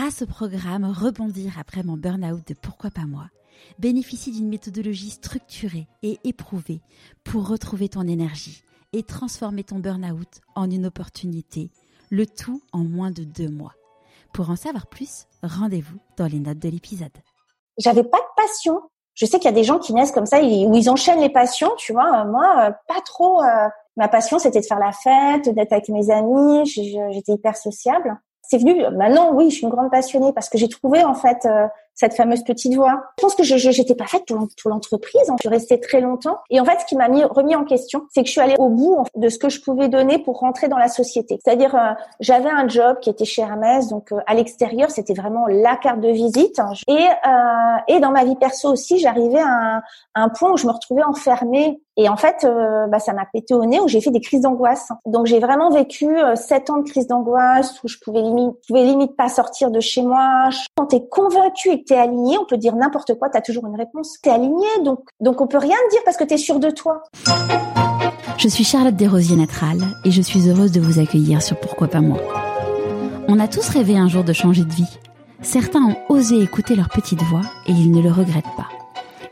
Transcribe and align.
grâce 0.00 0.22
au 0.22 0.26
programme 0.26 0.86
Rebondir 0.86 1.58
après 1.60 1.82
mon 1.82 1.98
burn-out 1.98 2.40
de 2.48 2.54
Pourquoi 2.54 2.88
pas 2.88 3.04
moi, 3.06 3.26
bénéficie 3.78 4.32
d'une 4.32 4.48
méthodologie 4.48 5.10
structurée 5.10 5.88
et 6.02 6.18
éprouvée 6.24 6.80
pour 7.22 7.46
retrouver 7.46 7.90
ton 7.90 8.08
énergie 8.08 8.62
et 8.94 9.02
transformer 9.02 9.62
ton 9.62 9.78
burn-out 9.78 10.40
en 10.54 10.70
une 10.70 10.86
opportunité, 10.86 11.70
le 12.08 12.24
tout 12.24 12.62
en 12.72 12.78
moins 12.78 13.10
de 13.10 13.24
deux 13.24 13.50
mois. 13.50 13.74
Pour 14.32 14.48
en 14.48 14.56
savoir 14.56 14.86
plus, 14.86 15.26
rendez-vous 15.42 15.98
dans 16.16 16.28
les 16.28 16.38
notes 16.38 16.60
de 16.60 16.70
l'épisode. 16.70 17.12
J'avais 17.76 18.04
pas 18.04 18.20
de 18.20 18.42
passion. 18.42 18.80
Je 19.12 19.26
sais 19.26 19.36
qu'il 19.36 19.50
y 19.50 19.52
a 19.52 19.52
des 19.52 19.64
gens 19.64 19.78
qui 19.78 19.92
naissent 19.92 20.12
comme 20.12 20.24
ça, 20.24 20.40
où 20.40 20.74
ils 20.74 20.88
enchaînent 20.88 21.20
les 21.20 21.28
passions, 21.28 21.72
tu 21.76 21.92
vois. 21.92 22.24
Moi, 22.24 22.68
euh, 22.68 22.70
pas 22.88 23.02
trop. 23.04 23.42
Euh, 23.42 23.68
ma 23.98 24.08
passion, 24.08 24.38
c'était 24.38 24.60
de 24.60 24.66
faire 24.66 24.78
la 24.78 24.92
fête, 24.92 25.54
d'être 25.54 25.74
avec 25.74 25.90
mes 25.90 26.10
amis. 26.10 26.64
J'étais 26.64 27.32
hyper 27.32 27.54
sociable 27.54 28.18
c'est 28.50 28.58
venu 28.58 28.84
maintenant 28.96 29.32
oui 29.32 29.48
je 29.50 29.56
suis 29.56 29.64
une 29.64 29.70
grande 29.70 29.90
passionnée 29.90 30.32
parce 30.32 30.48
que 30.48 30.58
j'ai 30.58 30.68
trouvé 30.68 31.04
en 31.04 31.14
fait 31.14 31.46
euh, 31.46 31.66
cette 31.94 32.14
fameuse 32.14 32.42
petite 32.42 32.74
voix 32.74 33.00
je 33.18 33.22
pense 33.22 33.34
que 33.36 33.44
je 33.44 33.56
j'étais 33.56 33.94
pas 33.94 34.06
faite 34.06 34.24
pour 34.26 34.70
l'entreprise 34.70 35.22
hein. 35.28 35.36
je 35.38 35.48
suis 35.48 35.48
restée 35.48 35.78
très 35.78 36.00
longtemps 36.00 36.38
et 36.50 36.58
en 36.58 36.64
fait 36.64 36.80
ce 36.80 36.86
qui 36.86 36.96
m'a 36.96 37.08
mis 37.08 37.22
remis 37.22 37.54
en 37.54 37.64
question 37.64 38.06
c'est 38.12 38.22
que 38.22 38.26
je 38.26 38.32
suis 38.32 38.40
allée 38.40 38.56
au 38.58 38.68
bout 38.68 39.04
de 39.14 39.28
ce 39.28 39.38
que 39.38 39.48
je 39.48 39.60
pouvais 39.60 39.88
donner 39.88 40.18
pour 40.18 40.40
rentrer 40.40 40.66
dans 40.66 40.78
la 40.78 40.88
société 40.88 41.38
c'est-à-dire 41.44 41.74
euh, 41.76 41.92
j'avais 42.18 42.50
un 42.50 42.66
job 42.66 42.98
qui 43.00 43.10
était 43.10 43.24
chez 43.24 43.42
Hermès 43.42 43.88
donc 43.88 44.10
euh, 44.10 44.18
à 44.26 44.34
l'extérieur 44.34 44.90
c'était 44.90 45.14
vraiment 45.14 45.46
la 45.46 45.76
carte 45.76 46.00
de 46.00 46.10
visite 46.10 46.58
hein. 46.58 46.72
et 46.88 47.06
et 47.88 48.00
dans 48.00 48.10
ma 48.10 48.24
vie 48.24 48.36
perso 48.36 48.72
aussi 48.72 48.98
j'arrivais 48.98 49.40
à 49.40 49.76
un, 49.76 49.82
un 50.16 50.28
point 50.28 50.50
où 50.52 50.56
je 50.56 50.66
me 50.66 50.72
retrouvais 50.72 51.04
enfermée 51.04 51.80
et 52.00 52.08
en 52.08 52.16
fait, 52.16 52.44
euh, 52.44 52.86
bah, 52.86 52.98
ça 52.98 53.12
m'a 53.12 53.26
pété 53.30 53.52
au 53.52 53.66
nez 53.66 53.78
où 53.78 53.86
j'ai 53.86 54.00
fait 54.00 54.10
des 54.10 54.22
crises 54.22 54.40
d'angoisse. 54.40 54.88
Donc 55.04 55.26
j'ai 55.26 55.38
vraiment 55.38 55.68
vécu 55.68 56.06
euh, 56.06 56.34
sept 56.34 56.70
ans 56.70 56.78
de 56.78 56.88
crise 56.88 57.06
d'angoisse 57.06 57.78
où 57.84 57.88
je 57.88 57.98
pouvais 58.02 58.22
limite, 58.22 58.54
pouvais 58.66 58.84
limite 58.84 59.14
pas 59.16 59.28
sortir 59.28 59.70
de 59.70 59.80
chez 59.80 60.00
moi. 60.00 60.48
Quand 60.76 60.86
t'es 60.86 61.06
convaincu 61.10 61.68
et 61.68 61.82
que 61.82 61.88
t'es 61.88 61.98
aligné, 61.98 62.38
on 62.38 62.46
peut 62.46 62.56
dire 62.56 62.74
n'importe 62.74 63.18
quoi, 63.18 63.28
t'as 63.28 63.42
toujours 63.42 63.66
une 63.66 63.76
réponse. 63.76 64.16
T'es 64.22 64.30
aligné, 64.30 64.66
donc 64.82 65.00
donc 65.20 65.42
on 65.42 65.46
peut 65.46 65.58
rien 65.58 65.76
dire 65.90 66.00
parce 66.06 66.16
que 66.16 66.24
t'es 66.24 66.38
sûr 66.38 66.58
de 66.58 66.70
toi. 66.70 67.02
Je 68.38 68.48
suis 68.48 68.64
Charlotte 68.64 68.96
Desrosiers 68.96 69.36
Natral 69.36 69.76
et 70.06 70.10
je 70.10 70.22
suis 70.22 70.48
heureuse 70.48 70.72
de 70.72 70.80
vous 70.80 71.00
accueillir 71.00 71.42
sur 71.42 71.60
Pourquoi 71.60 71.88
pas 71.88 72.00
moi. 72.00 72.16
On 73.28 73.38
a 73.38 73.46
tous 73.46 73.68
rêvé 73.68 73.98
un 73.98 74.08
jour 74.08 74.24
de 74.24 74.32
changer 74.32 74.64
de 74.64 74.72
vie. 74.72 74.98
Certains 75.42 75.82
ont 75.82 75.96
osé 76.08 76.40
écouter 76.40 76.76
leur 76.76 76.88
petite 76.88 77.20
voix 77.24 77.42
et 77.66 77.72
ils 77.72 77.92
ne 77.92 78.00
le 78.00 78.10
regrettent 78.10 78.56
pas. 78.56 78.68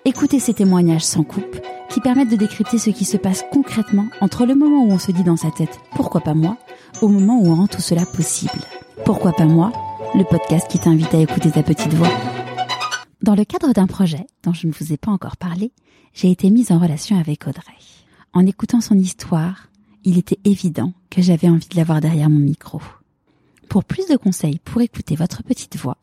Écoutez 0.05 0.39
ces 0.39 0.53
témoignages 0.53 1.05
sans 1.05 1.23
coupe 1.23 1.57
qui 1.91 2.01
permettent 2.01 2.31
de 2.31 2.37
décrypter 2.37 2.79
ce 2.79 2.91
qui 2.91 3.05
se 3.05 3.17
passe 3.17 3.45
concrètement 3.51 4.09
entre 4.21 4.47
le 4.47 4.55
moment 4.55 4.85
où 4.85 4.93
on 4.93 4.99
se 4.99 5.13
dit 5.13 5.25
dans 5.25 5.37
sa 5.37 5.51
tête 5.51 5.81
pourquoi 5.95 6.21
pas 6.21 6.35
moi 6.35 6.57
au 7.03 7.09
moment 7.09 7.41
où 7.41 7.49
on 7.49 7.55
rend 7.55 7.67
tout 7.67 7.81
cela 7.81 8.05
possible. 8.05 8.61
Pourquoi 9.05 9.33
pas 9.33 9.47
moi 9.47 9.73
Le 10.15 10.25
podcast 10.25 10.69
qui 10.69 10.79
t'invite 10.79 11.15
à 11.15 11.21
écouter 11.21 11.51
ta 11.51 11.63
petite 11.63 11.95
voix. 11.95 12.11
Dans 13.23 13.35
le 13.35 13.45
cadre 13.45 13.73
d'un 13.73 13.87
projet 13.87 14.27
dont 14.43 14.53
je 14.53 14.67
ne 14.67 14.73
vous 14.73 14.93
ai 14.93 14.97
pas 14.97 15.11
encore 15.11 15.37
parlé, 15.37 15.73
j'ai 16.15 16.31
été 16.31 16.51
mise 16.51 16.73
en 16.73 16.79
relation 16.79 17.19
avec 17.19 17.47
Audrey. 17.47 17.63
En 18.33 18.47
écoutant 18.47 18.81
son 18.81 18.97
histoire, 18.97 19.69
il 20.05 20.19
était 20.19 20.39
évident 20.45 20.93
que 21.11 21.23
j'avais 21.23 21.49
envie 21.49 21.69
de 21.69 21.77
l'avoir 21.77 22.01
derrière 22.01 22.31
mon 22.31 22.39
micro. 22.39 22.81
Pour 23.69 23.85
plus 23.85 24.07
de 24.09 24.17
conseils 24.17 24.61
pour 24.61 24.81
écouter 24.81 25.17
votre 25.17 25.43
petite 25.43 25.77
voix, 25.77 25.99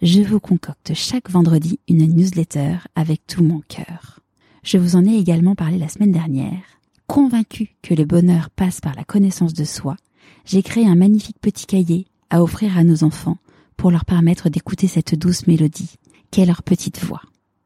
je 0.00 0.22
vous 0.22 0.40
concocte 0.40 0.94
chaque 0.94 1.30
vendredi 1.30 1.78
une 1.88 2.06
newsletter 2.06 2.76
avec 2.94 3.26
tout 3.26 3.42
mon 3.42 3.60
cœur. 3.68 4.19
Je 4.62 4.78
vous 4.78 4.96
en 4.96 5.04
ai 5.04 5.16
également 5.16 5.54
parlé 5.54 5.78
la 5.78 5.88
semaine 5.88 6.12
dernière. 6.12 6.62
Convaincu 7.06 7.76
que 7.82 7.94
le 7.94 8.04
bonheur 8.04 8.50
passe 8.50 8.80
par 8.80 8.94
la 8.94 9.04
connaissance 9.04 9.54
de 9.54 9.64
soi, 9.64 9.96
j'ai 10.44 10.62
créé 10.62 10.86
un 10.86 10.94
magnifique 10.94 11.38
petit 11.40 11.66
cahier 11.66 12.06
à 12.28 12.42
offrir 12.42 12.76
à 12.76 12.84
nos 12.84 13.04
enfants 13.04 13.38
pour 13.76 13.90
leur 13.90 14.04
permettre 14.04 14.48
d'écouter 14.48 14.86
cette 14.86 15.14
douce 15.14 15.46
mélodie 15.46 15.96
qu'est 16.30 16.46
leur 16.46 16.62
petite 16.62 17.02
voix. 17.02 17.22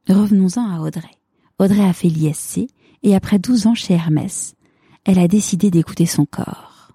Revenons-en 0.08 0.70
à 0.70 0.80
Audrey. 0.80 1.12
Audrey 1.60 1.84
a 1.84 1.94
fait 1.94 2.10
l'ISC 2.10 2.62
et 3.04 3.16
après 3.16 3.40
12 3.40 3.68
ans 3.68 3.76
chez 3.76 3.94
Hermès, 3.94 4.56
elle 5.06 5.20
a 5.20 5.28
décidé 5.28 5.70
d'écouter 5.70 6.06
son 6.06 6.26
corps. 6.26 6.94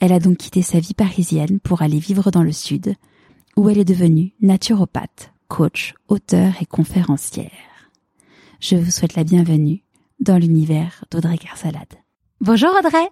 Elle 0.00 0.12
a 0.12 0.18
donc 0.18 0.38
quitté 0.38 0.62
sa 0.62 0.80
vie 0.80 0.94
parisienne 0.94 1.60
pour 1.60 1.82
aller 1.82 2.00
vivre 2.00 2.30
dans 2.30 2.42
le 2.42 2.52
sud, 2.52 2.94
où 3.56 3.68
elle 3.68 3.78
est 3.78 3.84
devenue 3.84 4.32
naturopathe, 4.40 5.32
coach, 5.48 5.94
auteur 6.08 6.52
et 6.60 6.66
conférencière. 6.66 7.50
Je 8.60 8.76
vous 8.76 8.90
souhaite 8.90 9.16
la 9.16 9.24
bienvenue 9.24 9.82
dans 10.20 10.38
l'univers 10.38 11.04
d'Audrey 11.10 11.38
Carsalade. 11.38 11.94
Bonjour 12.40 12.70
Audrey 12.78 13.06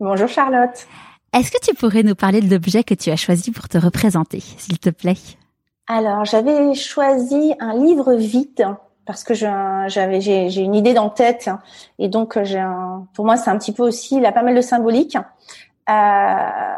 Bonjour 0.00 0.28
Charlotte 0.28 0.86
Est-ce 1.32 1.50
que 1.50 1.64
tu 1.64 1.74
pourrais 1.74 2.02
nous 2.02 2.14
parler 2.14 2.40
de 2.40 2.50
l'objet 2.50 2.84
que 2.84 2.94
tu 2.94 3.10
as 3.10 3.16
choisi 3.16 3.50
pour 3.50 3.68
te 3.68 3.78
représenter, 3.78 4.40
s'il 4.40 4.78
te 4.78 4.90
plaît? 4.90 5.16
Alors, 5.86 6.24
j'avais 6.24 6.74
choisi 6.74 7.54
un 7.60 7.74
livre 7.74 8.14
vide 8.14 8.66
parce 9.06 9.22
que 9.22 9.34
j'avais 9.34 10.20
j'ai 10.20 10.60
une 10.60 10.74
idée 10.74 10.94
dans 10.94 11.04
la 11.04 11.10
tête 11.10 11.50
et 11.98 12.08
donc 12.08 12.42
j'ai 12.42 12.64
pour 13.12 13.26
moi 13.26 13.36
c'est 13.36 13.50
un 13.50 13.58
petit 13.58 13.72
peu 13.72 13.82
aussi 13.82 14.16
il 14.16 14.24
a 14.24 14.32
pas 14.32 14.42
mal 14.42 14.54
de 14.54 14.62
symbolique 14.62 15.16
euh, 15.90 16.73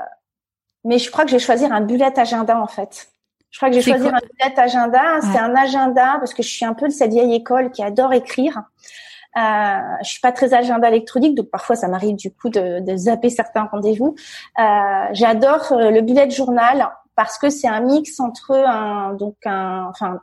mais 0.86 0.98
je 0.98 1.10
crois 1.10 1.24
que 1.24 1.30
je 1.30 1.36
vais 1.36 1.42
choisir 1.42 1.72
un 1.72 1.80
bullet 1.80 2.19
agenda 2.19 2.60
en 2.60 2.66
fait. 2.66 3.08
Je 3.50 3.58
crois 3.58 3.70
que 3.70 3.74
je 3.74 3.80
vais 3.80 3.92
choisir 3.92 4.14
un 4.14 4.19
bullet 4.19 4.60
agenda. 4.60 5.20
C'est 5.20 5.38
un 5.38 5.54
agenda 5.54 6.16
parce 6.19 6.34
que 6.34 6.42
je 6.42 6.48
suis 6.48 6.64
un 6.64 6.74
peu 6.74 6.88
de 6.88 6.92
cette 6.92 7.10
vieille 7.10 7.34
école 7.34 7.70
qui 7.70 7.82
adore 7.82 8.12
écrire. 8.12 8.62
Euh, 9.36 9.80
je 10.02 10.08
suis 10.08 10.20
pas 10.20 10.32
très 10.32 10.54
agenda 10.54 10.88
électronique, 10.88 11.34
donc 11.34 11.50
parfois 11.50 11.76
ça 11.76 11.88
m'arrive 11.88 12.16
du 12.16 12.32
coup 12.32 12.48
de, 12.48 12.80
de 12.80 12.97
zapper 12.97 13.28
certains 13.28 13.64
rendez-vous. 13.64 14.14
Euh, 14.58 14.62
J'adore 15.12 15.72
euh, 15.72 15.91
le 15.91 16.00
bullet 16.00 16.30
journal 16.30 16.88
parce 17.16 17.36
que 17.38 17.50
c'est 17.50 17.68
un 17.68 17.80
mix 17.80 18.18
entre 18.20 18.53
un 18.53 19.14
donc 19.14 19.36
un 19.44 19.86
enfin 19.91 20.20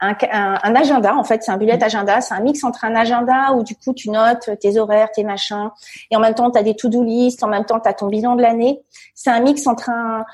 un, 0.00 0.14
un, 0.62 0.74
agenda 0.74 1.16
en 1.16 1.24
fait 1.24 1.42
c'est 1.42 1.50
un 1.50 1.56
bullet 1.56 1.82
agenda 1.82 2.20
c'est 2.20 2.34
un 2.34 2.40
mix 2.40 2.62
entre 2.64 2.84
un 2.84 2.94
agenda 2.94 3.52
où 3.54 3.62
du 3.62 3.74
coup 3.76 3.94
tu 3.94 4.10
notes 4.10 4.50
tes 4.60 4.78
horaires 4.78 5.10
tes 5.10 5.24
machins 5.24 5.70
et 6.10 6.16
en 6.16 6.20
même 6.20 6.34
temps 6.34 6.50
tu 6.50 6.58
as 6.58 6.62
des 6.62 6.76
to-do 6.76 7.02
list 7.02 7.42
en 7.42 7.48
même 7.48 7.64
temps 7.64 7.80
tu 7.80 7.88
as 7.88 7.94
ton 7.94 8.08
bilan 8.08 8.36
de 8.36 8.42
l'année. 8.42 8.82
C'est 9.14 9.30
un 9.30 9.40
mix 9.40 9.66
entre 9.66 9.90
un 9.90 10.24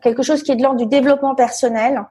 quelque 0.00 0.22
chose 0.22 0.42
qui 0.42 0.52
est 0.52 0.56
de 0.56 0.62
l'ordre 0.62 0.78
du 0.78 0.86
développement 0.86 1.34
personnel 1.34 2.02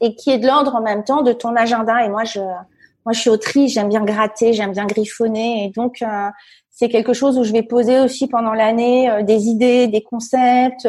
et 0.00 0.14
qui 0.16 0.30
est 0.30 0.38
de 0.38 0.46
l'ordre 0.46 0.74
en 0.74 0.82
même 0.82 1.04
temps 1.04 1.22
de 1.22 1.32
ton 1.32 1.56
agenda. 1.56 2.04
Et 2.04 2.08
moi 2.08 2.24
je 2.24 2.40
moi 2.40 3.12
je 3.12 3.20
suis 3.20 3.30
autrice 3.30 3.72
j'aime 3.72 3.88
bien 3.88 4.04
gratter 4.04 4.52
j'aime 4.52 4.72
bien 4.72 4.86
griffonner. 4.86 5.64
Et 5.64 5.70
donc 5.70 6.02
euh, 6.02 6.28
c'est 6.70 6.88
quelque 6.88 7.14
chose 7.14 7.38
où 7.38 7.44
je 7.44 7.52
vais 7.52 7.62
poser 7.62 8.00
aussi 8.00 8.28
pendant 8.28 8.52
l'année 8.52 9.10
euh, 9.10 9.22
des 9.22 9.46
idées 9.46 9.86
des 9.88 10.02
concepts 10.02 10.88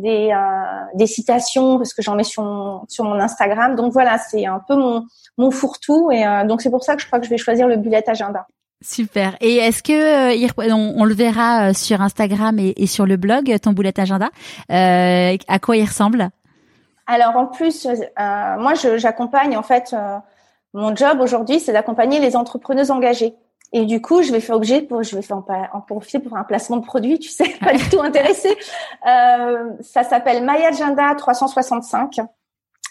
des, 0.00 0.30
euh, 0.32 0.84
des 0.94 1.06
citations 1.06 1.78
parce 1.78 1.94
que 1.94 2.02
j'en 2.02 2.14
mets 2.14 2.24
sur 2.24 2.42
mon, 2.42 2.82
sur 2.88 3.04
mon 3.04 3.18
Instagram. 3.20 3.76
Donc 3.76 3.92
voilà, 3.92 4.18
c'est 4.18 4.46
un 4.46 4.60
peu 4.66 4.74
mon, 4.76 5.04
mon 5.38 5.50
fourre-tout 5.50 6.10
et 6.10 6.26
euh, 6.26 6.44
donc 6.44 6.62
c'est 6.62 6.70
pour 6.70 6.82
ça 6.82 6.96
que 6.96 7.02
je 7.02 7.06
crois 7.06 7.18
que 7.18 7.24
je 7.24 7.30
vais 7.30 7.38
choisir 7.38 7.68
le 7.68 7.76
bullet 7.76 8.08
agenda. 8.08 8.46
Super. 8.82 9.36
Et 9.40 9.56
est-ce 9.56 9.82
que 9.82 9.92
euh, 9.92 10.74
on, 10.74 11.04
le 11.04 11.14
verra 11.14 11.74
sur 11.74 12.00
Instagram 12.00 12.58
et, 12.58 12.86
sur 12.86 13.06
le 13.06 13.16
blog 13.16 13.54
ton 13.60 13.72
bullet 13.72 13.98
agenda 14.00 14.30
À 14.68 15.58
quoi 15.60 15.76
il 15.76 15.84
ressemble? 15.84 16.30
Alors 17.06 17.36
en 17.36 17.46
plus, 17.46 17.86
moi 18.16 18.74
j'accompagne 18.96 19.56
en 19.56 19.62
fait 19.62 19.94
mon 20.72 20.94
job 20.94 21.20
aujourd'hui, 21.20 21.60
c'est 21.60 21.72
d'accompagner 21.72 22.20
les 22.20 22.36
entrepreneuses 22.36 22.90
engagées. 22.90 23.34
Et 23.72 23.86
du 23.86 24.02
coup, 24.02 24.22
je 24.22 24.32
vais 24.32 24.40
faire 24.40 24.56
objet 24.56 24.82
pour, 24.82 25.02
je 25.02 25.14
vais 25.14 25.22
faire 25.22 25.42
en, 25.72 25.80
profiter 25.80 26.18
pour 26.18 26.36
un 26.36 26.44
placement 26.44 26.78
de 26.78 26.84
produit, 26.84 27.18
tu 27.18 27.28
sais, 27.28 27.48
pas 27.60 27.72
du 27.72 27.88
tout 27.88 28.00
intéressé. 28.00 28.56
Euh, 29.06 29.70
ça 29.80 30.02
s'appelle 30.02 30.42
My 30.42 30.64
Agenda 30.64 31.14
365. 31.14 32.18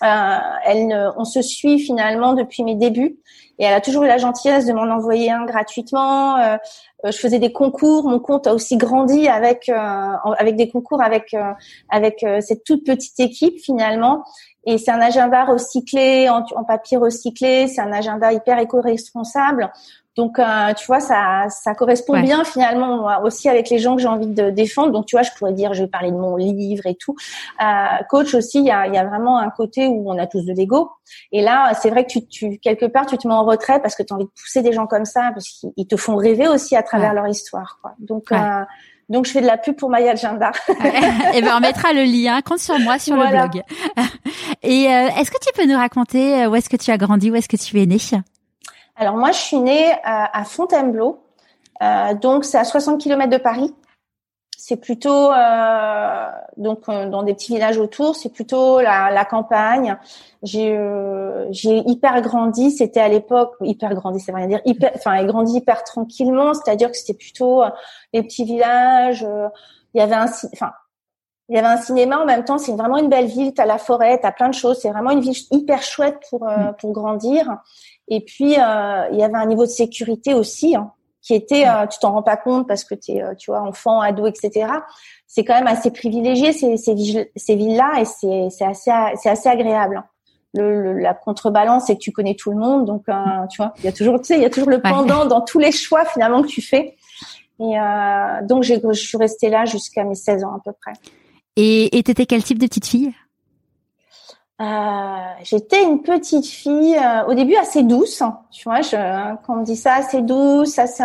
Euh, 0.01 0.37
elle, 0.63 1.11
on 1.17 1.25
se 1.25 1.41
suit 1.41 1.79
finalement 1.79 2.33
depuis 2.33 2.63
mes 2.63 2.75
débuts 2.75 3.19
et 3.59 3.65
elle 3.65 3.73
a 3.73 3.81
toujours 3.81 4.03
eu 4.03 4.07
la 4.07 4.17
gentillesse 4.17 4.65
de 4.65 4.73
m'en 4.73 4.89
envoyer 4.89 5.29
un 5.31 5.45
gratuitement. 5.45 6.37
Euh, 6.37 6.57
euh 7.05 7.11
je 7.11 7.17
faisais 7.17 7.39
des 7.39 7.51
concours, 7.51 8.07
mon 8.07 8.19
compte 8.19 8.47
a 8.47 8.53
aussi 8.53 8.77
grandi 8.77 9.27
avec 9.27 9.67
euh, 9.67 9.75
avec 10.37 10.55
des 10.55 10.69
concours 10.69 11.01
avec 11.01 11.33
euh, 11.33 11.51
avec 11.89 12.25
cette 12.39 12.63
toute 12.63 12.85
petite 12.85 13.19
équipe 13.19 13.59
finalement. 13.59 14.23
Et 14.65 14.77
c'est 14.77 14.91
un 14.91 15.01
agenda 15.01 15.43
recyclé 15.45 16.29
en, 16.29 16.45
en 16.55 16.63
papier 16.63 16.97
recyclé, 16.97 17.67
c'est 17.67 17.81
un 17.81 17.91
agenda 17.91 18.31
hyper 18.31 18.59
éco-responsable 18.59 19.71
donc, 20.15 20.39
euh, 20.39 20.73
tu 20.73 20.85
vois, 20.87 20.99
ça, 20.99 21.45
ça 21.49 21.73
correspond 21.75 22.19
bien 22.19 22.43
finalement 22.43 23.07
aussi 23.23 23.47
avec 23.47 23.69
les 23.69 23.79
gens 23.79 23.95
que 23.95 24.01
j'ai 24.01 24.07
envie 24.07 24.27
de 24.27 24.49
défendre. 24.49 24.91
Donc, 24.91 25.05
tu 25.05 25.15
vois, 25.15 25.23
je 25.23 25.31
pourrais 25.37 25.53
dire, 25.53 25.73
je 25.73 25.83
vais 25.83 25.87
parler 25.87 26.11
de 26.11 26.17
mon 26.17 26.35
livre 26.35 26.85
et 26.87 26.95
tout. 26.95 27.15
Euh, 27.61 28.03
coach 28.09 28.33
aussi, 28.33 28.59
il 28.59 28.65
y 28.65 28.71
a, 28.71 28.87
y 28.87 28.97
a, 28.97 29.05
vraiment 29.05 29.37
un 29.37 29.49
côté 29.49 29.87
où 29.87 30.11
on 30.11 30.17
a 30.17 30.27
tous 30.27 30.45
de 30.45 30.53
l'ego. 30.53 30.91
Et 31.31 31.41
là, 31.41 31.73
c'est 31.79 31.89
vrai 31.89 32.03
que 32.03 32.09
tu, 32.09 32.27
tu, 32.27 32.57
quelque 32.57 32.85
part, 32.85 33.05
tu 33.05 33.17
te 33.17 33.27
mets 33.27 33.33
en 33.33 33.45
retrait 33.45 33.81
parce 33.81 33.95
que 33.95 34.03
tu 34.03 34.13
as 34.13 34.15
envie 34.15 34.25
de 34.25 34.31
pousser 34.31 34.61
des 34.61 34.73
gens 34.73 34.87
comme 34.87 35.05
ça, 35.05 35.31
parce 35.33 35.47
qu'ils 35.47 35.87
te 35.87 35.95
font 35.95 36.15
rêver 36.15 36.47
aussi 36.47 36.75
à 36.75 36.83
travers 36.83 37.13
leur 37.13 37.27
histoire. 37.27 37.79
Quoi. 37.81 37.93
Donc, 37.99 38.31
euh, 38.31 38.63
donc, 39.07 39.25
je 39.25 39.31
fais 39.31 39.41
de 39.41 39.47
la 39.47 39.57
pub 39.57 39.75
pour 39.75 39.89
My 39.89 40.07
Agenda. 40.07 40.51
et 40.69 40.73
eh 41.35 41.41
ben, 41.41 41.55
on 41.55 41.59
mettra 41.61 41.93
le 41.93 42.03
lien. 42.03 42.41
Compte 42.41 42.59
sur 42.59 42.77
moi 42.79 42.99
sur 42.99 43.15
le 43.15 43.27
blog. 43.27 43.63
et 44.63 44.87
euh, 44.87 45.07
est-ce 45.17 45.31
que 45.31 45.39
tu 45.41 45.51
peux 45.55 45.65
nous 45.65 45.77
raconter 45.77 46.45
où 46.45 46.55
est-ce 46.55 46.69
que 46.69 46.77
tu 46.77 46.91
as 46.91 46.97
grandi, 46.97 47.31
où 47.31 47.35
est-ce 47.35 47.47
que 47.47 47.57
tu 47.57 47.81
es 47.81 47.85
née 47.85 47.99
alors 48.99 49.15
moi, 49.15 49.31
je 49.31 49.39
suis 49.39 49.57
née 49.57 49.95
à, 50.03 50.43
Fontainebleau, 50.43 51.23
euh, 51.81 52.13
donc 52.15 52.43
c'est 52.43 52.57
à 52.57 52.65
60 52.65 53.01
km 53.01 53.29
de 53.29 53.37
Paris. 53.37 53.73
c'est 54.57 54.75
plutôt 54.75 55.31
euh, 55.31 56.25
donc 56.57 56.89
euh, 56.89 57.09
dans 57.09 57.23
des 57.23 57.33
petits 57.33 57.53
villages 57.53 57.77
autour, 57.77 58.15
c'est 58.15 58.29
plutôt 58.29 58.81
la, 58.81 59.09
la 59.09 59.23
campagne. 59.23 59.97
J'ai 60.43 60.77
euh, 60.77 61.47
j'ai 61.51 61.77
hyper 61.87 62.21
grandi, 62.21 62.71
c'était 62.71 62.99
à 62.99 63.07
l'époque 63.07 63.55
hyper 63.61 63.95
grandi, 63.95 64.19
ça 64.19 64.33
veut 64.33 64.45
dire 64.47 64.61
hyper, 64.65 64.91
enfin 64.95 65.23
grandi 65.23 65.57
hyper 65.57 65.83
tranquillement, 65.85 66.53
c'est-à-dire 66.53 66.91
que 66.91 66.97
c'était 66.97 67.17
plutôt 67.17 67.63
euh, 67.63 67.69
les 68.13 68.21
petits 68.21 68.43
villages. 68.43 69.25
il 69.93 69.99
y 69.99 70.01
avait 70.01 70.15
un, 70.15 70.27
enfin 70.53 70.73
il 71.47 71.55
y 71.55 71.57
avait 71.57 71.67
un 71.67 71.77
cinéma 71.77 72.19
en 72.19 72.25
même 72.25 72.43
temps. 72.43 72.57
C'est 72.59 72.73
vraiment 72.73 72.97
une 72.97 73.09
belle 73.09 73.25
ville. 73.25 73.53
T'as 73.53 73.65
la 73.65 73.79
forêt, 73.79 74.19
t'as 74.21 74.31
plein 74.31 74.49
de 74.49 74.53
choses. 74.53 74.79
C'est 74.81 74.91
vraiment 74.91 75.11
une 75.11 75.21
ville 75.21 75.35
hyper 75.51 75.81
chouette 75.81 76.19
pour 76.29 76.43
mm. 76.43 76.75
pour 76.79 76.91
grandir. 76.91 77.57
Et 78.09 78.21
puis 78.21 78.51
il 78.53 79.17
y 79.17 79.23
avait 79.23 79.35
un 79.35 79.45
niveau 79.45 79.65
de 79.65 79.71
sécurité 79.71 80.33
aussi. 80.33 80.75
Hein 80.75 80.91
qui 81.21 81.35
était, 81.35 81.67
euh, 81.67 81.85
tu 81.87 81.99
t'en 81.99 82.13
rends 82.13 82.23
pas 82.23 82.37
compte 82.37 82.67
parce 82.67 82.83
que 82.83 82.95
tu 82.95 83.11
es, 83.11 83.21
euh, 83.21 83.35
tu 83.35 83.51
vois, 83.51 83.61
enfant, 83.61 84.01
ado, 84.01 84.25
etc. 84.25 84.67
C'est 85.27 85.43
quand 85.43 85.53
même 85.53 85.67
assez 85.67 85.91
privilégié 85.91 86.53
ces, 86.53 86.77
ces, 86.77 86.95
ces 87.35 87.55
villes-là 87.55 88.01
et 88.01 88.05
c'est, 88.05 88.47
c'est 88.49 88.65
assez, 88.65 88.91
c'est 89.21 89.29
assez 89.29 89.49
agréable. 89.49 90.03
Le, 90.55 90.93
la 90.93 91.13
contrebalance, 91.13 91.85
c'est 91.85 91.95
que 91.95 91.99
tu 91.99 92.11
connais 92.11 92.33
tout 92.33 92.49
le 92.49 92.57
monde, 92.57 92.85
donc 92.85 93.03
euh, 93.07 93.13
tu 93.51 93.57
vois, 93.57 93.73
il 93.77 93.85
y 93.85 93.87
a 93.87 93.91
toujours, 93.91 94.17
tu 94.17 94.25
sais, 94.25 94.37
il 94.37 94.41
y 94.41 94.45
a 94.45 94.49
toujours 94.49 94.69
le 94.69 94.81
pendant 94.81 95.25
dans 95.27 95.41
tous 95.41 95.59
les 95.59 95.71
choix 95.71 96.05
finalement 96.05 96.41
que 96.41 96.47
tu 96.47 96.61
fais. 96.61 96.95
Et 97.59 97.75
donc 98.47 98.63
j'ai, 98.63 98.81
je 98.81 98.93
suis 98.93 99.17
restée 99.17 99.49
là 99.49 99.65
jusqu'à 99.65 100.05
mes 100.05 100.15
16 100.15 100.45
ans 100.45 100.55
à 100.55 100.61
peu 100.63 100.71
près. 100.71 100.93
Et 101.57 102.01
t'étais 102.03 102.25
quel 102.25 102.41
type 102.41 102.57
de 102.57 102.65
petite 102.65 102.87
fille? 102.87 103.13
Euh, 104.61 105.33
j'étais 105.43 105.83
une 105.83 106.01
petite 106.01 106.45
fille 106.45 106.97
euh, 106.97 107.25
au 107.27 107.33
début 107.33 107.55
assez 107.55 107.81
douce, 107.83 108.21
hein, 108.21 108.39
tu 108.51 108.65
vois. 108.65 108.81
Je, 108.81 109.35
quand 109.45 109.59
on 109.59 109.61
dit 109.61 109.77
ça, 109.77 109.95
assez 109.95 110.21
douce, 110.21 110.77
assez 110.77 111.03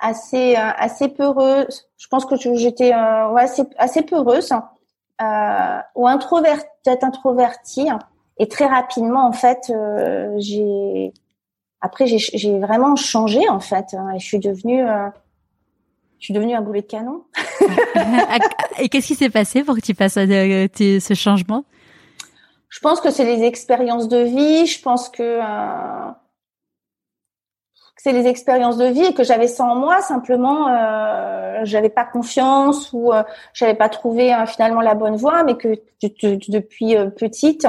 assez 0.00 0.56
euh, 0.56 0.70
assez 0.76 1.08
peureuse. 1.08 1.88
Je 1.98 2.08
pense 2.08 2.24
que 2.24 2.34
j'étais 2.56 2.92
ouais, 2.92 3.42
assez 3.42 3.62
assez 3.78 4.02
peureuse 4.02 4.50
hein. 4.50 5.82
ou 5.94 6.08
introvertie, 6.08 6.66
peut-être 6.84 7.04
introvertie. 7.04 7.88
Hein. 7.88 8.00
Et 8.38 8.48
très 8.48 8.66
rapidement, 8.66 9.24
en 9.24 9.32
fait, 9.32 9.72
j'ai 10.38 11.12
après 11.80 12.06
j'ai 12.08 12.58
vraiment 12.58 12.96
changé 12.96 13.48
en 13.48 13.60
fait. 13.60 13.94
et 14.14 14.18
je 14.18 14.24
suis 14.24 14.40
devenue 14.40 14.84
je 16.18 16.24
suis 16.24 16.34
devenue 16.34 16.54
un 16.54 16.60
boulet 16.60 16.82
de 16.82 16.86
canon. 16.86 17.22
et 18.80 18.88
qu'est-ce 18.88 19.06
qui 19.06 19.14
s'est 19.14 19.30
passé 19.30 19.62
pour 19.62 19.76
que 19.76 19.80
tu 19.80 19.94
fasses 19.94 20.14
ce 20.14 21.14
changement? 21.14 21.64
Je 22.70 22.78
pense 22.80 23.00
que 23.00 23.10
c'est 23.10 23.24
les 23.24 23.44
expériences 23.44 24.08
de 24.08 24.18
vie. 24.18 24.66
Je 24.66 24.80
pense 24.80 25.08
que, 25.08 25.22
euh, 25.22 26.12
c'est 28.02 28.12
les 28.12 28.26
expériences 28.26 28.78
de 28.78 28.86
vie 28.86 29.04
et 29.04 29.12
que 29.12 29.24
j'avais 29.24 29.48
ça 29.48 29.64
en 29.64 29.74
moi. 29.74 30.00
Simplement, 30.00 30.68
euh, 30.68 31.60
j'avais 31.64 31.90
pas 31.90 32.04
confiance 32.04 32.90
ou 32.94 33.12
euh, 33.12 33.22
j'avais 33.52 33.74
pas 33.74 33.90
trouvé 33.90 34.32
euh, 34.32 34.46
finalement 34.46 34.80
la 34.80 34.94
bonne 34.94 35.16
voie, 35.16 35.42
mais 35.44 35.56
que 35.56 35.76
depuis 36.02 36.96
euh, 36.96 37.10
petite, 37.10 37.66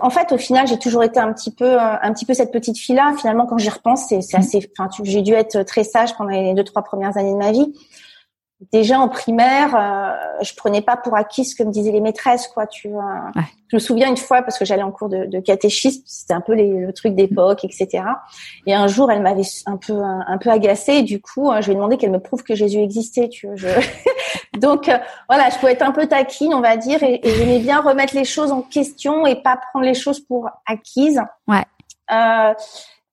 en 0.00 0.10
fait, 0.10 0.30
au 0.30 0.38
final, 0.38 0.68
j'ai 0.68 0.78
toujours 0.78 1.02
été 1.02 1.18
un 1.18 1.32
petit 1.32 1.52
peu, 1.52 1.78
un 1.78 2.12
petit 2.12 2.24
peu 2.24 2.34
cette 2.34 2.52
petite 2.52 2.78
fille-là. 2.78 3.14
Finalement, 3.16 3.46
quand 3.46 3.58
j'y 3.58 3.68
repense, 3.68 4.06
c'est 4.08 4.18
mmh. 4.18 4.36
assez. 4.36 4.70
Enfin, 4.78 4.90
j'ai 5.02 5.22
dû 5.22 5.32
être 5.32 5.62
très 5.62 5.84
sage 5.84 6.16
pendant 6.16 6.30
les 6.30 6.54
deux 6.54 6.64
trois 6.64 6.82
premières 6.82 7.16
années 7.16 7.32
de 7.32 7.38
ma 7.38 7.52
vie 7.52 7.72
déjà 8.72 8.98
en 8.98 9.08
primaire, 9.08 9.74
euh, 9.76 10.42
je 10.42 10.52
prenais 10.54 10.80
pas 10.80 10.96
pour 10.96 11.16
acquis 11.16 11.44
ce 11.44 11.54
que 11.54 11.62
me 11.62 11.70
disaient 11.70 11.92
les 11.92 12.00
maîtresses, 12.00 12.48
quoi. 12.48 12.66
Tu 12.66 12.88
vois. 12.88 13.30
Je 13.68 13.76
me 13.76 13.78
souviens 13.78 14.08
une 14.08 14.16
fois 14.16 14.42
parce 14.42 14.58
que 14.58 14.64
j'allais 14.64 14.82
en 14.82 14.90
cours 14.90 15.08
de, 15.08 15.26
de 15.26 15.40
catéchisme, 15.40 16.02
c'était 16.06 16.34
un 16.34 16.40
peu 16.40 16.54
les, 16.54 16.72
le 16.72 16.92
truc 16.92 17.14
d'époque, 17.14 17.64
etc. 17.64 18.02
Et 18.66 18.74
un 18.74 18.88
jour, 18.88 19.12
elle 19.12 19.22
m'avait 19.22 19.42
un 19.66 19.76
peu 19.76 20.00
un, 20.02 20.38
peu 20.38 20.50
agacée. 20.50 20.94
Et 20.94 21.02
du 21.02 21.20
coup, 21.20 21.50
euh, 21.50 21.60
je 21.60 21.66
lui 21.66 21.72
ai 21.72 21.74
demandé 21.76 21.96
qu'elle 21.96 22.10
me 22.10 22.20
prouve 22.20 22.42
que 22.42 22.54
Jésus 22.54 22.78
existait. 22.78 23.28
Tu 23.28 23.46
vois. 23.46 23.56
Je... 23.56 23.68
Donc 24.58 24.88
euh, 24.88 24.98
voilà, 25.28 25.50
je 25.50 25.58
pouvais 25.58 25.72
être 25.72 25.82
un 25.82 25.92
peu 25.92 26.06
taquine, 26.06 26.52
on 26.52 26.60
va 26.60 26.76
dire, 26.76 27.02
et, 27.02 27.20
et 27.22 27.34
j'aimais 27.34 27.60
bien 27.60 27.80
remettre 27.80 28.14
les 28.14 28.24
choses 28.24 28.50
en 28.50 28.62
question 28.62 29.26
et 29.26 29.36
pas 29.40 29.56
prendre 29.70 29.84
les 29.84 29.94
choses 29.94 30.20
pour 30.20 30.48
acquises. 30.66 31.20
Ouais. 31.46 31.64
Euh, 32.10 32.54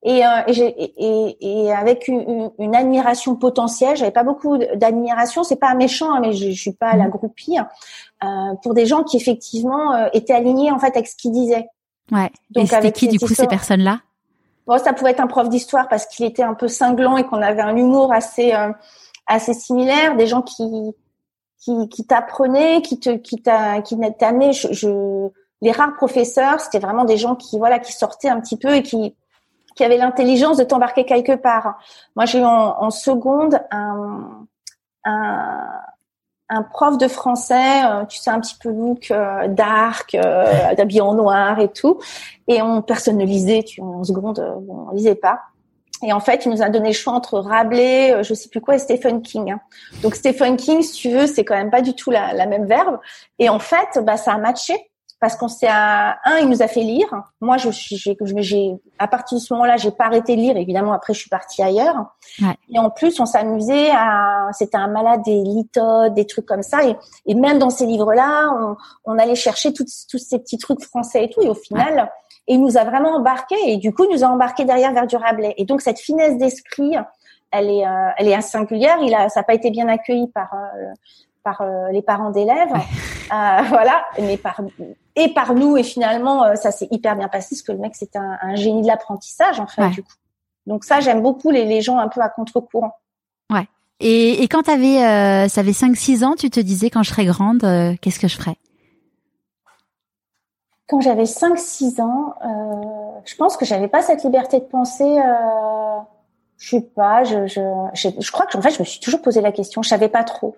et, 0.06 0.24
euh, 0.24 0.30
et, 0.48 1.38
et, 1.42 1.74
avec 1.74 2.08
une, 2.08 2.52
une, 2.60 2.76
admiration 2.76 3.36
potentielle. 3.36 3.98
J'avais 3.98 4.12
pas 4.12 4.24
beaucoup 4.24 4.58
d'admiration. 4.58 5.44
C'est 5.44 5.56
pas 5.56 5.74
méchant, 5.74 6.14
hein, 6.14 6.20
mais 6.22 6.32
je, 6.32 6.52
je 6.52 6.62
suis 6.62 6.74
pas 6.74 6.96
la 6.96 7.06
mhm. 7.06 7.10
groupie 7.10 7.58
hein, 7.58 7.68
euh, 8.24 8.54
pour 8.62 8.76
des 8.76 8.86
gens 8.86 9.04
qui 9.04 9.18
effectivement 9.18 9.94
euh, 9.94 10.08
étaient 10.14 10.34
alignés 10.34 10.72
en 10.72 10.78
fait 10.78 10.96
avec 10.96 11.08
ce 11.08 11.16
qu'ils 11.16 11.32
disaient. 11.32 11.68
Ouais. 12.12 12.30
Donc 12.52 12.66
et 12.66 12.68
c'était 12.68 12.92
qui 12.92 13.08
du 13.08 13.20
coup 13.20 13.34
ces 13.34 13.48
personnes-là? 13.48 14.02
Bon, 14.68 14.78
ça 14.78 14.94
pouvait 14.94 15.12
être 15.12 15.22
un 15.22 15.28
prof 15.28 15.50
d'histoire 15.50 15.88
parce 15.90 16.06
qu'il 16.06 16.24
était 16.26 16.44
un 16.44 16.54
peu 16.54 16.68
cinglant 16.68 17.18
et 17.18 17.24
qu'on 17.24 17.42
avait 17.42 17.64
un 17.64 17.76
humour 17.76 18.14
assez 18.14 18.54
euh, 18.54 18.72
assez 19.26 19.56
similaire. 19.56 20.16
Des 20.18 20.28
gens 20.28 20.44
qui 20.44 20.94
qui, 21.60 21.90
qui 21.90 22.06
t'apprenaient, 22.06 22.84
qui 22.84 23.00
te 23.00 23.10
qui 23.10 23.42
t'a 23.42 23.82
qui 23.82 23.98
t'amenaient. 24.20 24.54
Je, 24.54 24.72
je 24.72 25.30
les 25.62 25.72
rares 25.72 25.96
professeurs, 25.96 26.60
c'était 26.60 26.78
vraiment 26.78 27.06
des 27.06 27.18
gens 27.18 27.34
qui 27.34 27.58
voilà 27.58 27.80
qui 27.80 27.92
sortaient 27.92 28.30
un 28.30 28.40
petit 28.40 28.58
peu 28.58 28.76
et 28.76 28.84
qui 28.84 29.16
qui 29.76 29.84
avait 29.84 29.98
l'intelligence 29.98 30.58
de 30.58 30.64
t'embarquer 30.64 31.06
quelque 31.06 31.36
part. 31.36 31.78
Moi, 32.16 32.26
j'ai 32.26 32.40
eu 32.40 32.46
en, 32.46 32.90
seconde 32.90 33.60
un, 33.72 34.48
un, 35.04 35.70
un, 36.50 36.64
prof 36.64 36.98
de 36.98 37.08
français, 37.08 37.86
euh, 37.86 38.06
tu 38.06 38.18
sais, 38.18 38.30
un 38.32 38.40
petit 38.40 38.56
peu 38.60 38.70
look 38.70 39.12
euh, 39.12 39.48
dark, 39.50 40.16
euh, 40.16 40.46
habillé 40.78 41.02
en 41.02 41.14
noir 41.14 41.60
et 41.60 41.68
tout. 41.68 42.00
Et 42.48 42.62
on, 42.62 42.82
personne 42.82 43.18
ne 43.18 43.26
lisait, 43.26 43.64
tu, 43.64 43.82
en 43.82 44.04
seconde, 44.04 44.40
euh, 44.40 44.56
on 44.70 44.92
lisait 44.92 45.16
pas. 45.16 45.42
Et 46.04 46.14
en 46.14 46.20
fait, 46.20 46.46
il 46.46 46.52
nous 46.52 46.62
a 46.62 46.70
donné 46.70 46.90
le 46.90 46.94
choix 46.94 47.14
entre 47.14 47.40
Rabelais, 47.40 48.22
je 48.24 48.34
sais 48.34 48.50
plus 48.50 48.62
quoi, 48.62 48.76
et 48.76 48.80
Stephen 48.80 49.22
King. 49.22 49.52
Hein. 49.52 49.62
Donc 50.04 50.16
Stephen 50.16 50.58
King, 50.58 50.82
si 50.82 50.94
tu 50.94 51.10
veux, 51.10 51.26
c'est 51.26 51.46
quand 51.46 51.56
même 51.56 51.72
pas 51.72 51.82
du 51.82 51.94
tout 51.96 52.12
la, 52.12 52.34
la 52.34 52.46
même 52.46 52.66
verbe. 52.66 53.00
Et 53.40 53.48
en 53.50 53.60
fait, 53.60 54.04
bah, 54.04 54.18
ça 54.18 54.34
a 54.34 54.38
matché 54.38 54.92
parce 55.20 55.36
qu'on 55.38 55.48
s'est 55.48 55.70
un, 55.70 56.16
il 56.42 56.50
nous 56.50 56.62
a 56.62 56.68
fait 56.68 56.82
lire. 56.82 57.08
Moi, 57.42 57.58
je 57.58 57.70
j'ai, 57.72 58.16
j'ai, 58.38 58.72
à 59.00 59.08
partir 59.08 59.38
de 59.38 59.42
ce 59.42 59.54
moment-là, 59.54 59.78
j'ai 59.78 59.92
pas 59.92 60.06
arrêté 60.06 60.36
de 60.36 60.42
lire. 60.42 60.58
Évidemment, 60.58 60.94
après, 60.94 61.14
je 61.14 61.20
suis 61.20 61.30
partie 61.30 61.64
ailleurs. 61.64 61.96
Ouais. 62.42 62.56
Et 62.70 62.80
en 62.80 62.90
plus, 62.90 63.20
on 63.20 63.26
s'amusait 63.26 63.90
à, 63.92 64.50
c'était 64.52 64.78
un 64.78 64.88
malade 64.88 65.22
des 65.24 65.42
litotes, 65.42 66.14
des 66.14 66.26
trucs 66.26 66.46
comme 66.46 66.64
ça. 66.64 66.86
Et, 66.86 66.96
et 67.26 67.36
même 67.36 67.60
dans 67.60 67.70
ces 67.70 67.86
livres-là, 67.86 68.50
on, 68.60 68.76
on 69.06 69.18
allait 69.18 69.36
chercher 69.36 69.74
tous 69.74 69.88
ces 69.88 70.40
petits 70.40 70.58
trucs 70.58 70.84
français 70.84 71.26
et 71.26 71.30
tout. 71.30 71.42
Et 71.42 71.50
au 71.50 71.56
final, 71.56 72.12
et 72.48 72.56
il 72.56 72.62
nous 72.62 72.78
a 72.78 72.84
vraiment 72.84 73.16
embarqué. 73.16 73.56
Et 73.68 73.78
du 73.78 73.94
coup, 73.94 74.06
il 74.10 74.14
nous 74.14 74.24
a 74.24 74.28
embarqué 74.28 74.66
derrière 74.66 74.94
vers 74.94 75.08
du 75.08 75.16
Rabelais. 75.16 75.54
Et 75.58 75.66
donc, 75.66 75.82
cette 75.82 76.00
finesse 76.00 76.38
d'esprit, 76.38 76.96
elle 77.52 77.70
est, 77.70 77.88
euh, 77.88 78.10
elle 78.18 78.28
est 78.28 78.42
singulière. 78.42 78.98
Il 79.02 79.16
a, 79.16 79.30
ça 79.30 79.40
n'a 79.40 79.44
pas 79.46 79.54
été 79.54 79.72
bien 79.72 79.88
accueilli 79.88 80.28
par 80.28 80.54
euh, 80.54 80.94
par 81.46 81.62
euh, 81.62 81.92
les 81.92 82.02
parents 82.02 82.32
d'élèves, 82.32 82.74
euh, 82.74 83.62
voilà, 83.70 84.04
mais 84.20 84.36
par 84.36 84.60
et 85.16 85.34
par 85.34 85.54
nous 85.54 85.78
et 85.78 85.84
finalement 85.84 86.44
euh, 86.44 86.56
ça 86.56 86.72
s'est 86.72 86.88
hyper 86.92 87.16
bien 87.16 87.28
passé 87.28 87.56
parce 87.56 87.62
que 87.62 87.72
le 87.72 87.78
mec 87.78 87.96
c'était 87.96 88.20
un, 88.20 88.38
un, 88.42 88.56
génie 88.56 88.82
de 88.82 88.88
l'apprentissage 88.88 89.60
en 89.60 89.68
fait 89.68 89.90
du 89.90 90.04
coup. 90.04 90.14
Donc 90.66 90.84
ça 90.84 91.00
j'aime 91.00 91.22
beaucoup 91.22 91.52
les, 91.52 91.66
les 91.66 91.82
gens 91.82 91.98
un 92.00 92.08
peu 92.08 92.22
à 92.22 92.30
contre-courant. 92.30 92.94
Ouais. 93.52 93.68
Et, 94.00 94.44
et 94.44 94.48
quand 94.48 94.64
t'avais 94.64 95.04
euh, 95.04 95.48
ça 95.48 95.62
avait 95.62 95.74
5 95.74 95.96
6 95.96 96.24
ans, 96.24 96.36
tu 96.38 96.50
te 96.50 96.60
disais 96.60 96.90
quand 96.90 97.04
je 97.04 97.10
serai 97.10 97.26
grande, 97.26 97.62
qu'est-ce 98.02 98.20
que 98.20 98.28
je 98.28 98.38
ferais? 98.38 98.56
Quand 100.88 101.02
j'avais 101.02 101.26
5 101.26 101.58
6 101.58 102.00
ans, 102.02 102.36
je 103.26 103.36
pense 103.36 103.58
que 103.58 103.66
j'avais 103.66 103.88
pas 103.88 104.02
cette 104.02 104.24
liberté 104.24 104.60
de 104.60 104.66
penser 104.66 105.18
je 106.58 106.70
sais 106.70 106.82
pas, 106.82 107.24
je, 107.24 107.48
je, 107.48 107.62
je, 107.94 108.10
je 108.20 108.32
crois 108.32 108.46
que 108.46 108.58
en 108.58 108.62
fait 108.62 108.72
je 108.72 108.80
me 108.80 108.86
suis 108.86 109.00
toujours 109.00 109.22
posé 109.22 109.42
la 109.42 109.52
question, 109.52 109.82
je 109.82 109.90
savais 109.90 110.10
pas 110.10 110.24
trop. 110.24 110.56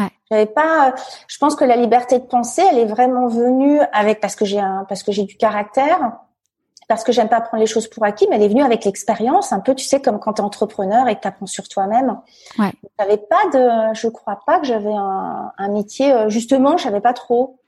Ouais. 0.00 0.10
J'avais 0.30 0.46
pas. 0.46 0.94
Je 1.28 1.38
pense 1.38 1.54
que 1.54 1.64
la 1.64 1.76
liberté 1.76 2.18
de 2.18 2.24
penser, 2.24 2.62
elle 2.70 2.78
est 2.78 2.86
vraiment 2.86 3.26
venue 3.26 3.80
avec 3.92 4.20
parce 4.20 4.36
que 4.36 4.44
j'ai 4.44 4.60
un 4.60 4.84
parce 4.88 5.02
que 5.02 5.12
j'ai 5.12 5.24
du 5.24 5.36
caractère, 5.36 6.12
parce 6.88 7.04
que 7.04 7.12
j'aime 7.12 7.28
pas 7.28 7.40
prendre 7.40 7.60
les 7.60 7.66
choses 7.66 7.88
pour 7.88 8.04
acquis, 8.04 8.26
mais 8.30 8.36
elle 8.36 8.42
est 8.42 8.48
venue 8.48 8.62
avec 8.62 8.84
l'expérience, 8.84 9.52
un 9.52 9.60
peu, 9.60 9.74
tu 9.74 9.84
sais, 9.84 10.00
comme 10.00 10.18
quand 10.18 10.34
tu 10.34 10.42
es 10.42 10.44
entrepreneur 10.44 11.06
et 11.08 11.16
que 11.16 11.20
tu 11.20 11.28
apprends 11.28 11.46
sur 11.46 11.68
toi-même. 11.68 12.18
Ouais. 12.58 12.72
J'avais 12.98 13.18
pas 13.18 13.44
de. 13.52 13.94
Je 13.94 14.08
crois 14.08 14.40
pas 14.46 14.58
que 14.58 14.66
j'avais 14.66 14.92
un, 14.92 15.52
un 15.56 15.68
métier. 15.68 16.12
Euh, 16.12 16.28
justement, 16.28 16.76
je 16.76 16.84
savais 16.84 17.00
pas 17.00 17.12
trop. 17.12 17.58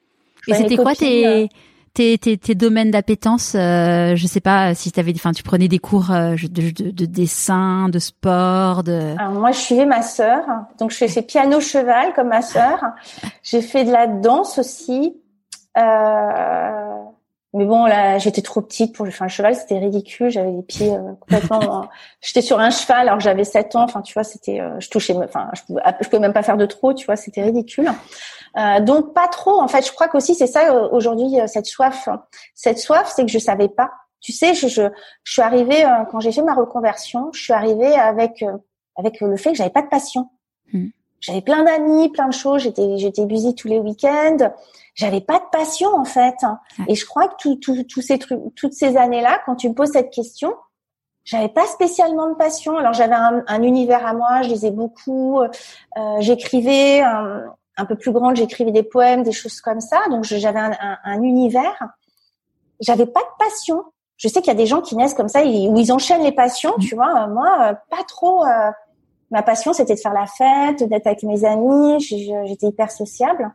et 0.49 0.55
c'était 0.55 0.77
quoi 0.77 0.95
tes 0.95 1.49
tes, 1.95 2.17
tes, 2.17 2.39
tes 2.39 2.55
domaines 2.55 2.91
d'appétence, 2.91 3.55
euh, 3.55 4.17
je 4.17 4.27
sais 4.27 4.41
pas 4.41 4.75
si 4.75 4.91
t'avais, 4.93 5.13
enfin, 5.15 5.33
tu 5.33 5.43
prenais 5.43 5.69
des 5.69 5.79
cours 5.79 6.11
euh, 6.11 6.35
de, 6.43 6.71
de, 6.71 6.91
de, 6.91 7.07
dessin, 7.07 7.89
de 7.89 7.99
sport, 7.99 8.83
de. 8.83 9.15
Alors 9.19 9.33
moi, 9.33 9.53
je 9.53 9.59
suivais 9.59 9.85
ma 9.85 10.03
sœur, 10.03 10.45
donc 10.79 10.91
je 10.91 10.97
faisais 10.97 11.23
piano 11.23 11.61
cheval 11.61 12.15
comme 12.15 12.29
ma 12.29 12.43
sœur. 12.43 12.83
J'ai 13.43 13.61
fait 13.61 13.85
de 13.85 13.93
la 13.93 14.07
danse 14.07 14.59
aussi, 14.59 15.17
euh, 15.77 16.92
mais 17.55 17.67
bon 17.67 17.85
là, 17.85 18.19
j'étais 18.19 18.41
trop 18.41 18.63
petite 18.63 18.95
pour 18.95 19.07
faire 19.07 19.23
un 19.23 19.29
cheval, 19.29 19.55
c'était 19.55 19.79
ridicule. 19.79 20.31
J'avais 20.31 20.51
les 20.51 20.63
pieds 20.63 20.95
euh, 20.95 21.13
complètement. 21.21 21.89
j'étais 22.23 22.41
sur 22.41 22.59
un 22.59 22.71
cheval 22.71 23.03
alors 23.09 23.19
que 23.19 23.25
j'avais 23.25 23.45
7 23.45 23.77
ans. 23.77 23.83
Enfin, 23.83 24.01
tu 24.01 24.15
vois, 24.15 24.25
c'était, 24.25 24.61
euh, 24.61 24.81
je 24.81 24.89
touchais, 24.89 25.15
enfin, 25.15 25.51
je 25.55 25.63
pouvais, 25.63 25.83
je 26.01 26.09
pouvais 26.09 26.21
même 26.21 26.33
pas 26.33 26.43
faire 26.43 26.57
de 26.57 26.65
trop, 26.65 26.95
tu 26.95 27.05
vois, 27.05 27.17
c'était 27.17 27.43
ridicule. 27.43 27.91
Euh, 28.57 28.81
donc 28.81 29.15
pas 29.15 29.29
trop. 29.29 29.61
En 29.61 29.69
fait, 29.69 29.87
je 29.87 29.93
crois 29.93 30.09
qu'aussi 30.09 30.35
c'est 30.35 30.47
ça 30.47 30.73
euh, 30.73 30.89
aujourd'hui 30.91 31.41
euh, 31.41 31.47
cette 31.47 31.67
soif. 31.67 32.09
Cette 32.55 32.79
soif, 32.79 33.13
c'est 33.15 33.25
que 33.25 33.31
je 33.31 33.39
savais 33.39 33.69
pas. 33.69 33.91
Tu 34.21 34.33
sais, 34.33 34.55
je, 34.55 34.69
je, 34.69 34.83
je 35.25 35.33
suis 35.33 35.43
arrivée 35.43 35.85
quand 36.11 36.21
j'ai 36.21 36.31
fait 36.31 36.43
ma 36.43 36.55
reconversion, 36.55 37.31
je 37.33 37.43
suis 37.43 37.53
arrivée 37.53 37.95
avec 37.95 38.45
avec 38.97 39.21
le 39.21 39.37
fait 39.37 39.51
que 39.51 39.57
j'avais 39.57 39.71
pas 39.71 39.83
de 39.83 39.89
passion. 39.89 40.31
Hmm. 40.73 40.89
J'avais 41.23 41.41
plein 41.41 41.63
d'amis, 41.63 42.11
plein 42.11 42.29
de 42.29 42.35
choses. 42.35 42.63
J'étais, 42.63 42.99
j'étais 42.99 43.25
busy 43.25 43.55
tous 43.55 43.69
les 43.69 43.79
week-ends. 43.79 44.51
J'avais 44.95 45.21
pas 45.21 45.39
de 45.39 45.45
passion 45.53 45.89
en 45.95 46.05
fait. 46.05 46.35
Et 46.89 46.97
je 46.97 47.07
crois 47.07 47.29
que 47.29 47.37
tout, 47.39 47.57
tout, 47.57 47.85
tous 47.85 48.03
ces 48.03 48.19
trucs, 48.19 48.41
toutes 48.57 48.75
ces 48.75 48.97
années-là, 48.97 49.41
quand 49.47 49.55
tu 49.55 49.69
me 49.69 49.75
poses 49.75 49.93
cette 49.93 50.11
question, 50.11 50.53
j'avais 51.25 51.49
pas 51.49 51.65
spécialement 51.67 52.29
de 52.29 52.35
passion. 52.35 52.77
Alors 52.77 52.93
j'avais 52.93 53.15
un, 53.15 53.45
un, 53.47 53.63
univers 53.63 54.05
à 54.05 54.15
moi. 54.15 54.43
Je 54.43 54.49
lisais 54.49 54.73
beaucoup. 54.73 55.41
Euh, 55.41 55.49
j'écrivais 56.19 57.01
un, 57.03 57.55
un, 57.77 57.85
peu 57.87 57.95
plus 57.95 58.11
grande. 58.11 58.35
J'écrivais 58.35 58.73
des 58.73 58.83
poèmes, 58.83 59.23
des 59.23 59.33
choses 59.33 59.61
comme 59.61 59.81
ça. 59.81 60.01
Donc 60.11 60.25
j'avais 60.25 60.59
un, 60.59 60.99
un, 61.05 61.23
univers. 61.23 61.87
J'avais 62.81 63.07
pas 63.07 63.21
de 63.21 63.45
passion. 63.47 63.85
Je 64.17 64.27
sais 64.27 64.41
qu'il 64.41 64.49
y 64.49 64.57
a 64.57 64.59
des 64.59 64.67
gens 64.67 64.81
qui 64.81 64.97
naissent 64.97 65.15
comme 65.15 65.29
ça, 65.29 65.45
où 65.45 65.77
ils 65.77 65.93
enchaînent 65.93 66.25
les 66.25 66.33
passions. 66.33 66.75
Tu 66.81 66.97
vois, 66.97 67.29
moi, 67.29 67.79
pas 67.91 68.03
trop. 68.09 68.45
Euh, 68.45 68.71
ma 69.33 69.43
passion, 69.43 69.73
c'était 69.73 69.95
de 69.95 70.01
faire 70.01 70.13
la 70.13 70.27
fête, 70.27 70.89
d'être 70.89 71.07
avec 71.07 71.23
mes 71.25 71.45
amis. 71.45 71.99
J'étais 72.01 72.69
hyper 72.69 72.91
sociable. 72.91 73.53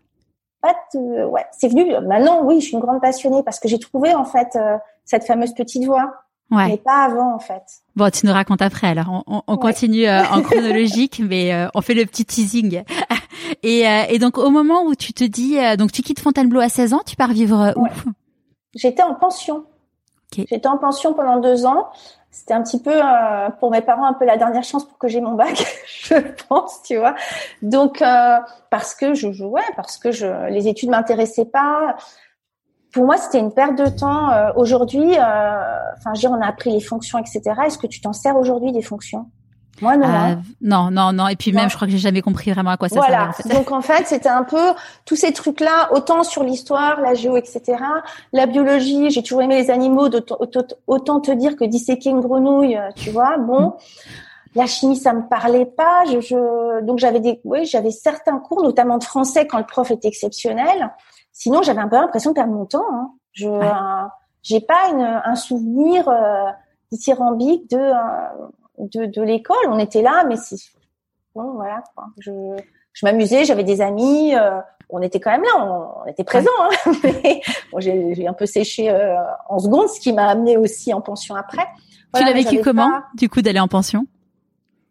Pas 0.62 0.75
de, 0.93 1.25
ouais, 1.25 1.46
c'est 1.51 1.69
venu. 1.69 1.86
Maintenant, 2.05 2.43
oui, 2.43 2.60
je 2.60 2.65
suis 2.65 2.74
une 2.74 2.79
grande 2.79 3.00
passionnée 3.00 3.43
parce 3.43 3.60
que 3.60 3.67
j'ai 3.67 3.77
trouvé 3.77 4.13
en 4.15 4.25
fait 4.25 4.55
euh, 4.55 4.77
cette 5.05 5.24
fameuse 5.24 5.53
petite 5.53 5.86
voix. 5.86 6.12
Ouais. 6.50 6.67
Mais 6.67 6.77
pas 6.77 7.03
avant, 7.03 7.36
en 7.36 7.39
fait. 7.39 7.62
Bon, 7.96 8.10
tu 8.10 8.25
nous 8.25 8.34
racontes 8.34 8.62
après. 8.62 8.88
Alors, 8.88 9.24
on, 9.27 9.43
on 9.46 9.57
continue 9.57 10.07
euh, 10.07 10.24
en 10.31 10.41
chronologique, 10.43 11.22
mais 11.24 11.53
euh, 11.53 11.67
on 11.75 11.81
fait 11.81 11.93
le 11.93 12.05
petit 12.05 12.25
teasing. 12.25 12.84
et, 13.63 13.84
et, 14.10 14.17
donc, 14.17 14.38
au 14.38 14.50
moment 14.50 14.84
où 14.84 14.96
tu 14.96 15.13
te 15.13 15.25
dis, 15.25 15.57
donc 15.77 15.91
tu 15.91 16.01
quittes 16.01 16.22
Fontainebleau 16.22 16.62
à 16.62 16.69
16 16.69 16.93
ans, 16.93 17.01
tu 17.05 17.15
pars 17.15 17.34
vivre 17.34 17.74
où? 17.75 17.86
J'étais 18.74 19.03
en 19.03 19.13
pension. 19.13 19.65
J'étais 20.36 20.67
en 20.67 20.77
pension 20.77 21.13
pendant 21.13 21.39
deux 21.39 21.65
ans 21.65 21.89
c'était 22.31 22.53
un 22.53 22.62
petit 22.62 22.81
peu 22.81 22.93
euh, 22.93 23.50
pour 23.60 23.72
mes 23.72 23.81
parents 23.81 24.05
un 24.05 24.13
peu 24.13 24.25
la 24.25 24.38
dernière 24.38 24.63
chance 24.63 24.86
pour 24.86 24.98
que 24.98 25.07
j'ai 25.07 25.22
mon 25.22 25.34
bac, 25.34 25.65
je 26.03 26.15
pense, 26.48 26.84
tu 26.84 26.98
vois. 26.98 27.15
Donc 27.62 28.01
euh, 28.01 28.38
parce 28.69 28.93
que 28.93 29.13
je 29.13 29.31
jouais, 29.31 29.62
parce 29.75 29.98
que 29.98 30.12
je 30.12 30.48
les 30.50 30.67
études 30.67 30.89
m'intéressaient 30.89 31.46
pas. 31.46 31.96
Pour 32.93 33.05
moi, 33.05 33.17
c'était 33.17 33.39
une 33.39 33.53
perte 33.53 33.77
de 33.77 33.88
temps. 33.88 34.31
Euh, 34.31 34.51
aujourd'hui, 34.55 35.12
enfin, 35.12 36.13
je 36.15 36.27
veux 36.27 36.34
on 36.34 36.41
a 36.41 36.48
appris 36.48 36.72
les 36.72 36.81
fonctions, 36.81 37.17
etc. 37.19 37.41
Est-ce 37.65 37.77
que 37.77 37.88
tu 37.88 38.01
t'en 38.01 38.13
sers 38.13 38.36
aujourd'hui 38.36 38.72
des 38.72 38.81
fonctions? 38.81 39.29
Moi 39.81 39.98
non. 39.98 40.07
Euh, 40.07 40.36
non, 40.62 40.91
non, 40.91 41.13
non. 41.13 41.27
Et 41.27 41.36
puis 41.36 41.51
même, 41.51 41.69
je 41.69 41.75
crois 41.75 41.88
que 41.88 41.91
j'ai 41.91 42.00
jamais 42.00 42.22
compris 42.22 42.51
vraiment 42.51 42.72
à 42.72 42.77
quoi 42.77 42.89
ça 42.89 42.96
voilà. 42.96 43.31
servait. 43.34 43.55
Donc 43.55 43.72
en 43.72 43.81
fait, 43.81 44.07
c'était 44.07 44.29
un 44.29 44.43
peu 44.43 44.74
tous 45.05 45.15
ces 45.15 45.34
trucs-là, 45.34 45.89
autant 45.93 46.24
sur 46.24 46.43
l'histoire, 46.43 47.01
la 47.01 47.13
géo, 47.13 47.38
etc. 47.38 47.77
La 48.34 48.46
biologie, 48.46 49.10
j'ai 49.12 49.22
toujours 49.22 49.41
aimé 49.41 49.62
les 49.62 49.69
animaux, 49.69 50.10
autant 50.88 51.19
te 51.19 51.31
dire 51.31 51.55
que 51.55 51.65
disséquer 51.65 52.10
une 52.10 52.22
grenouille, 52.22 52.77
euh, 52.77 52.89
tu 52.96 53.12
vois. 53.12 53.38
Bon, 53.38 53.75
la 54.55 54.65
chimie, 54.65 54.98
ça 54.98 55.13
me 55.13 55.27
parlait 55.27 55.65
pas. 55.65 56.03
Je, 56.05 56.19
je... 56.22 56.81
donc 56.84 57.00
j'avais 57.00 57.19
des, 57.19 57.39
oui, 57.43 57.65
j'avais 57.65 57.91
certains 57.91 58.39
cours, 58.39 58.63
notamment 58.63 58.98
de 58.98 59.03
français 59.03 59.46
quand 59.46 59.60
le 59.60 59.65
prof 59.65 59.91
était 59.91 60.07
exceptionnel. 60.07 60.91
Sinon, 61.31 61.62
j'avais 61.62 61.81
un 61.81 61.88
peu 61.88 61.98
l'impression 61.98 62.31
de 62.31 62.36
perdre 62.36 62.53
mon 62.53 62.65
temps. 62.65 62.86
Hein. 62.91 63.12
Je, 63.34 63.48
euh, 63.48 64.07
j'ai 64.41 64.62
pas 64.62 64.89
une, 64.91 65.01
un 65.01 65.36
souvenir 65.36 66.07
euh, 66.10 66.46
dithyrambique 66.91 67.69
de 67.69 67.77
de, 68.77 69.05
de 69.05 69.22
l'école. 69.22 69.67
On 69.67 69.79
était 69.79 70.01
là, 70.01 70.24
mais 70.27 70.36
c'est 70.38 70.57
bon, 71.36 71.53
voilà. 71.53 71.84
Quoi. 71.96 72.05
Je, 72.19 72.31
je 72.93 73.05
m'amusais, 73.05 73.46
j'avais 73.46 73.63
des 73.63 73.81
amis. 73.81 74.36
Euh, 74.36 74.60
on 74.89 75.01
était 75.01 75.19
quand 75.19 75.31
même 75.31 75.43
là, 75.43 76.01
on, 76.05 76.05
était 76.10 76.24
présents. 76.24 76.50
Hein, 76.62 76.91
bon, 77.72 77.79
j'ai 77.79 78.27
un 78.27 78.34
peu 78.34 78.46
séché 78.46 78.89
euh, 78.89 79.15
en 79.50 79.60
seconde, 79.60 79.89
ce 79.89 80.00
qui 80.00 80.13
m'a 80.13 80.27
amené 80.27 80.57
aussi 80.57 80.93
en 80.93 81.01
pension 81.01 81.36
après. 81.36 81.65
tu 82.15 82.24
l'as 82.24 82.34
vécu 82.34 82.62
comment, 82.62 83.01
du 83.15 83.29
coup, 83.29 83.41
d'aller 83.41 83.60
en 83.60 83.67
pension? 83.67 84.07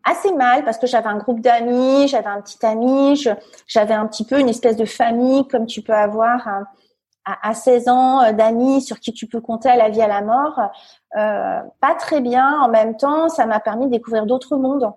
Assez 0.04 0.32
mal 0.34 0.64
parce 0.64 0.78
que 0.78 0.86
j'avais 0.86 1.08
un 1.08 1.16
groupe 1.16 1.40
d'amis, 1.40 2.06
j'avais 2.06 2.28
un 2.28 2.40
petit 2.40 2.64
ami, 2.64 3.20
j'avais 3.66 3.94
un 3.94 4.06
petit 4.06 4.24
peu 4.24 4.38
une 4.38 4.48
espèce 4.48 4.76
de 4.76 4.84
famille 4.84 5.48
comme 5.48 5.66
tu 5.66 5.82
peux 5.82 5.94
avoir 5.94 6.46
à, 7.26 7.54
16 7.54 7.88
ans 7.88 8.22
euh, 8.22 8.32
d'amis 8.32 8.80
sur 8.80 9.00
qui 9.00 9.12
tu 9.12 9.26
peux 9.26 9.40
compter 9.40 9.68
à 9.68 9.76
la 9.76 9.88
vie 9.88 10.00
à 10.00 10.06
la 10.06 10.22
mort, 10.22 10.60
euh, 11.16 11.60
pas 11.80 11.94
très 11.94 12.20
bien. 12.20 12.60
En 12.60 12.68
même 12.68 12.96
temps, 12.96 13.28
ça 13.28 13.46
m'a 13.46 13.58
permis 13.58 13.86
de 13.86 13.90
découvrir 13.90 14.26
d'autres 14.26 14.56
mondes, 14.56 14.92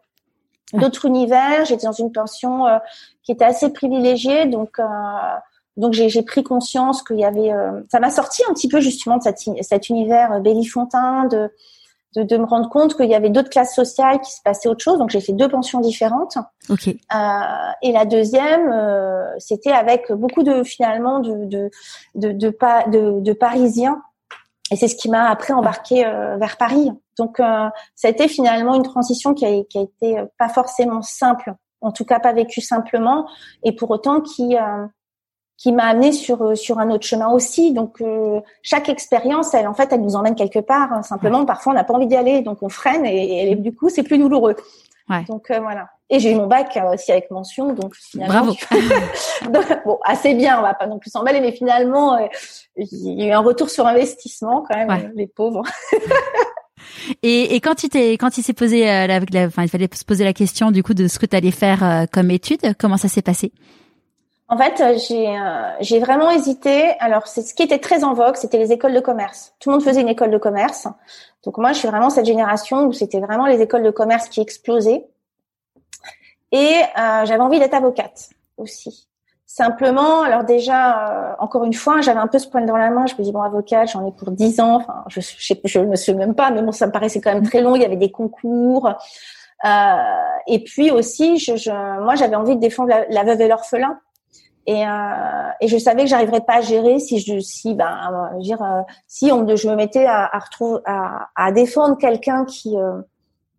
d'autres 0.73 1.05
univers. 1.05 1.65
J'étais 1.65 1.87
dans 1.87 1.91
une 1.91 2.11
pension 2.11 2.67
euh, 2.67 2.77
qui 3.23 3.31
était 3.31 3.45
assez 3.45 3.73
privilégiée, 3.73 4.45
donc 4.45 4.79
euh, 4.79 4.85
donc 5.77 5.93
j'ai 5.93 6.21
pris 6.23 6.43
conscience 6.43 7.01
qu'il 7.03 7.19
y 7.19 7.25
avait. 7.25 7.51
Euh, 7.51 7.81
ça 7.89 7.99
m'a 7.99 8.09
sorti 8.09 8.43
un 8.49 8.53
petit 8.53 8.67
peu 8.67 8.79
justement 8.79 9.17
de 9.17 9.23
cet, 9.23 9.39
cet 9.61 9.89
univers 9.89 10.39
Bélifontain 10.41 11.25
de 11.25 11.51
de, 12.15 12.23
de 12.23 12.37
me 12.37 12.45
rendre 12.45 12.69
compte 12.69 12.95
qu'il 12.95 13.09
y 13.09 13.15
avait 13.15 13.29
d'autres 13.29 13.49
classes 13.49 13.75
sociales 13.75 14.19
qui 14.21 14.31
se 14.31 14.41
passaient 14.43 14.69
autre 14.69 14.83
chose. 14.83 14.97
Donc 14.97 15.09
j'ai 15.09 15.21
fait 15.21 15.33
deux 15.33 15.49
pensions 15.49 15.79
différentes. 15.79 16.37
Ok. 16.69 16.87
Euh, 16.87 17.71
et 17.81 17.91
la 17.91 18.05
deuxième, 18.05 18.71
euh, 18.71 19.25
c'était 19.37 19.71
avec 19.71 20.11
beaucoup 20.11 20.43
de 20.43 20.63
finalement 20.63 21.19
de 21.19 21.45
de 21.45 21.69
de, 22.15 22.31
de, 22.31 22.57
de, 22.89 23.19
de 23.19 23.33
Parisiens. 23.33 24.01
Et 24.71 24.75
c'est 24.75 24.87
ce 24.87 24.95
qui 24.95 25.09
m'a 25.09 25.29
après 25.29 25.53
embarqué 25.53 26.05
euh, 26.05 26.37
vers 26.37 26.57
Paris. 26.57 26.91
Donc 27.17 27.39
euh, 27.39 27.69
ça 27.95 28.07
a 28.07 28.11
été 28.11 28.27
finalement 28.27 28.75
une 28.75 28.83
transition 28.83 29.33
qui 29.33 29.45
a, 29.45 29.63
qui 29.63 29.77
a 29.79 29.81
été 29.81 30.23
pas 30.37 30.47
forcément 30.49 31.01
simple, 31.01 31.53
en 31.81 31.91
tout 31.91 32.05
cas 32.05 32.19
pas 32.19 32.33
vécue 32.33 32.61
simplement, 32.61 33.27
et 33.63 33.75
pour 33.75 33.89
autant 33.89 34.21
qui 34.21 34.55
qui 35.59 35.73
m'a 35.73 35.83
amené 35.83 36.13
sur 36.13 36.41
euh, 36.41 36.55
sur 36.55 36.79
un 36.79 36.89
autre 36.89 37.05
chemin 37.05 37.29
aussi. 37.29 37.73
Donc 37.73 38.01
euh, 38.01 38.39
chaque 38.63 38.87
expérience, 38.87 39.53
elle 39.53 39.67
en 39.67 39.73
fait, 39.73 39.91
elle 39.91 40.01
nous 40.01 40.15
emmène 40.15 40.33
quelque 40.33 40.59
part. 40.59 40.91
Hein. 40.93 41.03
Simplement, 41.03 41.45
parfois, 41.45 41.73
on 41.73 41.75
n'a 41.75 41.83
pas 41.83 41.93
envie 41.93 42.07
d'y 42.07 42.15
aller, 42.15 42.41
donc 42.41 42.63
on 42.63 42.69
freine 42.69 43.05
et, 43.05 43.55
du 43.55 43.75
coup, 43.75 43.89
c'est 43.89 44.03
plus 44.03 44.17
douloureux. 44.17 44.55
Ouais. 45.09 45.25
Donc 45.27 45.51
euh, 45.51 45.59
voilà. 45.59 45.89
Et 46.09 46.19
j'ai 46.19 46.31
eu 46.31 46.35
mon 46.35 46.47
bac 46.47 46.79
aussi 46.93 47.11
avec 47.11 47.29
mention, 47.29 47.73
donc 47.73 47.93
finalement. 47.93 48.53
Bravo. 48.71 49.75
bon, 49.85 49.99
assez 50.05 50.33
bien. 50.33 50.59
On 50.59 50.61
va 50.61 50.73
pas 50.73 50.87
non 50.87 50.97
plus 50.97 51.11
s'emballer, 51.11 51.41
mais 51.41 51.51
finalement, 51.51 52.17
il 52.77 53.19
y 53.19 53.23
a 53.23 53.27
eu 53.27 53.31
un 53.31 53.41
retour 53.41 53.69
sur 53.69 53.85
investissement 53.85 54.63
quand 54.67 54.77
même, 54.77 55.11
les 55.15 55.27
pauvres. 55.27 55.63
Et, 57.23 57.55
et, 57.55 57.59
quand 57.59 57.75
tu 57.75 57.89
t'es, 57.89 58.13
quand 58.13 58.37
il 58.37 58.43
s'est 58.43 58.53
posé, 58.53 58.85
la, 58.85 59.19
enfin, 59.45 59.63
il 59.63 59.69
fallait 59.69 59.89
se 59.93 60.05
poser 60.05 60.23
la 60.23 60.33
question 60.33 60.71
du 60.71 60.81
coup 60.81 60.93
de 60.93 61.07
ce 61.07 61.19
que 61.19 61.25
tu 61.25 61.35
allais 61.35 61.51
faire 61.51 62.07
comme 62.11 62.31
étude. 62.31 62.73
Comment 62.79 62.97
ça 62.97 63.09
s'est 63.09 63.21
passé? 63.21 63.51
En 64.51 64.57
fait, 64.57 64.81
euh, 64.81 64.97
j'ai 65.79 65.97
euh, 65.97 65.99
vraiment 65.99 66.31
hésité. 66.31 66.93
Alors, 66.99 67.27
c'est 67.27 67.43
ce 67.43 67.53
qui 67.53 67.61
était 67.61 67.77
très 67.77 68.03
en 68.03 68.15
vogue, 68.15 68.35
c'était 68.35 68.57
les 68.57 68.71
écoles 68.71 68.95
de 68.95 68.99
commerce. 68.99 69.53
Tout 69.59 69.69
le 69.69 69.75
monde 69.75 69.85
faisait 69.85 70.01
une 70.01 70.09
école 70.09 70.31
de 70.31 70.39
commerce. 70.39 70.87
Donc 71.43 71.59
moi, 71.59 71.71
je 71.71 71.77
suis 71.77 71.87
vraiment 71.87 72.09
cette 72.09 72.25
génération 72.25 72.87
où 72.87 72.91
c'était 72.91 73.19
vraiment 73.19 73.45
les 73.45 73.61
écoles 73.61 73.83
de 73.83 73.91
commerce 73.91 74.27
qui 74.27 74.41
explosaient. 74.41 75.05
Et 76.51 76.77
euh, 76.97 77.25
j'avais 77.25 77.41
envie 77.41 77.59
d'être 77.59 77.75
avocate 77.75 78.31
aussi. 78.57 79.07
Simplement, 79.45 80.21
alors 80.21 80.43
déjà, 80.43 81.35
encore 81.39 81.63
une 81.63 81.73
fois, 81.73 82.01
j'avais 82.01 82.19
un 82.19 82.27
peu 82.27 82.39
ce 82.39 82.47
point 82.47 82.61
dans 82.61 82.77
la 82.77 82.89
main. 82.89 83.05
Je 83.05 83.15
me 83.15 83.23
dis 83.23 83.31
bon, 83.31 83.41
avocate, 83.41 83.89
j'en 83.89 84.07
ai 84.07 84.11
pour 84.11 84.31
dix 84.31 84.59
ans. 84.59 84.75
Enfin, 84.75 85.03
je 85.07 85.21
je 85.21 85.79
me 85.79 85.95
souviens 85.95 86.25
même 86.25 86.35
pas, 86.35 86.49
mais 86.51 86.61
bon, 86.61 86.71
ça 86.71 86.87
me 86.87 86.91
paraissait 86.91 87.19
quand 87.19 87.33
même 87.33 87.47
très 87.47 87.61
long. 87.61 87.75
Il 87.75 87.81
y 87.81 87.85
avait 87.85 87.95
des 87.95 88.11
concours. 88.11 88.91
et 90.47 90.63
puis 90.63 90.91
aussi, 90.91 91.37
je, 91.37 91.55
je 91.55 91.71
moi, 92.03 92.15
j'avais 92.15 92.35
envie 92.35 92.55
de 92.55 92.61
défendre 92.61 92.93
la 93.09 93.23
veuve 93.23 93.41
et 93.41 93.47
l'orphelin 93.47 93.99
et, 94.65 94.85
euh, 94.85 95.49
et 95.61 95.67
je 95.67 95.77
savais 95.77 96.03
que 96.03 96.09
j'arriverais 96.09 96.41
pas 96.41 96.57
à 96.57 96.61
gérer 96.61 96.99
si 96.99 97.19
je 97.19 97.39
si 97.39 97.73
ben 97.73 98.31
euh, 98.35 98.39
dire 98.39 98.61
euh, 98.61 98.81
si 99.07 99.31
on 99.31 99.45
je 99.55 99.67
me 99.67 99.75
mettais 99.75 100.05
à 100.05 100.25
à, 100.25 100.39
retrouver, 100.39 100.81
à, 100.85 101.29
à 101.35 101.51
défendre 101.51 101.97
quelqu'un 101.97 102.45
qui 102.45 102.77
euh, 102.77 103.01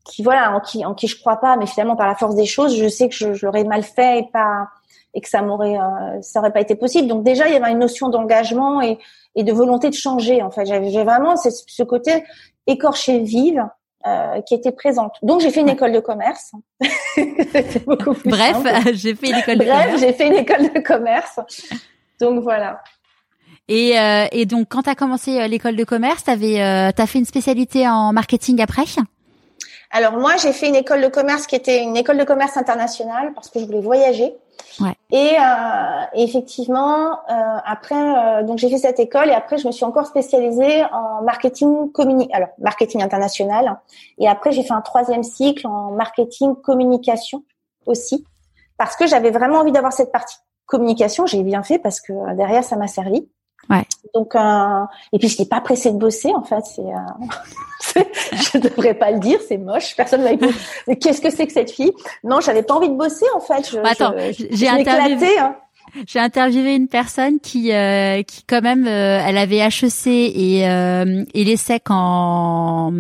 qui 0.05 0.23
voilà 0.23 0.55
en 0.55 0.61
qui 0.61 0.85
en 0.85 0.95
qui 0.95 1.07
je 1.09 1.19
crois 1.19 1.37
pas 1.37 1.57
mais 1.57 1.67
finalement 1.67 1.97
par 1.97 2.07
la 2.07 2.15
force 2.15 2.35
des 2.35 2.47
choses 2.47 2.77
je 2.77 2.89
sais 2.89 3.09
que 3.09 3.15
je, 3.15 3.33
je 3.33 3.47
l'aurais 3.47 3.65
mal 3.65 3.83
fait 3.83 4.21
et 4.21 4.29
pas 4.33 4.69
et 5.15 5.21
que 5.21 5.29
ça 5.29 5.43
m'aurait 5.43 5.79
ça 6.23 6.39
aurait 6.39 6.53
pas 6.53 6.61
été 6.61 6.77
possible. 6.77 7.09
Donc 7.09 7.25
déjà 7.25 7.49
il 7.49 7.55
y 7.55 7.57
avait 7.57 7.73
une 7.73 7.81
notion 7.81 8.09
d'engagement 8.09 8.81
et 8.81 8.99
et 9.35 9.43
de 9.43 9.53
volonté 9.53 9.89
de 9.89 9.95
changer 9.95 10.43
en 10.43 10.51
fait. 10.51 10.67
J'avais 10.67 10.91
vraiment 11.03 11.35
ce 11.37 11.83
côté 11.83 12.25
écorché 12.69 13.19
vive 13.19 13.65
euh, 14.07 14.41
qui 14.43 14.55
était 14.55 14.73
présente. 14.73 15.17
Donc 15.23 15.41
j'ai 15.41 15.51
fait 15.51 15.61
une 15.61 15.69
école 15.69 15.93
de 15.93 16.01
commerce. 16.01 16.53
Bref, 16.81 18.57
j'ai 18.95 19.15
fait 19.15 19.31
une 19.31 19.37
école 19.37 19.59
de 19.59 19.65
Bref, 19.65 20.01
j'ai 20.01 20.13
fait 20.13 20.27
une 20.29 20.35
école 20.35 20.73
de 20.73 20.81
commerce. 20.81 21.39
Donc 22.21 22.43
voilà. 22.43 22.81
Et, 23.71 23.97
euh, 23.99 24.27
et 24.33 24.47
donc 24.47 24.67
quand 24.69 24.83
tu 24.83 24.91
as 24.91 24.97
commencé 24.97 25.41
euh, 25.41 25.47
l'école 25.47 25.77
de 25.77 25.85
commerce, 25.85 26.25
tu 26.25 26.31
euh, 26.31 26.91
as 26.97 27.07
fait 27.07 27.19
une 27.21 27.25
spécialité 27.25 27.87
en 27.87 28.13
marketing 28.13 28.61
après? 28.61 28.83
Alors 29.93 30.19
moi, 30.19 30.37
j'ai 30.43 30.53
fait 30.53 30.69
une 30.69 30.75
école 30.75 31.03
de 31.03 31.09
commerce 31.09 31.47
qui 31.47 31.55
était 31.55 31.83
une 31.83 31.97
école 31.97 32.19
de 32.19 32.25
commerce 32.25 32.57
internationale 32.57 33.31
parce 33.35 33.49
que 33.49 33.61
je 33.61 33.65
voulais 33.67 33.81
voyager. 33.81 34.33
Et, 35.13 35.37
euh, 35.39 36.05
effectivement, 36.15 37.13
euh, 37.13 37.57
après, 37.65 37.95
euh, 37.95 38.43
donc 38.45 38.59
j'ai 38.59 38.69
fait 38.69 38.79
cette 38.79 39.01
école 39.01 39.29
et 39.29 39.33
après 39.33 39.59
je 39.59 39.67
me 39.67 39.73
suis 39.73 39.85
encore 39.85 40.07
spécialisée 40.07 40.85
en 40.93 41.23
marketing 41.23 41.91
communi 41.93 42.29
alors 42.33 42.51
marketing 42.59 43.03
international. 43.03 43.79
Et 44.19 44.29
après 44.29 44.53
j'ai 44.53 44.63
fait 44.63 44.73
un 44.73 44.81
troisième 44.81 45.23
cycle 45.23 45.67
en 45.67 45.93
marketing 45.93 46.55
communication 46.57 47.45
aussi 47.87 48.25
parce 48.79 48.97
que 48.97 49.07
j'avais 49.07 49.31
vraiment 49.31 49.59
envie 49.59 49.73
d'avoir 49.73 49.93
cette 49.93 50.13
partie 50.13 50.37
communication. 50.67 51.27
J'ai 51.27 51.43
bien 51.43 51.63
fait 51.63 51.79
parce 51.79 52.01
que 52.01 52.35
derrière 52.35 52.65
ça 52.65 52.77
m'a 52.77 52.89
servi. 52.89 53.29
Ouais. 53.71 53.85
Donc, 54.15 54.35
euh, 54.35 54.85
et 55.13 55.19
puis 55.19 55.29
je 55.29 55.35
n'étais 55.35 55.49
pas 55.49 55.61
pressée 55.61 55.93
de 55.93 55.97
bosser 55.97 56.33
en 56.35 56.43
fait. 56.43 56.63
C'est, 56.65 56.83
euh, 56.83 58.03
je 58.53 58.59
devrais 58.59 58.95
pas 58.95 59.13
le 59.13 59.21
dire, 59.21 59.39
c'est 59.47 59.59
moche. 59.59 59.95
Personne 59.97 60.23
va 60.23 60.33
écouter. 60.33 60.55
Qu'est-ce 61.01 61.21
que 61.21 61.31
c'est 61.31 61.47
que 61.47 61.53
cette 61.53 61.71
fille? 61.71 61.93
Non, 62.25 62.41
j'avais 62.41 62.63
pas 62.63 62.75
envie 62.75 62.89
de 62.89 62.97
bosser 62.97 63.27
en 63.35 63.41
fait. 63.41 63.71
Je, 63.71 63.79
Attends, 63.79 64.15
j'ai 64.51 64.69
interviewé. 64.69 65.39
Hein. 65.39 65.57
J'ai 66.07 66.19
interviewé 66.21 66.75
une 66.75 66.89
personne 66.89 67.41
qui, 67.41 67.73
euh, 67.73 68.23
qui 68.23 68.45
quand 68.45 68.63
même, 68.63 68.87
euh, 68.87 69.21
elle 69.27 69.37
avait 69.37 69.59
HEC 69.59 70.07
et, 70.07 70.69
euh, 70.69 71.25
et 71.35 71.45
l'ESSEC 71.45 71.91
en, 71.91 72.93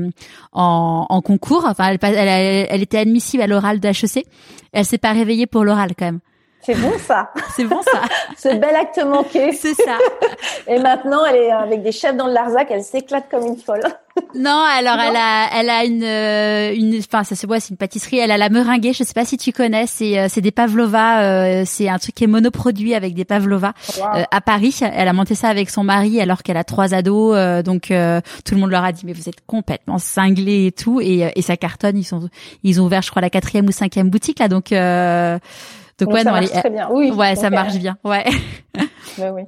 en, 0.52 1.06
en 1.08 1.20
concours. 1.20 1.64
Enfin, 1.66 1.88
elle, 1.88 1.98
elle, 2.02 2.66
elle 2.68 2.82
était 2.82 2.98
admissible 2.98 3.42
à 3.42 3.46
l'oral 3.46 3.80
d'HEC. 3.80 4.26
Elle 4.72 4.84
s'est 4.84 4.98
pas 4.98 5.12
réveillée 5.12 5.46
pour 5.46 5.64
l'oral 5.64 5.90
quand 5.96 6.06
même. 6.06 6.20
C'est 6.62 6.74
bon 6.74 6.92
ça. 6.98 7.30
C'est 7.56 7.64
bon 7.64 7.80
ça. 7.82 8.02
Ce 8.36 8.48
bel 8.48 8.74
acte 8.76 9.02
manqué. 9.04 9.52
C'est 9.60 9.74
ça. 9.74 9.96
Et 10.66 10.78
maintenant, 10.78 11.24
elle 11.24 11.36
est 11.36 11.50
avec 11.50 11.82
des 11.82 11.92
chefs 11.92 12.16
dans 12.16 12.26
le 12.26 12.34
Larzac, 12.34 12.68
elle 12.70 12.82
s'éclate 12.82 13.28
comme 13.30 13.46
une 13.46 13.56
folle. 13.56 13.82
Non, 14.34 14.64
alors 14.66 14.98
elle 14.98 15.16
a, 15.16 15.48
elle 15.56 15.70
a 15.70 15.84
une, 15.84 16.02
euh, 16.02 16.74
une, 16.74 16.98
enfin 16.98 17.24
ça 17.24 17.34
se 17.36 17.46
voit, 17.46 17.58
c'est 17.58 17.70
une 17.70 17.76
pâtisserie. 17.76 18.18
Elle 18.18 18.32
a 18.32 18.36
la 18.36 18.48
meringuée. 18.48 18.92
Je 18.92 19.02
sais 19.02 19.14
pas 19.14 19.24
si 19.24 19.38
tu 19.38 19.52
connais. 19.52 19.86
C'est, 19.86 20.18
euh, 20.18 20.26
c'est 20.28 20.40
des 20.40 20.50
pavlova. 20.50 21.22
Euh, 21.22 21.62
c'est 21.64 21.88
un 21.88 21.96
truc 21.98 22.16
qui 22.16 22.24
est 22.24 22.26
monoproduit 22.26 22.94
avec 22.94 23.14
des 23.14 23.24
pavlova 23.24 23.72
à 24.02 24.40
Paris. 24.40 24.78
Elle 24.82 25.08
a 25.08 25.12
monté 25.12 25.34
ça 25.34 25.48
avec 25.48 25.70
son 25.70 25.84
mari 25.84 26.20
alors 26.20 26.42
qu'elle 26.42 26.58
a 26.58 26.64
trois 26.64 26.92
ados. 26.92 27.64
donc 27.64 27.82
tout 27.84 28.54
le 28.54 28.60
monde 28.60 28.70
leur 28.70 28.84
a 28.84 28.92
dit 28.92 29.06
mais 29.06 29.12
vous 29.12 29.28
êtes 29.28 29.46
complètement 29.46 29.98
cinglés 29.98 30.66
et 30.66 30.72
tout. 30.72 31.00
Et, 31.00 31.30
et 31.34 31.42
ça 31.42 31.56
cartonne. 31.56 31.96
Ils 31.96 32.04
sont, 32.04 32.28
ils 32.62 32.80
ont 32.80 32.86
ouvert, 32.86 33.02
je 33.02 33.10
crois, 33.10 33.22
la 33.22 33.30
quatrième 33.30 33.66
ou 33.68 33.72
cinquième 33.72 34.10
boutique 34.10 34.40
là. 34.40 34.48
Donc 34.48 34.72
donc, 36.04 36.14
ouais, 36.14 36.22
ça 36.24 36.30
marche 36.32 36.50
très 36.50 36.70
bien. 36.70 36.88
Oui. 36.90 37.10
Ouais, 37.10 37.36
ça 37.36 37.50
marche 37.50 37.76
bien. 37.76 37.96
Ouais. 38.04 38.24
oui. 39.18 39.42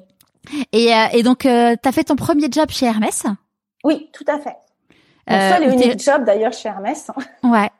Et, 0.73 0.93
euh, 0.95 1.07
et 1.13 1.23
donc, 1.23 1.47
euh, 1.47 1.77
tu 1.81 1.89
as 1.89 1.93
fait 1.93 2.05
ton 2.05 2.17
premier 2.17 2.49
job 2.51 2.69
chez 2.71 2.87
Hermès? 2.87 3.25
Oui, 3.85 4.11
tout 4.13 4.25
à 4.29 4.39
fait. 4.39 4.57
Mon 5.29 5.37
euh, 5.37 5.51
seul 5.51 5.63
et 5.65 5.73
unique 5.73 6.03
job 6.03 6.25
d'ailleurs 6.25 6.53
chez 6.53 6.69
Hermès. 6.69 7.11
Ouais. 7.45 7.71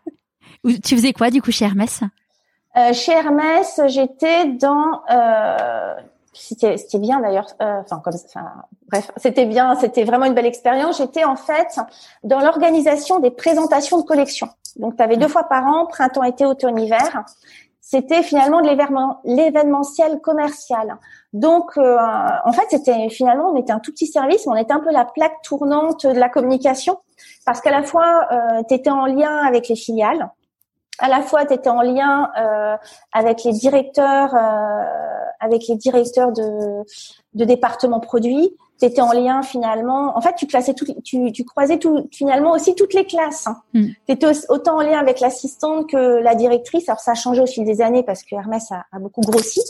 Tu 0.85 0.95
faisais 0.95 1.12
quoi 1.12 1.31
du 1.31 1.43
coup 1.43 1.50
chez 1.50 1.64
Hermès? 1.64 2.02
Euh, 2.76 2.93
Chez 2.93 3.12
Hermès, 3.12 3.81
j'étais 3.87 4.47
dans. 4.47 5.02
Euh, 5.11 5.95
c'était 6.33 6.76
bien 6.99 7.21
d'ailleurs. 7.21 7.49
Euh, 7.61 7.81
enfin 7.81 8.00
comme 8.02 8.14
bref, 8.91 9.11
c'était 9.17 9.45
bien. 9.45 9.75
C'était 9.75 10.05
vraiment 10.05 10.26
une 10.26 10.35
belle 10.35 10.47
expérience. 10.47 10.99
J'étais 10.99 11.25
en 11.25 11.37
fait 11.37 11.79
dans 12.23 12.38
l'organisation 12.38 13.19
des 13.19 13.31
présentations 13.31 13.99
de 14.00 14.05
collections. 14.05 14.49
Donc, 14.76 14.97
tu 14.97 15.02
avais 15.02 15.19
deux 15.19 15.29
fois 15.29 15.45
par 15.45 15.67
an, 15.67 15.87
printemps, 15.87 16.23
été, 16.23 16.47
automne, 16.47 16.79
hiver 16.79 17.25
c'était 17.84 18.22
finalement 18.22 18.62
de 18.62 18.68
l'événementiel 19.24 20.20
commercial. 20.20 20.96
Donc, 21.32 21.76
euh, 21.76 21.98
en 22.44 22.52
fait, 22.52 22.62
c'était 22.70 23.08
finalement, 23.10 23.50
on 23.50 23.56
était 23.56 23.72
un 23.72 23.80
tout 23.80 23.90
petit 23.90 24.06
service, 24.06 24.46
mais 24.46 24.52
on 24.52 24.56
était 24.56 24.72
un 24.72 24.80
peu 24.80 24.92
la 24.92 25.04
plaque 25.04 25.42
tournante 25.42 26.06
de 26.06 26.18
la 26.18 26.28
communication, 26.28 26.98
parce 27.44 27.60
qu'à 27.60 27.72
la 27.72 27.82
fois, 27.82 28.28
euh, 28.30 28.62
tu 28.68 28.74
étais 28.74 28.88
en 28.90 29.04
lien 29.06 29.36
avec 29.36 29.68
les 29.68 29.74
filiales, 29.74 30.30
à 31.00 31.08
la 31.08 31.22
fois, 31.22 31.44
tu 31.44 31.54
étais 31.54 31.70
en 31.70 31.82
lien 31.82 32.30
euh, 32.38 32.76
avec 33.12 33.42
les 33.42 33.52
directeurs, 33.52 34.32
avec 35.40 35.66
les 35.66 35.74
directeurs 35.74 36.30
de, 36.30 36.84
de 37.34 37.44
départements 37.44 37.98
produits, 37.98 38.56
tu 38.90 39.00
en 39.00 39.12
lien 39.12 39.42
finalement. 39.42 40.16
En 40.16 40.20
fait, 40.20 40.34
tu 40.34 40.46
classais 40.46 40.74
tout, 40.74 40.86
tu, 41.04 41.32
tu 41.32 41.44
croisais 41.44 41.78
tout, 41.78 42.08
finalement 42.10 42.52
aussi 42.52 42.74
toutes 42.74 42.94
les 42.94 43.04
classes. 43.04 43.46
Hein. 43.46 43.58
Mm. 43.74 43.86
Tu 44.06 44.12
étais 44.12 44.26
autant 44.48 44.78
en 44.78 44.80
lien 44.80 44.98
avec 44.98 45.20
l'assistante 45.20 45.90
que 45.90 45.96
la 45.96 46.34
directrice. 46.34 46.88
Alors 46.88 47.00
ça 47.00 47.12
a 47.12 47.14
changé 47.14 47.42
au 47.42 47.46
fil 47.46 47.64
des 47.64 47.82
années 47.82 48.02
parce 48.02 48.22
que 48.22 48.34
Hermès 48.34 48.72
a, 48.72 48.84
a 48.92 48.98
beaucoup 48.98 49.20
grossi. 49.20 49.60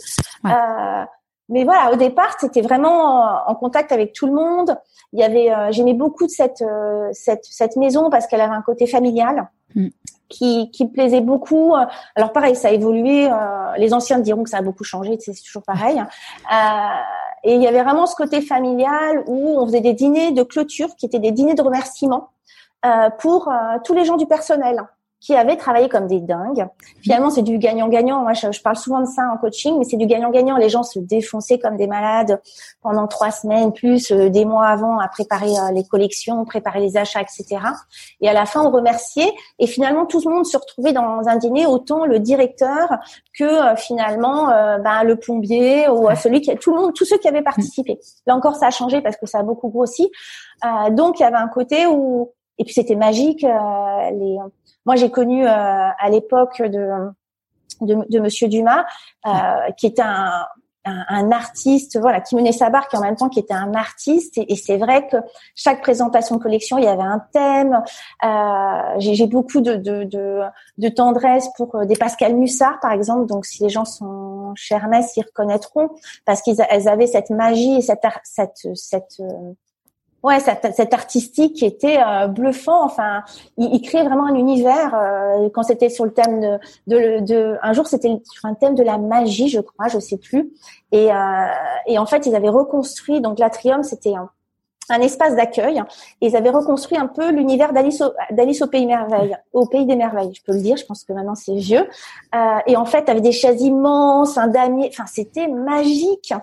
Euh, 0.45 1.03
mais 1.49 1.63
voilà, 1.65 1.91
au 1.91 1.95
départ, 1.95 2.35
c'était 2.39 2.61
vraiment 2.61 3.47
en 3.47 3.55
contact 3.55 3.91
avec 3.91 4.13
tout 4.13 4.27
le 4.27 4.33
monde. 4.33 4.77
Il 5.11 5.19
y 5.19 5.23
avait, 5.23 5.51
euh, 5.51 5.71
j'aimais 5.71 5.93
beaucoup 5.93 6.27
cette, 6.27 6.61
euh, 6.61 7.09
cette 7.11 7.45
cette 7.45 7.75
maison 7.75 8.09
parce 8.09 8.27
qu'elle 8.27 8.41
avait 8.41 8.55
un 8.55 8.61
côté 8.61 8.87
familial. 8.87 9.49
Mm. 9.75 9.87
Qui, 10.29 10.71
qui 10.71 10.87
plaisait 10.87 11.21
beaucoup. 11.21 11.75
Alors 12.15 12.31
pareil, 12.33 12.55
ça 12.55 12.69
a 12.69 12.71
évolué. 12.71 13.29
Euh, 13.29 13.33
les 13.77 13.93
anciens 13.93 14.17
diront 14.17 14.43
que 14.43 14.49
ça 14.49 14.57
a 14.57 14.61
beaucoup 14.63 14.83
changé, 14.83 15.15
c'est 15.19 15.33
toujours 15.33 15.61
pareil. 15.61 15.99
Euh, 15.99 16.55
et 17.43 17.55
il 17.55 17.61
y 17.61 17.67
avait 17.67 17.83
vraiment 17.83 18.05
ce 18.05 18.15
côté 18.15 18.41
familial 18.41 19.23
où 19.27 19.59
on 19.59 19.65
faisait 19.65 19.81
des 19.81 19.93
dîners 19.93 20.31
de 20.31 20.43
clôture 20.43 20.95
qui 20.95 21.05
étaient 21.05 21.19
des 21.19 21.31
dîners 21.31 21.55
de 21.55 21.61
remerciement 21.61 22.29
euh, 22.85 23.09
pour 23.19 23.49
euh, 23.49 23.77
tous 23.83 23.93
les 23.93 24.05
gens 24.05 24.17
du 24.17 24.25
personnel 24.25 24.83
qui 25.23 25.33
avaient 25.35 25.55
travaillé 25.55 25.87
comme 25.87 26.07
des 26.07 26.19
dingues. 26.19 26.67
Finalement, 27.01 27.29
c'est 27.29 27.43
du 27.43 27.57
gagnant-gagnant. 27.57 28.23
Moi, 28.23 28.33
je, 28.33 28.61
parle 28.61 28.75
souvent 28.75 28.99
de 28.99 29.05
ça 29.05 29.21
en 29.33 29.37
coaching, 29.37 29.77
mais 29.79 29.85
c'est 29.85 29.95
du 29.95 30.05
gagnant-gagnant. 30.05 30.57
Les 30.57 30.67
gens 30.67 30.83
se 30.83 30.99
défonçaient 30.99 31.59
comme 31.59 31.77
des 31.77 31.87
malades 31.87 32.41
pendant 32.81 33.07
trois 33.07 33.31
semaines, 33.31 33.71
plus 33.71 34.11
euh, 34.11 34.29
des 34.29 34.43
mois 34.43 34.67
avant, 34.67 34.99
à 34.99 35.07
préparer 35.07 35.51
euh, 35.51 35.71
les 35.71 35.85
collections, 35.85 36.43
préparer 36.43 36.81
les 36.81 36.97
achats, 36.97 37.21
etc. 37.21 37.61
Et 38.19 38.27
à 38.27 38.33
la 38.33 38.45
fin, 38.45 38.65
on 38.65 38.69
remerciait. 38.69 39.31
Et 39.59 39.67
finalement, 39.67 40.05
tout 40.05 40.19
le 40.25 40.29
monde 40.29 40.45
se 40.45 40.57
retrouvait 40.57 40.91
dans 40.91 41.21
un 41.25 41.37
dîner, 41.37 41.65
autant 41.67 42.05
le 42.05 42.19
directeur 42.19 42.89
que 43.39 43.45
euh, 43.45 43.77
finalement 43.77 44.47
ben, 44.47 45.03
le 45.03 45.15
plombier 45.15 45.87
ou 45.87 46.09
celui 46.15 46.41
qui, 46.41 46.53
tout 46.57 46.75
le 46.75 46.81
monde, 46.81 46.93
tous 46.93 47.05
ceux 47.05 47.17
qui 47.17 47.29
avaient 47.29 47.41
participé. 47.41 47.97
Là 48.27 48.35
encore, 48.35 48.57
ça 48.57 48.67
a 48.67 48.71
changé 48.71 48.99
parce 48.99 49.15
que 49.15 49.25
ça 49.25 49.39
a 49.39 49.43
beaucoup 49.43 49.69
grossi. 49.69 50.11
donc, 50.91 51.19
il 51.19 51.23
y 51.23 51.25
avait 51.25 51.37
un 51.37 51.47
côté 51.47 51.87
où 51.87 52.33
et 52.57 52.65
puis 52.65 52.73
c'était 52.73 52.95
magique. 52.95 53.41
les, 53.41 54.37
moi, 54.85 54.95
j'ai 54.95 55.09
connu 55.09 55.45
euh, 55.45 55.49
à 55.49 56.09
l'époque 56.09 56.61
de, 56.61 56.89
de, 57.81 58.05
de 58.09 58.19
Monsieur 58.19 58.47
Dumas, 58.47 58.85
euh, 59.25 59.71
qui 59.77 59.87
était 59.87 60.01
un, 60.01 60.45
un, 60.85 61.31
artiste, 61.31 61.97
voilà, 61.99 62.19
qui 62.19 62.35
menait 62.35 62.51
sa 62.51 62.69
barque 62.69 62.93
et 62.93 62.97
en 62.97 63.01
même 63.01 63.15
temps 63.15 63.29
qui 63.29 63.39
était 63.39 63.53
un 63.53 63.73
artiste. 63.73 64.37
Et, 64.37 64.55
c'est 64.55 64.77
vrai 64.77 65.07
que 65.07 65.17
chaque 65.55 65.81
présentation 65.81 66.35
de 66.35 66.43
collection, 66.43 66.77
il 66.77 66.83
y 66.83 66.87
avait 66.87 67.01
un 67.01 67.23
thème. 67.31 67.81
Euh, 68.25 68.95
j'ai 68.97 69.27
beaucoup 69.27 69.61
de, 69.61 69.75
de, 69.75 70.03
de, 70.03 70.41
de, 70.77 70.89
tendresse 70.89 71.47
pour 71.55 71.85
des 71.85 71.95
Pascal 71.95 72.35
Mussard, 72.35 72.79
par 72.81 72.91
exemple. 72.91 73.25
Donc, 73.27 73.45
si 73.45 73.63
les 73.63 73.69
gens 73.69 73.85
sont 73.85 74.53
chez 74.55 74.75
Hermès, 74.75 75.15
ils 75.15 75.23
reconnaîtront 75.23 75.89
parce 76.25 76.41
qu'elles 76.41 76.87
avaient 76.89 77.07
cette 77.07 77.29
magie 77.29 77.75
et 77.75 77.81
cette, 77.81 78.03
cette, 78.23 78.67
cette 78.75 79.21
ouais, 80.23 80.39
cet, 80.39 80.93
artistique 80.93 81.55
qui 81.55 81.65
était 81.65 81.99
euh, 81.99 82.27
bluffant. 82.27 82.83
Enfin, 82.83 83.23
il, 83.57 83.75
il, 83.75 83.81
créait 83.81 84.03
vraiment 84.03 84.25
un 84.25 84.35
univers. 84.35 84.95
Euh, 84.95 85.49
quand 85.53 85.63
c'était 85.63 85.89
sur 85.89 86.05
le 86.05 86.13
thème 86.13 86.39
de, 86.41 86.59
de, 86.87 87.19
de 87.19 87.57
un 87.61 87.73
jour, 87.73 87.87
c'était 87.87 88.09
sur 88.31 88.45
un 88.45 88.53
thème 88.55 88.75
de 88.75 88.83
la 88.83 88.97
magie, 88.97 89.49
je 89.49 89.59
crois, 89.59 89.87
je 89.89 89.99
sais 89.99 90.17
plus. 90.17 90.51
Et, 90.91 91.11
euh, 91.11 91.45
et 91.87 91.99
en 91.99 92.05
fait, 92.05 92.25
ils 92.25 92.35
avaient 92.35 92.49
reconstruit. 92.49 93.21
Donc 93.21 93.39
l'atrium, 93.39 93.83
c'était 93.83 94.15
un, 94.15 94.29
un 94.89 95.01
espace 95.01 95.35
d'accueil. 95.35 95.81
Et 96.21 96.27
ils 96.27 96.35
avaient 96.35 96.49
reconstruit 96.49 96.97
un 96.97 97.07
peu 97.07 97.31
l'univers 97.31 97.73
d'Alice 97.73 98.01
au, 98.01 98.65
au 98.65 98.67
pays 98.67 98.85
merveilles, 98.85 99.37
au 99.53 99.65
pays 99.65 99.85
des 99.85 99.95
merveilles. 99.95 100.33
Je 100.33 100.41
peux 100.43 100.53
le 100.53 100.61
dire. 100.61 100.77
Je 100.77 100.85
pense 100.85 101.03
que 101.03 101.13
maintenant 101.13 101.35
c'est 101.35 101.55
vieux. 101.55 101.87
Euh, 102.35 102.57
et 102.67 102.75
en 102.75 102.85
fait, 102.85 103.09
avais 103.09 103.21
des 103.21 103.31
chaises 103.31 103.61
immenses, 103.61 104.37
un 104.37 104.47
damier. 104.47 104.89
Enfin, 104.91 105.05
c'était 105.05 105.47
magique. 105.47 106.33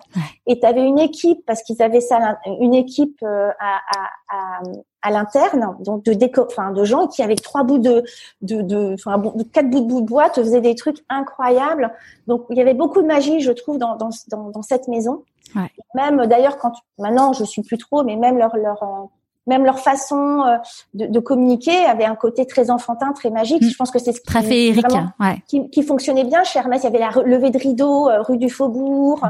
Et 0.47 0.61
tu 0.61 0.67
avais 0.67 0.83
une 0.83 0.99
équipe 0.99 1.45
parce 1.47 1.63
qu'ils 1.63 1.83
avaient 1.83 2.01
ça, 2.01 2.39
une 2.61 2.75
équipe 2.75 3.19
euh, 3.23 3.51
à, 3.59 3.77
à, 3.77 4.09
à, 4.29 4.63
à 5.03 5.11
l'interne, 5.11 5.77
donc 5.81 6.05
de 6.05 6.13
déco, 6.13 6.45
enfin 6.47 6.73
de 6.73 6.85
gens 6.85 7.07
qui 7.07 7.23
avec 7.23 7.41
trois 7.41 7.63
bouts 7.63 7.79
de, 7.79 8.05
de, 8.43 8.61
de, 8.61 8.93
enfin 8.95 9.21
quatre 9.51 9.71
bouts 9.71 9.81
de 9.81 9.87
bout 9.87 10.01
de 10.03 10.07
bois 10.07 10.29
te 10.29 10.43
faisaient 10.43 10.61
des 10.61 10.75
trucs 10.75 10.99
incroyables. 11.09 11.91
Donc 12.27 12.45
il 12.51 12.59
y 12.59 12.61
avait 12.61 12.75
beaucoup 12.75 13.01
de 13.01 13.07
magie, 13.07 13.41
je 13.41 13.53
trouve, 13.53 13.79
dans 13.79 13.97
dans, 13.97 14.11
dans, 14.29 14.51
dans 14.51 14.63
cette 14.63 14.89
maison. 14.89 15.25
Ouais. 15.55 15.71
Même 15.95 16.27
d'ailleurs 16.27 16.59
quand 16.59 16.73
maintenant 16.99 17.33
je 17.33 17.45
suis 17.45 17.63
plus 17.63 17.79
trop, 17.79 18.03
mais 18.05 18.17
même 18.17 18.39
leur 18.39 18.57
leur 18.57 18.83
euh, 18.83 19.07
même 19.47 19.65
leur 19.65 19.79
façon 19.81 20.45
euh, 20.47 20.57
de, 20.95 21.07
de, 21.07 21.19
communiquer 21.19 21.85
avait 21.85 22.05
un 22.05 22.15
côté 22.15 22.47
très 22.47 22.71
enfantin, 22.71 23.13
très 23.13 23.31
magique. 23.31 23.63
Mm. 23.63 23.69
Je 23.69 23.77
pense 23.77 23.91
que 23.91 23.99
c'est 23.99 24.13
ce 24.13 24.23
très 24.23 24.43
féerique, 24.43 24.87
ouais. 25.19 25.43
qui, 25.49 25.69
qui, 25.71 25.83
fonctionnait 25.83 26.25
bien 26.25 26.45
chez 26.45 26.59
Hermès. 26.59 26.83
Il 26.83 26.85
y 26.85 26.87
avait 26.87 26.99
la 26.99 27.11
levée 27.23 27.51
de 27.51 27.59
rideau 27.59 28.09
euh, 28.09 28.23
rue 28.23 28.39
du 28.39 28.51
Faubourg 28.51 29.27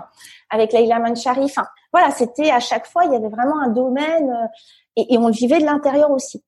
avec 0.50 0.72
Leila 0.72 0.98
Manchari. 0.98 1.44
Enfin, 1.44 1.64
voilà, 1.92 2.10
c'était 2.10 2.50
à 2.50 2.60
chaque 2.60 2.86
fois 2.86 3.04
il 3.04 3.12
y 3.12 3.16
avait 3.16 3.28
vraiment 3.28 3.60
un 3.60 3.68
domaine 3.68 4.50
et, 4.96 5.14
et 5.14 5.18
on 5.18 5.28
le 5.28 5.32
vivait 5.32 5.58
de 5.58 5.64
l'intérieur 5.64 6.10
aussi. 6.10 6.42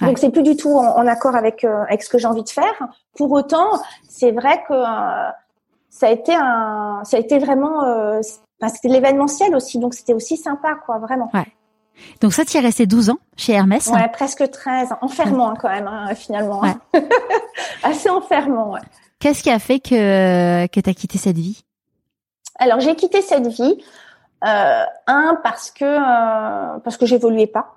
Donc 0.00 0.18
c'est 0.18 0.30
plus 0.30 0.44
du 0.44 0.56
tout 0.56 0.70
en, 0.70 1.06
accord 1.08 1.34
avec 1.34 1.64
avec 1.64 2.04
ce 2.04 2.08
que 2.08 2.18
j'ai 2.18 2.28
envie 2.28 2.44
de 2.44 2.48
faire. 2.48 2.88
Pour 3.16 3.32
autant, 3.32 3.66
c'est 4.08 4.30
vrai 4.30 4.62
que 4.68 4.74
ça 5.90 6.06
a 6.06 6.10
été 6.10 6.32
un, 6.36 7.00
ça 7.02 7.16
a 7.16 7.20
été 7.20 7.40
vraiment 7.40 7.82
c'était 8.66 8.88
l'événementiel 8.88 9.54
aussi, 9.54 9.78
donc 9.78 9.94
c'était 9.94 10.14
aussi 10.14 10.36
sympa, 10.36 10.74
quoi, 10.84 10.98
vraiment. 10.98 11.30
Ouais. 11.32 11.46
Donc 12.20 12.32
ça, 12.32 12.44
tu 12.44 12.56
es 12.56 12.60
resté 12.60 12.86
12 12.86 13.10
ans 13.10 13.18
chez 13.36 13.52
Hermès 13.52 13.86
Ouais, 13.88 14.08
presque 14.12 14.48
13. 14.50 14.94
Enfermant 15.00 15.50
hein, 15.50 15.54
quand 15.60 15.68
même, 15.68 15.86
hein, 15.86 16.14
finalement. 16.14 16.64
Hein. 16.64 16.80
Assez 17.82 18.08
enfermant, 18.08 18.72
ouais. 18.72 18.80
Qu'est-ce 19.20 19.42
qui 19.42 19.50
a 19.50 19.58
fait 19.58 19.80
que, 19.80 20.66
que 20.66 20.80
tu 20.80 20.90
as 20.90 20.94
quitté 20.94 21.18
cette 21.18 21.36
vie? 21.36 21.64
Alors, 22.58 22.80
j'ai 22.80 22.94
quitté 22.96 23.22
cette 23.22 23.46
vie, 23.46 23.82
euh, 24.44 24.84
un, 25.06 25.38
parce 25.42 25.70
que, 25.70 25.84
euh, 25.84 26.78
parce 26.80 26.96
que 26.96 27.06
j'évoluais 27.06 27.46
pas. 27.46 27.76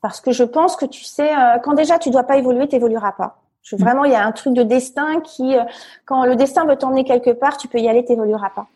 Parce 0.00 0.20
que 0.20 0.32
je 0.32 0.44
pense 0.44 0.76
que, 0.76 0.84
tu 0.84 1.04
sais, 1.04 1.32
euh, 1.32 1.58
quand 1.62 1.74
déjà 1.74 1.98
tu 1.98 2.10
dois 2.10 2.24
pas 2.24 2.36
évoluer, 2.36 2.68
tu 2.68 2.76
évolueras 2.76 3.12
pas. 3.12 3.38
Je, 3.62 3.76
mm. 3.76 3.78
vraiment, 3.78 4.04
il 4.04 4.12
y 4.12 4.16
a 4.16 4.24
un 4.24 4.32
truc 4.32 4.54
de 4.54 4.62
destin 4.64 5.20
qui, 5.20 5.56
euh, 5.56 5.62
quand 6.04 6.24
le 6.24 6.36
destin 6.36 6.64
veut 6.64 6.76
t'emmener 6.76 7.04
quelque 7.04 7.30
part, 7.30 7.56
tu 7.56 7.68
peux 7.68 7.78
y 7.78 7.88
aller, 7.88 8.04
t'évolueras 8.04 8.50
pas. 8.50 8.66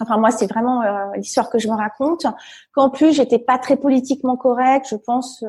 Enfin 0.00 0.16
moi 0.16 0.30
c'est 0.30 0.46
vraiment 0.46 0.82
l'histoire 1.14 1.50
que 1.50 1.58
je 1.58 1.68
me 1.68 1.74
raconte. 1.74 2.26
Qu'en 2.72 2.90
plus 2.90 3.12
j'étais 3.12 3.38
pas 3.38 3.58
très 3.58 3.76
politiquement 3.76 4.36
correcte. 4.36 4.86
Je 4.90 4.96
pense, 4.96 5.44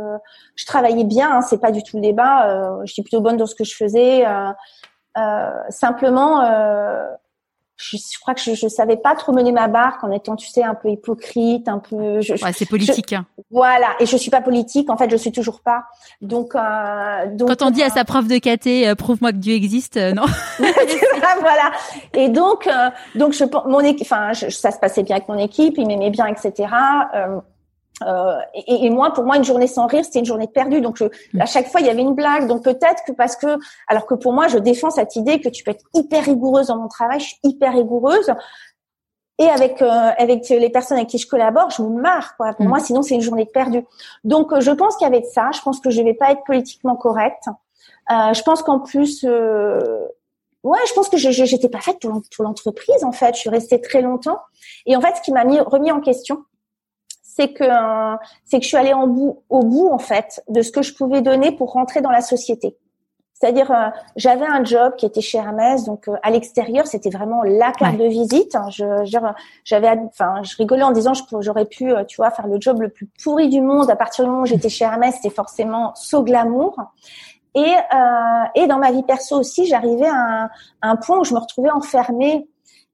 je 0.56 0.66
travaillais 0.66 1.04
bien. 1.04 1.38
Hein, 1.38 1.42
c'est 1.42 1.60
pas 1.60 1.72
du 1.72 1.82
tout 1.82 1.98
le 1.98 2.02
débat. 2.02 2.84
j'étais 2.84 3.02
plutôt 3.02 3.22
bonne 3.22 3.38
dans 3.38 3.48
ce 3.48 3.56
que 3.56 3.64
je 3.64 3.76
faisais. 3.76 4.24
simplement 5.70 6.42
je, 7.78 7.98
je, 7.98 8.20
crois 8.20 8.34
que 8.34 8.42
je, 8.42 8.54
je 8.54 8.68
savais 8.68 8.96
pas 8.96 9.16
trop 9.16 9.34
mener 9.34 9.52
ma 9.52 9.68
barque 9.68 10.04
en 10.04 10.12
étant, 10.12 10.36
tu 10.36 10.48
sais, 10.48 10.64
un 10.64 10.76
peu 10.76 10.90
hypocrite, 10.90 11.68
un 11.68 11.80
peu. 11.80 12.22
Je, 12.22 12.34
ouais, 12.34 12.54
c'est 12.54 12.66
politique. 12.66 13.14
Hein. 13.14 13.26
Voilà, 13.52 13.96
et 14.00 14.06
je 14.06 14.16
suis 14.16 14.32
pas 14.32 14.42
politique. 14.42 14.90
En 14.90 14.98
fait, 14.98 15.10
je 15.10 15.18
suis 15.18 15.32
toujours 15.32 15.62
pas. 15.62 15.84
Donc, 16.22 16.56
euh, 16.56 17.36
donc 17.36 17.50
quand 17.50 17.68
on 17.68 17.72
dit 17.72 17.84
à 17.84 17.90
sa 17.90 18.06
prof 18.06 18.28
de 18.28 18.38
caté, 18.38 18.88
euh, 18.88 18.96
prouve-moi 18.96 19.32
que 19.32 19.38
Dieu 19.38 19.54
existe, 19.54 19.98
euh, 19.98 20.14
non 20.14 20.26
Voilà. 21.40 21.72
Et 22.14 22.30
donc, 22.30 22.68
euh, 22.68 22.90
donc 23.16 23.34
je, 23.34 23.44
mon 23.68 23.84
enfin, 24.02 24.34
ça 24.34 24.72
se 24.72 24.80
passait 24.80 25.04
bien 25.04 25.18
avec 25.18 25.28
mon 25.28 25.38
équipe, 25.38 25.76
ils 25.78 25.86
m'aimaient 25.86 26.12
bien, 26.12 26.28
etc. 26.28 26.70
Euh, 28.04 28.06
euh, 28.06 28.40
et, 28.54 28.86
et, 28.86 28.90
moi, 28.90 29.14
pour 29.14 29.24
moi, 29.24 29.38
une 29.38 29.44
journée 29.44 29.68
sans 29.68 29.88
rire, 29.88 30.04
c'était 30.04 30.20
une 30.20 30.26
journée 30.26 30.48
perdue. 30.48 30.82
Donc, 30.82 30.98
je, 30.98 31.06
mm. 31.06 31.42
à 31.42 31.46
chaque 31.46 31.68
fois, 31.68 31.82
il 31.82 31.88
y 31.88 31.90
avait 31.90 32.02
une 32.02 32.14
blague. 32.14 32.48
Donc, 32.48 32.64
peut-être 32.64 33.04
que 33.06 33.12
parce 33.12 33.36
que, 33.36 33.58
alors 33.88 34.06
que 34.06 34.16
pour 34.16 34.34
moi, 34.34 34.48
je 34.48 34.58
défends 34.58 34.90
cette 34.90 35.16
idée 35.16 35.40
que 35.40 35.50
tu 35.50 35.64
peux 35.64 35.72
être 35.72 35.86
hyper 35.94 36.24
rigoureuse 36.26 36.68
dans 36.68 36.78
mon 36.78 36.88
travail. 36.88 37.20
Je 37.20 37.26
suis 37.26 37.40
hyper 37.44 37.74
rigoureuse. 37.74 38.34
Et 39.38 39.48
avec 39.48 39.82
euh, 39.82 40.12
avec 40.18 40.48
les 40.48 40.70
personnes 40.70 40.98
avec 40.98 41.10
qui 41.10 41.18
je 41.18 41.28
collabore, 41.28 41.70
je 41.70 41.82
me 41.82 42.02
marre. 42.02 42.38
Quoi. 42.38 42.54
Pour 42.54 42.66
mm. 42.66 42.70
moi, 42.70 42.80
sinon, 42.80 43.02
c'est 43.02 43.16
une 43.16 43.22
journée 43.22 43.46
perdue. 43.46 43.86
Donc, 44.24 44.54
euh, 44.54 44.62
je 44.62 44.72
pense 44.72 44.96
qu'il 44.98 45.06
y 45.06 45.08
avait 45.08 45.22
de 45.22 45.28
ça. 45.28 45.50
Je 45.54 45.62
pense 45.62 45.80
que 45.80 45.90
je 45.90 46.02
vais 46.02 46.14
pas 46.14 46.32
être 46.32 46.44
politiquement 46.46 46.96
correcte. 46.96 47.48
Euh, 48.12 48.34
je 48.34 48.42
pense 48.44 48.62
qu'en 48.62 48.80
plus, 48.80 49.24
ouais, 49.24 50.80
je 50.88 50.94
pense 50.94 51.10
que 51.10 51.18
je 51.18 51.32
j'étais 51.32 51.70
pas 51.70 51.82
faite 51.82 52.00
pour 52.00 52.44
l'entreprise. 52.44 53.04
En 53.04 53.12
fait, 53.12 53.36
je 53.36 53.40
suis 53.40 53.50
restée 53.50 53.82
très 53.82 54.02
longtemps. 54.02 54.40
Et 54.86 54.96
en 54.96 55.02
fait, 55.02 55.16
ce 55.18 55.22
qui 55.22 55.32
m'a 55.32 55.44
mis 55.44 55.60
remis 55.60 55.92
en 55.92 56.02
question, 56.02 56.44
c'est 57.36 57.54
que 57.54 57.66
c'est 58.46 58.60
que 58.60 58.64
je 58.64 58.68
suis 58.68 58.78
allée 58.78 58.94
en 58.94 59.08
bout, 59.08 59.44
au 59.50 59.64
bout 59.64 59.90
en 59.90 59.98
fait 59.98 60.44
de 60.48 60.62
ce 60.62 60.72
que 60.72 60.82
je 60.82 60.94
pouvais 60.94 61.22
donner 61.22 61.52
pour 61.52 61.74
rentrer 61.74 62.02
dans 62.02 62.12
la 62.12 62.22
société. 62.22 62.78
C'est-à-dire, 63.34 63.70
euh, 63.70 63.90
j'avais 64.16 64.46
un 64.46 64.64
job 64.64 64.96
qui 64.96 65.06
était 65.06 65.20
chez 65.20 65.38
Hermès, 65.38 65.84
donc 65.84 66.08
euh, 66.08 66.16
à 66.24 66.32
l'extérieur, 66.32 66.88
c'était 66.88 67.10
vraiment 67.10 67.44
la 67.44 67.74
carte 67.74 67.98
de 67.98 68.06
visite. 68.06 68.58
Je, 68.70 68.86
j'avais, 69.66 69.90
enfin, 70.08 70.42
je 70.44 70.56
rigolais 70.56 70.84
en 70.84 70.94
disant, 70.94 71.12
j'aurais 71.42 71.66
pu, 71.66 71.92
euh, 71.92 72.06
tu 72.06 72.16
vois, 72.16 72.32
faire 72.32 72.48
le 72.48 72.62
job 72.62 72.82
le 72.82 72.88
plus 72.88 73.08
pourri 73.22 73.50
du 73.50 73.62
monde. 73.62 73.90
À 73.90 73.98
partir 73.98 74.24
du 74.24 74.32
moment 74.32 74.44
où 74.44 74.46
j'étais 74.46 74.70
chez 74.70 74.86
Hermès, 74.86 75.16
c'était 75.16 75.36
forcément 75.36 75.94
so 75.96 76.24
glamour. 76.24 76.78
Et, 77.56 77.74
et 78.56 78.68
dans 78.68 78.78
ma 78.80 78.92
vie 78.92 79.04
perso 79.04 79.40
aussi, 79.40 79.66
j'arrivais 79.66 80.08
à 80.08 80.44
un, 80.44 80.50
un, 80.82 80.96
point 80.98 81.20
où 81.20 81.24
je 81.24 81.34
me 81.34 81.40
retrouvais 81.40 81.72
enfermée. 81.72 82.50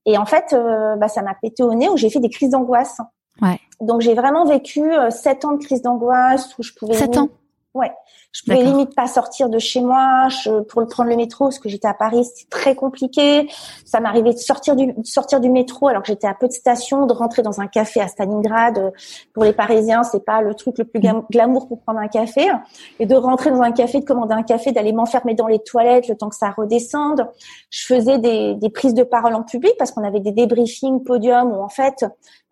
Et 0.05 0.19
en 0.19 0.25
fait, 0.25 0.55
bah, 0.99 1.07
ça 1.07 1.23
m'a 1.23 1.33
pété 1.33 1.63
au 1.63 1.73
nez, 1.73 1.89
où 1.89 1.97
j'ai 1.97 2.11
fait 2.11 2.19
des 2.19 2.29
crises 2.29 2.51
d'angoisse. 2.51 2.99
Ouais. 3.41 3.59
Donc 3.79 4.01
j'ai 4.01 4.13
vraiment 4.13 4.45
vécu 4.45 4.81
euh, 4.81 5.09
sept 5.09 5.45
ans 5.45 5.53
de 5.53 5.63
crise 5.63 5.81
d'angoisse 5.81 6.57
où 6.57 6.63
je 6.63 6.73
pouvais. 6.73 6.93
Sept 6.93 7.17
ans. 7.17 7.29
Ouais. 7.73 7.91
Je 8.33 8.41
pouvais 8.43 8.63
limite 8.63 8.93
pas 8.95 9.07
sortir 9.07 9.47
de 9.47 9.57
chez 9.57 9.79
moi 9.79 10.27
je, 10.27 10.61
pour 10.61 10.85
prendre 10.87 11.09
le 11.09 11.15
métro 11.15 11.45
parce 11.45 11.59
que 11.59 11.69
j'étais 11.69 11.87
à 11.87 11.93
Paris, 11.93 12.25
c'était 12.25 12.49
très 12.49 12.75
compliqué. 12.75 13.49
Ça 13.85 14.01
m'arrivait 14.01 14.33
de 14.33 14.39
sortir 14.39 14.75
du 14.75 14.87
de 14.87 15.05
sortir 15.05 15.39
du 15.39 15.49
métro 15.49 15.87
alors 15.87 16.01
que 16.01 16.07
j'étais 16.07 16.27
à 16.27 16.33
peu 16.33 16.47
de 16.47 16.53
stations, 16.53 17.05
de 17.05 17.13
rentrer 17.13 17.43
dans 17.43 17.61
un 17.61 17.67
café 17.67 18.01
à 18.01 18.09
Stalingrad. 18.09 18.91
Pour 19.33 19.45
les 19.45 19.53
Parisiens, 19.53 20.03
c'est 20.03 20.25
pas 20.25 20.41
le 20.41 20.53
truc 20.53 20.77
le 20.79 20.85
plus 20.85 21.01
glamour 21.31 21.69
pour 21.69 21.79
prendre 21.81 21.99
un 21.99 22.09
café. 22.09 22.51
Et 22.99 23.05
de 23.05 23.15
rentrer 23.15 23.51
dans 23.51 23.61
un 23.61 23.71
café, 23.71 24.01
de 24.01 24.05
commander 24.05 24.33
un 24.33 24.43
café, 24.43 24.73
d'aller 24.73 24.91
m'enfermer 24.91 25.33
dans 25.33 25.47
les 25.47 25.59
toilettes 25.59 26.09
le 26.09 26.15
temps 26.15 26.29
que 26.29 26.35
ça 26.35 26.51
redescende. 26.51 27.25
Je 27.69 27.85
faisais 27.85 28.19
des, 28.19 28.55
des 28.55 28.69
prises 28.69 28.93
de 28.93 29.03
parole 29.03 29.33
en 29.33 29.43
public 29.43 29.73
parce 29.77 29.91
qu'on 29.91 30.03
avait 30.03 30.19
des 30.19 30.31
débriefings 30.33 31.03
podium 31.03 31.51
où 31.53 31.61
en 31.61 31.69
fait, 31.69 32.05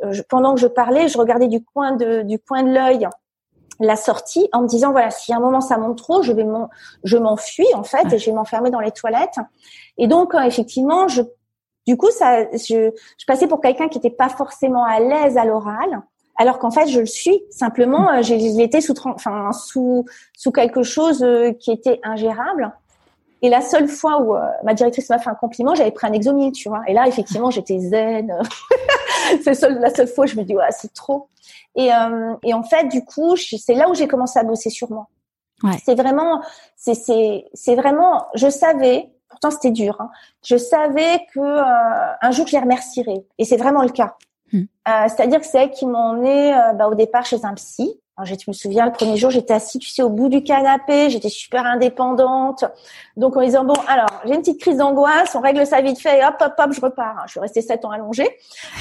euh, 0.03 0.13
pendant 0.29 0.55
que 0.55 0.61
je 0.61 0.67
parlais, 0.67 1.09
je 1.09 1.17
regardais 1.17 1.49
du 1.49 1.61
coin 1.61 1.93
de 1.97 2.21
du 2.21 2.39
coin 2.39 2.63
de 2.63 2.69
l'œil 2.69 3.07
la 3.79 3.95
sortie 3.95 4.49
en 4.51 4.63
me 4.63 4.67
disant 4.67 4.91
voilà 4.91 5.09
si 5.09 5.33
à 5.33 5.37
un 5.37 5.39
moment 5.39 5.61
ça 5.61 5.77
monte 5.77 5.97
trop 5.97 6.21
je 6.21 6.33
vais 6.33 6.45
je 7.03 7.17
m'enfuis 7.17 7.67
en 7.73 7.83
fait 7.83 8.11
et 8.11 8.17
je 8.17 8.25
vais 8.25 8.35
m'enfermer 8.35 8.69
dans 8.69 8.79
les 8.79 8.91
toilettes. 8.91 9.39
Et 9.97 10.07
donc 10.07 10.35
euh, 10.35 10.41
effectivement 10.41 11.07
je 11.07 11.21
du 11.87 11.97
coup 11.97 12.11
ça 12.11 12.43
je, 12.51 12.91
je 13.17 13.25
passais 13.25 13.47
pour 13.47 13.61
quelqu'un 13.61 13.87
qui 13.87 13.97
n'était 13.97 14.09
pas 14.09 14.29
forcément 14.29 14.83
à 14.83 14.99
l'aise 14.99 15.37
à 15.37 15.45
l'oral 15.45 16.01
alors 16.35 16.59
qu'en 16.59 16.71
fait 16.71 16.87
je 16.87 16.99
le 16.99 17.05
suis. 17.05 17.41
Simplement 17.49 18.11
euh, 18.11 18.21
j'ai 18.21 18.61
été 18.61 18.81
sous 18.81 18.93
enfin 19.05 19.51
sous 19.53 20.05
sous 20.37 20.51
quelque 20.51 20.83
chose 20.83 21.23
euh, 21.23 21.53
qui 21.53 21.71
était 21.71 21.99
ingérable 22.03 22.73
et 23.41 23.49
la 23.49 23.61
seule 23.61 23.87
fois 23.87 24.21
où 24.21 24.35
ma 24.63 24.73
directrice 24.73 25.09
m'a 25.09 25.19
fait 25.19 25.29
un 25.29 25.35
compliment, 25.35 25.75
j'avais 25.75 25.91
pris 25.91 26.07
un 26.07 26.13
exomil, 26.13 26.51
tu 26.51 26.69
vois. 26.69 26.81
Et 26.87 26.93
là, 26.93 27.07
effectivement, 27.07 27.51
j'étais 27.51 27.79
zen. 27.79 28.37
c'est 29.43 29.61
la 29.69 29.93
seule 29.93 30.07
fois 30.07 30.25
où 30.25 30.27
je 30.27 30.35
me 30.35 30.43
dis, 30.43 30.55
ouais, 30.55 30.71
c'est 30.71 30.93
trop. 30.93 31.29
Et, 31.75 31.93
euh, 31.93 32.33
et 32.43 32.53
en 32.53 32.63
fait, 32.63 32.87
du 32.87 33.03
coup, 33.05 33.35
c'est 33.35 33.73
là 33.73 33.89
où 33.89 33.95
j'ai 33.95 34.07
commencé 34.07 34.39
à 34.39 34.43
bosser 34.43 34.69
sur 34.69 34.91
moi. 34.91 35.07
Ouais. 35.63 35.77
C'est 35.83 35.95
vraiment, 35.95 36.41
c'est 36.75 36.93
c'est 36.93 37.45
c'est 37.53 37.75
vraiment, 37.75 38.27
je 38.33 38.49
savais, 38.49 39.09
pourtant 39.27 39.51
c'était 39.51 39.71
dur. 39.71 39.97
Hein, 39.99 40.09
je 40.43 40.57
savais 40.57 41.25
que 41.33 41.39
euh, 41.39 42.13
un 42.21 42.31
jour 42.31 42.47
je 42.47 42.53
les 42.53 42.59
remercierais, 42.59 43.25
et 43.37 43.43
c'est 43.43 43.57
vraiment 43.57 43.83
le 43.83 43.89
cas. 43.89 44.15
Hmm. 44.53 44.63
Euh, 44.87 45.07
C'est-à-dire 45.07 45.39
que 45.41 45.45
c'est 45.45 45.63
elle 45.63 45.71
qui 45.71 45.85
m'ont 45.85 45.97
emmené 45.97 46.53
euh, 46.53 46.73
bah, 46.73 46.87
au 46.87 46.95
départ 46.95 47.25
chez 47.25 47.43
un 47.43 47.53
psy. 47.55 47.99
Alors, 48.19 48.37
je 48.37 48.49
me 48.49 48.53
souviens, 48.53 48.85
le 48.85 48.91
premier 48.91 49.15
jour, 49.15 49.31
j'étais 49.31 49.53
assise, 49.53 49.79
tu 49.79 49.89
sais, 49.89 50.01
au 50.01 50.09
bout 50.09 50.27
du 50.27 50.43
canapé, 50.43 51.09
j'étais 51.09 51.29
super 51.29 51.65
indépendante. 51.65 52.65
Donc, 53.15 53.37
en 53.37 53.41
disant, 53.41 53.63
bon, 53.63 53.75
alors, 53.87 54.09
j'ai 54.25 54.33
une 54.33 54.41
petite 54.41 54.59
crise 54.59 54.75
d'angoisse, 54.75 55.33
on 55.35 55.39
règle 55.39 55.65
ça 55.65 55.79
vite 55.79 55.99
fait, 55.99 56.21
hop, 56.25 56.35
hop, 56.41 56.53
hop, 56.57 56.73
je 56.73 56.81
repars. 56.81 57.23
Je 57.27 57.31
suis 57.31 57.39
restée 57.39 57.61
sept 57.61 57.85
ans 57.85 57.91
allongée. 57.91 58.27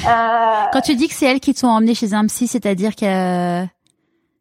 Euh... 0.08 0.64
Quand 0.72 0.80
tu 0.80 0.96
dis 0.96 1.06
que 1.06 1.14
c'est 1.14 1.26
elles 1.26 1.38
qui 1.38 1.54
t'ont 1.54 1.68
emmenée 1.68 1.94
chez 1.94 2.14
un 2.14 2.26
psy, 2.26 2.48
c'est-à-dire 2.48 2.96
que... 2.96 3.64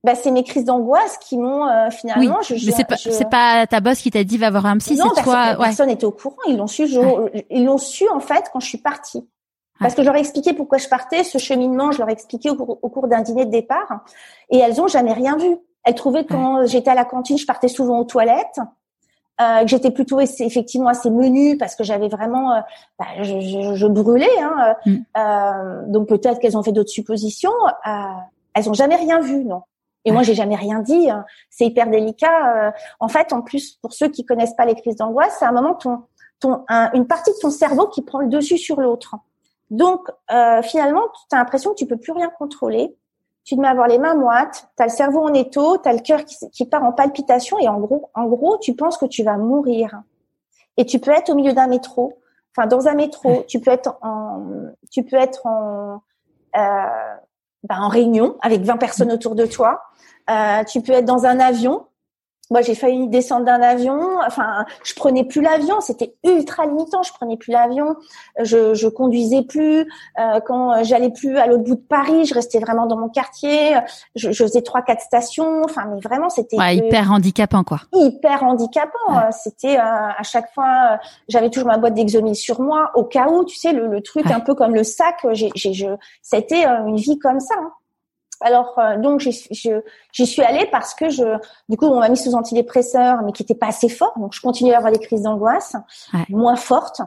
Bah, 0.04 0.16
c'est 0.16 0.32
mes 0.32 0.44
crises 0.44 0.66
d'angoisse 0.66 1.20
qui 1.20 1.38
m'ont 1.38 1.68
euh, 1.68 1.92
finalement. 1.92 2.40
Oui, 2.50 2.60
mais 2.66 2.72
c'est 2.72 2.88
pas 2.88 2.96
c'est 2.98 3.30
pas 3.30 3.68
ta 3.68 3.82
boss 3.82 4.00
qui 4.00 4.10
t'a 4.10 4.24
dit 4.24 4.38
va 4.38 4.50
voir 4.50 4.66
un 4.66 4.78
psy, 4.78 4.96
c'est 4.96 5.04
toi. 5.04 5.14
Personne, 5.14 5.58
personne 5.58 5.88
n'était 5.88 6.06
au 6.06 6.12
courant. 6.12 6.38
Ils 6.48 6.56
l'ont 6.56 6.68
su. 6.68 6.88
Ils 7.50 7.66
l'ont 7.66 7.78
su 7.78 8.08
en 8.10 8.22
fait 8.22 8.46
quand 8.54 8.62
je 8.62 8.68
suis 8.68 8.78
partie. 8.78 9.28
Parce 9.80 9.96
que 9.96 10.02
je 10.02 10.08
leur 10.08 10.16
ai 10.16 10.20
expliqué 10.20 10.54
pourquoi 10.54 10.78
je 10.78 10.88
partais, 10.88 11.24
ce 11.24 11.38
cheminement, 11.38 11.92
je 11.92 12.00
leur 12.00 12.10
ai 12.10 12.13
expliqué 12.13 12.50
au 12.50 12.56
cours, 12.56 12.80
au 12.82 12.90
cours 12.90 13.08
d'un 13.08 13.22
dîner 13.22 13.46
de 13.46 13.52
départ, 13.52 14.04
et 14.50 14.58
elles 14.58 14.82
ont 14.82 14.88
jamais 14.88 15.13
rien 15.13 15.38
vu. 15.38 15.58
Elles 15.84 15.96
trouvaient 15.96 16.26
que 16.26 16.34
quand 16.34 16.66
j'étais 16.66 16.90
à 16.90 16.96
la 16.96 17.06
cantine, 17.06 17.38
je 17.38 17.46
partais 17.46 17.68
souvent 17.68 18.00
aux 18.00 18.06
toilettes, 18.06 18.60
euh, 19.40 19.62
que 19.62 19.68
j'étais 19.68 19.92
plutôt 19.92 20.20
effectivement 20.20 20.90
assez 20.90 21.12
menue 21.12 21.58
parce 21.58 21.76
que 21.76 21.84
j'avais 21.84 22.08
vraiment, 22.08 22.54
euh, 22.54 22.60
bah, 22.98 23.06
je, 23.22 23.40
je, 23.40 23.76
je, 23.76 23.88
brûlais. 23.88 24.28
Hein, 24.42 24.76
mm. 24.86 24.96
euh, 25.16 25.84
donc 25.88 26.08
peut-être 26.08 26.40
qu'elles 26.40 26.58
ont 26.58 26.63
fait 26.63 26.72
d'autres 26.72 26.90
suppositions. 26.90 27.54
Euh, 27.86 27.92
elles 28.56 28.70
ont 28.70 28.74
jamais 28.74 28.96
rien 28.96 29.20
vu, 29.20 29.46
non. 29.46 29.62
Et 30.08 30.12
moi, 30.12 30.24
j'ai 30.24 30.36
jamais 30.36 30.56
rien 30.56 30.80
dit. 30.80 31.10
Hein. 31.10 31.26
C'est 31.50 31.66
hyper 31.66 31.90
délicat. 31.90 32.68
Euh. 32.68 32.72
en 33.00 33.10
fait, 33.10 33.34
en 33.34 33.42
plus, 33.42 33.74
pour 33.82 33.94
ceux 33.94 34.08
qui 34.08 34.26
connaissent 34.26 34.56
pas 34.56 34.66
les 34.66 34.76
crises 34.76 34.96
d'angoisse, 34.96 35.36
c'est 35.38 35.46
un 35.46 35.52
moment 35.52 35.76
ton, 35.76 36.04
ton, 36.40 36.63
une 36.94 37.06
partie 37.08 37.32
de 37.32 37.38
ton 37.42 37.52
cerveau 37.52 37.88
qui 37.88 38.02
prend 38.02 38.20
le 38.20 38.28
dessus 38.28 38.58
sur 38.58 38.80
l'autre. 38.80 39.16
Donc, 39.70 40.10
euh, 40.32 40.62
finalement, 40.62 41.04
tu 41.30 41.36
as 41.36 41.40
l'impression 41.40 41.72
que 41.72 41.76
tu 41.76 41.86
peux 41.86 41.98
plus 41.98 42.14
rien 42.14 42.30
contrôler. 42.30 42.96
Tu 43.44 43.56
te 43.56 43.62
mets 43.62 43.68
à 43.68 43.72
avoir 43.72 43.88
les 43.88 43.98
mains 43.98 44.16
moites, 44.16 44.68
tu 44.76 44.84
as 44.84 44.88
le 44.88 44.92
cerveau 44.92 45.22
en 45.22 45.34
étau, 45.34 45.78
tu 45.78 45.88
as 45.88 45.94
le 45.94 46.00
cœur 46.00 46.26
qui, 46.26 46.36
qui, 46.52 46.66
part 46.66 46.84
en 46.84 46.92
palpitation 46.92 47.58
et 47.60 47.68
en 47.68 47.80
gros, 47.80 48.10
en 48.14 48.26
gros, 48.26 48.58
tu 48.58 48.76
penses 48.76 48.98
que 48.98 49.06
tu 49.06 49.24
vas 49.24 49.38
mourir. 49.38 50.02
Et 50.76 50.86
tu 50.86 51.00
peux 51.00 51.12
être 51.12 51.30
au 51.30 51.36
milieu 51.36 51.54
d'un 51.54 51.68
métro, 51.68 52.20
enfin 52.56 52.68
dans 52.68 52.88
un 52.88 52.94
métro, 52.94 53.44
tu 53.48 53.60
peux 53.60 53.72
être 53.72 53.98
en, 54.02 54.44
tu 54.92 55.04
peux 55.04 55.16
être 55.16 55.46
en, 55.46 56.02
euh, 56.56 57.16
ben, 57.64 57.82
en 57.82 57.88
réunion 57.88 58.38
avec 58.42 58.62
20 58.62 58.78
personnes 58.78 59.12
autour 59.12 59.36
de 59.36 59.46
toi. 59.46 59.82
Euh, 60.30 60.64
tu 60.66 60.82
peux 60.82 60.94
être 60.94 61.06
dans 61.06 61.26
un 61.26 61.40
avion 61.40 61.87
moi, 62.50 62.62
j'ai 62.62 62.76
failli 62.76 63.08
descendre 63.10 63.46
d'un 63.46 63.62
avion. 63.62 64.00
Enfin, 64.26 64.66
je 64.84 64.94
prenais 64.94 65.24
plus 65.24 65.42
l'avion. 65.42 65.82
C'était 65.82 66.16
ultra 66.24 66.66
limitant. 66.66 67.04
Je 67.04 67.12
prenais 67.14 67.38
plus 67.38 67.52
l'avion. 67.52 67.96
Je, 68.42 68.74
je 68.74 68.88
conduisais 68.88 69.44
plus. 69.44 69.88
Euh, 70.20 70.40
quand 70.46 70.84
j'allais 70.84 71.12
plus 71.12 71.38
à 71.38 71.48
l'autre 71.48 71.64
bout 71.64 71.76
de 71.76 71.82
Paris, 71.82 72.26
je 72.26 72.34
restais 72.34 72.60
vraiment 72.60 72.86
dans 72.86 72.98
mon 72.98 73.10
quartier. 73.10 73.76
Je, 74.16 74.32
je 74.32 74.44
faisais 74.44 74.62
trois, 74.62 74.82
quatre 74.82 75.02
stations. 75.02 75.62
Enfin, 75.66 75.86
mais 75.94 76.00
vraiment, 76.00 76.30
c'était 76.30 76.58
ouais, 76.58 76.78
hyper 76.78 77.12
handicapant, 77.12 77.64
quoi. 77.64 77.82
Hyper 77.94 78.44
handicapant. 78.44 79.32
C'était 79.32 79.78
euh, 79.78 79.82
à 79.82 80.24
chaque 80.24 80.54
fois, 80.54 80.94
euh, 80.94 80.98
j'avais 81.28 81.50
toujours 81.50 81.68
ma 81.68 81.78
boîte 81.78 81.96
d'exomil 81.96 82.36
sur 82.36 82.62
moi, 82.62 82.92
au 82.96 83.04
cas 83.04 83.28
où, 83.30 83.44
tu 83.44 83.56
sais, 83.56 83.74
le, 83.74 83.88
le 83.88 84.02
truc 84.02 84.30
un 84.32 84.40
peu 84.40 84.56
comme 84.56 84.74
le 84.74 84.84
sac. 84.84 85.26
J'ai, 85.32 85.50
j'ai, 85.56 85.74
je, 85.74 85.88
c'était 86.22 86.66
une 86.66 86.96
vie 86.98 87.20
comme 87.20 87.40
ça. 87.40 87.56
Hein. 87.60 87.72
Alors 88.41 88.78
euh, 88.78 88.97
donc 88.97 89.19
j'y 89.19 90.26
suis 90.26 90.43
allée 90.43 90.67
parce 90.71 90.93
que 90.93 91.10
je 91.10 91.23
du 91.69 91.78
coup 91.78 91.86
on 91.86 92.00
m'a 92.00 92.10
mis 92.10 92.17
sous 92.17 92.34
antidépresseur 92.34 93.21
mais 93.23 93.32
qui 93.32 93.43
était 93.43 93.56
pas 93.56 93.67
assez 93.67 93.89
fort. 93.89 94.13
Donc 94.17 94.34
je 94.34 94.41
continuais 94.41 94.73
à 94.73 94.78
avoir 94.78 94.91
des 94.91 95.00
crises 95.00 95.23
d'angoisse 95.23 95.76
moins 96.30 96.56
fortes. 96.56 97.02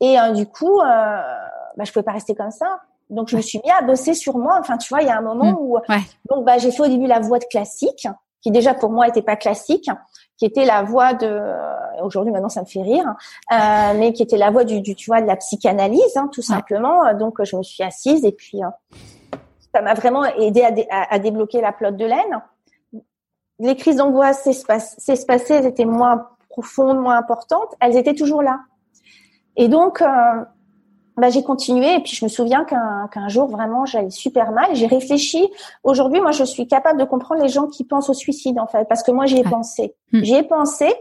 Et 0.00 0.18
euh, 0.18 0.32
du 0.32 0.46
coup 0.46 0.80
euh, 0.80 0.84
bah, 1.76 1.84
je 1.84 1.92
pouvais 1.92 2.02
pas 2.02 2.12
rester 2.12 2.34
comme 2.34 2.50
ça. 2.50 2.80
Donc 3.10 3.28
je 3.28 3.36
me 3.36 3.42
suis 3.42 3.60
mis 3.64 3.70
à 3.70 3.82
bosser 3.82 4.14
sur 4.14 4.38
moi. 4.38 4.56
Enfin 4.60 4.78
tu 4.78 4.88
vois 4.88 5.02
il 5.02 5.08
y 5.08 5.10
a 5.10 5.18
un 5.18 5.22
moment 5.22 5.52
mm. 5.52 5.56
où 5.58 5.78
donc 6.30 6.44
bah 6.44 6.58
j'ai 6.58 6.70
fait 6.70 6.82
au 6.82 6.88
début 6.88 7.06
la 7.06 7.20
voix 7.20 7.38
de 7.38 7.44
classique 7.44 8.08
qui 8.42 8.50
déjà 8.50 8.72
pour 8.72 8.88
moi 8.88 9.06
était 9.06 9.20
pas 9.20 9.36
classique, 9.36 9.90
qui 10.38 10.46
était 10.46 10.64
la 10.64 10.82
voix 10.82 11.12
de 11.12 11.26
euh, 11.26 11.76
aujourd'hui 12.02 12.32
maintenant 12.32 12.48
ça 12.48 12.62
me 12.62 12.66
fait 12.66 12.80
rire, 12.80 13.04
euh, 13.52 13.92
mais 13.98 14.14
qui 14.14 14.22
était 14.22 14.38
la 14.38 14.50
voix 14.50 14.64
du, 14.64 14.80
du, 14.80 14.94
tu 14.94 15.10
vois 15.10 15.20
de 15.20 15.26
la 15.26 15.36
psychanalyse 15.36 16.16
hein, 16.16 16.30
tout 16.32 16.40
simplement. 16.40 17.12
Donc 17.12 17.44
je 17.44 17.54
me 17.54 17.62
suis 17.62 17.82
assise 17.82 18.24
et 18.24 18.32
puis 18.32 18.62
ça 19.74 19.82
m'a 19.82 19.94
vraiment 19.94 20.24
aidé 20.24 20.62
à, 20.90 21.14
à, 21.14 21.18
débloquer 21.18 21.60
la 21.60 21.72
plotte 21.72 21.96
de 21.96 22.04
laine. 22.04 22.42
Les 23.58 23.76
crises 23.76 23.96
d'angoisse 23.96 24.42
s'espaçaient, 24.42 25.54
elles 25.54 25.66
étaient 25.66 25.84
moins 25.84 26.28
profondes, 26.48 26.98
moins 26.98 27.16
importantes, 27.16 27.74
elles 27.80 27.96
étaient 27.96 28.14
toujours 28.14 28.42
là. 28.42 28.60
Et 29.56 29.68
donc, 29.68 30.00
euh, 30.02 30.06
bah, 31.16 31.28
j'ai 31.28 31.42
continué 31.42 31.96
et 31.96 32.00
puis 32.00 32.12
je 32.12 32.24
me 32.24 32.30
souviens 32.30 32.64
qu'un 32.64 33.28
jour 33.28 33.46
vraiment 33.48 33.84
j'allais 33.84 34.10
super 34.10 34.52
mal. 34.52 34.74
J'ai 34.74 34.86
réfléchi. 34.86 35.50
Aujourd'hui, 35.84 36.20
moi, 36.20 36.30
je 36.30 36.44
suis 36.44 36.66
capable 36.66 36.98
de 36.98 37.04
comprendre 37.04 37.42
les 37.42 37.48
gens 37.48 37.66
qui 37.66 37.84
pensent 37.84 38.08
au 38.08 38.14
suicide 38.14 38.58
en 38.58 38.66
fait, 38.66 38.88
parce 38.88 39.02
que 39.02 39.10
moi 39.10 39.26
j'y 39.26 39.38
ai 39.38 39.44
pensé. 39.44 39.94
Hmm. 40.12 40.22
J'y 40.22 40.34
ai 40.34 40.42
pensé 40.42 40.92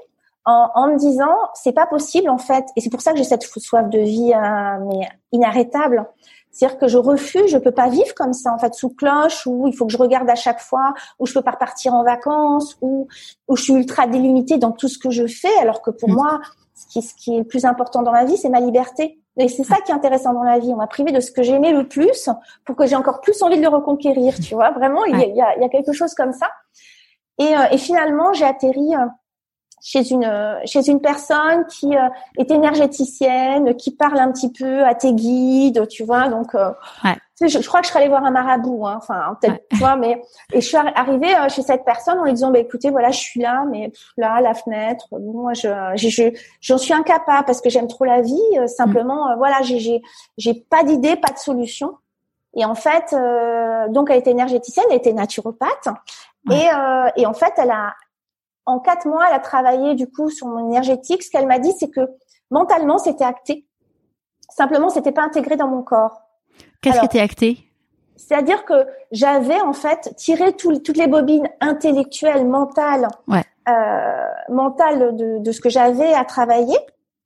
en, 0.46 0.70
en, 0.76 0.88
me 0.88 0.98
disant 0.98 1.34
c'est 1.54 1.72
pas 1.72 1.86
possible 1.88 2.30
en 2.30 2.38
fait, 2.38 2.66
et 2.76 2.82
c'est 2.82 2.90
pour 2.90 3.02
ça 3.02 3.12
que 3.12 3.18
j'ai 3.18 3.24
cette 3.24 3.44
soif 3.44 3.90
de 3.90 4.00
vie 4.00 4.34
euh, 4.34 4.86
mais 4.88 5.08
inarrêtable. 5.32 6.06
C'est-à-dire 6.52 6.78
que 6.78 6.88
je 6.88 6.98
refuse, 6.98 7.48
je 7.48 7.58
peux 7.58 7.72
pas 7.72 7.90
vivre 7.90 8.14
comme 8.16 8.34
ça 8.34 8.54
en 8.54 8.58
fait 8.58 8.74
sous 8.74 8.90
cloche 8.90 9.46
où 9.46 9.68
il 9.68 9.76
faut 9.76 9.86
que 9.86 9.92
je 9.92 9.98
regarde 9.98 10.30
à 10.30 10.36
chaque 10.36 10.60
fois, 10.60 10.94
où 11.20 11.26
je 11.26 11.34
peux 11.34 11.42
pas 11.42 11.52
repartir 11.52 11.94
en 11.94 12.04
vacances, 12.04 12.78
où 12.82 13.08
où 13.48 13.56
je 13.56 13.64
suis 13.64 13.74
ultra 13.74 14.08
délimitée 14.08 14.58
dans 14.58 14.72
tout 14.72 14.88
ce 14.88 14.98
que 14.98 15.10
je 15.10 15.28
fais, 15.28 15.56
alors 15.62 15.82
que 15.82 15.92
pour 15.92 16.10
hmm. 16.10 16.14
moi, 16.14 16.40
ce 16.76 16.88
qui, 16.88 17.02
ce 17.02 17.14
qui 17.14 17.36
est 17.36 17.40
le 17.40 17.44
plus 17.44 17.66
important 17.66 18.02
dans 18.02 18.12
la 18.12 18.26
vie, 18.26 18.38
c'est 18.38 18.50
ma 18.50 18.62
liberté. 18.62 19.20
Et 19.38 19.48
c'est 19.48 19.64
ça 19.64 19.78
qui 19.86 19.92
est 19.92 19.96
intéressant 19.96 20.34
dans 20.34 20.44
la 20.44 20.60
vie. 20.60 20.72
On 20.74 20.78
m'a 20.78 20.88
privé 20.88 21.12
de 21.12 21.20
ce 21.20 21.32
que 21.32 21.44
j'aimais 21.44 21.72
le 21.72 21.88
plus 21.88 22.30
pour 22.66 22.76
que 22.76 22.86
j'ai 22.86 22.96
encore 22.96 23.22
plus 23.22 23.42
envie 23.42 23.58
de 23.58 23.62
le 23.62 23.70
reconquérir. 23.70 24.36
Tu 24.40 24.54
vois, 24.54 24.72
vraiment, 24.72 25.06
il 25.06 25.18
y, 25.18 25.24
a, 25.24 25.26
il, 25.26 25.36
y 25.36 25.42
a, 25.42 25.56
il 25.56 25.62
y 25.62 25.66
a 25.66 25.70
quelque 25.70 25.94
chose 25.94 26.14
comme 26.14 26.34
ça. 26.34 26.50
Et, 27.38 27.56
euh, 27.56 27.70
et 27.72 27.78
finalement, 27.78 28.34
j'ai 28.34 28.46
atterri 28.46 28.96
euh, 28.96 29.06
chez 29.82 30.12
une 30.12 30.60
chez 30.66 30.88
une 30.90 31.02
personne 31.02 31.66
qui 31.68 31.96
euh, 31.96 32.10
est 32.38 32.52
énergéticienne, 32.52 33.76
qui 33.76 33.92
parle 33.92 34.20
un 34.20 34.32
petit 34.32 34.52
peu 34.52 34.84
à 34.86 34.96
tes 34.96 35.14
guides, 35.14 35.88
tu 35.88 36.04
vois. 36.04 36.28
Donc, 36.30 36.56
euh, 36.56 36.72
ouais. 37.04 37.16
je, 37.42 37.48
je, 37.48 37.68
crois 37.68 37.82
que 37.82 37.88
je 37.88 37.92
serais 37.92 38.02
allée 38.02 38.10
voir 38.10 38.24
un 38.26 38.32
marabout, 38.32 38.86
hein, 38.86 38.96
enfin 38.98 39.38
peut-être, 39.42 39.62
tu 39.72 39.78
vois. 39.78 39.96
Mais 39.96 40.22
et 40.54 40.62
je 40.62 40.68
suis 40.68 40.78
arrivée 40.78 41.36
euh, 41.36 41.50
chez 41.50 41.62
cette 41.62 41.86
personne 41.86 42.20
en 42.20 42.24
lui 42.24 42.34
disant, 42.34 42.52
bah 42.52 42.60
écoutez, 42.60 42.90
voilà, 42.90 43.12
je 43.12 43.20
suis 43.20 43.42
là, 43.42 43.64
mais 43.70 43.92
là, 44.18 44.42
la 44.42 44.54
fenêtre, 44.54 45.08
moi, 45.20 45.54
je 45.54 45.70
je 45.96 46.32
j'en 46.62 46.78
suis 46.78 46.94
incapable 46.94 47.46
parce 47.46 47.62
que 47.62 47.70
j'aime 47.70 47.88
trop 47.88 48.06
la 48.06 48.22
vie. 48.22 48.40
simplement, 48.68 49.36
voilà, 49.38 49.62
j'ai 49.62 49.80
j'ai 49.80 50.02
j'ai 50.38 50.54
pas 50.54 50.84
d'idée, 50.84 51.16
pas 51.16 51.32
de 51.32 51.40
solution. 51.40 51.96
Et 52.56 52.66
en 52.66 52.74
fait, 52.74 53.16
donc 53.92 54.10
elle 54.10 54.18
était 54.18 54.32
énergéticienne, 54.32 54.86
elle 54.90 54.98
était 54.98 55.14
naturopathe. 55.14 55.88
Et, 56.50 56.68
euh, 56.74 57.10
et 57.16 57.26
en 57.26 57.34
fait, 57.34 57.54
elle 57.58 57.72
a, 57.72 57.94
en 58.66 58.80
quatre 58.80 59.08
mois, 59.08 59.26
elle 59.28 59.36
a 59.36 59.40
travaillé 59.40 59.96
du 59.96 60.08
coup 60.10 60.30
sur 60.30 60.48
mon 60.48 60.68
énergétique. 60.68 61.24
Ce 61.24 61.30
qu'elle 61.30 61.48
m'a 61.48 61.60
dit, 61.60 61.74
c'est 61.80 61.90
que 61.90 62.02
mentalement, 62.52 62.98
c'était 62.98 63.24
acté. 63.24 63.66
Simplement, 64.50 64.90
c'était 64.90 65.12
pas 65.12 65.24
intégré 65.24 65.56
dans 65.56 65.68
mon 65.68 65.84
corps. 65.84 66.22
Qu'est-ce 66.82 67.00
qui 67.00 67.06
était 67.06 67.20
acté? 67.20 67.70
C'est-à-dire 68.16 68.66
que 68.66 68.86
j'avais 69.12 69.62
en 69.62 69.74
fait 69.74 70.14
tiré 70.18 70.54
toutes 70.54 70.98
les 70.98 71.08
bobines 71.08 71.48
intellectuelles, 71.62 72.46
mentales, 72.46 73.08
ouais. 73.28 73.44
euh, 73.70 74.28
mentales 74.50 75.16
de, 75.16 75.40
de, 75.40 75.52
ce 75.52 75.62
que 75.62 75.70
j'avais 75.70 76.14
à 76.14 76.26
travailler. 76.26 76.78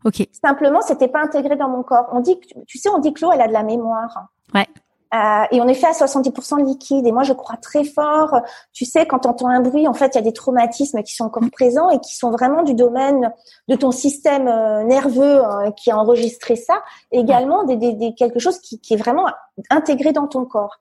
Ok. 0.05 0.27
Simplement, 0.31 0.81
c'était 0.81 1.07
pas 1.07 1.21
intégré 1.21 1.55
dans 1.55 1.69
mon 1.69 1.81
corps. 1.81 2.07
On 2.11 2.19
dit, 2.19 2.39
tu 2.67 2.77
sais, 2.77 2.89
on 2.89 2.99
dit 2.99 3.11
que 3.13 3.25
l'eau, 3.25 3.31
elle 3.31 3.41
a 3.41 3.47
de 3.47 3.53
la 3.53 3.63
mémoire. 3.63 4.27
Ouais. 4.53 4.67
Euh, 5.13 5.43
et 5.51 5.61
on 5.61 5.67
est 5.67 5.75
fait 5.75 5.87
à 5.87 5.91
70% 5.91 6.65
liquide. 6.65 7.05
Et 7.05 7.11
moi, 7.11 7.23
je 7.23 7.33
crois 7.33 7.57
très 7.57 7.83
fort. 7.83 8.41
Tu 8.71 8.85
sais, 8.85 9.05
quand 9.05 9.19
tu 9.19 9.27
entends 9.27 9.49
un 9.49 9.61
bruit, 9.61 9.87
en 9.87 9.93
fait, 9.93 10.15
il 10.15 10.15
y 10.15 10.17
a 10.17 10.23
des 10.23 10.33
traumatismes 10.33 11.03
qui 11.03 11.13
sont 11.13 11.25
encore 11.25 11.43
présents 11.51 11.89
et 11.91 11.99
qui 11.99 12.15
sont 12.15 12.31
vraiment 12.31 12.63
du 12.63 12.73
domaine 12.73 13.31
de 13.67 13.75
ton 13.75 13.91
système 13.91 14.47
euh, 14.47 14.83
nerveux 14.83 15.43
hein, 15.43 15.71
qui 15.71 15.91
a 15.91 15.97
enregistré 15.97 16.55
ça. 16.55 16.81
également, 17.11 17.63
des, 17.63 17.75
des, 17.75 17.93
des, 17.93 18.15
quelque 18.15 18.39
chose 18.39 18.59
qui, 18.59 18.79
qui 18.79 18.95
est 18.95 18.97
vraiment 18.97 19.27
intégré 19.69 20.13
dans 20.13 20.27
ton 20.27 20.45
corps. 20.45 20.79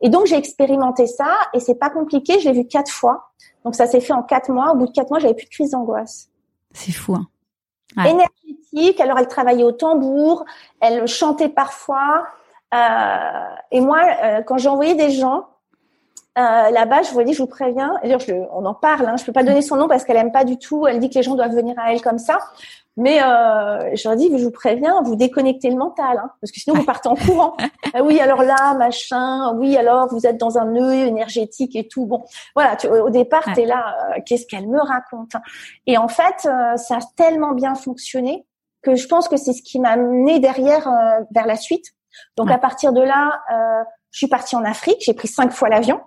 Et 0.00 0.08
donc, 0.08 0.26
j'ai 0.26 0.36
expérimenté 0.36 1.06
ça 1.06 1.36
et 1.52 1.60
c'est 1.60 1.74
pas 1.74 1.90
compliqué. 1.90 2.40
Je 2.40 2.48
l'ai 2.48 2.54
vu 2.54 2.66
quatre 2.66 2.90
fois. 2.90 3.32
Donc, 3.64 3.74
ça 3.74 3.86
s'est 3.86 4.00
fait 4.00 4.12
en 4.14 4.22
quatre 4.22 4.50
mois. 4.50 4.72
Au 4.72 4.76
bout 4.76 4.86
de 4.86 4.92
quatre 4.92 5.10
mois, 5.10 5.18
j'avais 5.18 5.34
plus 5.34 5.46
de 5.46 5.50
crise 5.50 5.70
d'angoisse. 5.72 6.30
C'est 6.72 6.92
fou. 6.92 7.14
Hein. 7.14 7.26
Ouais. 7.96 8.10
Énergétique. 8.10 9.00
Alors, 9.00 9.18
elle 9.18 9.28
travaillait 9.28 9.64
au 9.64 9.72
tambour. 9.72 10.44
Elle 10.80 11.06
chantait 11.06 11.50
parfois. 11.50 12.26
Euh, 12.74 13.54
et 13.70 13.80
moi, 13.80 14.00
euh, 14.22 14.42
quand 14.42 14.58
j'ai 14.58 14.68
envoyé 14.68 14.94
des 14.94 15.10
gens 15.10 15.46
euh, 16.36 16.70
là-bas, 16.70 17.02
je 17.02 17.12
vous 17.12 17.22
dis, 17.22 17.32
je 17.32 17.42
vous 17.42 17.48
préviens. 17.48 17.94
Je, 18.02 18.32
on 18.52 18.64
en 18.64 18.74
parle. 18.74 19.06
Hein, 19.06 19.16
je 19.16 19.24
peux 19.24 19.32
pas 19.32 19.44
donner 19.44 19.62
son 19.62 19.76
nom 19.76 19.86
parce 19.86 20.04
qu'elle 20.04 20.16
aime 20.16 20.32
pas 20.32 20.44
du 20.44 20.58
tout. 20.58 20.86
Elle 20.86 20.98
dit 20.98 21.08
que 21.08 21.14
les 21.14 21.22
gens 21.22 21.36
doivent 21.36 21.54
venir 21.54 21.76
à 21.78 21.92
elle 21.92 22.02
comme 22.02 22.18
ça. 22.18 22.38
Mais 22.96 23.20
euh, 23.22 23.94
je 23.96 24.08
leur 24.08 24.16
dis, 24.16 24.30
je 24.36 24.44
vous 24.44 24.52
préviens, 24.52 25.02
vous 25.02 25.16
déconnectez 25.16 25.68
le 25.68 25.76
mental, 25.76 26.16
hein, 26.16 26.30
parce 26.40 26.52
que 26.52 26.60
sinon 26.60 26.76
vous 26.76 26.84
partez 26.84 27.08
en 27.08 27.16
courant. 27.16 27.56
ah 27.94 28.02
oui, 28.04 28.20
alors 28.20 28.42
là, 28.42 28.74
machin. 28.74 29.52
Oui, 29.56 29.76
alors 29.76 30.08
vous 30.08 30.26
êtes 30.26 30.36
dans 30.36 30.58
un 30.58 30.66
nœud 30.66 30.94
énergétique 30.94 31.74
et 31.74 31.88
tout. 31.88 32.06
Bon, 32.06 32.24
voilà. 32.54 32.76
Tu, 32.76 32.86
au 32.86 33.10
départ, 33.10 33.44
tu 33.54 33.62
es 33.62 33.66
là. 33.66 33.96
Euh, 34.10 34.20
Qu'est-ce 34.24 34.46
qu'elle 34.46 34.68
me 34.68 34.80
raconte 34.80 35.32
Et 35.86 35.98
en 35.98 36.08
fait, 36.08 36.46
euh, 36.46 36.76
ça 36.76 36.96
a 36.96 37.00
tellement 37.16 37.52
bien 37.52 37.74
fonctionné 37.74 38.46
que 38.82 38.94
je 38.94 39.08
pense 39.08 39.28
que 39.28 39.36
c'est 39.36 39.52
ce 39.52 39.62
qui 39.62 39.80
m'a 39.80 39.90
amené 39.90 40.40
derrière 40.40 40.90
vers 41.30 41.46
la 41.46 41.56
suite. 41.56 41.94
Donc 42.36 42.50
à 42.50 42.58
partir 42.58 42.92
de 42.92 43.00
là, 43.00 43.42
euh, 43.52 43.84
je 44.10 44.18
suis 44.18 44.28
partie 44.28 44.56
en 44.56 44.64
Afrique. 44.64 44.98
J'ai 45.00 45.14
pris 45.14 45.28
cinq 45.28 45.52
fois 45.52 45.68
l'avion. 45.68 46.00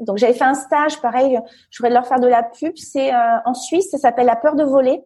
Donc 0.00 0.16
j'avais 0.16 0.32
fait 0.32 0.44
un 0.44 0.54
stage, 0.54 1.00
pareil. 1.00 1.38
Je 1.70 1.78
voudrais 1.78 1.94
leur 1.94 2.06
faire 2.06 2.20
de 2.20 2.26
la 2.26 2.42
pub. 2.42 2.72
C'est 2.76 3.14
euh, 3.14 3.36
en 3.44 3.54
Suisse, 3.54 3.90
ça 3.90 3.98
s'appelle 3.98 4.26
la 4.26 4.36
peur 4.36 4.56
de 4.56 4.64
voler. 4.64 5.04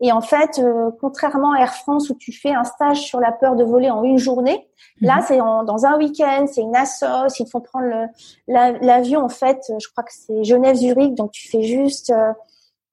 Et 0.00 0.10
en 0.10 0.20
fait, 0.20 0.58
euh, 0.58 0.90
contrairement 1.00 1.52
à 1.52 1.60
Air 1.60 1.74
France 1.74 2.10
où 2.10 2.16
tu 2.16 2.32
fais 2.32 2.52
un 2.52 2.64
stage 2.64 3.00
sur 3.00 3.20
la 3.20 3.30
peur 3.30 3.54
de 3.54 3.62
voler 3.62 3.90
en 3.90 4.02
une 4.02 4.18
journée, 4.18 4.68
mhm. 5.00 5.08
là 5.08 5.20
c'est 5.26 5.38
dans 5.38 5.86
un 5.86 5.96
week-end, 5.96 6.46
c'est 6.50 6.62
une 6.62 6.74
assos, 6.74 7.32
ils 7.38 7.44
te 7.44 7.50
font 7.50 7.60
prendre 7.60 8.08
l'avion 8.48 9.20
en 9.20 9.28
fait. 9.28 9.60
Je 9.68 9.88
crois 9.90 10.02
que 10.02 10.12
c'est 10.12 10.42
Genève-Zurich, 10.42 11.14
donc 11.14 11.30
tu 11.30 11.48
fais 11.48 11.62
juste, 11.62 12.12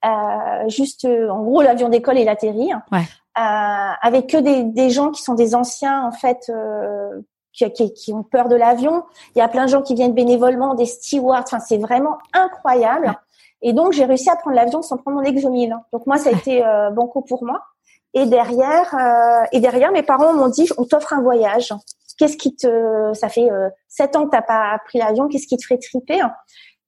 euh, 0.06 0.70
juste 0.70 1.06
en 1.06 1.42
gros 1.42 1.64
l'avion 1.64 1.90
décolle 1.90 2.20
et 2.20 2.22
il 2.22 2.30
atterrit. 2.30 2.72
Ouais. 2.92 3.06
Euh, 3.38 3.42
avec 4.02 4.28
que 4.28 4.38
des, 4.38 4.64
des, 4.64 4.90
gens 4.90 5.10
qui 5.12 5.24
sont 5.24 5.36
des 5.36 5.56
anciens 5.56 6.06
en 6.06 6.12
fait 6.12 6.50
euh, 6.50 7.22
qui, 7.54 7.72
qui, 7.72 7.94
qui, 7.94 8.14
ont 8.14 8.24
peur 8.24 8.50
de 8.50 8.56
l'avion. 8.56 9.04
Il 9.36 9.40
y 9.40 9.42
a 9.42 9.48
plein 9.48 9.66
de 9.66 9.70
gens 9.70 9.82
qui 9.82 9.96
viennent 9.96 10.14
bénévolement, 10.14 10.74
des 10.74 10.86
stewards. 10.86 11.44
Enfin, 11.46 11.60
c'est 11.60 11.78
vraiment 11.78 12.18
incroyable. 12.34 13.14
Et 13.62 13.74
donc, 13.74 13.94
j'ai 13.94 14.06
réussi 14.06 14.30
à 14.30 14.36
prendre 14.36 14.56
l'avion 14.56 14.82
sans 14.82 14.98
prendre 14.98 15.18
mon 15.18 15.24
exomile. 15.24 15.78
Donc 15.94 16.08
moi, 16.08 16.18
ça 16.18 16.30
a 16.30 16.34
été 16.34 16.66
euh, 16.66 16.90
banco 16.90 17.22
pour 17.22 17.44
moi. 17.44 17.64
Et 18.14 18.26
derrière, 18.26 18.94
euh, 18.96 19.46
et 19.52 19.60
derrière, 19.60 19.92
mes 19.92 20.04
parents 20.04 20.34
m'ont 20.34 20.50
dit, 20.50 20.68
on 20.78 20.84
t'offre 20.84 21.14
un 21.14 21.22
voyage. 21.22 21.74
Qu'est-ce 22.18 22.38
qui 22.38 22.56
te, 22.56 23.14
ça 23.14 23.30
fait 23.30 23.50
euh, 23.50 23.70
sept 23.88 24.16
ans 24.16 24.26
que 24.26 24.32
t'as 24.32 24.42
pas 24.42 24.78
pris 24.86 25.00
l'avion, 25.00 25.28
qu'est-ce 25.28 25.48
qui 25.48 25.58
te 25.58 25.64
ferait 25.64 25.80
triper? 25.80 26.22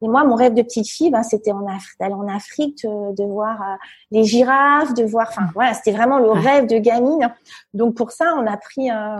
Et 0.04 0.08
moi, 0.10 0.26
mon 0.26 0.36
rêve 0.36 0.54
de 0.54 0.62
petite 0.62 0.90
fille, 0.90 1.10
ben, 1.10 1.24
c'était 1.24 1.54
en 1.54 1.66
Afrique, 1.66 1.98
d'aller 1.98 2.14
en 2.14 2.28
Afrique, 2.28 2.84
de, 2.84 3.24
voir 3.24 3.62
euh, 3.62 3.76
les 4.12 4.26
girafes, 4.26 4.94
de 4.94 5.06
voir. 5.06 5.28
Enfin, 5.30 5.48
voilà, 5.54 5.74
c'était 5.74 5.94
vraiment 5.94 6.20
le 6.20 6.30
rêve 6.30 6.68
de 6.68 6.78
gamine. 6.78 7.34
Donc 7.74 7.96
pour 7.96 8.12
ça, 8.12 8.36
on 8.38 8.46
a 8.46 8.58
pris. 8.58 8.92
Euh, 8.92 9.16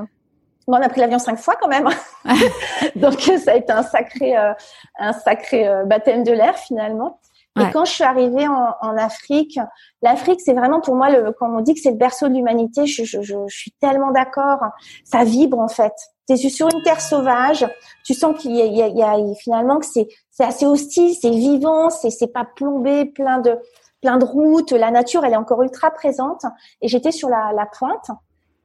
bon, 0.68 0.78
on 0.78 0.82
a 0.82 0.90
pris 0.90 1.00
l'avion 1.00 1.20
cinq 1.20 1.40
fois 1.40 1.56
quand 1.56 1.70
même. 1.70 1.88
Donc 2.98 3.22
ça 3.22 3.54
a 3.54 3.56
été 3.56 3.72
un 3.72 3.84
sacré, 3.84 4.38
euh, 4.38 4.54
un 5.00 5.14
sacré 5.14 5.70
baptême 5.86 6.26
de 6.26 6.34
l'air 6.34 6.58
finalement. 6.58 7.20
Et 7.58 7.72
quand 7.72 7.86
je 7.86 7.92
suis 7.92 8.04
arrivée 8.04 8.48
en, 8.48 8.74
en 8.82 8.98
Afrique, 8.98 9.60
l'Afrique, 10.02 10.42
c'est 10.42 10.54
vraiment 10.54 10.82
pour 10.82 10.96
moi, 10.96 11.12
le, 11.12 11.32
quand 11.34 11.56
on 11.56 11.62
dit 11.62 11.76
que 11.76 11.80
c'est 11.80 11.92
le 11.92 11.98
berceau 11.98 12.28
de 12.28 12.34
l'humanité, 12.34 12.88
je, 12.88 13.04
je, 13.04 13.22
je, 13.22 13.36
je, 13.48 13.56
suis 13.56 13.72
tellement 13.80 14.12
d'accord. 14.12 14.60
Ça 15.06 15.24
vibre 15.24 15.60
en 15.60 15.68
fait. 15.68 15.94
T'es 16.26 16.38
sur 16.38 16.68
une 16.74 16.82
terre 16.84 17.02
sauvage. 17.02 17.68
Tu 18.06 18.14
sens 18.14 18.38
qu'il 18.40 18.56
y, 18.56 18.62
y, 18.62 18.78
y 18.78 19.04
a, 19.04 19.18
finalement 19.36 19.80
que 19.80 19.86
c'est 19.86 20.08
c'est 20.32 20.46
assez 20.46 20.66
hostile, 20.66 21.14
c'est 21.20 21.30
vivant, 21.30 21.90
c'est 21.90 22.10
c'est 22.10 22.28
pas 22.28 22.46
plombé, 22.56 23.06
plein 23.06 23.40
de 23.40 23.58
plein 24.02 24.18
de 24.18 24.26
routes. 24.26 24.72
La 24.72 24.92
nature, 24.92 25.26
elle 25.26 25.34
est 25.34 25.38
encore 25.38 25.64
ultra 25.64 25.92
présente. 25.92 26.44
Et 26.82 26.88
j'étais 26.88 27.12
sur 27.12 27.30
la, 27.30 27.52
la 27.54 27.66
pointe. 27.66 28.10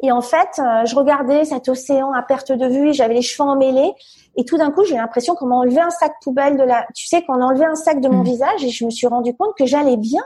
Et 0.01 0.13
en 0.13 0.21
fait, 0.21 0.61
euh, 0.61 0.85
je 0.85 0.95
regardais 0.95 1.45
cet 1.45 1.69
océan 1.69 2.13
à 2.13 2.23
perte 2.23 2.53
de 2.53 2.67
vue, 2.67 2.93
j'avais 2.93 3.15
les 3.15 3.23
cheveux 3.23 3.49
emmêlés, 3.49 3.93
et 4.37 4.45
tout 4.45 4.57
d'un 4.57 4.71
coup, 4.71 4.85
j'ai 4.85 4.95
l'impression 4.95 5.35
qu'on 5.35 5.47
m'a 5.47 5.57
enlevé 5.57 5.81
un 5.81 5.91
sac 5.91 6.13
poubelle 6.23 6.57
de 6.57 6.63
la, 6.63 6.87
tu 6.95 7.09
sais, 7.09 7.25
qu'on 7.25 7.35
a 7.43 7.45
enlevé 7.45 7.65
un 7.65 7.75
sac 7.75 8.01
de 8.01 8.09
mon 8.09 8.21
mmh. 8.21 8.25
visage, 8.25 8.65
et 8.65 8.69
je 8.69 8.85
me 8.85 8.91
suis 8.91 9.09
rendu 9.09 9.35
compte 9.37 9.57
que 9.59 9.67
j'allais 9.67 9.97
bien, 9.97 10.23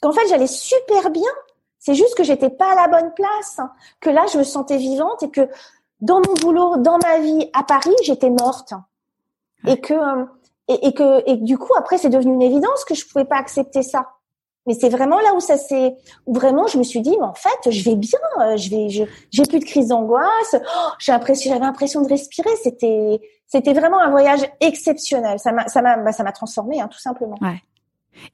qu'en 0.00 0.12
fait, 0.12 0.26
j'allais 0.28 0.46
super 0.46 1.10
bien. 1.10 1.30
C'est 1.78 1.94
juste 1.94 2.16
que 2.16 2.24
j'étais 2.24 2.48
pas 2.48 2.72
à 2.72 2.74
la 2.74 2.88
bonne 2.88 3.12
place, 3.12 3.60
que 4.00 4.08
là, 4.08 4.24
je 4.32 4.38
me 4.38 4.44
sentais 4.44 4.78
vivante 4.78 5.22
et 5.22 5.30
que 5.30 5.48
dans 6.02 6.20
mon 6.20 6.34
boulot, 6.34 6.76
dans 6.76 6.98
ma 6.98 7.20
vie 7.20 7.48
à 7.54 7.62
Paris, 7.62 7.94
j'étais 8.04 8.28
morte, 8.28 8.74
et 9.66 9.80
que 9.80 9.94
et, 10.68 10.88
et, 10.88 10.92
que 10.92 11.22
et 11.30 11.36
du 11.36 11.56
coup, 11.56 11.72
après, 11.78 11.96
c'est 11.96 12.10
devenu 12.10 12.34
une 12.34 12.42
évidence 12.42 12.84
que 12.84 12.94
je 12.94 13.06
pouvais 13.08 13.24
pas 13.24 13.36
accepter 13.36 13.82
ça. 13.82 14.06
mais 14.66 14.74
c'est 14.74 14.88
vraiment 14.88 15.18
là 15.20 15.34
où 15.34 15.40
ça 15.40 15.56
s'est, 15.56 15.96
où 16.26 16.34
vraiment 16.34 16.66
je 16.66 16.78
me 16.78 16.82
suis 16.82 17.00
dit, 17.00 17.16
mais 17.18 17.26
en 17.26 17.34
fait, 17.34 17.70
je 17.70 17.84
vais 17.84 17.96
bien, 17.96 18.18
euh, 18.40 18.56
je 18.56 18.70
vais, 18.70 18.88
je, 18.90 19.04
j'ai 19.30 19.42
plus 19.44 19.58
de 19.58 19.64
crise 19.64 19.88
d'angoisse, 19.88 20.54
oh, 20.54 20.88
j'ai 20.98 21.12
l'impression, 21.12 21.50
j'avais 21.50 21.64
l'impression 21.64 22.02
de 22.02 22.08
respirer. 22.08 22.50
C'était, 22.62 23.20
c'était 23.46 23.72
vraiment 23.72 24.00
un 24.00 24.10
voyage 24.10 24.42
exceptionnel. 24.60 25.38
Ça 25.38 25.52
m'a, 25.52 25.66
ça 25.68 25.82
m'a, 25.82 25.96
bah, 25.96 26.12
ça 26.12 26.22
m'a 26.22 26.32
transformé, 26.32 26.80
hein, 26.80 26.88
tout 26.88 27.00
simplement. 27.00 27.36
Ouais. 27.40 27.62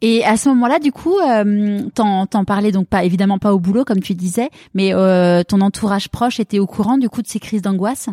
Et 0.01 0.25
à 0.25 0.37
ce 0.37 0.49
moment-là, 0.51 0.79
du 0.79 0.93
coup, 0.93 1.19
euh, 1.19 1.81
t'en, 1.95 2.27
t'en 2.27 2.45
parlais 2.45 2.73
donc 2.73 2.88
pas 2.88 3.05
évidemment 3.05 3.38
pas 3.38 3.55
au 3.55 3.59
boulot 3.59 3.85
comme 3.85 4.01
tu 4.01 4.14
disais, 4.14 4.51
mais 4.75 4.95
euh, 4.95 5.43
ton 5.43 5.61
entourage 5.61 6.09
proche 6.09 6.41
était 6.41 6.59
au 6.59 6.67
courant 6.67 6.99
du 6.99 7.09
coup 7.09 7.23
de 7.23 7.29
ces 7.29 7.41
crises 7.41 7.62
d'angoisse? 7.62 8.09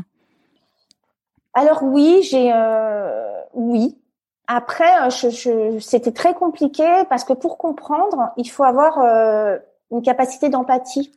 Alors 1.54 1.84
oui, 1.84 2.22
j'ai, 2.24 2.52
euh, 2.54 3.42
oui, 3.54 3.98
après, 4.48 5.06
euh, 5.06 5.10
je, 5.10 5.30
je, 5.30 5.80
c'était 5.80 6.12
très 6.12 6.34
compliqué 6.34 6.86
parce 7.10 7.24
que 7.24 7.34
pour 7.34 7.58
comprendre, 7.58 8.32
il 8.38 8.50
faut 8.50 8.64
avoir 8.64 9.00
euh, 9.00 9.58
une 9.92 10.02
capacité 10.02 10.50
d'empathie. 10.50 11.12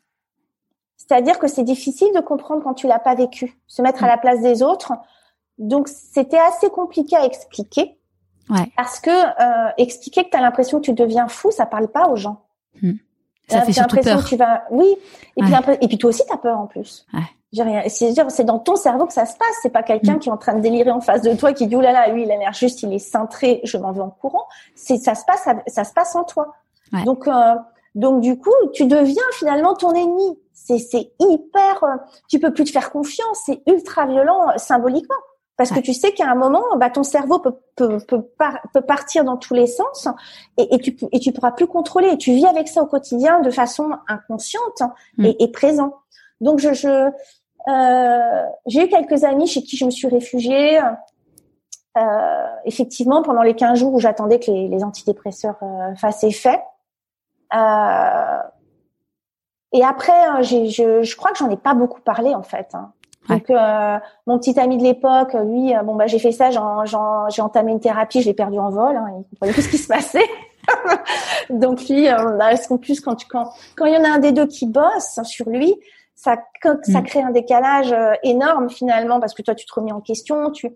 C'est-à-dire 0.96 1.38
que 1.38 1.46
c'est 1.46 1.64
difficile 1.64 2.08
de 2.14 2.20
comprendre 2.20 2.62
quand 2.62 2.74
tu 2.74 2.86
l'as 2.86 2.98
pas 2.98 3.14
vécu, 3.14 3.58
se 3.66 3.82
mettre 3.82 4.02
à 4.02 4.06
la 4.06 4.18
place 4.18 4.40
des 4.40 4.62
autres. 4.62 4.92
Donc 5.58 5.88
c'était 5.88 6.38
assez 6.38 6.70
compliqué 6.70 7.16
à 7.16 7.24
expliquer. 7.24 7.97
Ouais. 8.50 8.72
Parce 8.76 9.00
que 9.00 9.10
euh, 9.10 9.70
expliquer 9.76 10.24
que 10.24 10.30
tu 10.30 10.36
as 10.36 10.40
l'impression 10.40 10.78
que 10.78 10.84
tu 10.84 10.92
deviens 10.92 11.28
fou, 11.28 11.50
ça 11.50 11.66
parle 11.66 11.88
pas 11.88 12.08
aux 12.08 12.16
gens. 12.16 12.42
Hmm. 12.82 12.92
Ça 13.48 13.62
fait 13.62 13.72
surtout 13.72 13.96
peur. 14.00 14.22
Que 14.22 14.28
tu 14.28 14.36
vas... 14.36 14.64
Oui. 14.70 14.94
Et, 15.36 15.42
puis, 15.42 15.52
et 15.80 15.88
puis 15.88 15.98
toi 15.98 16.10
aussi, 16.10 16.22
tu 16.26 16.32
as 16.32 16.36
peur 16.36 16.58
en 16.58 16.66
plus. 16.66 17.06
Ouais. 17.14 17.20
C'est 17.88 18.44
dans 18.44 18.58
ton 18.58 18.76
cerveau 18.76 19.06
que 19.06 19.12
ça 19.12 19.24
se 19.24 19.36
passe. 19.36 19.56
C'est 19.62 19.70
pas 19.70 19.82
quelqu'un 19.82 20.14
mm. 20.14 20.18
qui 20.18 20.28
est 20.28 20.32
en 20.32 20.36
train 20.36 20.54
de 20.54 20.60
délirer 20.60 20.90
en 20.90 21.00
face 21.00 21.22
de 21.22 21.34
toi 21.34 21.52
qui 21.52 21.66
dit 21.66 21.76
oh 21.76 21.80
là 21.80 21.92
là, 21.92 22.08
lui 22.08 22.24
il 22.24 22.30
a 22.30 22.36
l'air 22.36 22.52
juste, 22.52 22.82
il 22.82 22.92
est 22.92 22.98
cintré, 22.98 23.60
je 23.64 23.78
m'en 23.78 23.92
vais 23.92 24.02
en 24.02 24.10
courant. 24.10 24.46
C'est 24.74 24.98
ça 24.98 25.14
se 25.14 25.24
passe, 25.24 25.48
ça, 25.66 25.84
se 25.84 25.92
passe 25.92 26.14
en 26.14 26.24
toi. 26.24 26.54
Donc 27.04 27.26
euh, 27.26 27.54
donc 27.94 28.20
du 28.20 28.38
coup, 28.38 28.52
tu 28.74 28.86
deviens 28.86 29.22
finalement 29.32 29.74
ton 29.74 29.92
ennemi. 29.94 30.38
C'est 30.52 30.78
c'est 30.78 31.10
hyper. 31.20 31.84
Euh, 31.84 31.96
tu 32.28 32.38
peux 32.38 32.52
plus 32.52 32.64
te 32.64 32.70
faire 32.70 32.90
confiance. 32.90 33.40
C'est 33.46 33.62
ultra 33.66 34.06
violent 34.06 34.50
euh, 34.50 34.58
symboliquement 34.58 35.16
parce 35.58 35.72
que 35.72 35.80
tu 35.80 35.92
sais 35.92 36.12
qu'à 36.12 36.30
un 36.30 36.36
moment, 36.36 36.62
bah, 36.76 36.88
ton 36.88 37.02
cerveau 37.02 37.40
peut, 37.40 37.56
peut, 37.74 37.98
peut, 38.06 38.22
peut, 38.72 38.80
partir 38.80 39.24
dans 39.24 39.36
tous 39.36 39.54
les 39.54 39.66
sens 39.66 40.06
et, 40.56 40.74
et, 40.74 40.78
tu 40.78 40.96
et 41.10 41.18
tu 41.18 41.32
pourras 41.32 41.50
plus 41.50 41.66
contrôler. 41.66 42.10
Et 42.10 42.16
tu 42.16 42.32
vis 42.32 42.46
avec 42.46 42.68
ça 42.68 42.80
au 42.80 42.86
quotidien 42.86 43.40
de 43.40 43.50
façon 43.50 43.90
inconsciente 44.06 44.82
mm. 45.16 45.24
et, 45.26 45.36
et 45.42 45.48
présent. 45.48 45.94
Donc 46.40 46.60
je, 46.60 46.72
je 46.72 47.10
euh, 47.68 48.46
j'ai 48.66 48.84
eu 48.84 48.88
quelques 48.88 49.24
amis 49.24 49.48
chez 49.48 49.62
qui 49.62 49.76
je 49.76 49.84
me 49.84 49.90
suis 49.90 50.06
réfugiée. 50.06 50.80
Euh, 51.98 52.46
effectivement, 52.64 53.22
pendant 53.22 53.42
les 53.42 53.54
15 53.54 53.80
jours 53.80 53.94
où 53.94 53.98
j'attendais 53.98 54.38
que 54.38 54.52
les, 54.52 54.68
les 54.68 54.84
antidépresseurs 54.84 55.56
euh, 55.62 55.94
fassent 55.96 56.22
effet. 56.22 56.62
Euh, 57.52 58.42
et 59.72 59.84
après, 59.84 60.12
hein, 60.12 60.42
je, 60.42 61.02
je, 61.02 61.16
crois 61.16 61.32
que 61.32 61.38
j'en 61.38 61.50
ai 61.50 61.56
pas 61.56 61.74
beaucoup 61.74 62.00
parlé 62.00 62.34
en 62.34 62.44
fait. 62.44 62.68
Hein. 62.74 62.92
Donc, 63.28 63.50
euh, 63.50 63.98
mon 64.26 64.38
petit 64.38 64.58
ami 64.58 64.78
de 64.78 64.82
l'époque, 64.82 65.34
lui, 65.34 65.72
bon 65.84 65.96
bah 65.96 66.06
j'ai 66.06 66.18
fait 66.18 66.32
ça, 66.32 66.50
j'ai 66.50 67.42
entamé 67.42 67.72
une 67.72 67.80
thérapie, 67.80 68.22
je 68.22 68.26
l'ai 68.26 68.34
perdu 68.34 68.58
en 68.58 68.70
vol. 68.70 68.96
Hein, 68.96 69.06
il 69.18 69.24
comprenait 69.30 69.52
plus 69.52 69.62
ce 69.62 69.68
qui 69.68 69.78
se 69.78 69.88
passait. 69.88 70.26
Donc 71.50 71.88
lui, 71.88 72.06
bah, 72.06 72.50
en 72.70 72.76
plus 72.78 73.00
quand, 73.00 73.16
quand 73.28 73.50
quand 73.76 73.86
il 73.86 73.94
y 73.94 73.96
en 73.96 74.04
a 74.04 74.08
un 74.08 74.18
des 74.18 74.32
deux 74.32 74.46
qui 74.46 74.66
bosse 74.66 75.20
sur 75.24 75.48
lui, 75.48 75.74
ça, 76.18 76.36
ça 76.82 77.00
mm. 77.00 77.04
crée 77.04 77.22
un 77.22 77.30
décalage 77.30 77.92
euh, 77.92 78.12
énorme 78.24 78.68
finalement 78.68 79.20
parce 79.20 79.34
que 79.34 79.42
toi 79.42 79.54
tu 79.54 79.66
te 79.66 79.72
remets 79.72 79.92
en 79.92 80.00
question, 80.00 80.50
tu 80.50 80.70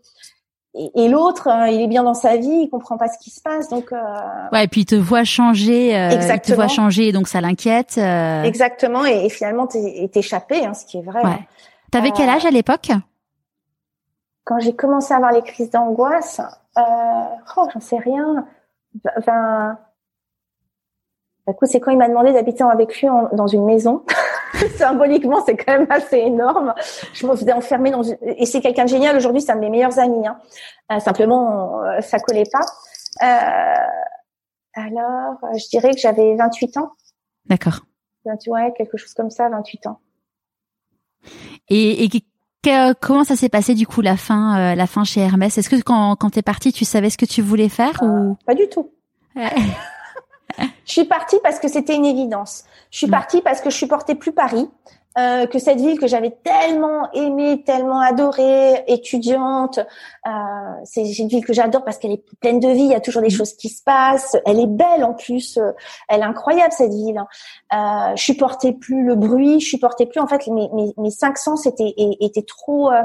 et, 0.74 1.08
l'autre, 1.08 1.48
euh, 1.48 1.68
il 1.68 1.82
est 1.82 1.86
bien 1.86 2.02
dans 2.02 2.14
sa 2.14 2.38
vie, 2.38 2.62
il 2.62 2.70
comprend 2.70 2.96
pas 2.96 3.08
ce 3.08 3.18
qui 3.18 3.28
se 3.28 3.42
passe, 3.42 3.68
donc. 3.68 3.92
Euh... 3.92 3.98
Ouais, 4.52 4.64
et 4.64 4.68
puis 4.68 4.82
il 4.82 4.84
te 4.86 4.94
voit 4.94 5.22
changer, 5.22 5.94
euh, 5.94 6.12
il 6.12 6.40
te 6.40 6.54
voit 6.54 6.68
changer, 6.68 7.12
donc 7.12 7.28
ça 7.28 7.42
l'inquiète. 7.42 7.96
Euh... 7.98 8.42
Exactement, 8.44 9.04
et, 9.04 9.26
et 9.26 9.28
finalement 9.28 9.66
t'es 9.66 10.08
échappé, 10.14 10.64
hein, 10.64 10.72
ce 10.72 10.86
qui 10.86 10.96
est 10.96 11.02
vrai. 11.02 11.22
Ouais. 11.22 11.30
Hein. 11.30 11.40
T'avais 11.92 12.10
quel 12.10 12.28
âge 12.28 12.44
à 12.44 12.50
l'époque? 12.50 12.90
Quand 14.44 14.58
j'ai 14.58 14.74
commencé 14.74 15.14
à 15.14 15.18
avoir 15.18 15.30
les 15.30 15.42
crises 15.42 15.70
d'angoisse, 15.70 16.40
oh, 16.76 17.68
j'en 17.72 17.80
sais 17.80 17.98
rien. 17.98 18.44
Enfin, 19.16 19.78
du 21.46 21.54
coup, 21.54 21.66
c'est 21.66 21.78
quand 21.78 21.92
il 21.92 21.98
m'a 21.98 22.08
demandé 22.08 22.32
d'habiter 22.32 22.64
avec 22.64 23.00
lui 23.00 23.06
dans 23.32 23.46
une 23.46 23.64
maison. 23.64 24.04
symboliquement, 24.76 25.42
c'est 25.44 25.56
quand 25.56 25.72
même 25.72 25.86
assez 25.90 26.18
énorme. 26.18 26.74
Je 27.12 27.26
me 27.26 27.34
faisais 27.34 27.52
enfermer 27.52 27.90
dans 27.90 28.02
une... 28.02 28.16
Et 28.22 28.46
c'est 28.46 28.60
quelqu'un 28.60 28.84
de 28.84 28.90
génial. 28.90 29.16
Aujourd'hui, 29.16 29.40
c'est 29.40 29.52
un 29.52 29.56
de 29.56 29.60
mes 29.60 29.70
meilleurs 29.70 29.98
amis. 29.98 30.26
Hein. 30.26 30.38
Euh, 30.90 30.98
simplement, 31.00 31.82
euh, 31.82 32.00
ça 32.00 32.18
collait 32.18 32.48
pas. 32.50 32.64
Euh, 33.22 33.86
alors, 34.74 35.38
je 35.54 35.68
dirais 35.68 35.92
que 35.92 35.98
j'avais 35.98 36.34
28 36.36 36.76
ans. 36.76 36.92
D'accord. 37.46 37.80
Ouais, 38.46 38.72
quelque 38.76 38.96
chose 38.96 39.14
comme 39.14 39.30
ça, 39.30 39.48
28 39.48 39.86
ans. 39.88 39.98
Et, 41.68 42.04
et 42.04 42.22
comment 43.00 43.24
ça 43.24 43.36
s'est 43.36 43.48
passé 43.48 43.74
du 43.74 43.86
coup 43.86 44.02
la 44.02 44.16
fin, 44.16 44.74
la 44.74 44.86
fin 44.86 45.04
chez 45.04 45.20
Hermès? 45.20 45.56
Est-ce 45.56 45.70
que 45.70 45.80
quand, 45.80 46.16
quand 46.16 46.30
t'es 46.30 46.42
partie, 46.42 46.72
tu 46.72 46.84
savais 46.84 47.10
ce 47.10 47.18
que 47.18 47.26
tu 47.26 47.42
voulais 47.42 47.68
faire 47.68 48.02
ou 48.02 48.36
Pas 48.46 48.54
du 48.54 48.68
tout. 48.68 48.90
je 49.34 50.66
suis 50.84 51.04
partie 51.04 51.38
parce 51.42 51.58
que 51.58 51.68
c'était 51.68 51.94
une 51.94 52.04
évidence. 52.04 52.64
Je 52.90 52.98
suis 52.98 53.06
mm. 53.06 53.10
partie 53.10 53.40
parce 53.40 53.60
que 53.60 53.70
je 53.70 53.76
supportais 53.76 54.14
plus 54.14 54.32
Paris. 54.32 54.68
Euh, 55.18 55.46
que 55.46 55.58
cette 55.58 55.78
ville 55.78 55.98
que 55.98 56.06
j'avais 56.06 56.30
tellement 56.30 57.10
aimée, 57.12 57.62
tellement 57.64 58.00
adorée, 58.00 58.82
étudiante, 58.86 59.78
euh, 60.26 60.30
c'est 60.84 61.02
une 61.02 61.28
ville 61.28 61.44
que 61.44 61.52
j'adore 61.52 61.84
parce 61.84 61.98
qu'elle 61.98 62.12
est 62.12 62.24
pleine 62.40 62.60
de 62.60 62.68
vie, 62.68 62.84
il 62.84 62.90
y 62.90 62.94
a 62.94 63.00
toujours 63.00 63.20
des 63.20 63.28
mm. 63.28 63.32
choses 63.32 63.52
qui 63.54 63.68
se 63.68 63.82
passent, 63.82 64.36
elle 64.46 64.58
est 64.58 64.66
belle 64.66 65.04
en 65.04 65.12
plus, 65.12 65.58
euh, 65.58 65.72
elle 66.08 66.20
est 66.20 66.24
incroyable 66.24 66.72
cette 66.72 66.94
ville. 66.94 67.22
Euh, 67.74 68.16
je 68.16 68.22
supportais 68.22 68.72
plus 68.72 69.04
le 69.04 69.14
bruit, 69.14 69.60
je 69.60 69.68
supportais 69.68 70.06
plus 70.06 70.20
en 70.20 70.26
fait 70.26 70.46
mes, 70.46 70.70
mes, 70.72 70.94
mes 70.96 71.10
cinq 71.10 71.36
sens 71.36 71.66
étaient, 71.66 71.94
étaient 71.98 72.44
trop 72.46 72.90
euh, 72.90 73.02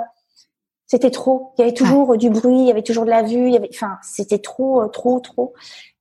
c'était 0.88 1.12
trop. 1.12 1.54
Il 1.58 1.62
y 1.62 1.63
avait 1.65 1.73
toujours 1.73 2.17
du 2.17 2.30
bruit, 2.30 2.60
il 2.60 2.67
y 2.67 2.71
avait 2.71 2.82
toujours 2.82 3.06
de 3.06 3.10
la 3.10 3.21
vue, 3.21 3.47
il 3.47 3.54
y 3.54 3.58
avait, 3.58 3.69
enfin, 3.73 3.97
c'était 4.02 4.39
trop, 4.39 4.82
euh, 4.82 4.88
trop, 4.88 5.19
trop. 5.19 5.54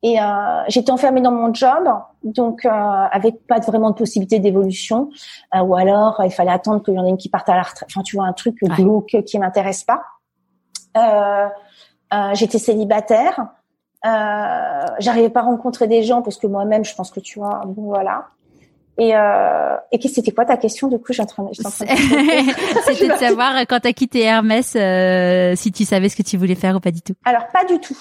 Et 0.03 0.20
euh, 0.20 0.62
j'étais 0.68 0.92
enfermée 0.92 1.20
dans 1.20 1.33
mon 1.33 1.53
job, 1.53 1.88
donc 2.22 2.64
euh, 2.64 2.70
avec 2.70 3.46
pas 3.46 3.59
vraiment 3.59 3.90
de 3.90 3.96
possibilité 3.96 4.38
d'évolution, 4.38 5.11
euh, 5.55 5.61
ou 5.61 5.75
alors 5.75 6.22
il 6.25 6.31
fallait 6.31 6.53
attendre 6.53 6.83
qu'il 6.85 6.94
y 6.94 6.99
en 6.99 7.05
ait 7.05 7.11
une 7.11 7.16
qui 7.16 7.29
parte 7.29 7.49
à 7.49 7.57
la 7.57 7.62
retraite. 7.62 7.88
Enfin, 7.90 8.03
tu 8.03 8.16
vois, 8.16 8.27
un 8.27 8.33
truc 8.33 8.57
ouais. 8.62 8.68
glauque 8.77 9.16
qui 9.27 9.38
m'intéresse 9.38 9.83
pas. 9.83 10.03
Euh, 10.96 11.49
euh, 12.14 12.35
j'étais 12.35 12.59
célibataire. 12.59 13.49
Euh, 14.05 14.87
j'arrivais 15.01 15.31
pas 15.31 15.40
à 15.40 15.44
rencontrer 15.44 15.88
des 15.88 16.05
gens 16.05 16.22
parce 16.22 16.37
que 16.37 16.46
moi-même, 16.46 16.85
je 16.85 16.94
pense 16.94 17.11
que 17.11 17.20
tu 17.20 17.40
vois, 17.40 17.62
bon 17.66 17.87
voilà. 17.87 18.27
Et, 18.98 19.14
euh, 19.14 19.76
et 19.92 20.09
c'était 20.09 20.30
quoi 20.30 20.46
ta 20.46 20.56
question 20.56 20.88
du 20.88 20.98
coup? 20.98 21.12
J'ai 21.12 21.22
en 21.22 21.26
train, 21.26 21.44
de... 21.44 21.50
C'était 21.54 23.09
de 23.09 23.16
savoir 23.16 23.61
quand 23.68 23.80
t'as 23.80 23.92
quitté 23.92 24.22
Hermès 24.22 24.74
euh, 24.74 25.54
si 25.54 25.70
tu 25.70 25.85
savais 25.85 26.09
ce 26.09 26.16
que 26.16 26.22
tu 26.22 26.38
voulais 26.38 26.54
faire 26.54 26.76
ou 26.76 26.80
pas 26.80 26.90
du 26.90 27.02
tout. 27.02 27.14
Alors 27.24 27.46
pas 27.48 27.64
du 27.64 27.78
tout. 27.78 27.98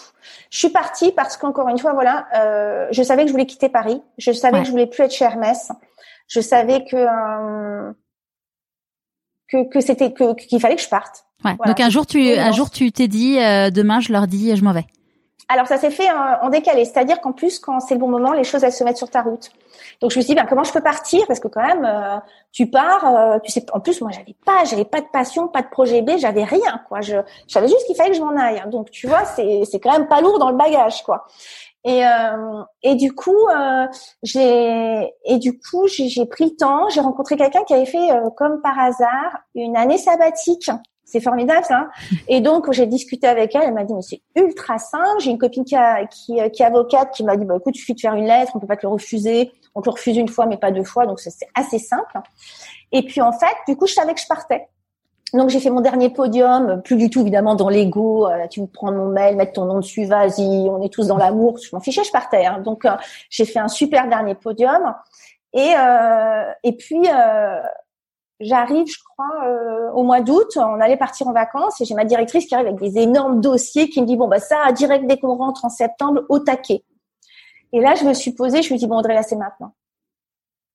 Je 0.50 0.58
suis 0.58 0.70
partie 0.70 1.12
parce 1.12 1.36
qu'encore 1.36 1.68
une 1.68 1.80
fois, 1.80 1.94
voilà, 1.94 2.28
euh, 2.38 2.88
je 2.92 3.04
savais 3.04 3.24
que 3.24 3.28
je 3.28 3.34
voulais 3.34 3.46
quitter 3.46 3.68
Paris. 3.68 4.02
Je 4.18 4.32
savais 4.32 4.54
ouais. 4.54 4.62
que 4.62 4.68
je 4.68 4.72
voulais 4.72 4.88
plus 4.88 5.04
être 5.04 5.14
chez 5.14 5.26
Hermès. 5.26 5.70
Je 6.28 6.40
savais 6.40 6.86
que 6.86 6.96
euh, 6.96 7.92
que, 9.50 9.70
que 9.70 9.82
c'était 9.82 10.14
que 10.14 10.34
qu'il 10.34 10.62
fallait 10.62 10.78
que 10.78 10.82
je 10.82 10.90
parte. 10.90 11.26
Ouais. 11.44 11.56
Voilà. 11.58 11.74
Donc 11.74 11.82
un 11.82 11.90
jour 11.90 12.08
tu 12.08 12.32
un 12.32 12.52
jour 12.54 12.70
tu 12.70 12.92
t'es 12.92 13.08
dit 13.08 13.38
euh, 13.40 13.70
demain 13.70 14.00
je 14.00 14.14
leur 14.14 14.28
dis 14.28 14.56
je 14.56 14.64
m'en 14.64 14.72
vais. 14.72 14.86
Alors 15.48 15.68
ça 15.68 15.78
s'est 15.78 15.92
fait 15.92 16.10
en, 16.12 16.50
décalé, 16.50 16.86
c'est-à-dire 16.86 17.22
qu'en 17.22 17.32
plus 17.32 17.60
quand 17.60 17.80
c'est 17.80 17.94
le 17.94 18.00
bon 18.00 18.08
moment, 18.08 18.34
les 18.34 18.44
choses 18.44 18.64
elles 18.64 18.74
se 18.74 18.84
mettent 18.84 18.98
sur 18.98 19.10
ta 19.10 19.22
route. 19.22 19.52
Donc 20.02 20.12
je 20.12 20.18
me 20.18 20.24
suis 20.24 20.34
dit 20.34 20.36
ben, 20.36 20.48
comment 20.48 20.64
je 20.64 20.74
peux 20.74 20.82
partir? 20.82 21.26
Parce 21.28 21.40
que 21.40 21.48
quand 21.48 21.66
même 21.66 21.86
euh, 21.86 22.18
tu 22.52 22.68
pars, 22.68 23.06
euh, 23.06 23.40
tu 23.44 23.52
sais 23.52 23.66
en 23.72 23.80
plus 23.80 24.02
moi 24.02 24.12
j'avais 24.12 24.36
pas 24.46 24.64
j'avais 24.66 24.86
pas 24.86 25.02
de 25.02 25.08
passion, 25.12 25.48
pas 25.48 25.62
de 25.62 25.70
projet 25.70 26.02
B, 26.02 26.12
j'avais 26.18 26.44
rien 26.44 26.82
quoi. 26.88 27.02
Je 27.02 27.18
savais 27.48 27.68
juste 27.68 27.86
qu'il 27.86 27.96
fallait 27.96 28.12
que 28.12 28.18
je 28.18 28.22
m'en 28.22 28.36
aille. 28.36 28.64
Donc 28.72 28.90
tu 28.90 29.08
vois 29.08 29.26
c'est 29.26 29.64
c'est 29.70 29.80
quand 29.80 29.92
même 29.92 30.08
pas 30.08 30.22
lourd 30.22 30.40
dans 30.40 30.50
le 30.50 30.58
bagage 30.58 31.04
quoi. 31.04 31.28
Et, 31.86 32.04
euh, 32.04 32.64
et 32.82 32.96
du 32.96 33.14
coup, 33.14 33.48
euh, 33.48 33.86
j'ai 34.24 35.14
et 35.24 35.38
du 35.38 35.60
coup 35.60 35.88
j'ai 35.88 36.26
pris 36.26 36.46
le 36.46 36.56
temps. 36.56 36.90
J'ai 36.90 37.00
rencontré 37.00 37.38
quelqu'un 37.38 37.64
qui 37.64 37.76
avait 37.76 37.86
fait 37.86 38.12
euh, 38.12 38.32
comme 38.32 38.60
par 38.62 38.78
hasard 38.80 39.38
une 39.54 39.78
année 39.78 40.00
sabbatique 40.00 40.72
c'est 41.06 41.22
formidable 41.22 41.64
ça. 41.66 41.88
Et 42.28 42.42
donc 42.42 42.72
j'ai 42.72 42.88
discuté 42.88 43.28
avec 43.28 43.56
elle, 43.56 43.64
elle 43.68 43.74
m'a 43.74 43.84
dit 43.84 43.94
mais 43.94 44.02
c'est 44.02 44.22
ultra 44.36 44.78
simple. 44.78 45.20
J'ai 45.20 45.32
une 45.32 45.38
copine 45.38 45.64
qui, 45.64 45.76
a, 45.76 46.06
qui, 46.06 46.38
qui 46.52 46.64
est 46.64 46.66
avocate 46.66 47.12
qui 47.12 47.24
m'a 47.24 47.38
dit 47.38 47.46
bah 47.46 47.56
écoute, 47.58 47.76
il 47.76 47.80
suffit 47.80 47.94
de 47.94 48.02
faire 48.02 48.16
une 48.16 48.26
lettre, 48.26 48.52
on 48.56 48.60
peut 48.60 48.68
pas 48.68 48.78
te 48.78 48.86
le 48.86 48.92
refuser, 48.92 49.52
on 49.76 49.82
te 49.82 49.88
le 49.88 49.92
refuse 49.94 50.18
une 50.18 50.28
fois 50.28 50.46
mais 50.46 50.58
pas 50.58 50.72
deux 50.72 50.84
fois, 50.84 51.06
donc 51.06 51.20
c'est 51.20 51.48
assez 51.54 51.80
simple. 51.80 52.20
Et 52.92 53.04
puis 53.04 53.22
en 53.22 53.32
fait, 53.32 53.56
du 53.68 53.78
coup 53.78 53.88
je 53.88 53.94
savais 53.94 54.14
que 54.14 54.20
je 54.22 54.28
partais. 54.28 54.68
Donc 55.34 55.50
j'ai 55.50 55.60
fait 55.60 55.70
mon 55.70 55.82
dernier 55.82 56.10
podium, 56.10 56.82
plus 56.84 56.96
du 56.96 57.10
tout 57.10 57.22
évidemment 57.22 57.56
dans 57.56 57.68
l'ego. 57.68 58.28
Euh, 58.28 58.48
tu 58.48 58.62
me 58.62 58.68
prends 58.68 58.92
mon 58.92 59.08
mail, 59.08 59.36
mettre 59.36 59.54
ton 59.54 59.66
nom 59.66 59.80
dessus, 59.80 60.06
vas-y, 60.06 60.70
on 60.70 60.82
est 60.82 60.94
tous 60.94 61.08
dans 61.08 61.18
l'amour. 61.18 61.58
Je 61.58 61.70
m'en 61.74 61.82
fichais, 61.82 62.04
je 62.04 62.12
partais. 62.12 62.46
Hein. 62.46 62.60
Donc 62.60 62.86
euh, 62.86 62.92
j'ai 63.30 63.46
fait 63.46 63.60
un 63.60 63.68
super 63.68 64.08
dernier 64.08 64.36
podium. 64.36 64.94
Et 65.54 65.74
euh, 65.78 66.44
et 66.64 66.74
puis 66.74 67.02
euh, 67.08 67.62
j'arrive, 68.40 68.86
je 68.88 69.00
crois, 69.04 69.46
euh, 69.46 69.92
au 69.92 70.04
mois 70.04 70.22
d'août, 70.22 70.58
on 70.58 70.80
allait 70.80 70.98
partir 70.98 71.28
en 71.28 71.34
vacances 71.34 71.80
et 71.82 71.86
j'ai 71.86 71.96
ma 71.96 72.06
directrice 72.06 72.46
qui 72.46 72.56
arrive 72.56 72.68
avec 72.68 72.80
des 72.80 73.00
énormes 73.00 73.42
dossiers 73.42 73.90
qui 73.90 74.02
me 74.02 74.06
dit 74.06 74.18
bon 74.18 74.28
bah 74.28 74.40
ça 74.40 74.72
direct 74.72 75.06
dès 75.08 75.18
qu'on 75.18 75.36
rentre 75.36 75.66
en 75.66 75.70
septembre 75.70 76.24
au 76.30 76.40
taquet. 76.40 76.84
Et 77.74 77.82
là, 77.82 77.96
je 77.96 78.06
me 78.06 78.14
suis 78.14 78.32
posée, 78.32 78.62
je 78.62 78.74
me 78.74 78.80
dis 78.80 78.88
bon 78.88 78.98
Audrey, 78.98 79.14
là 79.14 79.24
c'est 79.24 79.36
maintenant. 79.36 79.74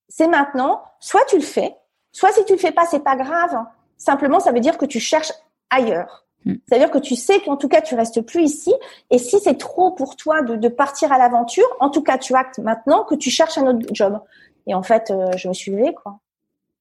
C'est 0.08 0.28
maintenant. 0.28 0.82
Soit 0.98 1.24
tu 1.28 1.36
le 1.36 1.42
fais, 1.42 1.76
soit 2.12 2.32
si 2.32 2.44
tu 2.44 2.52
le 2.52 2.58
fais 2.58 2.72
pas, 2.72 2.86
c'est 2.86 3.04
pas 3.04 3.16
grave. 3.16 3.64
Simplement, 3.96 4.40
ça 4.40 4.52
veut 4.52 4.60
dire 4.60 4.76
que 4.78 4.86
tu 4.86 4.98
cherches 4.98 5.32
ailleurs. 5.70 6.26
Hmm. 6.44 6.54
C'est-à-dire 6.66 6.90
que 6.90 6.98
tu 6.98 7.16
sais 7.16 7.40
qu'en 7.40 7.56
tout 7.56 7.68
cas, 7.68 7.82
tu 7.82 7.94
restes 7.94 8.22
plus 8.22 8.42
ici. 8.42 8.74
Et 9.10 9.18
si 9.18 9.38
c'est 9.40 9.58
trop 9.58 9.92
pour 9.92 10.16
toi 10.16 10.42
de, 10.42 10.56
de 10.56 10.68
partir 10.68 11.12
à 11.12 11.18
l'aventure, 11.18 11.66
en 11.80 11.90
tout 11.90 12.02
cas, 12.02 12.18
tu 12.18 12.34
actes 12.34 12.58
maintenant 12.58 13.04
que 13.04 13.14
tu 13.14 13.30
cherches 13.30 13.58
un 13.58 13.66
autre 13.66 13.86
job. 13.92 14.18
Et 14.66 14.74
en 14.74 14.82
fait, 14.82 15.10
euh, 15.10 15.32
je 15.36 15.48
me 15.48 15.52
suis 15.52 15.70
levée, 15.72 15.94
quoi. 15.94 16.18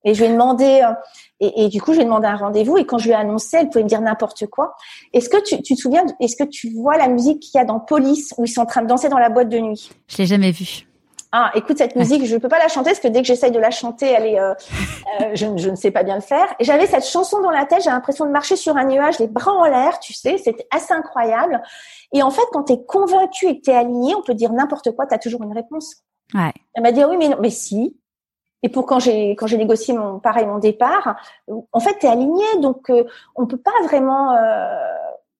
Et 0.03 0.13
je 0.13 0.23
lui 0.23 0.29
ai 0.29 0.33
demandé, 0.33 0.81
euh, 0.83 0.93
et, 1.39 1.65
et, 1.65 1.67
du 1.69 1.81
coup, 1.81 1.91
je 1.91 1.97
lui 1.97 2.03
ai 2.03 2.05
demandé 2.05 2.27
un 2.27 2.35
rendez-vous. 2.35 2.77
Et 2.77 2.85
quand 2.85 2.97
je 2.97 3.05
lui 3.05 3.11
ai 3.11 3.15
annoncé, 3.15 3.57
elle 3.57 3.69
pouvait 3.69 3.83
me 3.83 3.89
dire 3.89 4.01
n'importe 4.01 4.47
quoi. 4.47 4.75
Est-ce 5.13 5.29
que 5.29 5.41
tu, 5.43 5.61
tu, 5.61 5.75
te 5.75 5.79
souviens, 5.79 6.05
est-ce 6.19 6.35
que 6.35 6.47
tu 6.47 6.69
vois 6.73 6.97
la 6.97 7.07
musique 7.07 7.41
qu'il 7.41 7.57
y 7.57 7.61
a 7.61 7.65
dans 7.65 7.79
Police 7.79 8.33
où 8.37 8.45
ils 8.45 8.49
sont 8.49 8.61
en 8.61 8.65
train 8.65 8.81
de 8.81 8.87
danser 8.87 9.09
dans 9.09 9.19
la 9.19 9.29
boîte 9.29 9.49
de 9.49 9.59
nuit? 9.59 9.89
Je 10.07 10.17
l'ai 10.17 10.25
jamais 10.25 10.51
vue. 10.51 10.85
Ah, 11.31 11.51
écoute 11.53 11.77
cette 11.77 11.95
musique, 11.95 12.25
je 12.25 12.37
peux 12.37 12.47
pas 12.47 12.57
la 12.57 12.69
chanter 12.69 12.89
parce 12.89 12.99
que 12.99 13.07
dès 13.07 13.21
que 13.21 13.27
j'essaye 13.27 13.51
de 13.51 13.59
la 13.59 13.69
chanter, 13.69 14.07
elle 14.07 14.25
est, 14.25 14.39
euh, 14.39 14.55
euh, 15.21 15.35
je, 15.35 15.45
je, 15.57 15.69
ne 15.69 15.75
sais 15.75 15.91
pas 15.91 16.01
bien 16.01 16.15
le 16.15 16.21
faire. 16.21 16.47
Et 16.59 16.63
j'avais 16.63 16.87
cette 16.87 17.05
chanson 17.05 17.39
dans 17.41 17.51
la 17.51 17.65
tête, 17.65 17.83
j'ai 17.83 17.91
l'impression 17.91 18.25
de 18.25 18.31
marcher 18.31 18.55
sur 18.55 18.77
un 18.77 18.85
nuage, 18.85 19.19
les 19.19 19.27
bras 19.27 19.51
en 19.51 19.65
l'air, 19.65 19.99
tu 19.99 20.11
sais, 20.13 20.39
c'était 20.39 20.67
assez 20.71 20.91
incroyable. 20.91 21.61
Et 22.13 22.23
en 22.23 22.31
fait, 22.31 22.41
quand 22.51 22.63
tu 22.63 22.73
es 22.73 22.83
convaincu 22.83 23.45
et 23.45 23.59
que 23.59 23.65
tu 23.65 23.69
es 23.69 23.75
aligné, 23.75 24.15
on 24.15 24.23
peut 24.23 24.33
dire 24.33 24.51
n'importe 24.53 24.91
quoi, 24.95 25.05
tu 25.05 25.13
as 25.13 25.19
toujours 25.19 25.43
une 25.43 25.53
réponse. 25.53 25.97
Ouais. 26.33 26.51
Elle 26.73 26.81
m'a 26.81 26.91
dit 26.91 27.03
oui, 27.03 27.17
mais 27.17 27.29
non, 27.29 27.37
mais 27.39 27.51
si. 27.51 27.98
Et 28.61 28.69
pour 28.69 28.85
quand 28.85 28.99
j'ai 28.99 29.31
quand 29.31 29.47
j'ai 29.47 29.57
négocié 29.57 29.93
mon 29.93 30.19
pareil 30.19 30.45
mon 30.45 30.59
départ, 30.59 31.17
en 31.47 31.79
fait, 31.79 31.97
tu 31.99 32.05
es 32.05 32.09
aligné, 32.09 32.45
donc 32.59 32.89
euh, 32.89 33.03
on 33.35 33.47
peut 33.47 33.57
pas 33.57 33.71
vraiment, 33.83 34.33
euh, 34.33 34.67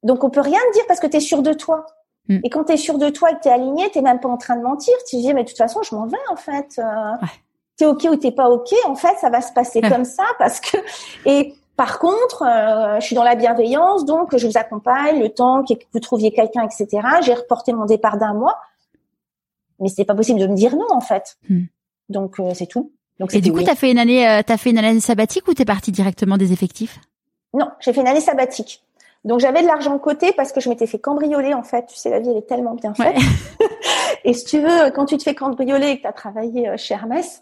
donc 0.04 0.24
on 0.24 0.30
peut 0.30 0.42
rien 0.42 0.60
te 0.70 0.74
dire 0.74 0.86
parce 0.88 1.00
que 1.00 1.08
tu 1.08 1.18
es 1.18 1.20
sûr 1.20 1.42
de 1.42 1.54
toi. 1.54 1.86
Mm. 2.30 2.40
Et 2.44 2.50
quand 2.50 2.64
tu 2.66 2.74
es 2.74 2.78
sûr 2.78 2.98
de 2.98 3.10
toi 3.10 3.32
et 3.32 3.36
que 3.36 3.42
tu 3.42 3.50
es 3.50 3.52
aligné, 3.52 3.90
tu 3.92 4.02
même 4.02 4.20
pas 4.20 4.30
en 4.30 4.38
train 4.38 4.56
de 4.56 4.62
mentir. 4.62 4.94
Tu 5.10 5.18
dis, 5.18 5.34
mais 5.34 5.44
de 5.44 5.50
toute 5.50 5.58
façon, 5.58 5.82
je 5.82 5.94
m'en 5.94 6.06
vais, 6.06 6.18
en 6.32 6.36
fait. 6.36 6.80
Euh, 6.80 6.84
ouais. 7.22 7.28
Tu 7.78 7.84
es 7.84 7.88
OK 7.88 8.04
ou 8.10 8.16
t'es 8.16 8.32
pas 8.32 8.50
OK. 8.50 8.70
En 8.86 8.96
fait, 8.96 9.18
ça 9.18 9.30
va 9.30 9.42
se 9.42 9.52
passer 9.52 9.82
comme 9.82 10.06
ça 10.06 10.24
parce 10.38 10.60
que... 10.60 10.78
Et 11.26 11.56
par 11.76 11.98
contre, 11.98 12.44
euh, 12.44 13.00
je 13.00 13.06
suis 13.06 13.16
dans 13.16 13.24
la 13.24 13.36
bienveillance, 13.36 14.06
donc 14.06 14.36
je 14.36 14.46
vous 14.46 14.58
accompagne 14.58 15.20
le 15.20 15.30
temps 15.30 15.64
que 15.64 15.74
vous 15.94 16.00
trouviez 16.00 16.32
quelqu'un, 16.32 16.64
etc. 16.64 17.08
J'ai 17.22 17.34
reporté 17.34 17.74
mon 17.74 17.86
départ 17.86 18.18
d'un 18.18 18.34
mois. 18.34 18.60
Mais 19.80 19.88
c'est 19.88 20.04
pas 20.04 20.14
possible 20.14 20.42
de 20.42 20.48
me 20.48 20.56
dire 20.56 20.76
non, 20.76 20.88
en 20.92 21.00
fait. 21.00 21.38
Mm. 21.48 21.64
Donc, 22.10 22.40
euh, 22.40 22.54
c'est 22.54 22.68
tout. 22.68 22.92
Donc, 23.20 23.34
et 23.34 23.42
du 23.42 23.52
coup, 23.52 23.62
tu 23.62 23.70
as 23.70 23.76
fait 23.76 23.92
une 23.92 24.00
année, 24.00 24.28
euh, 24.28 24.42
t'as 24.46 24.58
fait 24.58 24.70
une 24.70 24.78
année 24.78 25.00
sabbatique 25.00 25.48
ou 25.48 25.54
t'es 25.54 25.66
parti 25.66 25.92
directement 25.92 26.38
des 26.38 26.54
effectifs? 26.54 27.00
Non, 27.54 27.70
j'ai 27.80 27.92
fait 27.94 28.02
une 28.02 28.08
année 28.08 28.22
sabbatique. 28.22 28.82
Donc 29.26 29.42
j'avais 29.42 29.62
de 29.62 29.68
l'argent 29.68 29.94
de 29.94 30.00
côté 30.00 30.32
parce 30.32 30.54
que 30.54 30.62
je 30.62 30.70
m'étais 30.70 30.88
fait 30.88 31.00
cambrioler 31.00 31.54
en 31.54 31.64
fait. 31.64 31.86
Tu 31.88 31.98
sais, 31.98 32.10
la 32.10 32.20
vie 32.20 32.30
elle 32.30 32.38
est 32.38 32.48
tellement 32.48 32.74
bien 32.76 32.94
faite. 32.94 33.18
Ouais. 33.18 33.68
et 34.24 34.34
si 34.34 34.46
tu 34.46 34.60
veux, 34.60 34.92
quand 34.92 35.06
tu 35.06 35.18
te 35.18 35.24
fais 35.24 35.36
cambrioler 35.36 35.90
et 35.90 35.98
que 35.98 36.04
tu 36.04 36.08
as 36.08 36.14
travaillé 36.14 36.70
euh, 36.70 36.78
chez 36.78 36.94
Hermès, 36.94 37.42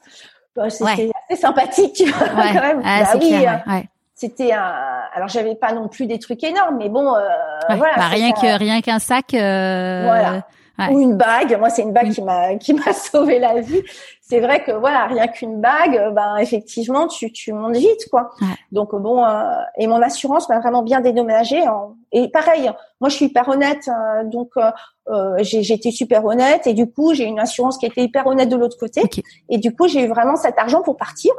bah, 0.55 0.69
c'était 0.71 0.86
ouais. 0.86 1.11
assez 1.30 1.39
sympathique, 1.39 1.93
tu 1.93 2.09
vois, 2.09 2.28
ouais. 2.28 2.49
quand 2.53 2.61
même. 2.61 2.82
Ah, 2.84 3.03
bah, 3.03 3.19
oui, 3.21 3.28
clair, 3.28 3.63
ouais. 3.67 3.88
c'était 4.15 4.53
un. 4.53 4.73
Alors 5.13 5.28
j'avais 5.28 5.53
pas 5.53 5.71
non 5.73 5.88
plus 5.88 6.07
des 6.07 6.17
trucs 6.17 6.43
énormes, 6.43 6.78
mais 6.78 6.89
bon, 6.89 7.13
euh, 7.13 7.28
voilà. 7.75 7.95
Bah, 7.95 8.07
rien 8.07 8.32
que 8.32 8.57
rien 8.57 8.82
qu'un 8.82 8.99
sac. 8.99 9.36
Euh... 9.36 10.39
Ou 10.91 10.99
une 10.99 11.15
bague. 11.15 11.57
Moi, 11.59 11.69
c'est 11.69 11.82
une 11.82 11.93
bague 11.93 12.11
qui 12.11 12.21
m'a 12.21 12.55
qui 12.55 12.73
m'a 12.73 12.93
sauvé 12.93 13.39
la 13.39 13.61
vie 13.61 13.84
c'est 14.30 14.41
vrai 14.41 14.61
que 14.61 14.71
voilà, 14.71 15.05
rien 15.05 15.28
qu'une 15.28 15.61
bague, 15.61 16.13
ben 16.13 16.36
effectivement, 16.38 17.07
tu 17.07 17.32
tu 17.32 17.53
montes 17.53 17.78
vite 17.78 18.09
quoi. 18.11 18.32
Ouais. 18.41 18.47
Donc 18.73 18.93
bon, 18.93 19.23
euh, 19.23 19.41
et 19.78 19.88
mon 19.88 20.01
assurance 20.01 20.49
m'a 20.49 20.59
vraiment 20.59 20.84
bien 20.84 20.99
dédommagé. 20.99 21.65
Hein. 21.65 21.95
Et 22.11 22.28
pareil, 22.30 22.69
moi 22.99 23.09
je 23.09 23.15
suis 23.15 23.25
hyper 23.28 23.47
honnête, 23.47 23.88
euh, 23.88 24.25
donc 24.25 24.51
euh, 24.57 25.38
j'ai 25.39 25.73
été 25.73 25.91
super 25.91 26.25
honnête 26.25 26.67
et 26.67 26.73
du 26.73 26.91
coup 26.91 27.13
j'ai 27.13 27.23
une 27.23 27.39
assurance 27.39 27.78
qui 27.78 27.86
était 27.86 28.03
hyper 28.03 28.28
honnête 28.28 28.49
de 28.49 28.57
l'autre 28.57 28.78
côté. 28.78 29.01
Okay. 29.01 29.23
Et 29.47 29.59
du 29.59 29.73
coup 29.73 29.88
j'ai 29.88 30.03
eu 30.03 30.07
vraiment 30.09 30.36
cet 30.36 30.59
argent 30.59 30.82
pour 30.82 30.97
partir. 30.97 31.32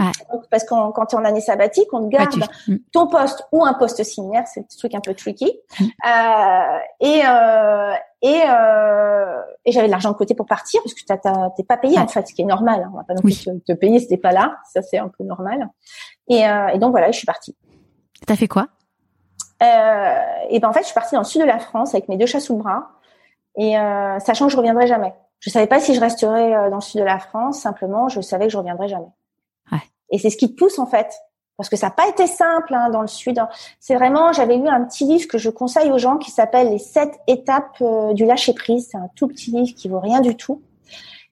Ouais. 0.00 0.10
Donc, 0.32 0.44
parce 0.50 0.64
que 0.64 0.68
quand 0.92 1.06
tu 1.06 1.14
es 1.14 1.18
en 1.18 1.24
année 1.24 1.42
sabbatique, 1.42 1.88
on 1.92 2.04
te 2.04 2.08
garde 2.08 2.34
ouais, 2.34 2.46
tu... 2.64 2.84
ton 2.90 3.06
poste 3.06 3.46
ou 3.52 3.64
un 3.64 3.74
poste 3.74 4.02
similaire, 4.02 4.44
c'est 4.46 4.60
un 4.60 4.64
truc 4.78 4.94
un 4.94 5.00
peu 5.00 5.14
tricky. 5.14 5.52
Mm. 5.78 5.84
Euh, 5.84 6.78
et 7.00 7.22
euh, 7.26 7.92
et, 8.22 8.42
euh, 8.46 9.40
et 9.64 9.72
j'avais 9.72 9.86
de 9.86 9.90
l'argent 9.90 10.10
de 10.10 10.16
côté 10.16 10.34
pour 10.34 10.46
partir 10.46 10.82
parce 10.82 10.94
que 10.94 11.00
t'es 11.56 11.64
pas 11.64 11.76
payé 11.78 11.98
en 11.98 12.06
fait, 12.06 12.26
ce 12.28 12.34
qui 12.34 12.42
est 12.42 12.46
normal. 12.46 12.82
Hein. 12.84 12.90
On 12.92 12.96
va 12.98 13.04
pas 13.04 13.14
non 13.14 13.22
plus 13.22 13.46
oui. 13.46 13.60
te, 13.62 13.72
te, 13.72 13.78
payer 13.78 13.98
si 13.98 14.08
t'es 14.08 14.18
pas 14.18 14.32
là, 14.32 14.58
ça 14.70 14.82
c'est 14.82 14.98
un 14.98 15.08
peu 15.08 15.24
normal. 15.24 15.68
Et, 16.28 16.46
euh, 16.46 16.68
et 16.68 16.78
donc 16.78 16.90
voilà, 16.90 17.10
je 17.10 17.16
suis 17.16 17.26
partie. 17.26 17.56
T'as 18.26 18.36
fait 18.36 18.48
quoi? 18.48 18.68
Euh, 19.62 20.18
Et 20.50 20.60
ben 20.60 20.68
en 20.68 20.72
fait, 20.72 20.80
je 20.80 20.86
suis 20.86 20.94
partie 20.94 21.14
dans 21.14 21.22
le 21.22 21.26
sud 21.26 21.40
de 21.40 21.46
la 21.46 21.58
France 21.58 21.94
avec 21.94 22.08
mes 22.08 22.16
deux 22.16 22.26
chats 22.26 22.40
sous 22.40 22.56
le 22.56 22.62
bras, 22.62 22.90
et 23.56 23.78
euh, 23.78 24.18
sachant 24.20 24.46
que 24.46 24.52
je 24.52 24.56
reviendrai 24.56 24.86
jamais. 24.86 25.14
Je 25.38 25.48
savais 25.48 25.66
pas 25.66 25.80
si 25.80 25.94
je 25.94 26.00
resterais 26.00 26.68
dans 26.68 26.76
le 26.76 26.82
sud 26.82 27.00
de 27.00 27.06
la 27.06 27.18
France. 27.18 27.60
Simplement, 27.60 28.10
je 28.10 28.20
savais 28.20 28.46
que 28.46 28.52
je 28.52 28.58
reviendrais 28.58 28.88
jamais. 28.88 29.08
Et 30.10 30.18
c'est 30.18 30.30
ce 30.30 30.36
qui 30.36 30.48
pousse 30.48 30.78
en 30.78 30.86
fait 30.86 31.12
parce 31.60 31.68
que 31.68 31.76
ça 31.76 31.88
n'a 31.88 31.90
pas 31.90 32.08
été 32.08 32.26
simple 32.26 32.72
hein, 32.74 32.88
dans 32.88 33.02
le 33.02 33.06
sud. 33.06 33.38
C'est 33.80 33.94
vraiment, 33.94 34.32
j'avais 34.32 34.56
lu 34.56 34.66
un 34.66 34.82
petit 34.86 35.04
livre 35.04 35.28
que 35.28 35.36
je 35.36 35.50
conseille 35.50 35.92
aux 35.92 35.98
gens 35.98 36.16
qui 36.16 36.30
s'appelle 36.30 36.70
Les 36.70 36.78
sept 36.78 37.12
étapes 37.26 37.76
euh, 37.82 38.14
du 38.14 38.24
lâcher 38.24 38.54
prise. 38.54 38.88
C'est 38.90 38.96
un 38.96 39.10
tout 39.14 39.28
petit 39.28 39.50
livre 39.50 39.76
qui 39.76 39.90
vaut 39.90 40.00
rien 40.00 40.20
du 40.20 40.36
tout. 40.36 40.62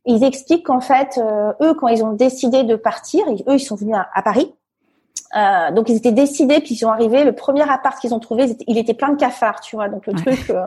Ils 0.05 0.23
expliquent 0.23 0.67
qu'en 0.67 0.83
fait, 0.83 1.17
euh, 1.17 1.55
eux, 1.63 1.73
quand 1.73 1.89
ils 1.89 2.05
ont 2.05 2.13
décidé 2.13 2.63
de 2.63 2.77
partir, 2.77 3.25
eux, 3.27 3.55
ils 3.55 3.59
sont 3.59 3.75
venus 3.75 3.97
à 3.97 4.23
Paris. 4.23 4.53
Euh, 5.37 5.71
donc 5.73 5.89
ils 5.89 5.97
étaient 5.97 6.13
décidés, 6.13 6.61
puis 6.61 6.75
ils 6.75 6.79
sont 6.79 6.89
arrivés. 6.91 7.25
Le 7.25 7.35
premier 7.35 7.69
appart 7.69 7.99
qu'ils 8.01 8.15
ont 8.15 8.19
trouvé, 8.19 8.57
il 8.67 8.79
était 8.79 8.95
plein 8.95 9.11
de 9.11 9.17
cafards, 9.17 9.61
tu 9.61 9.77
vois. 9.77 9.89
Donc 9.89 10.07
le 10.07 10.15
ouais. 10.15 10.23
truc. 10.23 10.51
Euh, 10.51 10.67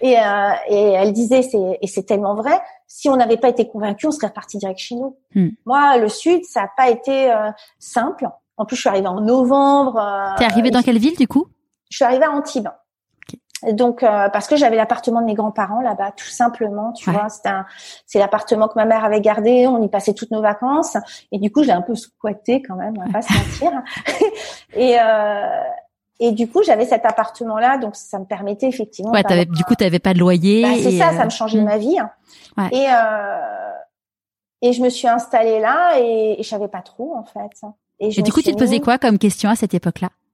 et, 0.00 0.18
euh, 0.18 0.50
et 0.68 0.90
elle 0.92 1.12
disait, 1.12 1.42
c'est, 1.42 1.78
et 1.80 1.86
c'est 1.86 2.02
tellement 2.02 2.34
vrai. 2.34 2.60
Si 2.86 3.08
on 3.08 3.16
n'avait 3.16 3.38
pas 3.38 3.48
été 3.48 3.66
convaincus, 3.66 4.08
on 4.08 4.10
serait 4.10 4.26
reparti 4.26 4.58
direct 4.58 4.78
chez 4.78 4.94
nous. 4.94 5.16
Hmm. 5.34 5.48
Moi, 5.64 5.98
le 5.98 6.08
sud, 6.08 6.44
ça 6.44 6.62
n'a 6.62 6.70
pas 6.76 6.90
été 6.90 7.30
euh, 7.32 7.50
simple. 7.78 8.28
En 8.58 8.64
plus, 8.64 8.76
je 8.76 8.82
suis 8.82 8.88
arrivée 8.88 9.08
en 9.08 9.20
novembre. 9.20 9.98
Euh, 9.98 10.36
T'es 10.36 10.44
arrivée 10.44 10.70
dans 10.70 10.82
quelle 10.82 10.98
ville 10.98 11.16
du 11.16 11.26
coup? 11.26 11.46
Je 11.90 11.96
suis 11.96 12.04
arrivée 12.04 12.24
à 12.24 12.32
Antibes. 12.32 12.68
Donc 13.62 14.02
euh, 14.02 14.28
parce 14.28 14.48
que 14.48 14.56
j'avais 14.56 14.76
l'appartement 14.76 15.20
de 15.22 15.26
mes 15.26 15.34
grands-parents 15.34 15.80
là-bas, 15.80 16.12
tout 16.14 16.28
simplement, 16.28 16.92
tu 16.92 17.08
ouais. 17.08 17.16
vois, 17.16 17.28
c'est 17.30 17.48
un, 17.48 17.64
c'est 18.04 18.18
l'appartement 18.18 18.68
que 18.68 18.74
ma 18.76 18.84
mère 18.84 19.02
avait 19.04 19.22
gardé, 19.22 19.66
on 19.66 19.82
y 19.82 19.88
passait 19.88 20.12
toutes 20.12 20.30
nos 20.30 20.42
vacances, 20.42 20.96
et 21.32 21.38
du 21.38 21.50
coup 21.50 21.62
je 21.62 21.68
l'ai 21.68 21.72
un 21.72 21.80
peu 21.80 21.94
squatté 21.94 22.60
quand 22.60 22.74
même, 22.74 22.94
on 22.98 23.06
va 23.06 23.12
pas 23.12 23.22
se 23.22 23.32
mentir. 23.32 23.82
et 24.74 24.98
euh, 25.00 25.62
et 26.20 26.32
du 26.32 26.48
coup 26.50 26.62
j'avais 26.64 26.84
cet 26.84 27.06
appartement-là, 27.06 27.78
donc 27.78 27.96
ça 27.96 28.18
me 28.18 28.26
permettait 28.26 28.68
effectivement. 28.68 29.12
Ouais, 29.12 29.22
t'avais, 29.22 29.46
du 29.46 29.64
coup 29.64 29.74
t'avais 29.74 30.00
pas 30.00 30.12
de 30.12 30.18
loyer. 30.18 30.62
Bah, 30.62 30.68
c'est 30.76 30.98
ça, 30.98 31.08
euh... 31.08 31.16
ça 31.16 31.24
me 31.24 31.30
changeait 31.30 31.60
mmh. 31.60 31.64
ma 31.64 31.78
vie. 31.78 31.96
Ouais. 32.58 32.68
Et 32.72 32.86
euh, 32.90 33.72
et 34.60 34.74
je 34.74 34.82
me 34.82 34.90
suis 34.90 35.08
installée 35.08 35.60
là 35.60 35.98
et, 35.98 36.36
et 36.38 36.42
je 36.42 36.48
savais 36.48 36.68
pas 36.68 36.82
trop 36.82 37.16
en 37.16 37.24
fait. 37.24 37.66
Et, 38.00 38.18
et 38.18 38.22
du 38.22 38.32
coup, 38.32 38.42
tu 38.42 38.52
te 38.52 38.58
posais 38.58 38.80
quoi 38.80 38.98
comme 38.98 39.18
question 39.18 39.48
à 39.48 39.56
cette 39.56 39.72
époque-là? 39.72 40.08
euh, 40.08 40.25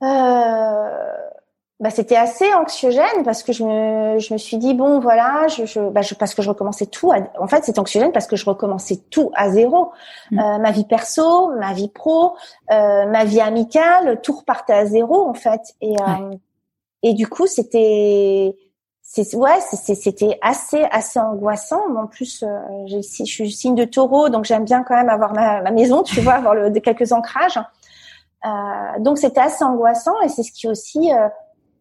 bah, 0.00 1.90
C'était 1.90 2.16
assez 2.16 2.52
anxiogène 2.54 3.24
parce 3.24 3.42
que 3.42 3.52
je 3.52 3.64
me, 3.64 4.18
je 4.18 4.34
me 4.34 4.38
suis 4.38 4.58
dit, 4.58 4.74
bon, 4.74 5.00
voilà, 5.00 5.46
je, 5.48 5.64
je, 5.64 5.80
bah, 5.80 6.02
je 6.02 6.14
parce 6.14 6.34
que 6.34 6.42
je 6.42 6.48
recommençais 6.50 6.86
tout. 6.86 7.10
À, 7.10 7.18
en 7.38 7.46
fait, 7.46 7.64
c'est 7.64 7.78
anxiogène 7.78 8.12
parce 8.12 8.26
que 8.26 8.36
je 8.36 8.44
recommençais 8.44 8.96
tout 9.10 9.30
à 9.34 9.50
zéro. 9.50 9.92
Mm. 10.30 10.38
Euh, 10.38 10.58
ma 10.58 10.70
vie 10.72 10.84
perso, 10.84 11.54
ma 11.56 11.72
vie 11.72 11.88
pro, 11.88 12.36
euh, 12.70 13.06
ma 13.06 13.24
vie 13.24 13.40
amicale, 13.40 14.20
tout 14.22 14.32
repartait 14.32 14.74
à 14.74 14.86
zéro, 14.86 15.26
en 15.26 15.34
fait. 15.34 15.74
Et, 15.80 15.96
euh, 16.00 16.34
et 17.02 17.14
du 17.14 17.26
coup, 17.26 17.46
c'était 17.46 18.54
c'est 19.12 19.34
ouais 19.34 19.58
c'était 19.60 20.38
assez 20.40 20.84
assez 20.92 21.18
angoissant 21.18 21.82
en 21.96 22.06
plus 22.06 22.44
euh, 22.44 22.60
je 22.86 23.00
suis 23.00 23.50
signe 23.50 23.74
de 23.74 23.84
taureau 23.84 24.28
donc 24.28 24.44
j'aime 24.44 24.64
bien 24.64 24.84
quand 24.84 24.94
même 24.94 25.08
avoir 25.08 25.32
ma, 25.34 25.62
ma 25.62 25.72
maison 25.72 26.04
tu 26.04 26.20
vois 26.20 26.34
avoir 26.34 26.54
le, 26.54 26.70
quelques 26.78 27.10
ancrages 27.10 27.56
euh, 27.58 27.62
donc 29.00 29.18
c'était 29.18 29.40
assez 29.40 29.64
angoissant 29.64 30.20
et 30.24 30.28
c'est 30.28 30.42
ce 30.42 30.52
qui 30.52 30.68
aussi 30.68 31.12
euh, 31.12 31.28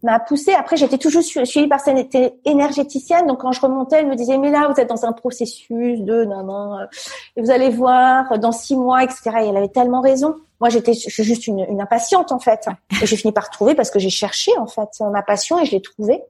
m'a 0.03 0.20
poussé 0.20 0.53
après 0.53 0.78
j'étais 0.78 0.97
toujours 0.97 1.24
suivie 1.24 1.68
par 1.68 1.80
cette 1.80 2.16
énergéticienne. 2.45 3.28
Donc 3.28 3.41
quand 3.41 3.51
je 3.51 3.62
remontais 3.62 3.97
elle 3.97 4.07
me 4.07 4.16
disait 4.16 4.38
mais 4.38 4.51
là 4.51 4.70
vous 4.72 4.80
êtes 4.80 4.89
dans 4.89 5.05
un 5.05 5.14
processus 5.14 6.01
de 6.01 6.26
non 6.26 6.43
non 6.43 6.80
et 7.36 7.41
vous 7.41 7.51
allez 7.51 7.70
voir 7.70 8.39
dans 8.39 8.51
six 8.51 8.76
mois 8.76 9.03
etc 9.03 9.22
et 9.41 9.47
elle 9.47 9.57
avait 9.57 9.70
tellement 9.70 10.01
raison. 10.01 10.36
Moi 10.60 10.70
j'étais 10.70 10.93
je 10.93 11.10
suis 11.10 11.24
juste 11.24 11.47
une, 11.47 11.60
une 11.60 11.82
impatiente 11.82 12.32
en 12.32 12.39
fait. 12.39 12.68
Et 13.01 13.05
j'ai 13.05 13.16
fini 13.16 13.32
par 13.32 13.49
trouver 13.49 13.76
parce 13.76 13.91
que 13.91 13.99
j'ai 13.99 14.10
cherché 14.10 14.51
en 14.57 14.68
fait 14.68 14.89
ma 15.12 15.22
passion 15.22 15.60
et 15.60 15.66
je 15.66 15.72
l'ai 15.72 15.82
trouvée. 15.82 16.24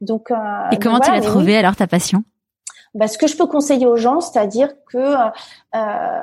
Donc, 0.00 0.30
euh, 0.30 0.34
et 0.72 0.78
comment 0.78 0.96
donc, 0.96 1.04
tu 1.04 1.10
l'as 1.10 1.20
trouvé 1.20 1.52
oui. 1.52 1.56
alors 1.56 1.76
ta 1.76 1.86
passion? 1.86 2.24
Bah, 2.94 3.06
Ce 3.06 3.18
que 3.18 3.26
je 3.26 3.36
peux 3.36 3.46
conseiller 3.46 3.86
aux 3.86 3.96
gens, 3.96 4.20
c'est-à-dire 4.20 4.70
que 4.86 4.98
euh, 4.98 6.20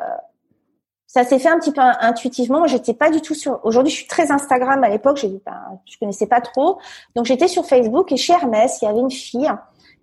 ça 1.07 1.23
s'est 1.23 1.39
fait 1.39 1.47
un 1.47 1.57
petit 1.57 1.71
peu 1.71 1.81
intuitivement. 1.81 2.67
J'étais 2.67 2.93
pas 2.93 3.09
du 3.09 3.21
tout 3.21 3.33
sur. 3.33 3.61
Aujourd'hui, 3.63 3.91
je 3.91 3.97
suis 3.97 4.07
très 4.07 4.29
Instagram. 4.29 4.83
À 4.83 4.89
l'époque, 4.89 5.25
ben, 5.45 5.79
je 5.85 5.97
connaissais 5.97 6.27
pas 6.27 6.41
trop. 6.41 6.79
Donc, 7.15 7.25
j'étais 7.25 7.47
sur 7.47 7.65
Facebook 7.65 8.11
et 8.11 8.17
chez 8.17 8.33
Hermès, 8.33 8.79
il 8.81 8.85
y 8.85 8.87
avait 8.89 8.99
une 8.99 9.09
fille 9.09 9.49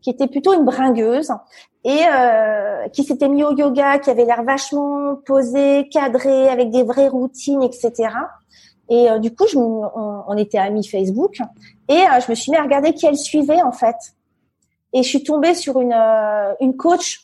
qui 0.01 0.11
était 0.11 0.27
plutôt 0.27 0.55
une 0.55 0.65
bringueuse 0.65 1.31
et 1.85 2.01
euh, 2.11 2.89
qui 2.89 3.05
s'était 3.05 3.29
mis 3.29 3.45
au 3.45 3.55
yoga, 3.55 3.99
qui 3.99 4.11
avait 4.11 4.25
l'air 4.25 4.43
vachement 4.43 5.17
posée, 5.27 5.89
cadrée, 5.91 6.49
avec 6.49 6.71
des 6.71 6.83
vraies 6.83 7.09
routines, 7.09 7.63
etc. 7.63 7.93
Et 8.89 9.11
euh, 9.11 9.19
du 9.19 9.35
coup, 9.35 9.47
je, 9.47 9.59
on, 9.59 10.25
on, 10.27 10.37
était 10.37 10.59
amis 10.59 10.87
Facebook 10.87 11.39
et 11.89 11.95
euh, 11.95 12.21
je 12.25 12.31
me 12.31 12.35
suis 12.35 12.51
mis 12.51 12.57
à 12.57 12.63
regarder 12.63 12.95
qui 12.95 13.07
elle 13.07 13.17
suivait 13.17 13.63
en 13.63 13.73
fait. 13.73 13.97
et 14.93 15.03
je 15.03 15.09
suis 15.09 15.23
tombée 15.23 15.55
sur 15.55 15.81
une 15.81 15.95
une 16.61 16.77
coach 16.77 17.24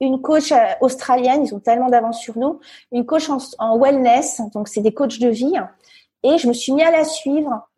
une 0.00 0.20
coach 0.20 0.52
australienne, 0.80 1.44
ils 1.44 1.54
ont 1.54 1.60
tellement 1.60 1.88
d'avance 1.88 2.20
sur 2.20 2.36
nous, 2.38 2.60
une 2.92 3.06
coach 3.06 3.28
en, 3.30 3.38
en 3.58 3.78
wellness, 3.78 4.40
donc 4.52 4.68
c'est 4.68 4.80
des 4.80 4.92
coachs 4.92 5.18
de 5.18 5.28
vie, 5.28 5.54
et 6.22 6.38
je 6.38 6.48
me 6.48 6.52
suis 6.52 6.72
mis 6.72 6.82
à 6.82 6.90
la 6.90 7.04
suivre 7.04 7.68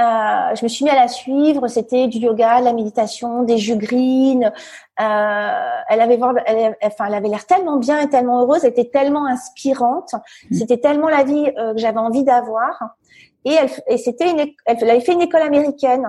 euh, 0.00 0.54
je 0.54 0.64
me 0.64 0.68
suis 0.68 0.84
mis 0.84 0.90
à 0.90 0.94
la 0.94 1.08
suivre. 1.08 1.68
C'était 1.68 2.08
du 2.08 2.18
yoga, 2.18 2.60
de 2.60 2.64
la 2.64 2.72
méditation, 2.72 3.42
des 3.42 3.58
jus 3.58 3.76
green. 3.76 4.44
Euh, 4.44 5.70
elle 5.88 6.00
avait, 6.00 6.18
elle, 6.46 6.76
enfin, 6.82 7.06
elle 7.06 7.14
avait 7.14 7.28
l'air 7.28 7.46
tellement 7.46 7.76
bien 7.76 8.00
et 8.00 8.08
tellement 8.08 8.42
heureuse. 8.42 8.64
Elle 8.64 8.70
était 8.70 8.88
tellement 8.88 9.26
inspirante. 9.26 10.14
Mmh. 10.14 10.54
C'était 10.54 10.78
tellement 10.78 11.08
la 11.08 11.24
vie 11.24 11.52
euh, 11.58 11.74
que 11.74 11.78
j'avais 11.78 11.98
envie 11.98 12.24
d'avoir. 12.24 12.96
Et 13.44 13.52
elle, 13.52 13.70
et 13.86 13.98
c'était 13.98 14.30
une, 14.30 14.46
elle, 14.64 14.90
avait 14.90 15.00
fait 15.00 15.12
une 15.12 15.22
école 15.22 15.42
américaine. 15.42 16.08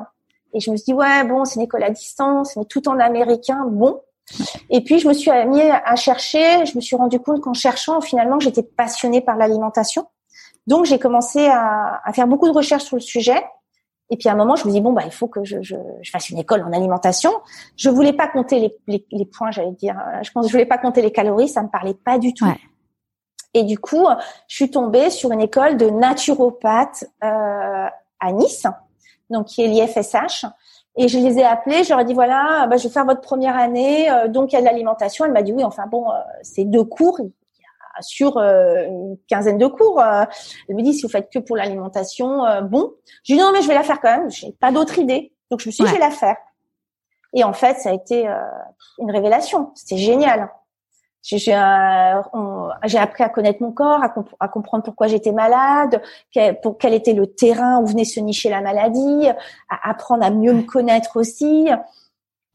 Et 0.54 0.60
je 0.60 0.72
me 0.72 0.78
suis 0.78 0.86
dit 0.86 0.94
ouais 0.94 1.24
bon, 1.26 1.46
c'est 1.46 1.56
une 1.56 1.64
école 1.64 1.84
à 1.84 1.90
distance, 1.90 2.56
mais 2.56 2.66
tout 2.66 2.88
en 2.88 3.00
américain, 3.00 3.66
bon. 3.68 4.02
Et 4.70 4.84
puis 4.84 5.00
je 5.00 5.08
me 5.08 5.14
suis 5.14 5.32
mis 5.48 5.62
à 5.62 5.96
chercher. 5.96 6.66
Je 6.66 6.76
me 6.76 6.82
suis 6.82 6.96
rendu 6.96 7.20
compte 7.20 7.42
qu'en 7.42 7.54
cherchant, 7.54 8.02
finalement, 8.02 8.40
j'étais 8.40 8.64
passionnée 8.64 9.22
par 9.22 9.36
l'alimentation. 9.36 10.08
Donc 10.68 10.86
j'ai 10.86 11.00
commencé 11.00 11.48
à, 11.48 12.02
à, 12.04 12.14
faire 12.14 12.28
beaucoup 12.28 12.48
de 12.48 12.54
recherches 12.54 12.86
sur 12.86 12.96
le 12.96 13.02
sujet. 13.02 13.44
Et 14.10 14.18
puis 14.18 14.30
à 14.30 14.34
un 14.34 14.36
moment, 14.36 14.56
je 14.56 14.68
me 14.68 14.72
dis 14.72 14.82
bon 14.82 14.94
bah 14.94 15.04
il 15.06 15.12
faut 15.12 15.28
que 15.28 15.44
je, 15.44 15.62
je, 15.62 15.76
je 16.02 16.12
fasse 16.12 16.30
une 16.30 16.38
école 16.38 16.64
en 16.64 16.72
alimentation. 16.72 17.32
Je 17.78 17.90
voulais 17.90 18.14
pas 18.14 18.28
compter 18.28 18.60
les, 18.60 18.76
les, 18.88 19.06
les 19.12 19.26
points, 19.26 19.52
j'allais 19.52 19.72
dire. 19.72 19.96
Je 20.22 20.32
pense 20.32 20.48
je 20.48 20.52
voulais 20.52 20.66
pas 20.66 20.78
compter 20.78 21.02
les 21.02 21.12
calories, 21.12 21.50
ça 21.50 21.62
me 21.64 21.70
parlait 21.70 21.94
pas 21.94 22.18
du 22.18 22.34
tout. 22.34 22.46
Et 23.54 23.64
du 23.64 23.78
coup, 23.78 24.08
je 24.48 24.56
suis 24.56 24.72
tombée 24.72 25.10
sur 25.10 25.32
une 25.32 25.42
école 25.42 25.78
de 25.78 25.90
naturopathe 25.90 27.06
euh, 27.24 27.88
à 28.20 28.32
Nice, 28.32 28.66
donc 29.30 29.48
qui 29.48 29.64
est 29.64 29.68
l'IFSH. 29.68 30.46
Et 30.96 31.08
je 31.08 31.18
les 31.18 31.40
ai 31.40 31.44
appelés, 31.44 31.84
je 31.84 31.90
leur 31.90 32.02
ai 32.02 32.06
dit 32.06 32.14
voilà, 32.14 32.68
bah, 32.68 32.78
je 32.78 32.84
vais 32.88 32.94
faire 32.94 33.06
votre 33.06 33.22
première 33.22 33.58
année, 33.58 34.12
euh, 34.12 34.28
donc 34.28 34.52
il 34.52 34.56
y 34.56 34.58
a 34.58 34.62
de 34.62 34.66
l'alimentation. 34.66 35.26
Elle 35.26 35.32
m'a 35.32 35.42
dit 35.42 35.52
oui, 35.52 35.64
enfin 35.64 35.88
bon, 35.88 36.10
euh, 36.12 36.16
c'est 36.44 36.66
deux 36.66 36.84
cours, 36.84 37.20
sur 38.02 38.38
euh, 38.38 38.86
une 38.88 39.18
quinzaine 39.28 39.58
de 39.58 39.68
cours. 39.68 40.00
Euh, 40.00 40.26
elle 40.68 40.76
me 40.76 40.82
dit 40.82 40.94
si 40.94 41.04
vous 41.04 41.10
faites 41.10 41.30
que 41.32 41.40
pour 41.40 41.56
l'alimentation, 41.56 42.46
euh, 42.46 42.62
bon. 42.62 42.94
Je 43.24 43.34
dis 43.34 43.40
non 43.40 43.52
mais 43.54 43.62
je 43.62 43.68
vais 43.68 43.74
la 43.74 43.84
faire 43.84 44.00
quand 44.02 44.18
même. 44.18 44.30
J'ai 44.30 44.52
pas 44.52 44.72
d'autre 44.72 45.00
idée, 45.00 45.34
donc 45.52 45.60
je 45.60 45.68
me 45.68 45.72
suis 45.72 45.84
dit 45.84 45.90
je 45.90 45.96
vais 45.96 46.00
la 46.00 46.12
faire. 46.12 46.38
Et 47.36 47.44
en 47.44 47.54
fait, 47.54 47.76
ça 47.80 47.90
a 47.90 47.94
été 47.94 48.28
une 49.00 49.10
révélation. 49.10 49.72
C'était 49.74 49.98
génial. 49.98 50.52
J'ai 51.24 51.54
appris 51.54 53.24
à 53.24 53.30
connaître 53.30 53.62
mon 53.62 53.72
corps, 53.72 54.02
à, 54.40 54.48
comprendre 54.50 54.84
pourquoi 54.84 55.08
j'étais 55.08 55.32
malade, 55.32 56.02
quel, 56.32 56.94
était 56.94 57.14
le 57.14 57.28
terrain 57.28 57.80
où 57.82 57.86
venait 57.86 58.04
se 58.04 58.20
nicher 58.20 58.50
la 58.50 58.60
maladie, 58.60 59.30
à 59.70 59.90
apprendre 59.90 60.26
à 60.26 60.30
mieux 60.30 60.54
me 60.54 60.64
connaître 60.64 61.18
aussi. 61.18 61.70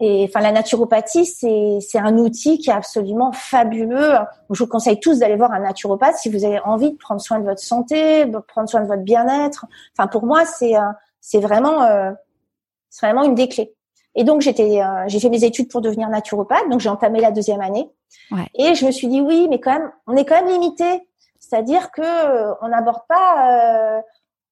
Et 0.00 0.26
enfin, 0.28 0.40
la 0.40 0.52
naturopathie, 0.52 1.24
c'est 1.24 1.98
un 1.98 2.18
outil 2.18 2.58
qui 2.58 2.68
est 2.68 2.74
absolument 2.74 3.32
fabuleux. 3.32 4.14
Je 4.50 4.62
vous 4.62 4.68
conseille 4.68 5.00
tous 5.00 5.20
d'aller 5.20 5.36
voir 5.36 5.52
un 5.52 5.60
naturopathe 5.60 6.16
si 6.16 6.28
vous 6.28 6.44
avez 6.44 6.60
envie 6.60 6.92
de 6.92 6.96
prendre 6.98 7.22
soin 7.22 7.40
de 7.40 7.44
votre 7.44 7.62
santé, 7.62 8.26
de 8.26 8.38
prendre 8.38 8.68
soin 8.68 8.82
de 8.82 8.86
votre 8.86 9.02
bien-être. 9.02 9.64
Enfin, 9.96 10.06
pour 10.06 10.24
moi, 10.24 10.44
c'est 10.44 10.76
euh, 10.76 11.40
vraiment 11.40 11.82
euh, 11.84 12.12
c'est 12.90 13.06
vraiment 13.06 13.24
une 13.24 13.34
des 13.34 13.48
clés. 13.48 13.74
Et 14.14 14.24
donc 14.24 14.40
j'étais 14.40 14.82
euh, 14.82 15.04
j'ai 15.06 15.20
fait 15.20 15.28
mes 15.28 15.44
études 15.44 15.70
pour 15.70 15.80
devenir 15.80 16.09
naturopathe, 16.09 16.68
donc 16.70 16.80
j'ai 16.80 16.88
entamé 16.88 17.20
la 17.20 17.30
deuxième 17.30 17.61
année. 17.61 17.90
Ouais. 18.30 18.46
Et 18.54 18.74
je 18.74 18.84
me 18.84 18.90
suis 18.90 19.06
dit 19.06 19.20
oui, 19.20 19.46
mais 19.48 19.61
quand 19.61 19.72
même, 19.72 19.92
on 20.06 20.16
est 20.16 20.24
quand 20.24 20.42
même 20.42 20.48
limité. 20.48 21.09
C'est-à-dire 21.38 21.90
que 21.92 22.02
on 22.62 22.68
n'aborde 22.68 23.02
pas 23.09 24.02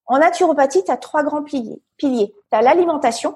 en 0.07 0.19
naturopathie, 0.19 0.85
tu 0.85 0.91
as 0.91 0.97
trois 0.97 1.25
grands 1.25 1.43
piliers. 1.43 1.83
Piliers. 1.97 2.33
Tu 2.51 2.59
as 2.59 2.63
l'alimentation 2.63 3.35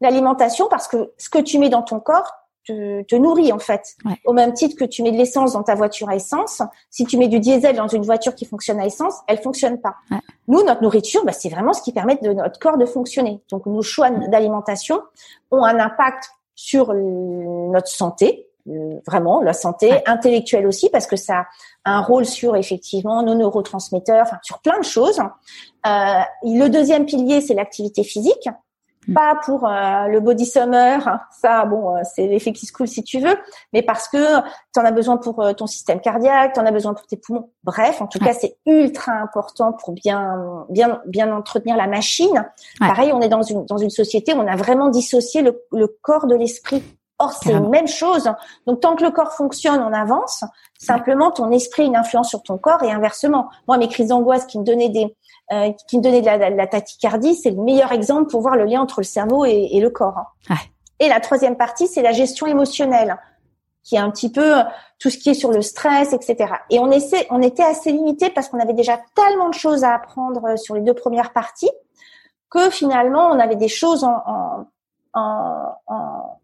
l'alimentation 0.00 0.68
parce 0.68 0.88
que 0.88 1.12
ce 1.18 1.28
que 1.28 1.38
tu 1.38 1.58
mets 1.58 1.68
dans 1.68 1.82
ton 1.82 2.00
corps 2.00 2.32
te, 2.66 3.02
te 3.02 3.16
nourrit 3.16 3.52
en 3.52 3.58
fait. 3.58 3.96
Au 4.24 4.32
même 4.32 4.52
titre 4.52 4.76
que 4.76 4.84
tu 4.84 5.02
mets 5.02 5.12
de 5.12 5.16
l'essence 5.16 5.52
dans 5.52 5.62
ta 5.62 5.74
voiture 5.74 6.08
à 6.08 6.16
essence, 6.16 6.62
si 6.90 7.04
tu 7.04 7.16
mets 7.16 7.28
du 7.28 7.40
diesel 7.40 7.76
dans 7.76 7.88
une 7.88 8.02
voiture 8.02 8.34
qui 8.34 8.44
fonctionne 8.44 8.80
à 8.80 8.86
essence, 8.86 9.14
elle 9.26 9.38
fonctionne 9.38 9.80
pas. 9.80 9.96
Nous, 10.48 10.62
notre 10.64 10.82
nourriture, 10.82 11.24
bah, 11.24 11.32
c'est 11.32 11.48
vraiment 11.48 11.72
ce 11.72 11.82
qui 11.82 11.92
permet 11.92 12.16
de 12.16 12.32
notre 12.32 12.58
corps 12.58 12.78
de 12.78 12.86
fonctionner. 12.86 13.40
Donc 13.50 13.66
nos 13.66 13.82
choix 13.82 14.10
d'alimentation 14.10 15.00
ont 15.50 15.64
un 15.64 15.78
impact 15.78 16.30
sur 16.54 16.92
notre 16.92 17.88
santé, 17.88 18.50
vraiment 19.06 19.40
la 19.40 19.52
santé 19.52 20.02
intellectuelle 20.06 20.66
aussi 20.66 20.90
parce 20.90 21.06
que 21.06 21.16
ça 21.16 21.46
a 21.84 21.96
un 21.96 22.02
rôle 22.02 22.26
sur 22.26 22.56
effectivement 22.56 23.22
nos 23.22 23.34
neurotransmetteurs, 23.34 24.22
enfin 24.22 24.38
sur 24.42 24.58
plein 24.58 24.78
de 24.78 24.84
choses. 24.84 25.20
Euh, 25.86 26.20
le 26.42 26.68
deuxième 26.68 27.06
pilier, 27.06 27.40
c'est 27.40 27.54
l'activité 27.54 28.04
physique. 28.04 28.48
Pas 29.14 29.40
pour 29.44 29.66
euh, 29.66 30.08
le 30.08 30.20
body 30.20 30.44
summer, 30.44 31.20
ça 31.30 31.64
bon, 31.64 31.96
euh, 31.96 32.00
c'est 32.04 32.26
l'effet 32.26 32.52
qui 32.52 32.66
se 32.66 32.72
coule 32.72 32.86
si 32.86 33.02
tu 33.02 33.18
veux, 33.18 33.34
mais 33.72 33.82
parce 33.82 34.08
que 34.08 34.40
tu 34.74 34.78
en 34.78 34.84
as 34.84 34.90
besoin 34.92 35.16
pour 35.16 35.40
euh, 35.40 35.54
ton 35.54 35.66
système 35.66 36.00
cardiaque, 36.00 36.52
tu 36.52 36.60
en 36.60 36.66
as 36.66 36.70
besoin 36.70 36.92
pour 36.92 37.06
tes 37.06 37.16
poumons. 37.16 37.50
Bref, 37.64 38.02
en 38.02 38.06
tout 38.06 38.18
cas, 38.18 38.34
c'est 38.34 38.58
ultra 38.66 39.12
important 39.12 39.72
pour 39.72 39.94
bien 39.94 40.66
bien 40.68 41.00
bien 41.06 41.34
entretenir 41.34 41.76
la 41.76 41.86
machine. 41.86 42.46
Pareil, 42.78 43.10
on 43.12 43.22
est 43.22 43.30
dans 43.30 43.42
une 43.42 43.64
dans 43.64 43.78
une 43.78 43.90
société 43.90 44.34
où 44.34 44.38
on 44.38 44.46
a 44.46 44.56
vraiment 44.56 44.90
dissocié 44.90 45.40
le, 45.40 45.62
le 45.72 45.88
corps 46.02 46.26
de 46.26 46.34
l'esprit. 46.34 46.82
Or, 47.20 47.34
c'est 47.34 47.52
la 47.52 47.60
même 47.60 47.86
chose. 47.86 48.32
Donc, 48.66 48.80
tant 48.80 48.96
que 48.96 49.04
le 49.04 49.10
corps 49.10 49.32
fonctionne, 49.32 49.82
on 49.82 49.92
avance. 49.92 50.42
Simplement, 50.78 51.30
ton 51.30 51.50
esprit 51.50 51.82
a 51.82 51.84
une 51.84 51.96
influence 51.96 52.30
sur 52.30 52.42
ton 52.42 52.56
corps 52.56 52.82
et 52.82 52.90
inversement. 52.90 53.50
Moi, 53.68 53.76
mes 53.76 53.88
crises 53.88 54.08
d'angoisse 54.08 54.46
qui 54.46 54.58
me 54.58 54.64
donnaient 54.64 54.88
des, 54.88 55.14
euh, 55.52 55.70
qui 55.86 55.98
me 55.98 56.02
donnait 56.02 56.22
de 56.22 56.26
la, 56.26 56.66
tachycardie, 56.66 57.34
c'est 57.34 57.50
le 57.50 57.62
meilleur 57.62 57.92
exemple 57.92 58.30
pour 58.30 58.40
voir 58.40 58.56
le 58.56 58.64
lien 58.64 58.80
entre 58.80 59.00
le 59.00 59.04
cerveau 59.04 59.44
et, 59.44 59.78
le 59.78 59.90
corps. 59.90 60.16
Hein. 60.48 60.54
Et 60.98 61.08
la 61.08 61.20
troisième 61.20 61.58
partie, 61.58 61.88
c'est 61.88 62.00
la 62.00 62.12
gestion 62.12 62.46
émotionnelle, 62.46 63.18
qui 63.82 63.96
est 63.96 63.98
un 63.98 64.10
petit 64.10 64.32
peu 64.32 64.58
euh, 64.60 64.62
tout 64.98 65.10
ce 65.10 65.18
qui 65.18 65.28
est 65.28 65.34
sur 65.34 65.50
le 65.50 65.60
stress, 65.60 66.14
etc. 66.14 66.54
Et 66.70 66.78
on 66.78 66.90
essaie, 66.90 67.26
on 67.28 67.42
était 67.42 67.62
assez 67.62 67.92
limité 67.92 68.30
parce 68.30 68.48
qu'on 68.48 68.60
avait 68.60 68.72
déjà 68.72 68.98
tellement 69.14 69.50
de 69.50 69.54
choses 69.54 69.84
à 69.84 69.92
apprendre 69.94 70.42
euh, 70.46 70.56
sur 70.56 70.74
les 70.74 70.80
deux 70.80 70.94
premières 70.94 71.34
parties 71.34 71.70
que 72.50 72.70
finalement 72.70 73.28
on 73.28 73.38
avait 73.38 73.56
des 73.56 73.68
choses 73.68 74.04
en, 74.04 74.22
en, 74.26 74.66
en, 75.14 75.76
en 75.86 76.39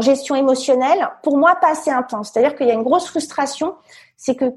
gestion 0.00 0.34
émotionnelle, 0.34 1.08
pour 1.22 1.36
moi 1.38 1.56
pas 1.56 1.70
assez 1.70 1.90
intense. 1.90 2.30
C'est-à-dire 2.30 2.56
qu'il 2.56 2.66
y 2.66 2.70
a 2.70 2.74
une 2.74 2.82
grosse 2.82 3.06
frustration, 3.06 3.74
c'est 4.16 4.34
que 4.34 4.52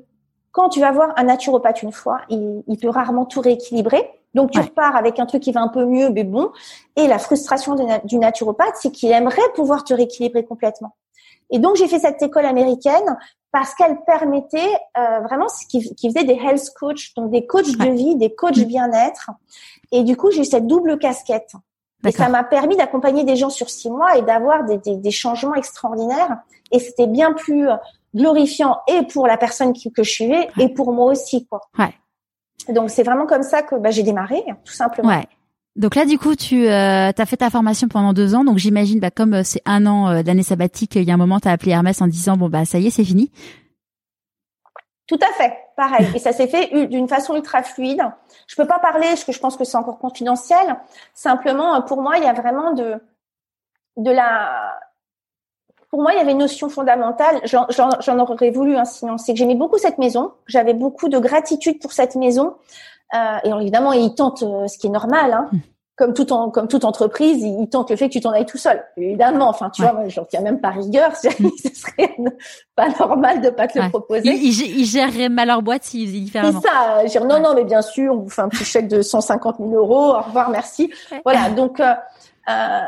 quand 0.52 0.70
tu 0.70 0.82
vas 0.82 0.92
voir 0.92 1.14
un 1.16 1.24
naturopathe 1.24 1.82
une 1.82 1.92
fois, 1.92 2.22
il, 2.30 2.64
il 2.68 2.78
peut 2.78 2.90
rarement 2.90 3.26
tout 3.26 3.42
rééquilibrer. 3.42 4.10
Donc 4.34 4.52
tu 4.52 4.60
repars 4.60 4.96
avec 4.96 5.20
un 5.20 5.26
truc 5.26 5.44
qui 5.44 5.52
va 5.52 5.62
un 5.62 5.68
peu 5.68 5.86
mieux, 5.86 6.10
mais 6.10 6.24
bon. 6.24 6.52
Et 6.96 7.08
la 7.08 7.20
frustration 7.20 7.76
du 8.04 8.18
naturopathe, 8.18 8.76
c'est 8.76 8.92
qu'il 8.92 9.12
aimerait 9.12 9.42
pouvoir 9.56 9.84
te 9.84 9.94
rééquilibrer 9.94 10.46
complètement. 10.46 10.96
Et 11.52 11.60
donc 11.60 11.76
j'ai 11.76 11.88
fait 11.88 12.00
cette 12.00 12.22
école 12.22 12.46
américaine 12.46 13.18
parce 13.52 13.76
qu'elle 13.76 14.02
permettait 14.06 14.72
euh, 14.98 15.20
vraiment 15.20 15.48
qui, 15.70 15.94
qui 15.96 16.08
faisait 16.10 16.24
des 16.24 16.36
health 16.36 16.70
coach, 16.80 17.14
donc 17.16 17.30
des 17.30 17.46
coachs 17.46 17.78
de 17.78 17.90
vie, 17.90 18.16
des 18.16 18.34
coachs 18.34 18.58
mmh. 18.58 18.64
bien-être. 18.64 19.32
Et 19.92 20.04
du 20.04 20.16
coup 20.16 20.32
j'ai 20.32 20.42
eu 20.42 20.46
cette 20.46 20.68
double 20.68 20.98
casquette. 20.98 21.54
Et 22.06 22.12
ça 22.12 22.30
m'a 22.30 22.44
permis 22.44 22.76
d'accompagner 22.76 23.24
des 23.24 23.36
gens 23.36 23.50
sur 23.50 23.70
six 23.70 23.90
mois 23.90 24.18
et 24.18 24.22
d'avoir 24.22 24.66
des, 24.66 24.78
des, 24.78 24.98
des, 24.98 25.12
changements 25.12 25.56
extraordinaires. 25.56 26.38
Et 26.72 26.80
c'était 26.80 27.08
bien 27.08 27.34
plus 27.34 27.68
glorifiant 28.16 28.80
et 28.88 29.04
pour 29.04 29.28
la 29.28 29.38
personne 29.38 29.74
qui, 29.74 29.92
que 29.92 30.04
je 30.04 30.10
suis 30.10 30.34
et 30.60 30.70
pour 30.70 30.94
moi 30.94 31.12
aussi 31.12 31.46
quoi. 31.46 31.62
Ouais. 31.78 31.94
Donc 32.70 32.90
c'est 32.90 33.04
vraiment 33.04 33.26
comme 33.26 33.44
ça 33.44 33.62
que 33.62 33.76
bah, 33.76 33.92
j'ai 33.92 34.04
démarré 34.04 34.44
tout 34.66 34.74
simplement. 34.74 35.10
Ouais. 35.10 35.28
Donc 35.78 35.96
là, 35.96 36.06
du 36.06 36.18
coup, 36.18 36.36
tu 36.36 36.68
euh, 36.68 37.12
as 37.18 37.26
fait 37.26 37.38
ta 37.38 37.50
formation 37.50 37.88
pendant 37.88 38.12
deux 38.12 38.36
ans. 38.36 38.44
Donc 38.44 38.58
j'imagine, 38.58 39.00
bah, 39.00 39.10
comme 39.10 39.36
euh, 39.36 39.42
c'est 39.44 39.62
un 39.66 39.86
an 39.86 40.10
euh, 40.10 40.22
d'année 40.22 40.44
sabbatique, 40.44 40.96
il 40.96 41.04
y 41.04 41.12
a 41.12 41.14
un 41.14 41.18
moment, 41.18 41.40
tu 41.40 41.48
as 41.48 41.52
appelé 41.52 41.72
Hermès 41.72 42.02
en 42.02 42.08
disant, 42.08 42.36
bon, 42.36 42.50
bah 42.50 42.66
ça 42.66 42.78
y 42.78 42.88
est, 42.88 42.90
c'est 42.90 43.06
fini. 43.06 43.32
Tout 45.12 45.20
à 45.30 45.34
fait, 45.34 45.54
pareil. 45.76 46.08
Et 46.16 46.20
ça 46.20 46.32
s'est 46.32 46.48
fait 46.48 46.88
d'une 46.88 47.10
façon 47.10 47.36
ultra 47.36 47.64
fluide. 47.64 48.02
Je 48.48 48.56
peux 48.56 48.66
pas 48.66 48.80
parler, 48.80 49.08
parce 49.08 49.26
que 49.26 49.34
je 49.34 49.40
pense 49.42 49.58
que 49.58 49.66
c'est 49.66 49.76
encore 49.76 50.00
confidentiel. 50.00 50.78
Simplement, 51.14 51.82
pour 51.82 52.02
moi, 52.02 52.18
il 52.18 52.24
y 52.24 52.28
a 52.28 52.32
vraiment 52.32 52.72
de 52.72 52.96
de 53.98 54.10
la 54.10 54.80
pour 55.90 56.02
moi, 56.02 56.14
il 56.14 56.18
y 56.18 56.22
avait 56.22 56.32
une 56.32 56.38
notion 56.38 56.70
fondamentale. 56.70 57.42
J'en 57.44 58.20
aurais 58.20 58.52
voulu, 58.52 58.78
hein, 58.78 58.86
sinon, 58.86 59.18
c'est 59.18 59.34
que 59.34 59.38
j'aimais 59.38 59.56
beaucoup 59.56 59.78
cette 59.78 59.98
maison. 59.98 60.32
J'avais 60.48 60.74
beaucoup 60.74 61.10
de 61.10 61.20
gratitude 61.20 61.82
pour 61.82 61.92
cette 61.92 62.16
maison. 62.16 62.56
Euh, 63.14 63.38
et 63.44 63.50
évidemment, 63.50 63.92
il 63.92 64.16
tente 64.16 64.44
euh, 64.44 64.70
ce 64.70 64.78
qui 64.78 64.88
est 64.88 64.92
normal. 64.92 65.34
Hein. 65.34 65.50
Comme, 66.02 66.16
tout 66.16 66.34
en, 66.34 66.50
comme 66.50 66.68
toute 66.68 66.84
entreprise, 66.84 67.44
il 67.44 67.70
tente 67.70 67.92
le 67.92 67.96
fait 67.96 68.08
que 68.08 68.14
tu 68.14 68.22
t'en 68.22 68.32
ailles 68.32 68.48
tout 68.48 68.58
seul. 68.58 68.84
Évidemment, 68.98 69.50
enfin, 69.50 69.70
tu 69.70 69.84
vois, 69.84 70.08
j'en 70.08 70.26
tiens 70.26 70.42
même 70.42 70.60
pas 70.60 70.70
rigueur. 70.70 71.16
Ce 71.16 71.30
serait 71.30 72.18
pas 72.76 72.90
normal 73.00 73.40
de 73.40 73.52
pas 73.52 73.68
te 73.68 73.78
le 73.78 73.88
proposer. 73.90 74.28
Ils, 74.28 74.80
il, 74.80 74.86
gérerait 74.86 75.30
mal 75.30 75.50
leur 75.50 75.62
boîte 75.62 75.84
s'ils 75.84 76.08
faisaient 76.08 76.20
différemment. 76.20 76.60
C'est 76.60 76.68
ça. 76.68 77.06
Dire 77.06 77.26
non, 77.26 77.40
non, 77.40 77.54
mais 77.54 77.66
bien 77.66 77.84
sûr, 77.84 78.14
on 78.16 78.24
vous 78.24 78.30
fait 78.30 78.42
un 78.42 78.50
petit 78.50 78.66
chèque 78.66 78.88
de 78.88 79.04
150 79.04 79.58
000 79.60 79.70
euros. 79.76 80.16
Au 80.16 80.22
revoir, 80.22 80.50
merci. 80.50 80.92
Voilà. 81.24 81.52
Donc, 81.52 81.80
euh, 81.80 81.94
euh, 82.50 82.80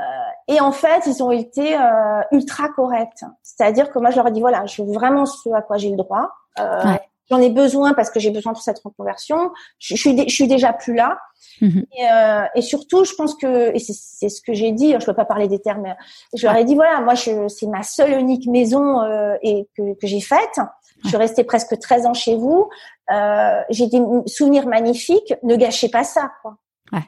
et 0.47 0.59
en 0.59 0.71
fait, 0.71 1.03
ils 1.05 1.21
ont 1.23 1.31
été 1.31 1.77
euh, 1.77 2.21
ultra 2.31 2.69
corrects. 2.69 3.23
C'est-à-dire 3.43 3.91
que 3.91 3.99
moi, 3.99 4.09
je 4.09 4.15
leur 4.15 4.27
ai 4.27 4.31
dit 4.31 4.41
voilà, 4.41 4.65
je 4.65 4.81
veux 4.81 4.91
vraiment 4.91 5.25
ce 5.25 5.49
à 5.49 5.61
quoi 5.61 5.77
j'ai 5.77 5.91
le 5.91 5.97
droit. 5.97 6.29
Euh, 6.59 6.95
j'en 7.33 7.41
ai 7.41 7.49
besoin 7.49 7.93
parce 7.93 8.09
que 8.09 8.19
j'ai 8.19 8.29
besoin 8.29 8.53
de 8.53 8.57
cette 8.57 8.79
reconversion. 8.79 9.51
Je, 9.79 9.95
suis, 9.95 10.17
je 10.27 10.33
suis 10.33 10.47
déjà 10.47 10.73
plus 10.73 10.93
là. 10.93 11.17
Mhm. 11.61 11.85
Et, 11.97 12.05
euh, 12.11 12.45
et, 12.55 12.61
surtout, 12.61 13.03
je 13.03 13.13
pense 13.13 13.35
que, 13.35 13.75
et 13.75 13.79
c'est 13.79 14.29
ce 14.29 14.41
que 14.41 14.53
j'ai 14.53 14.71
dit, 14.71 14.91
je 14.91 14.95
ne 14.97 15.05
peux 15.05 15.13
pas 15.13 15.25
parler 15.25 15.47
des 15.47 15.59
termes, 15.59 15.81
mais 15.81 15.95
je 16.35 16.45
leur 16.45 16.55
ai 16.55 16.63
dit, 16.63 16.75
voilà, 16.75 17.01
moi, 17.01 17.15
c'est 17.15 17.67
ma 17.67 17.83
seule 17.83 18.19
unique 18.19 18.47
maison 18.47 19.01
euh, 19.01 19.35
et 19.41 19.67
que, 19.75 19.95
que 19.95 20.07
j'ai 20.07 20.21
faite. 20.21 20.59
Je 21.03 21.09
suis 21.09 21.17
restée 21.17 21.43
presque 21.43 21.77
13 21.77 22.05
ans 22.05 22.13
chez 22.13 22.37
vous. 22.37 22.69
Euh, 23.11 23.61
j'ai 23.69 23.87
des 23.87 24.01
souvenirs 24.27 24.67
magnifiques. 24.67 25.33
Ne 25.43 25.55
gâchez 25.55 25.89
pas 25.89 26.03
ça. 26.03 26.31
Quoi. 26.41 26.57
Ouais. 26.93 27.03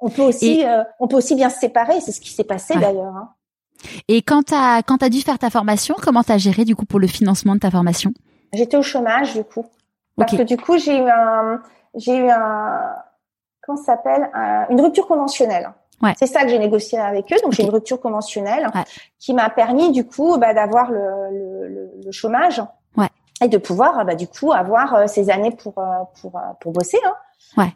On 0.00 0.08
peut 0.08 0.22
aussi, 0.22 0.64
on 0.98 1.08
peut 1.08 1.16
aussi 1.16 1.34
bien 1.34 1.50
se 1.50 1.58
séparer. 1.58 2.00
C'est 2.00 2.12
ce 2.12 2.20
qui 2.20 2.30
s'est 2.30 2.44
passé 2.44 2.74
d'ailleurs. 2.74 3.14
Hein. 3.14 3.28
Et 4.08 4.22
quand 4.22 4.44
tu 4.44 4.54
as 4.54 4.78
as 4.78 5.08
dû 5.10 5.20
faire 5.20 5.38
ta 5.38 5.50
formation, 5.50 5.94
comment 6.00 6.22
tu 6.22 6.32
as 6.32 6.38
géré 6.38 6.64
du 6.64 6.74
coup 6.74 6.86
pour 6.86 7.00
le 7.00 7.06
financement 7.06 7.54
de 7.54 7.60
ta 7.60 7.70
formation? 7.70 8.14
J'étais 8.54 8.76
au 8.76 8.82
chômage 8.82 9.34
du 9.34 9.44
coup. 9.44 9.66
Parce 10.16 10.36
que 10.36 10.42
du 10.42 10.56
coup, 10.56 10.78
j'ai 10.78 10.96
eu 10.96 11.08
un 11.08 11.60
j'ai 11.94 12.16
eu 12.16 12.30
un 12.30 12.94
comment 13.62 13.78
ça 13.78 13.96
s'appelle 13.96 14.30
une 14.70 14.80
rupture 14.80 15.06
conventionnelle. 15.06 15.72
Ouais. 16.02 16.12
C'est 16.18 16.26
ça 16.26 16.42
que 16.42 16.48
j'ai 16.48 16.58
négocié 16.58 16.98
avec 16.98 17.32
eux. 17.32 17.36
Donc 17.42 17.52
j'ai 17.52 17.62
une 17.62 17.70
rupture 17.70 18.00
conventionnelle 18.00 18.66
qui 19.18 19.32
m'a 19.32 19.48
permis 19.48 19.90
du 19.92 20.06
coup 20.06 20.36
bah, 20.38 20.52
d'avoir 20.52 20.90
le, 20.90 21.30
le, 21.30 21.90
le, 22.04 22.12
chômage 22.12 22.60
ouais. 22.96 23.08
et 23.42 23.48
de 23.48 23.58
pouvoir 23.58 24.04
bah, 24.04 24.14
du 24.14 24.26
coup 24.26 24.52
avoir 24.52 24.94
euh, 24.94 25.06
ces 25.06 25.30
années 25.30 25.52
pour 25.52 25.78
euh, 25.78 26.04
pour 26.20 26.36
euh, 26.36 26.40
pour 26.60 26.72
bosser. 26.72 26.98
Hein. 27.06 27.14
Ouais. 27.56 27.72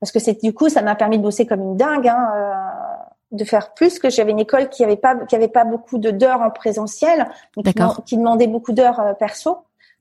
Parce 0.00 0.10
que 0.10 0.18
c'est 0.18 0.42
du 0.42 0.52
coup 0.52 0.68
ça 0.68 0.82
m'a 0.82 0.94
permis 0.94 1.18
de 1.18 1.22
bosser 1.22 1.46
comme 1.46 1.60
une 1.60 1.76
dingue. 1.76 2.08
Hein, 2.08 2.32
de 3.32 3.44
faire 3.44 3.74
plus 3.74 3.98
que 3.98 4.08
j'avais 4.08 4.30
une 4.30 4.38
école 4.38 4.68
qui 4.70 4.84
avait 4.84 4.96
pas 4.96 5.14
qui 5.26 5.36
avait 5.36 5.48
pas 5.48 5.64
beaucoup 5.64 5.98
de 5.98 6.10
d'heures 6.10 6.40
en 6.40 6.50
présentiel 6.50 7.28
mais 7.56 7.72
qui, 7.72 7.82
qui, 8.06 8.16
demandait 8.16 8.46
beaucoup 8.46 8.72
d'heures 8.72 9.00
euh, 9.00 9.12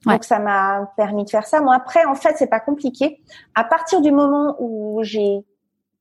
donc 0.05 0.23
ça 0.23 0.39
m'a 0.39 0.91
permis 0.95 1.25
de 1.25 1.29
faire 1.29 1.45
ça 1.45 1.59
moi 1.59 1.75
après 1.75 2.05
en 2.05 2.15
fait 2.15 2.35
c'est 2.37 2.47
pas 2.47 2.59
compliqué 2.59 3.21
à 3.55 3.63
partir 3.63 4.01
du 4.01 4.11
moment 4.11 4.55
où 4.59 4.99
j'ai 5.03 5.43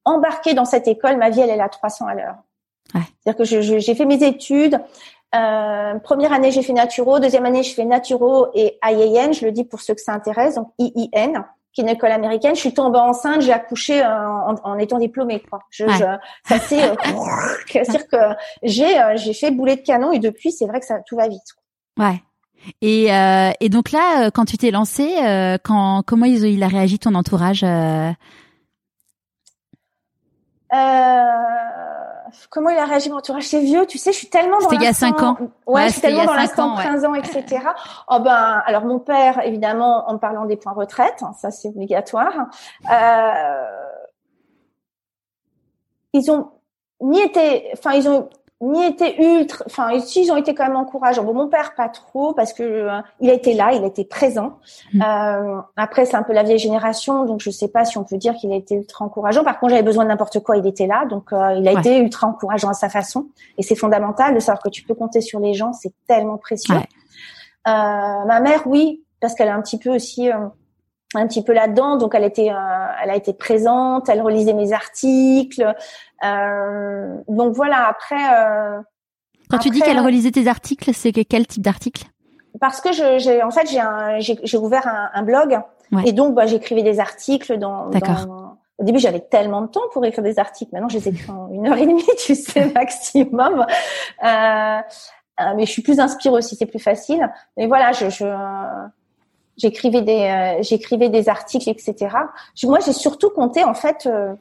embarqué 0.04 0.54
dans 0.54 0.64
cette 0.64 0.86
école 0.86 1.16
ma 1.16 1.30
vie 1.30 1.40
elle 1.40 1.50
est 1.50 1.60
à 1.60 1.68
300 1.68 2.06
à 2.06 2.14
l'heure 2.14 2.36
ouais. 2.94 3.00
c'est-à-dire 3.20 3.38
que 3.38 3.80
j'ai 3.80 3.94
fait 3.94 4.04
mes 4.04 4.22
études 4.22 4.80
euh, 5.34 5.98
première 6.00 6.32
année 6.32 6.50
j'ai 6.50 6.62
fait 6.62 6.72
naturo 6.72 7.18
deuxième 7.18 7.46
année 7.46 7.62
je 7.62 7.74
fais 7.74 7.84
naturo 7.84 8.48
et 8.54 8.78
IAN 8.84 9.32
je 9.32 9.44
le 9.44 9.52
dis 9.52 9.64
pour 9.64 9.80
ceux 9.80 9.94
que 9.94 10.00
ça 10.00 10.12
intéresse 10.12 10.56
donc 10.56 10.72
IIN 10.78 11.44
qui 11.76 11.82
est 11.82 11.84
une 11.84 11.90
école 11.90 12.12
américaine. 12.12 12.54
Je 12.54 12.60
suis 12.60 12.72
tombée 12.72 12.98
enceinte, 12.98 13.42
j'ai 13.42 13.52
accouché 13.52 14.02
euh, 14.02 14.08
en, 14.08 14.54
en, 14.64 14.78
étant 14.78 14.98
diplômée. 14.98 15.40
Quoi. 15.40 15.60
Je, 15.68 15.84
je 15.86 16.04
ça 16.48 16.58
c'est, 16.58 16.82
euh, 16.82 16.94
c'est-à-dire 17.70 18.08
que 18.08 18.16
j'ai 18.62 18.98
euh, 18.98 19.12
j'ai 19.16 19.34
fait 19.34 19.50
boulet 19.50 19.76
de 19.76 19.82
canon 19.82 20.10
et 20.10 20.18
depuis 20.18 20.52
c'est 20.52 20.66
vrai 20.66 20.80
que 20.80 20.86
ça 20.86 21.00
tout 21.06 21.16
va 21.16 21.28
vite. 21.28 21.42
Ouais. 21.98 22.22
Et, 22.80 23.12
euh, 23.12 23.50
et 23.60 23.68
donc 23.68 23.92
là, 23.92 24.30
quand 24.30 24.44
tu 24.44 24.56
t'es 24.58 24.70
lancée, 24.70 25.14
quand 25.64 26.02
comment 26.06 26.26
il, 26.26 26.44
il 26.44 26.62
a 26.62 26.68
réagi 26.68 26.98
ton 26.98 27.14
entourage 27.14 27.64
euh? 27.64 28.10
Comment 32.50 32.70
il 32.70 32.78
a 32.78 32.84
réagi 32.84 33.10
mon 33.10 33.18
entourage? 33.18 33.44
C'est 33.44 33.60
vieux, 33.60 33.86
tu 33.86 33.98
sais, 33.98 34.12
je 34.12 34.18
suis 34.18 34.28
tellement 34.28 34.58
dans 34.58 34.68
C'était 34.68 34.76
il 34.76 34.82
y 34.82 34.88
a 34.88 34.92
5 34.92 35.22
ans. 35.22 35.36
Ouais, 35.66 35.86
je 35.86 35.92
suis 35.92 36.00
tellement 36.00 36.24
dans 36.24 36.34
l'instant 36.34 36.76
15 36.76 37.04
ans, 37.04 37.14
etc. 37.14 37.44
Oh 38.08 38.18
ben, 38.20 38.62
alors 38.66 38.84
mon 38.84 38.98
père, 38.98 39.44
évidemment, 39.44 40.08
en 40.08 40.18
parlant 40.18 40.44
des 40.44 40.56
points 40.56 40.72
retraite, 40.72 41.22
hein, 41.22 41.32
ça 41.38 41.50
c'est 41.50 41.68
obligatoire. 41.68 42.46
Euh, 42.90 43.64
ils 46.12 46.30
ont 46.30 46.50
ni 47.00 47.20
été, 47.20 47.68
enfin 47.72 47.92
ils 47.92 48.08
ont 48.08 48.28
ni 48.62 48.82
été 48.84 49.22
ultra, 49.22 49.64
enfin 49.66 49.92
ici 49.92 50.22
ils 50.24 50.32
ont 50.32 50.36
été 50.36 50.54
quand 50.54 50.66
même 50.66 50.76
encourageants. 50.76 51.24
Bon, 51.24 51.34
mon 51.34 51.48
père 51.48 51.74
pas 51.74 51.90
trop 51.90 52.32
parce 52.32 52.54
que 52.54 52.62
euh, 52.62 53.00
il 53.20 53.28
a 53.28 53.34
été 53.34 53.52
là, 53.52 53.72
il 53.72 53.84
a 53.84 53.86
été 53.86 54.04
présent. 54.04 54.58
Mmh. 54.94 55.02
Euh, 55.02 55.60
après 55.76 56.06
c'est 56.06 56.16
un 56.16 56.22
peu 56.22 56.32
la 56.32 56.42
vieille 56.42 56.58
génération, 56.58 57.26
donc 57.26 57.40
je 57.40 57.50
sais 57.50 57.68
pas 57.68 57.84
si 57.84 57.98
on 57.98 58.04
peut 58.04 58.16
dire 58.16 58.34
qu'il 58.34 58.50
a 58.52 58.56
été 58.56 58.74
ultra 58.74 59.04
encourageant. 59.04 59.44
Par 59.44 59.60
contre 59.60 59.70
j'avais 59.70 59.82
besoin 59.82 60.04
de 60.04 60.08
n'importe 60.08 60.40
quoi, 60.40 60.56
il 60.56 60.66
était 60.66 60.86
là, 60.86 61.04
donc 61.04 61.32
euh, 61.32 61.54
il 61.58 61.68
a 61.68 61.78
été 61.78 61.98
ultra 61.98 62.28
encourageant 62.28 62.70
à 62.70 62.74
sa 62.74 62.88
façon. 62.88 63.28
Et 63.58 63.62
c'est 63.62 63.76
fondamental 63.76 64.34
de 64.34 64.40
savoir 64.40 64.62
que 64.62 64.70
tu 64.70 64.82
peux 64.84 64.94
compter 64.94 65.20
sur 65.20 65.38
les 65.38 65.52
gens, 65.52 65.74
c'est 65.74 65.92
tellement 66.06 66.38
précieux. 66.38 66.76
ma 67.66 68.40
mère 68.40 68.66
oui, 68.66 69.02
parce 69.20 69.34
qu'elle 69.34 69.48
a 69.48 69.54
un 69.54 69.60
petit 69.60 69.78
peu 69.78 69.94
aussi 69.94 70.30
un 71.14 71.26
petit 71.26 71.42
peu 71.42 71.52
là-dedans. 71.52 71.96
Donc 71.96 72.14
elle 72.14 72.24
était, 72.24 72.50
euh, 72.50 72.86
elle 73.02 73.10
a 73.10 73.16
été 73.16 73.32
présente, 73.32 74.08
elle 74.08 74.22
relisait 74.22 74.54
mes 74.54 74.72
articles. 74.72 75.74
Euh, 76.24 77.16
donc 77.28 77.54
voilà. 77.54 77.86
Après. 77.88 78.34
Euh, 78.34 78.80
Quand 79.50 79.58
tu 79.58 79.70
dis 79.70 79.80
qu'elle 79.80 80.00
relisait 80.00 80.32
tes 80.32 80.48
articles, 80.48 80.92
c'est 80.94 81.12
quel 81.12 81.46
type 81.46 81.62
d'article? 81.62 82.04
Parce 82.60 82.80
que 82.80 82.90
j'ai, 82.92 83.42
en 83.42 83.50
fait, 83.50 83.68
j'ai, 83.68 84.38
j'ai, 84.42 84.58
ouvert 84.58 84.86
un, 85.12 85.22
blog 85.22 85.60
et 86.06 86.12
donc 86.12 86.34
bah, 86.34 86.46
j'écrivais 86.46 86.82
des 86.82 87.00
articles 87.00 87.58
dans. 87.58 87.90
D'accord. 87.90 88.26
Au 88.78 88.84
début, 88.84 88.98
j'avais 88.98 89.20
tellement 89.20 89.62
de 89.62 89.68
temps 89.68 89.88
pour 89.92 90.04
écrire 90.04 90.22
des 90.22 90.38
articles. 90.38 90.70
Maintenant, 90.74 90.90
je 90.90 90.98
les 90.98 91.08
écris 91.08 91.30
en 91.30 91.50
une 91.50 91.66
heure 91.66 91.78
et 91.78 91.86
demie, 91.86 92.04
tu 92.18 92.34
sais, 92.34 92.66
maximum. 92.74 93.64
Euh, 94.22 94.78
mais 95.54 95.64
je 95.64 95.70
suis 95.70 95.82
plus 95.82 95.98
inspirée 95.98 96.36
aussi, 96.36 96.56
c'est 96.56 96.66
plus 96.66 96.78
facile. 96.78 97.30
Mais 97.56 97.66
voilà, 97.66 97.92
je, 97.92 98.10
je 98.10 98.24
j'écrivais 99.56 100.02
des 100.02 100.22
euh, 100.22 100.62
j'écrivais 100.62 101.08
des 101.08 101.28
articles 101.28 101.68
etc 101.68 102.08
moi 102.64 102.78
j'ai 102.84 102.92
surtout 102.92 103.30
compté 103.30 103.64
en 103.64 103.74
fait 103.74 104.06
euh, 104.06 104.34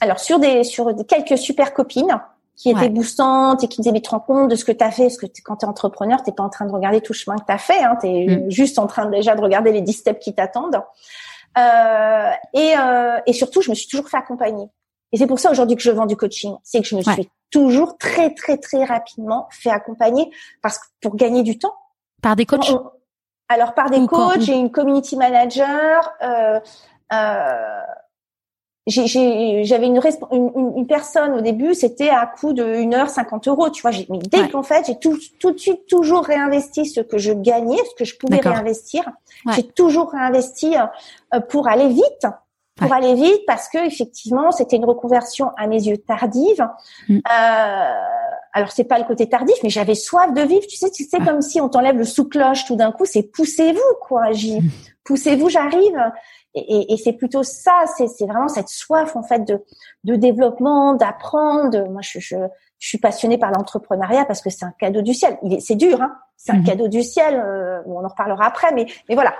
alors 0.00 0.20
sur 0.20 0.38
des 0.38 0.64
sur 0.64 0.94
des, 0.94 1.04
quelques 1.04 1.38
super 1.38 1.74
copines 1.74 2.20
qui 2.56 2.70
étaient 2.70 2.90
boostantes 2.90 3.64
et 3.64 3.68
qui 3.68 3.80
disaient 3.80 3.92
mais 3.92 4.00
tu 4.00 4.08
te 4.08 4.10
rends 4.10 4.20
compte 4.20 4.50
de 4.50 4.54
ce 4.54 4.66
que 4.66 4.72
tu 4.72 4.84
as 4.84 4.90
fait? 4.90 5.04
Parce 5.04 5.16
que 5.16 5.26
quand 5.42 5.56
tu 5.56 5.64
es 5.64 5.68
entrepreneur 5.68 6.22
t'es 6.22 6.32
pas 6.32 6.42
en 6.42 6.50
train 6.50 6.66
de 6.66 6.72
regarder 6.72 7.00
tout 7.00 7.14
le 7.14 7.18
chemin 7.18 7.36
que 7.38 7.46
tu 7.46 7.52
as 7.52 7.58
fait 7.58 7.82
hein, 7.82 7.96
tu 8.00 8.06
es 8.06 8.26
mm. 8.26 8.50
juste 8.50 8.78
en 8.78 8.86
train 8.86 9.06
déjà 9.06 9.34
de 9.34 9.40
regarder 9.40 9.72
les 9.72 9.80
10 9.80 9.92
steps 9.92 10.22
qui 10.22 10.34
t'attendent. 10.34 10.82
Euh, 11.58 12.30
et, 12.54 12.74
euh, 12.78 13.18
et 13.26 13.32
surtout 13.32 13.62
je 13.62 13.70
me 13.70 13.74
suis 13.74 13.88
toujours 13.88 14.08
fait 14.08 14.18
accompagner. 14.18 14.66
Et 15.12 15.16
c'est 15.16 15.26
pour 15.26 15.40
ça 15.40 15.50
aujourd'hui 15.50 15.76
que 15.76 15.82
je 15.82 15.90
vends 15.90 16.06
du 16.06 16.16
coaching. 16.16 16.54
C'est 16.62 16.80
que 16.80 16.86
je 16.86 16.96
me 16.96 17.02
suis 17.02 17.28
toujours 17.50 17.98
très 17.98 18.32
très 18.34 18.58
très 18.58 18.84
rapidement 18.84 19.48
fait 19.50 19.70
accompagner 19.70 20.30
parce 20.62 20.78
que 20.78 20.84
pour 21.00 21.16
gagner 21.16 21.42
du 21.42 21.58
temps. 21.58 21.74
Par 22.22 22.36
des 22.36 22.46
coachs 22.46 22.72
alors 23.50 23.74
par 23.74 23.90
des 23.90 24.06
coachs, 24.06 24.40
j'ai 24.40 24.54
une 24.54 24.70
community 24.70 25.16
manager. 25.16 26.12
Euh, 26.22 26.60
euh, 27.12 27.80
j'avais 28.86 29.86
une, 29.86 30.00
une, 30.32 30.72
une, 30.76 30.86
personne 30.86 31.32
au 31.32 31.40
début, 31.40 31.74
c'était 31.74 32.08
à 32.08 32.26
coût 32.26 32.52
de 32.52 32.64
1 32.64 32.92
heure 32.94 33.10
50 33.10 33.48
euros, 33.48 33.68
tu 33.70 33.82
vois. 33.82 33.90
J'ai, 33.90 34.06
mais 34.08 34.18
dès 34.18 34.48
qu'en 34.48 34.62
fait, 34.62 34.86
j'ai 34.86 34.98
tout, 34.98 35.18
tout 35.40 35.50
de 35.50 35.58
suite 35.58 35.86
toujours 35.88 36.24
réinvesti 36.24 36.86
ce 36.86 37.00
que 37.00 37.18
je 37.18 37.32
gagnais, 37.32 37.76
ce 37.76 37.94
que 37.96 38.04
je 38.04 38.16
pouvais 38.16 38.38
réinvestir. 38.38 39.02
J'ai 39.54 39.64
toujours 39.64 40.12
réinvesti 40.12 40.76
euh, 41.34 41.40
pour 41.40 41.68
aller 41.68 41.88
vite, 41.88 42.26
pour 42.76 42.92
aller 42.92 43.14
vite, 43.14 43.42
parce 43.48 43.68
que 43.68 43.84
effectivement, 43.84 44.52
c'était 44.52 44.76
une 44.76 44.84
reconversion 44.84 45.50
à 45.56 45.66
mes 45.66 45.82
yeux 45.82 45.98
tardive. 45.98 46.66
Mm. 47.08 47.18
Euh, 47.18 47.92
alors 48.52 48.72
c'est 48.72 48.84
pas 48.84 48.98
le 48.98 49.04
côté 49.04 49.28
tardif, 49.28 49.56
mais 49.62 49.70
j'avais 49.70 49.94
soif 49.94 50.32
de 50.32 50.40
vivre. 50.42 50.66
Tu 50.68 50.76
sais, 50.76 50.90
tu 50.90 51.04
sais 51.04 51.18
ah. 51.20 51.24
comme 51.24 51.40
si 51.40 51.60
on 51.60 51.68
t'enlève 51.68 51.96
le 51.96 52.04
sous-cloche 52.04 52.64
tout 52.64 52.76
d'un 52.76 52.92
coup. 52.92 53.04
C'est 53.04 53.22
poussez-vous 53.22 53.96
quoi. 54.00 54.32
J'y 54.32 54.60
poussez-vous, 55.04 55.48
j'arrive. 55.48 55.98
Et, 56.54 56.92
et, 56.92 56.96
c'est 56.96 57.12
plutôt 57.12 57.44
ça. 57.44 57.84
C'est 57.96 58.26
vraiment 58.26 58.48
cette 58.48 58.68
soif 58.68 59.14
en 59.14 59.22
fait 59.22 59.44
de, 59.44 59.62
de 60.02 60.16
développement, 60.16 60.94
d'apprendre. 60.94 61.88
Moi, 61.88 62.00
je, 62.02 62.18
je, 62.18 62.36
je, 62.78 62.88
suis 62.88 62.98
passionnée 62.98 63.38
par 63.38 63.52
l'entrepreneuriat 63.52 64.24
parce 64.24 64.40
que 64.40 64.50
c'est 64.50 64.64
un 64.64 64.74
cadeau 64.78 65.00
du 65.00 65.14
ciel. 65.14 65.38
Il 65.44 65.54
est, 65.54 65.60
c'est 65.60 65.76
dur, 65.76 66.02
hein. 66.02 66.12
C'est 66.36 66.52
un 66.52 66.56
mhm. 66.56 66.64
cadeau 66.64 66.88
du 66.88 67.02
ciel. 67.04 67.36
Euh, 67.36 67.82
on 67.86 68.04
en 68.04 68.08
reparlera 68.08 68.46
après, 68.46 68.72
mais 68.74 68.86
mais 69.08 69.14
voilà. 69.14 69.34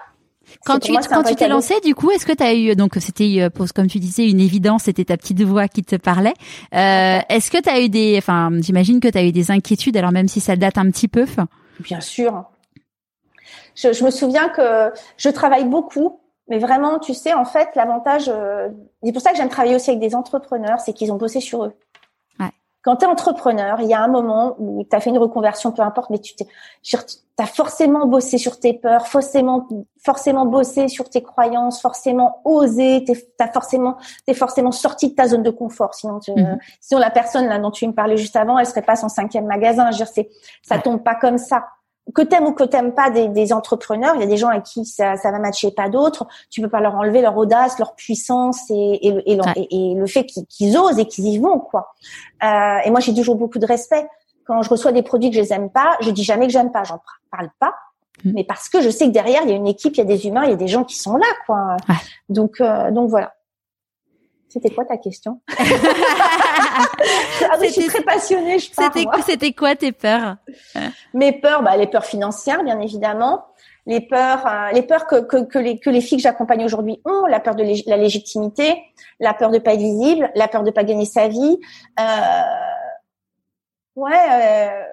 Quand 0.64 0.78
tu 0.78 0.92
quand 0.92 1.22
tu 1.22 1.34
t'es 1.34 1.48
lancé, 1.48 1.74
du 1.84 1.94
coup, 1.94 2.10
est-ce 2.10 2.26
que 2.26 2.32
tu 2.32 2.42
as 2.42 2.54
eu 2.54 2.74
donc 2.74 2.94
c'était 3.00 3.36
euh, 3.40 3.64
comme 3.74 3.86
tu 3.86 3.98
disais 3.98 4.28
une 4.28 4.40
évidence, 4.40 4.84
c'était 4.84 5.04
ta 5.04 5.16
petite 5.16 5.42
voix 5.42 5.68
qui 5.68 5.82
te 5.82 5.96
parlait. 5.96 6.34
Euh, 6.74 7.18
est-ce 7.28 7.50
que 7.50 7.60
tu 7.60 7.68
as 7.68 7.80
eu 7.80 7.88
des 7.88 8.16
enfin, 8.18 8.50
j'imagine 8.60 9.00
que 9.00 9.08
tu 9.08 9.18
as 9.18 9.24
eu 9.24 9.32
des 9.32 9.50
inquiétudes 9.50 9.96
alors 9.96 10.12
même 10.12 10.28
si 10.28 10.40
ça 10.40 10.56
date 10.56 10.78
un 10.78 10.90
petit 10.90 11.08
peu. 11.08 11.26
Bien 11.80 12.00
sûr. 12.00 12.44
Je, 13.74 13.92
je, 13.92 14.04
me 14.04 14.10
souviens 14.10 14.48
que 14.48 14.92
je 15.16 15.28
travaille 15.28 15.64
beaucoup, 15.64 16.20
mais 16.48 16.58
vraiment, 16.58 16.98
tu 16.98 17.14
sais, 17.14 17.32
en 17.32 17.44
fait, 17.44 17.68
l'avantage, 17.76 18.28
euh, 18.28 18.68
c'est 19.02 19.12
pour 19.12 19.22
ça 19.22 19.30
que 19.30 19.36
j'aime 19.36 19.48
travailler 19.48 19.76
aussi 19.76 19.90
avec 19.90 20.00
des 20.00 20.14
entrepreneurs, 20.14 20.80
c'est 20.80 20.92
qu'ils 20.92 21.12
ont 21.12 21.16
bossé 21.16 21.40
sur 21.40 21.64
eux 21.64 21.72
quand 22.82 22.96
tu 22.96 23.04
es 23.04 23.08
entrepreneur, 23.08 23.80
il 23.80 23.88
y 23.88 23.94
a 23.94 24.02
un 24.02 24.08
moment 24.08 24.54
où 24.58 24.84
tu 24.88 24.96
as 24.96 25.00
fait 25.00 25.10
une 25.10 25.18
reconversion, 25.18 25.70
peu 25.70 25.82
importe, 25.82 26.10
mais 26.10 26.18
tu 26.18 26.34
as 27.38 27.46
forcément 27.46 28.06
bossé 28.06 28.38
sur 28.38 28.58
tes 28.58 28.72
peurs, 28.72 29.06
forcément, 29.06 29.68
forcément 30.02 30.46
bossé 30.46 30.88
sur 30.88 31.10
tes 31.10 31.22
croyances, 31.22 31.80
forcément 31.80 32.40
osé, 32.44 33.04
tu 33.04 33.12
es 33.12 33.52
forcément, 33.52 33.96
es 34.26 34.34
forcément 34.34 34.72
sorti 34.72 35.10
de 35.10 35.14
ta 35.14 35.28
zone 35.28 35.42
de 35.42 35.50
confort. 35.50 35.94
Sinon, 35.94 36.20
tu, 36.20 36.32
mhm. 36.32 36.58
sinon 36.80 37.00
la 37.00 37.10
personne 37.10 37.46
là 37.46 37.58
dont 37.58 37.70
tu 37.70 37.86
me 37.86 37.92
parlais 37.92 38.16
juste 38.16 38.36
avant, 38.36 38.58
elle 38.58 38.66
serait 38.66 38.82
pas 38.82 38.96
son 38.96 39.08
cinquième 39.08 39.46
magasin. 39.46 39.90
Je 39.90 40.02
veux 40.02 40.10
dire, 40.10 40.24
ça 40.62 40.78
tombe 40.78 41.02
pas 41.02 41.14
comme 41.14 41.38
ça 41.38 41.64
que 42.12 42.22
t'aimes 42.22 42.46
ou 42.46 42.52
que 42.52 42.64
t'aimes 42.64 42.92
pas 42.92 43.10
des, 43.10 43.28
des, 43.28 43.52
entrepreneurs, 43.52 44.14
il 44.14 44.20
y 44.20 44.24
a 44.24 44.26
des 44.26 44.36
gens 44.36 44.48
à 44.48 44.60
qui 44.60 44.84
ça, 44.84 45.16
ça 45.16 45.30
va 45.30 45.38
matcher, 45.38 45.70
pas 45.70 45.88
d'autres. 45.88 46.26
Tu 46.50 46.60
peux 46.60 46.68
pas 46.68 46.80
leur 46.80 46.94
enlever 46.94 47.20
leur 47.20 47.36
audace, 47.36 47.78
leur 47.78 47.94
puissance 47.94 48.70
et, 48.70 49.08
et, 49.08 49.32
et, 49.32 49.38
et 49.70 49.94
le 49.94 50.06
fait 50.06 50.24
qu'ils 50.24 50.76
osent 50.76 50.98
et 50.98 51.06
qu'ils 51.06 51.26
y 51.26 51.38
vont, 51.38 51.58
quoi. 51.58 51.94
Euh, 52.42 52.78
et 52.84 52.90
moi, 52.90 53.00
j'ai 53.00 53.14
toujours 53.14 53.36
beaucoup 53.36 53.58
de 53.58 53.66
respect. 53.66 54.06
Quand 54.44 54.62
je 54.62 54.70
reçois 54.70 54.92
des 54.92 55.02
produits 55.02 55.30
que 55.30 55.36
je 55.36 55.42
les 55.42 55.52
aime 55.52 55.70
pas, 55.70 55.96
je 56.00 56.10
dis 56.10 56.24
jamais 56.24 56.46
que 56.46 56.52
j'aime 56.52 56.72
pas. 56.72 56.84
J'en 56.84 57.00
parle 57.30 57.50
pas 57.58 57.74
Mm. 58.24 58.32
Mais 58.34 58.44
parce 58.44 58.68
que 58.68 58.80
je 58.80 58.90
sais 58.90 59.06
que 59.06 59.12
derrière, 59.12 59.42
il 59.44 59.50
y 59.50 59.52
a 59.52 59.56
une 59.56 59.66
équipe, 59.66 59.94
il 59.94 59.98
y 59.98 60.02
a 60.02 60.04
des 60.04 60.26
humains, 60.26 60.44
il 60.44 60.50
y 60.50 60.54
a 60.54 60.56
des 60.56 60.68
gens 60.68 60.84
qui 60.84 60.96
sont 60.96 61.16
là, 61.16 61.26
quoi. 61.46 61.76
Donc, 62.28 62.60
euh, 62.60 62.90
donc 62.90 63.10
voilà. 63.10 63.34
C'était 64.48 64.70
quoi 64.70 64.84
ta 64.84 64.96
question? 64.96 65.40
ah, 67.50 67.56
Je 67.62 67.68
suis 67.68 67.86
très 67.86 68.02
passionnée, 68.02 68.58
je 68.58 68.70
C'était, 68.72 69.06
c'était 69.26 69.52
quoi 69.52 69.76
tes 69.76 69.92
peurs 69.92 70.36
Mes 71.14 71.32
peurs, 71.32 71.62
bah, 71.62 71.76
les 71.76 71.86
peurs 71.86 72.04
financières, 72.04 72.62
bien 72.62 72.80
évidemment. 72.80 73.44
Les 73.86 74.00
peurs, 74.00 74.46
euh, 74.46 74.70
les 74.72 74.82
peurs 74.82 75.06
que, 75.06 75.16
que, 75.22 75.44
que, 75.44 75.58
les, 75.58 75.78
que 75.78 75.90
les 75.90 76.00
filles 76.00 76.18
que 76.18 76.22
j'accompagne 76.22 76.64
aujourd'hui 76.64 77.00
ont, 77.04 77.26
la 77.26 77.40
peur 77.40 77.54
de 77.54 77.64
la 77.88 77.96
légitimité, 77.96 78.82
la 79.18 79.34
peur 79.34 79.50
de 79.50 79.58
pas 79.58 79.74
être 79.74 79.80
visible, 79.80 80.30
la 80.34 80.48
peur 80.48 80.62
de 80.62 80.70
pas 80.70 80.84
gagner 80.84 81.06
sa 81.06 81.28
vie. 81.28 81.58
Euh, 81.98 82.42
ouais, 83.96 84.12
euh, 84.32 84.84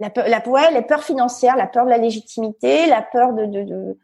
la 0.00 0.10
peur, 0.10 0.24
la, 0.28 0.46
ouais, 0.48 0.72
les 0.72 0.82
peurs 0.82 1.04
financières, 1.04 1.56
la 1.56 1.68
peur 1.68 1.84
de 1.84 1.90
la 1.90 1.98
légitimité, 1.98 2.86
la 2.86 3.02
peur 3.02 3.32
de, 3.32 3.46
de, 3.46 3.62
de 3.62 3.98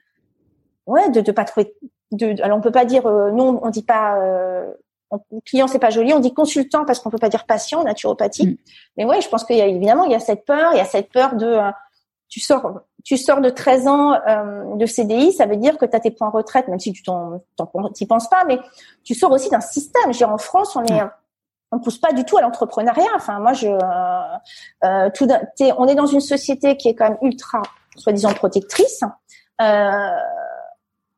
ouais, 0.86 1.10
de, 1.10 1.20
de 1.20 1.32
pas 1.32 1.44
trouver 1.44 1.74
de, 2.12 2.40
alors 2.42 2.56
on 2.56 2.62
peut 2.62 2.70
pas 2.70 2.84
dire 2.84 3.06
non, 3.06 3.60
on 3.62 3.68
dit 3.68 3.82
pas 3.82 4.16
euh, 5.12 5.16
client 5.44 5.66
c'est 5.66 5.78
pas 5.78 5.90
joli, 5.90 6.12
on 6.12 6.20
dit 6.20 6.34
consultant 6.34 6.84
parce 6.84 7.00
qu'on 7.00 7.10
peut 7.10 7.18
pas 7.18 7.28
dire 7.28 7.46
patient, 7.46 7.82
naturopathie. 7.84 8.46
Mm. 8.46 8.56
Mais 8.96 9.04
ouais, 9.04 9.20
je 9.20 9.28
pense 9.28 9.44
qu'il 9.44 9.56
y 9.56 9.60
a 9.60 9.66
évidemment 9.66 10.04
il 10.04 10.12
y 10.12 10.14
a 10.14 10.20
cette 10.20 10.44
peur, 10.44 10.72
il 10.72 10.78
y 10.78 10.80
a 10.80 10.84
cette 10.84 11.10
peur 11.10 11.36
de 11.36 11.46
euh, 11.46 11.70
tu 12.28 12.40
sors 12.40 12.80
tu 13.04 13.16
sors 13.16 13.40
de 13.40 13.50
13 13.50 13.88
ans 13.88 14.14
euh, 14.14 14.76
de 14.76 14.86
CDI, 14.86 15.32
ça 15.32 15.46
veut 15.46 15.56
dire 15.56 15.78
que 15.78 15.86
tu 15.86 15.96
as 15.96 16.00
tes 16.00 16.10
points 16.10 16.30
retraite 16.30 16.68
même 16.68 16.80
si 16.80 16.92
tu 16.92 17.02
t'en 17.02 17.42
t'y 17.94 18.06
penses 18.06 18.28
pas 18.28 18.44
mais 18.44 18.58
tu 19.04 19.14
sors 19.14 19.30
aussi 19.30 19.48
d'un 19.48 19.60
système, 19.60 20.04
je 20.04 20.08
veux 20.08 20.26
dire, 20.26 20.30
en 20.30 20.38
France, 20.38 20.76
on 20.76 20.84
est 20.84 21.02
on 21.70 21.78
pousse 21.78 21.98
pas 21.98 22.12
du 22.12 22.24
tout 22.24 22.38
à 22.38 22.42
l'entrepreneuriat. 22.42 23.10
Enfin, 23.14 23.40
moi, 23.40 23.52
je, 23.52 23.68
euh, 23.68 25.10
tout, 25.14 25.28
on 25.76 25.86
est 25.86 25.94
dans 25.94 26.06
une 26.06 26.20
société 26.20 26.76
qui 26.76 26.88
est 26.88 26.94
quand 26.94 27.08
même 27.08 27.18
ultra, 27.22 27.62
soi-disant 27.96 28.32
protectrice. 28.32 29.02
Euh, 29.60 30.10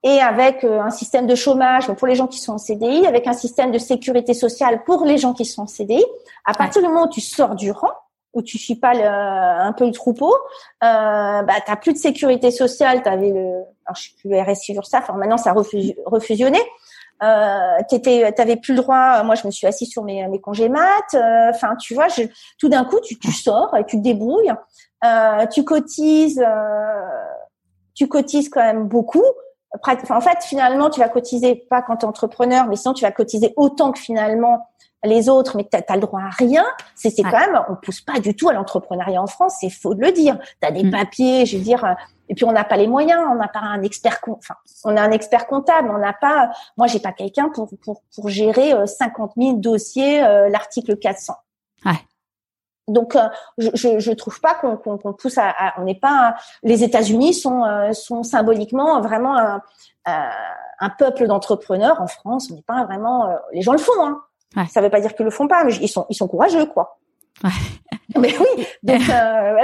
et 0.03 0.21
avec 0.21 0.65
euh, 0.65 0.81
un 0.81 0.91
système 0.91 1.27
de 1.27 1.35
chômage 1.35 1.93
pour 1.93 2.09
les 2.09 2.15
gens 2.15 2.27
qui 2.27 2.39
sont 2.39 2.55
en 2.55 2.59
CDI, 2.59 3.07
avec 3.07 3.27
un 3.27 3.33
système 3.33 3.71
de 3.71 3.79
sécurité 3.79 4.35
sociale 4.35 4.83
pour 4.85 5.05
les 5.05 5.19
gens 5.19 5.35
qui 5.35 5.45
sont 5.45 5.63
en 5.63 5.67
CDI. 5.67 6.05
À 6.45 6.55
partir 6.55 6.83
du 6.83 6.89
moment 6.89 7.05
où 7.05 7.11
tu 7.11 7.21
sors 7.21 7.55
du 7.55 7.71
rang, 7.71 7.93
où 8.33 8.43
tu 8.43 8.59
suis 8.59 8.77
pas 8.77 8.95
le, 8.95 9.05
un 9.05 9.73
peu 9.73 9.85
le 9.85 9.93
troupeau, 9.93 10.33
euh, 10.33 11.43
bah 11.43 11.55
t'as 11.67 11.77
plus 11.77 11.93
de 11.93 11.99
sécurité 11.99 12.51
sociale. 12.51 13.03
T'avais 13.03 13.31
le, 13.31 13.65
alors 13.85 13.97
je 13.97 14.03
suis 14.03 14.15
plus 14.15 14.39
RSI 14.39 14.79
ça. 14.85 14.99
Enfin 14.99 15.15
maintenant 15.15 15.37
ça 15.37 15.51
a 15.51 15.55
refusionné. 16.07 16.61
Euh, 17.23 17.77
t'étais, 17.89 18.33
t'avais 18.33 18.57
plus 18.57 18.75
le 18.75 18.81
droit. 18.81 19.23
Moi, 19.25 19.35
je 19.35 19.47
me 19.47 19.51
suis 19.51 19.67
assise 19.67 19.91
sur 19.91 20.05
mes, 20.05 20.27
mes 20.29 20.41
congés 20.41 20.69
maths. 20.69 21.15
Euh, 21.15 21.51
enfin, 21.51 21.77
tu 21.77 21.95
vois, 21.95 22.09
je, 22.09 22.23
tout 22.59 22.69
d'un 22.69 22.85
coup, 22.85 22.99
tu, 23.01 23.19
tu 23.19 23.31
sors 23.33 23.77
et 23.77 23.85
tu 23.85 23.99
te 23.99 24.03
débrouilles. 24.03 24.53
Euh, 25.05 25.47
tu 25.47 25.65
cotises, 25.65 26.41
euh, 26.41 27.09
tu 27.95 28.09
cotises 28.09 28.49
quand 28.49 28.63
même 28.63 28.85
beaucoup 28.85 29.25
en 29.73 30.21
fait, 30.21 30.43
finalement, 30.43 30.91
tu 30.91 31.01
vas 31.01 31.09
cotiser 31.09 31.55
pas 31.55 31.83
quand 31.83 31.99
tu 31.99 32.05
es 32.05 32.09
entrepreneur, 32.09 32.67
mais 32.67 32.77
sinon 32.77 32.95
tu 32.95 33.05
vas 33.05 33.13
cotiser 33.13 33.53
autant 33.57 33.93
que 33.93 34.01
finalement 34.01 34.67
les 35.05 35.29
autres, 35.29 35.57
mais 35.57 35.65
tu 35.65 35.79
le 35.79 36.01
droit 36.01 36.21
à 36.21 36.31
rien. 36.31 36.65
C'est 36.95 37.15
quand 37.23 37.31
même, 37.31 37.59
on 37.69 37.77
pousse 37.77 38.01
pas 38.01 38.21
du 38.21 38.35
tout 38.37 38.49
à 38.49 38.53
l'entrepreneuriat 38.53 39.23
en 39.23 39.27
France, 39.27 39.55
c'est 39.61 39.71
faux 39.71 39.95
de 39.95 40.03
le 40.03 40.13
dire. 40.13 40.39
Tu 40.61 40.69
as 40.69 40.73
des 40.73 40.85
mm. 40.85 40.91
papiers, 40.91 41.47
je 41.47 41.57
veux 41.57 41.63
dire, 41.63 41.85
euh, 41.85 41.95
et 42.29 42.35
puis 42.35 42.45
on 42.45 42.53
n'a 42.53 42.65
pas 42.65 42.77
les 42.77 42.87
moyens, 42.87 43.21
on 43.31 43.37
n'a 43.37 43.49
pas 43.49 43.61
un 43.61 43.83
expert, 43.83 44.19
enfin, 44.27 44.55
on 44.85 44.97
a 44.97 45.03
un 45.03 45.11
expert 45.11 45.47
comptable, 45.47 45.91
on 45.91 45.99
n'a 45.99 46.13
pas, 46.13 46.51
moi 46.77 46.87
j'ai 46.87 47.01
pas 47.01 47.13
quelqu'un 47.13 47.49
pour, 47.49 47.71
pour, 47.83 48.03
pour 48.15 48.29
gérer 48.29 48.75
50 48.87 49.33
euh, 49.39 49.43
000 49.43 49.57
dossiers, 49.57 50.23
euh, 50.23 50.49
l'article 50.49 50.97
400. 50.97 51.35
Ouais. 51.87 51.93
Donc, 52.91 53.17
euh, 53.17 53.29
je, 53.59 53.99
je 53.99 54.13
trouve 54.13 54.41
pas 54.41 54.55
qu'on 54.55 55.13
pousse 55.13 55.39
à, 55.39 55.55
on 55.79 55.85
n'est 55.85 55.99
pas. 55.99 56.35
les 56.63 56.83
États-Unis 56.83 57.35
sont 57.35 57.65
euh, 57.65 57.93
sont 57.93 58.23
symboliquement 58.23 59.01
vraiment 59.01 59.39
un, 59.39 59.61
un 60.07 60.91
peuple 60.91 61.27
d'entrepreneurs. 61.27 62.01
En 62.01 62.07
France, 62.07 62.49
on 62.51 62.57
n'est 62.57 62.63
pas 62.63 62.85
vraiment. 62.85 63.29
Euh, 63.29 63.37
les 63.53 63.63
gens 63.63 63.73
le 63.73 63.79
font. 63.79 64.05
Hein. 64.05 64.21
Ouais. 64.57 64.67
Ça 64.67 64.81
veut 64.81 64.91
pas 64.91 65.01
dire 65.01 65.15
qu'ils 65.15 65.25
le 65.25 65.31
font 65.31 65.47
pas, 65.47 65.65
mais 65.65 65.75
ils 65.77 65.89
sont 65.89 66.07
ils 66.11 66.17
sont 66.17 66.27
courageux, 66.27 66.67
quoi. 66.67 66.99
Ouais. 67.45 67.51
Mais 68.19 68.35
oui. 68.37 68.67
Donc, 68.83 69.01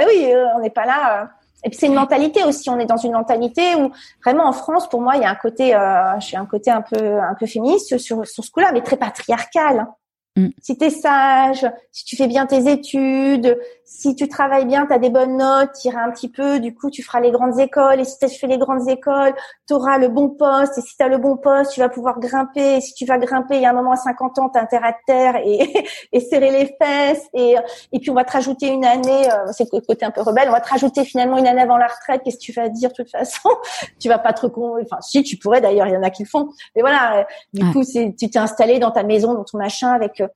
oui, 0.07 0.33
on 0.55 0.59
n'est 0.61 0.69
pas 0.69 0.85
là. 0.85 1.29
Et 1.65 1.69
puis 1.69 1.77
c'est 1.77 1.87
une 1.87 1.95
mentalité 1.95 2.45
aussi. 2.45 2.69
On 2.69 2.79
est 2.79 2.85
dans 2.85 2.95
une 2.97 3.11
mentalité 3.11 3.75
où 3.75 3.91
vraiment 4.23 4.45
en 4.45 4.53
France, 4.53 4.87
pour 4.87 5.01
moi, 5.01 5.17
il 5.17 5.23
y 5.23 5.25
a 5.25 5.29
un 5.29 5.35
côté, 5.35 5.71
je 5.71 6.25
suis 6.25 6.37
un 6.37 6.45
côté 6.45 6.71
un 6.71 6.81
peu 6.81 7.19
un 7.19 7.35
peu 7.37 7.45
féministe 7.45 7.97
sur 7.97 8.25
sur 8.25 8.43
ce 8.45 8.49
coup-là, 8.51 8.71
mais 8.71 8.81
très 8.81 8.95
patriarcal. 8.95 9.79
Hein. 9.79 9.93
Mm. 10.37 10.49
Si 10.61 10.77
tu 10.77 10.89
sage, 10.91 11.65
si 11.91 12.05
tu 12.05 12.15
fais 12.15 12.27
bien 12.27 12.45
tes 12.45 12.71
études, 12.71 13.57
si 13.89 14.15
tu 14.15 14.27
travailles 14.27 14.65
bien, 14.65 14.85
tu 14.85 14.91
as 14.91 14.99
des 14.99 15.09
bonnes 15.09 15.37
notes, 15.37 15.69
tu 15.81 15.87
iras 15.87 16.01
un 16.01 16.11
petit 16.11 16.27
peu, 16.27 16.59
du 16.59 16.75
coup, 16.75 16.91
tu 16.91 17.01
feras 17.03 17.21
les 17.21 17.31
grandes 17.31 17.57
écoles. 17.57 18.01
Et 18.01 18.03
si 18.03 18.19
tu 18.19 18.27
fais 18.27 18.47
les 18.47 18.57
grandes 18.57 18.87
écoles, 18.89 19.33
tu 19.65 19.73
auras 19.73 19.97
le 19.97 20.09
bon 20.09 20.27
poste. 20.27 20.77
Et 20.77 20.81
si 20.81 20.97
tu 20.97 21.03
as 21.03 21.07
le 21.07 21.17
bon 21.17 21.37
poste, 21.37 21.71
tu 21.71 21.79
vas 21.79 21.87
pouvoir 21.87 22.19
grimper. 22.19 22.75
Et 22.75 22.81
si 22.81 22.93
tu 22.93 23.05
vas 23.05 23.17
grimper, 23.17 23.55
il 23.55 23.61
y 23.61 23.65
a 23.65 23.69
un 23.69 23.73
moment 23.73 23.93
à 23.93 23.95
50 23.95 24.39
ans, 24.39 24.49
tu 24.49 24.59
as 24.59 24.61
intérêt 24.61 24.89
à 24.89 24.95
terre 25.07 25.35
et, 25.37 25.87
et 26.11 26.19
serrer 26.19 26.51
les 26.51 26.75
fesses. 26.81 27.23
Et, 27.33 27.55
et 27.93 27.99
puis, 27.99 28.11
on 28.11 28.13
va 28.13 28.25
te 28.25 28.33
rajouter 28.33 28.67
une 28.67 28.83
année, 28.83 29.31
euh, 29.31 29.51
c'est 29.53 29.71
le 29.71 29.79
côté 29.79 30.05
un 30.05 30.11
peu 30.11 30.21
rebelle, 30.21 30.49
on 30.49 30.53
va 30.53 30.61
te 30.61 30.69
rajouter 30.69 31.05
finalement 31.05 31.37
une 31.37 31.47
année 31.47 31.61
avant 31.61 31.77
la 31.77 31.87
retraite. 31.87 32.23
Qu'est-ce 32.25 32.39
que 32.39 32.43
tu 32.43 32.51
vas 32.51 32.67
dire 32.67 32.89
de 32.89 32.95
toute 32.95 33.09
façon? 33.09 33.49
Tu 33.99 34.09
vas 34.09 34.19
pas 34.19 34.33
te 34.33 34.45
Enfin, 34.45 34.97
si, 35.01 35.23
tu 35.23 35.37
pourrais 35.37 35.61
d'ailleurs, 35.61 35.87
il 35.87 35.93
y 35.93 35.97
en 35.97 36.03
a 36.03 36.09
qui 36.09 36.23
le 36.23 36.27
font. 36.27 36.49
Mais 36.75 36.81
voilà, 36.81 37.25
du 37.53 37.65
coup, 37.71 37.83
c'est, 37.83 38.15
tu 38.17 38.29
t'es 38.29 38.39
installé 38.39 38.79
dans 38.79 38.91
ta 38.91 39.03
maison, 39.03 39.33
dans 39.33 39.43
ton 39.43 39.57
machin, 39.57 39.91
avec 39.91 40.21
euh, 40.21 40.27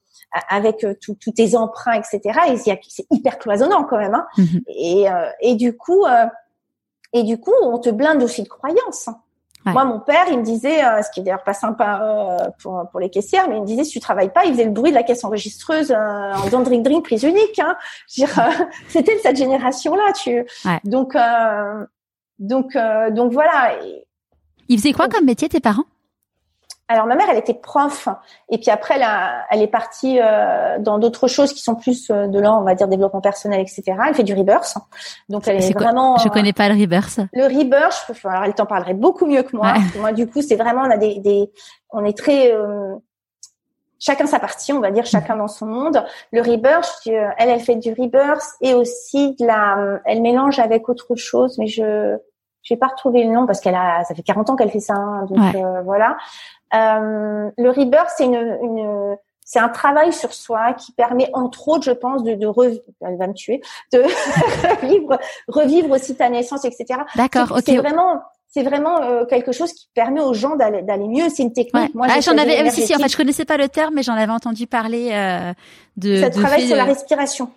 avec 0.50 0.84
euh, 0.84 0.94
tous 1.00 1.16
tes 1.32 1.56
emprunts, 1.56 1.94
etc. 1.94 2.40
Et 2.50 2.58
c'est 2.58 3.06
hyper 3.12 3.38
cloisonnant 3.38 3.84
quand 3.84 3.98
même. 3.98 4.16
Hein. 4.16 4.28
Mhm. 4.38 4.62
Et, 4.68 5.10
euh, 5.10 5.30
et 5.42 5.56
du 5.56 5.76
coup, 5.76 6.06
euh, 6.06 6.26
et 7.14 7.24
du 7.24 7.40
coup, 7.40 7.54
on 7.62 7.78
te 7.80 7.90
blinde 7.90 8.24
aussi 8.24 8.44
de 8.44 8.48
croyances. 8.48 9.10
Moi, 9.64 9.86
mon 9.86 10.00
père, 10.00 10.26
il 10.32 10.40
me 10.40 10.44
disait, 10.44 10.80
ce 11.04 11.12
qui 11.12 11.20
est 11.20 11.24
d'ailleurs 11.24 11.44
pas 11.44 11.54
sympa 11.54 12.52
pour, 12.64 12.84
pour 12.90 13.00
les 13.00 13.12
caissières, 13.12 13.48
mais 13.48 13.58
il 13.58 13.62
me 13.62 13.68
disait, 13.68 13.84
si 13.84 13.92
tu 13.92 14.00
travailles 14.00 14.34
pas, 14.34 14.44
il 14.46 14.54
faisait 14.54 14.64
le 14.64 14.72
bruit 14.72 14.90
de 14.90 14.96
la 14.96 15.04
caisse 15.04 15.24
enregistreuse 15.24 15.92
en 15.92 16.42
faisant 16.46 16.62
drink 16.62 16.84
drink 16.84 17.06
prise 17.06 17.22
unique. 17.22 17.60
Hein. 17.60 17.78
C'était 18.88 19.20
cette 19.20 19.36
génération-là. 19.36 20.14
Tu... 20.14 20.48
Donc, 20.84 21.16
donc, 22.40 22.76
donc 23.12 23.34
voilà. 23.34 23.76
Il 24.68 24.80
faisait 24.80 24.94
quoi 24.94 25.08
comme 25.08 25.26
métier 25.26 25.48
tes 25.48 25.60
parents? 25.60 25.86
Alors 26.92 27.06
ma 27.06 27.16
mère, 27.16 27.28
elle 27.30 27.38
était 27.38 27.54
prof, 27.54 28.10
et 28.50 28.58
puis 28.58 28.70
après, 28.70 28.96
elle, 28.96 29.08
elle 29.50 29.62
est 29.62 29.68
partie 29.68 30.20
euh, 30.20 30.78
dans 30.80 31.00
d'autres 31.00 31.28
choses 31.28 31.54
qui 31.54 31.62
sont 31.62 31.76
plus 31.76 32.10
euh, 32.10 32.28
de 32.28 32.38
là, 32.38 32.54
on 32.54 32.64
va 32.64 32.76
dire 32.76 32.90
développement 32.90 33.22
personnel, 33.22 33.62
etc. 33.62 33.84
Elle 34.08 34.14
fait 34.14 34.24
du 34.24 34.34
rebirth, 34.34 34.76
donc 35.30 35.48
elle 35.48 35.64
est, 35.64 35.74
vraiment. 35.74 36.18
Je 36.18 36.28
connais 36.28 36.52
pas 36.52 36.68
le 36.68 36.80
rebirth. 36.80 37.20
Le 37.32 37.46
rebirth, 37.46 38.12
alors 38.26 38.44
elle 38.44 38.54
t'en 38.54 38.66
parlerait 38.66 38.94
beaucoup 38.94 39.26
mieux 39.26 39.44
que 39.44 39.56
moi. 39.56 39.74
Moi, 40.00 40.12
du 40.12 40.28
coup, 40.28 40.42
c'est 40.42 40.58
vraiment 40.58 40.82
on 40.82 40.92
a 40.92 40.98
des, 40.98 41.20
des 41.20 41.50
on 41.92 42.04
est 42.04 42.18
très 42.18 42.54
euh, 42.54 42.96
chacun 43.98 44.26
sa 44.26 44.40
partie, 44.40 44.74
on 44.74 44.82
va 44.82 44.92
dire 44.92 45.06
chacun 45.06 45.38
dans 45.38 45.48
son 45.48 45.68
monde. 45.68 46.04
Le 46.34 46.42
rebirth, 46.42 47.04
elle, 47.06 47.50
elle 47.50 47.62
fait 47.62 47.76
du 47.76 47.94
rebirth 47.94 48.44
et 48.60 48.74
aussi 48.74 49.36
de 49.40 49.46
la, 49.46 50.00
elle 50.04 50.22
mélange 50.22 50.60
avec 50.60 50.90
autre 50.90 51.16
chose, 51.16 51.58
mais 51.58 51.68
je 51.68 52.18
je 52.64 52.74
vais 52.74 52.78
pas 52.78 52.88
retrouver 52.88 53.24
le 53.24 53.32
nom 53.32 53.46
parce 53.46 53.60
qu'elle 53.60 53.76
a, 53.76 54.04
ça 54.04 54.14
fait 54.14 54.22
40 54.22 54.52
ans 54.52 54.56
qu'elle 54.56 54.70
fait 54.70 54.80
ça, 54.80 54.94
hein, 54.94 55.26
donc 55.30 55.56
voilà. 55.84 56.12
Euh, 56.12 56.16
le 56.72 57.70
rebirth, 57.70 58.10
c'est 58.16 58.26
une, 58.26 58.58
une 58.62 59.18
c'est 59.52 59.60
un 59.60 59.70
travail 59.70 60.14
sur 60.14 60.34
soi 60.34 60.74
qui 60.74 60.94
permet, 60.94 61.30
entre 61.34 61.68
autres, 61.68 61.84
je 61.84 61.92
pense, 61.92 62.24
de, 62.24 62.36
de 62.36 62.48
revivre, 62.48 62.82
elle 63.02 63.18
va 63.18 63.28
me 63.28 63.34
tuer, 63.34 63.62
de 63.92 64.00
revivre, 64.82 65.20
revivre 65.50 65.92
aussi 65.92 66.16
ta 66.16 66.30
naissance, 66.30 66.64
etc. 66.64 67.02
D'accord, 67.18 67.52
ok. 67.52 67.64
C'est 67.66 67.76
vraiment, 67.76 68.22
c'est 68.48 68.64
vraiment 68.64 69.02
euh, 69.02 69.26
quelque 69.26 69.52
chose 69.52 69.74
qui 69.74 69.90
permet 69.94 70.22
aux 70.22 70.34
gens 70.34 70.56
d'aller 70.56 70.84
d'aller 70.84 71.08
mieux. 71.10 71.28
C'est 71.28 71.44
une 71.44 71.52
technique. 71.52 71.94
Moi, 71.94 72.08
ah, 72.10 72.22
j'en 72.22 72.38
avais, 72.38 72.70
si, 72.70 72.88
si, 72.88 72.96
en 72.96 73.00
fait, 73.00 73.10
je 73.10 73.18
connaissais 73.18 73.44
pas 73.44 73.58
le 73.58 73.68
terme, 73.68 73.96
mais 73.96 74.04
j'en 74.04 74.14
avais 74.14 74.32
entendu 74.32 74.68
parler 74.68 75.10
euh, 75.12 75.54
de. 75.98 76.22
Ça 76.22 76.30
travaille 76.30 76.68
sur 76.68 76.78
la 76.78 76.86
respiration. 76.86 77.52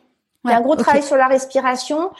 Il 0.45 0.51
y 0.51 0.53
a 0.53 0.59
un 0.59 0.63
gros 0.63 0.77
travail 0.77 1.03
sur 1.03 1.17
la 1.17 1.29
respiration. 1.29 2.11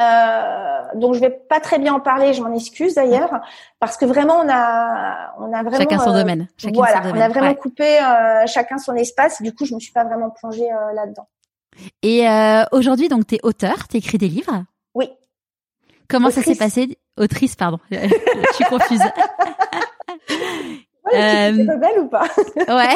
Euh, 0.00 0.82
donc 0.96 1.14
je 1.14 1.20
vais 1.20 1.30
pas 1.30 1.60
très 1.60 1.78
bien 1.78 1.94
en 1.94 2.00
parler, 2.00 2.32
je 2.32 2.42
m'en 2.42 2.52
excuse 2.52 2.94
d'ailleurs, 2.94 3.40
parce 3.78 3.96
que 3.96 4.04
vraiment 4.04 4.34
on 4.44 4.48
a 4.50 5.34
on 5.38 5.52
a 5.52 5.62
vraiment 5.62 5.78
chacun 5.78 5.98
son 5.98 6.14
euh, 6.14 6.20
domaine. 6.20 6.48
voilà, 6.72 7.02
on 7.04 7.20
a 7.20 7.28
vraiment 7.28 7.54
coupé 7.54 8.00
euh, 8.00 8.46
chacun 8.46 8.78
son 8.78 8.94
espace. 8.94 9.40
Du 9.40 9.54
coup, 9.54 9.64
je 9.64 9.74
me 9.74 9.80
suis 9.80 9.92
pas 9.92 10.04
vraiment 10.04 10.30
plongée 10.30 10.70
euh, 10.70 10.92
là-dedans. 10.94 11.28
Et 12.02 12.26
aujourd'hui, 12.72 13.08
donc 13.08 13.26
tu 13.26 13.36
es 13.36 13.40
auteur, 13.42 13.88
tu 13.88 13.96
écris 13.96 14.18
des 14.18 14.28
livres? 14.28 14.64
Oui. 14.94 15.10
Comment 16.08 16.30
ça 16.30 16.42
s'est 16.42 16.54
passé? 16.54 16.98
Autrice, 17.16 17.56
pardon. 17.56 17.78
je 17.90 18.54
suis 18.54 18.64
confuse. 18.64 19.00
Ouais, 21.12 21.52
euh... 21.52 21.72
rebelle 21.72 22.00
ou 22.00 22.08
pas? 22.08 22.26
Ouais. 22.68 22.94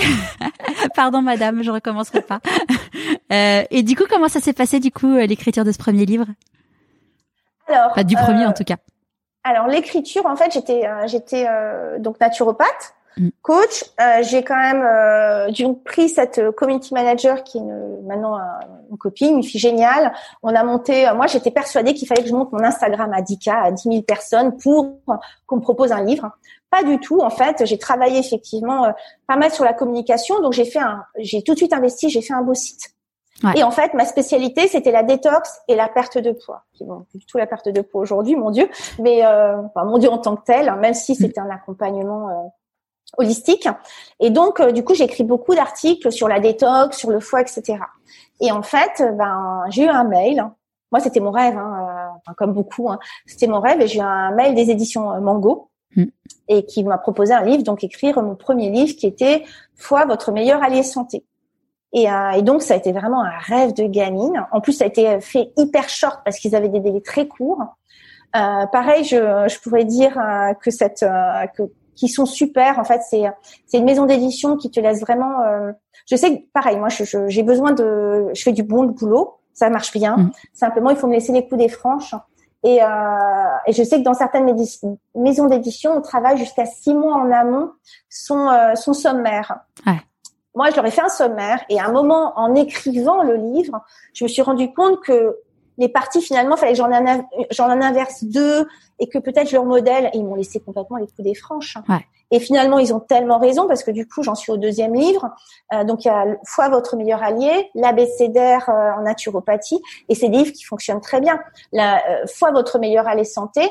Pardon 0.94 1.20
madame, 1.20 1.62
je 1.62 1.70
recommencerai 1.70 2.22
pas. 2.22 2.40
Euh, 3.30 3.64
et 3.70 3.82
du 3.82 3.96
coup, 3.96 4.04
comment 4.08 4.28
ça 4.28 4.40
s'est 4.40 4.54
passé 4.54 4.80
du 4.80 4.90
coup 4.90 5.14
l'écriture 5.16 5.64
de 5.64 5.72
ce 5.72 5.78
premier 5.78 6.06
livre? 6.06 6.24
Alors, 7.68 8.04
du 8.04 8.16
premier 8.16 8.46
en 8.46 8.50
euh, 8.50 8.52
tout 8.52 8.64
cas. 8.64 8.76
Alors 9.44 9.66
l'écriture, 9.66 10.26
en 10.26 10.36
fait, 10.36 10.52
j'étais 10.52 10.86
euh, 10.86 11.06
j'étais 11.06 11.46
euh, 11.48 11.98
donc 11.98 12.20
naturopathe. 12.20 12.94
mm. 13.16 13.28
coach. 13.42 13.84
Euh, 14.00 14.22
j'ai 14.22 14.42
quand 14.42 14.56
même 14.56 14.82
euh, 14.82 15.50
donc 15.52 15.84
pris 15.84 16.08
cette 16.08 16.50
community 16.52 16.92
manager 16.92 17.42
qui 17.44 17.58
est 17.58 17.62
maintenant 18.04 18.38
une 18.90 18.98
copine, 18.98 19.38
une 19.38 19.42
fille 19.42 19.60
géniale. 19.60 20.12
On 20.42 20.54
a 20.54 20.62
monté. 20.64 21.06
moi, 21.14 21.26
j'étais 21.26 21.50
persuadée 21.50 21.94
qu'il 21.94 22.06
fallait 22.08 22.22
que 22.22 22.28
je 22.28 22.34
monte 22.34 22.52
mon 22.52 22.62
Instagram 22.62 23.12
à 23.12 23.22
10K, 23.22 23.50
à 23.50 23.70
10 23.70 23.82
000 23.82 24.02
personnes 24.02 24.56
pour 24.58 24.98
qu'on 25.46 25.56
me 25.56 25.62
propose 25.62 25.92
un 25.92 26.02
livre. 26.02 26.30
Pas 26.70 26.82
du 26.82 26.98
tout. 27.00 27.20
En 27.20 27.30
fait, 27.30 27.64
j'ai 27.64 27.78
travaillé 27.78 28.18
effectivement 28.18 28.92
pas 29.26 29.36
mal 29.36 29.50
sur 29.50 29.64
la 29.64 29.72
communication. 29.72 30.40
Donc, 30.40 30.52
j'ai 30.52 30.66
fait 30.66 30.80
un, 30.80 31.04
j'ai 31.18 31.42
tout 31.42 31.52
de 31.54 31.58
suite 31.58 31.72
investi. 31.72 32.10
J'ai 32.10 32.20
fait 32.20 32.34
un 32.34 32.42
beau 32.42 32.54
site. 32.54 32.94
Et 33.56 33.62
en 33.62 33.70
fait, 33.70 33.94
ma 33.94 34.04
spécialité, 34.04 34.66
c'était 34.66 34.90
la 34.90 35.04
détox 35.04 35.60
et 35.68 35.76
la 35.76 35.88
perte 35.88 36.18
de 36.18 36.32
poids. 36.32 36.64
Bon, 36.80 37.06
du 37.14 37.24
tout 37.24 37.38
la 37.38 37.46
perte 37.46 37.68
de 37.68 37.80
poids 37.82 38.00
aujourd'hui, 38.00 38.34
mon 38.34 38.50
Dieu, 38.50 38.68
mais 38.98 39.24
euh, 39.24 39.62
enfin, 39.62 39.84
mon 39.84 39.98
Dieu 39.98 40.10
en 40.10 40.18
tant 40.18 40.34
que 40.36 40.44
tel, 40.44 40.68
hein, 40.68 40.76
même 40.76 40.94
si 40.94 41.14
c'était 41.14 41.40
un 41.40 41.50
accompagnement 41.50 42.28
euh, 42.30 42.48
holistique. 43.16 43.68
Et 44.18 44.30
donc, 44.30 44.60
euh, 44.60 44.72
du 44.72 44.84
coup, 44.84 44.94
j'ai 44.94 45.04
écrit 45.04 45.24
beaucoup 45.24 45.54
d'articles 45.54 46.10
sur 46.10 46.28
la 46.28 46.40
détox, 46.40 46.96
sur 46.96 47.10
le 47.10 47.20
foie, 47.20 47.40
etc. 47.40 47.78
Et 48.40 48.50
en 48.50 48.62
fait, 48.62 49.02
ben, 49.16 49.64
j'ai 49.70 49.84
eu 49.84 49.88
un 49.88 50.04
mail. 50.04 50.44
Moi, 50.90 51.00
c'était 51.00 51.20
mon 51.20 51.30
rêve, 51.30 51.56
hein, 51.56 52.12
euh, 52.28 52.32
comme 52.36 52.52
beaucoup. 52.52 52.90
Hein, 52.90 52.98
c'était 53.26 53.46
mon 53.46 53.60
rêve, 53.60 53.80
et 53.80 53.86
j'ai 53.86 53.98
eu 53.98 54.02
un 54.02 54.32
mail 54.32 54.54
des 54.54 54.70
éditions 54.70 55.20
Mango. 55.20 55.70
Mm. 55.96 56.04
Et 56.48 56.66
qui 56.66 56.84
m'a 56.84 56.98
proposé 56.98 57.32
un 57.32 57.42
livre, 57.42 57.62
donc 57.62 57.82
écrire 57.82 58.22
mon 58.22 58.34
premier 58.34 58.68
livre 58.68 58.94
qui 58.94 59.06
était 59.06 59.44
Foie, 59.74 60.04
votre 60.04 60.32
meilleur 60.32 60.62
allié 60.62 60.82
santé. 60.82 61.24
Et, 61.92 62.10
euh, 62.10 62.30
et, 62.32 62.42
donc, 62.42 62.62
ça 62.62 62.74
a 62.74 62.76
été 62.76 62.92
vraiment 62.92 63.22
un 63.22 63.38
rêve 63.38 63.72
de 63.72 63.84
gamine. 63.84 64.46
En 64.52 64.60
plus, 64.60 64.72
ça 64.72 64.84
a 64.84 64.86
été 64.88 65.20
fait 65.20 65.52
hyper 65.56 65.88
short 65.88 66.20
parce 66.24 66.38
qu'ils 66.38 66.54
avaient 66.54 66.68
des 66.68 66.80
délais 66.80 67.00
très 67.00 67.26
courts. 67.26 67.62
Euh, 68.36 68.66
pareil, 68.66 69.04
je, 69.04 69.16
je 69.16 69.60
pourrais 69.60 69.84
dire 69.84 70.18
euh, 70.18 70.52
que 70.54 70.70
cette, 70.70 71.02
euh, 71.02 71.46
que 71.56 71.62
qui 71.96 72.08
sont 72.08 72.26
super. 72.26 72.78
En 72.78 72.84
fait, 72.84 73.00
c'est 73.08 73.24
c'est 73.66 73.78
une 73.78 73.84
maison 73.84 74.06
d'édition 74.06 74.56
qui 74.56 74.70
te 74.70 74.78
laisse 74.78 75.00
vraiment. 75.00 75.40
Euh, 75.40 75.72
je 76.06 76.14
sais 76.14 76.36
que 76.36 76.42
pareil, 76.52 76.76
moi, 76.76 76.88
j'ai 76.90 77.04
je, 77.04 77.42
besoin 77.42 77.72
de, 77.72 78.28
je 78.34 78.42
fais 78.42 78.52
du 78.52 78.62
bon 78.62 78.84
boulot, 78.84 79.38
ça 79.52 79.68
marche 79.68 79.92
bien. 79.92 80.16
Mmh. 80.16 80.30
Simplement, 80.52 80.90
il 80.90 80.96
faut 80.96 81.08
me 81.08 81.14
laisser 81.14 81.32
les 81.32 81.48
coups 81.48 81.60
des 81.60 81.68
franches. 81.68 82.14
Et, 82.64 82.82
euh, 82.82 82.86
et 83.66 83.72
je 83.72 83.82
sais 83.82 83.98
que 83.98 84.04
dans 84.04 84.14
certaines 84.14 84.54
maisons 85.14 85.46
d'édition, 85.46 85.92
on 85.96 86.00
travaille 86.00 86.36
jusqu'à 86.38 86.66
six 86.66 86.94
mois 86.94 87.14
en 87.14 87.30
amont 87.30 87.70
son, 88.08 88.48
son 88.74 88.92
sommaire. 88.92 89.60
Ouais. 89.86 90.00
Moi, 90.54 90.70
je 90.70 90.76
leur 90.76 90.86
ai 90.86 90.90
fait 90.90 91.02
un 91.02 91.08
sommaire 91.08 91.64
et 91.68 91.78
à 91.78 91.86
un 91.86 91.92
moment, 91.92 92.32
en 92.36 92.54
écrivant 92.54 93.22
le 93.22 93.36
livre, 93.36 93.80
je 94.14 94.24
me 94.24 94.28
suis 94.28 94.42
rendu 94.42 94.72
compte 94.72 95.00
que 95.00 95.36
les 95.78 95.88
parties, 95.88 96.20
finalement, 96.20 96.56
fallait 96.56 96.72
que 96.72 96.78
j'en 96.78 97.70
en 97.70 97.80
inverse 97.80 98.24
deux 98.24 98.66
et 98.98 99.08
que 99.08 99.18
peut-être 99.18 99.52
leur 99.52 99.64
modèle, 99.64 100.10
ils 100.12 100.24
m'ont 100.24 100.34
laissé 100.34 100.58
complètement 100.58 100.96
les 100.96 101.06
coups 101.06 101.22
des 101.22 101.34
franches. 101.34 101.78
Ouais. 101.88 102.04
Et 102.30 102.40
finalement, 102.40 102.78
ils 102.78 102.92
ont 102.92 103.00
tellement 103.00 103.38
raison 103.38 103.66
parce 103.68 103.82
que 103.82 103.90
du 103.90 104.06
coup, 104.06 104.22
j'en 104.22 104.34
suis 104.34 104.52
au 104.52 104.56
deuxième 104.56 104.94
livre. 104.94 105.30
Euh, 105.72 105.84
donc, 105.84 106.04
il 106.04 106.08
y 106.08 106.10
a 106.10 106.26
Foi 106.44 106.68
votre 106.68 106.96
meilleur 106.96 107.22
allié, 107.22 107.70
l'abécédaire 107.74 108.68
euh, 108.68 108.98
en 108.98 109.02
naturopathie, 109.02 109.80
et 110.08 110.14
c'est 110.14 110.28
des 110.28 110.38
livres 110.38 110.52
qui 110.52 110.64
fonctionnent 110.64 111.00
très 111.00 111.20
bien. 111.20 111.38
La 111.72 111.98
euh, 111.98 112.26
Foi 112.26 112.50
votre 112.50 112.78
meilleur 112.78 113.06
allié 113.06 113.24
santé, 113.24 113.62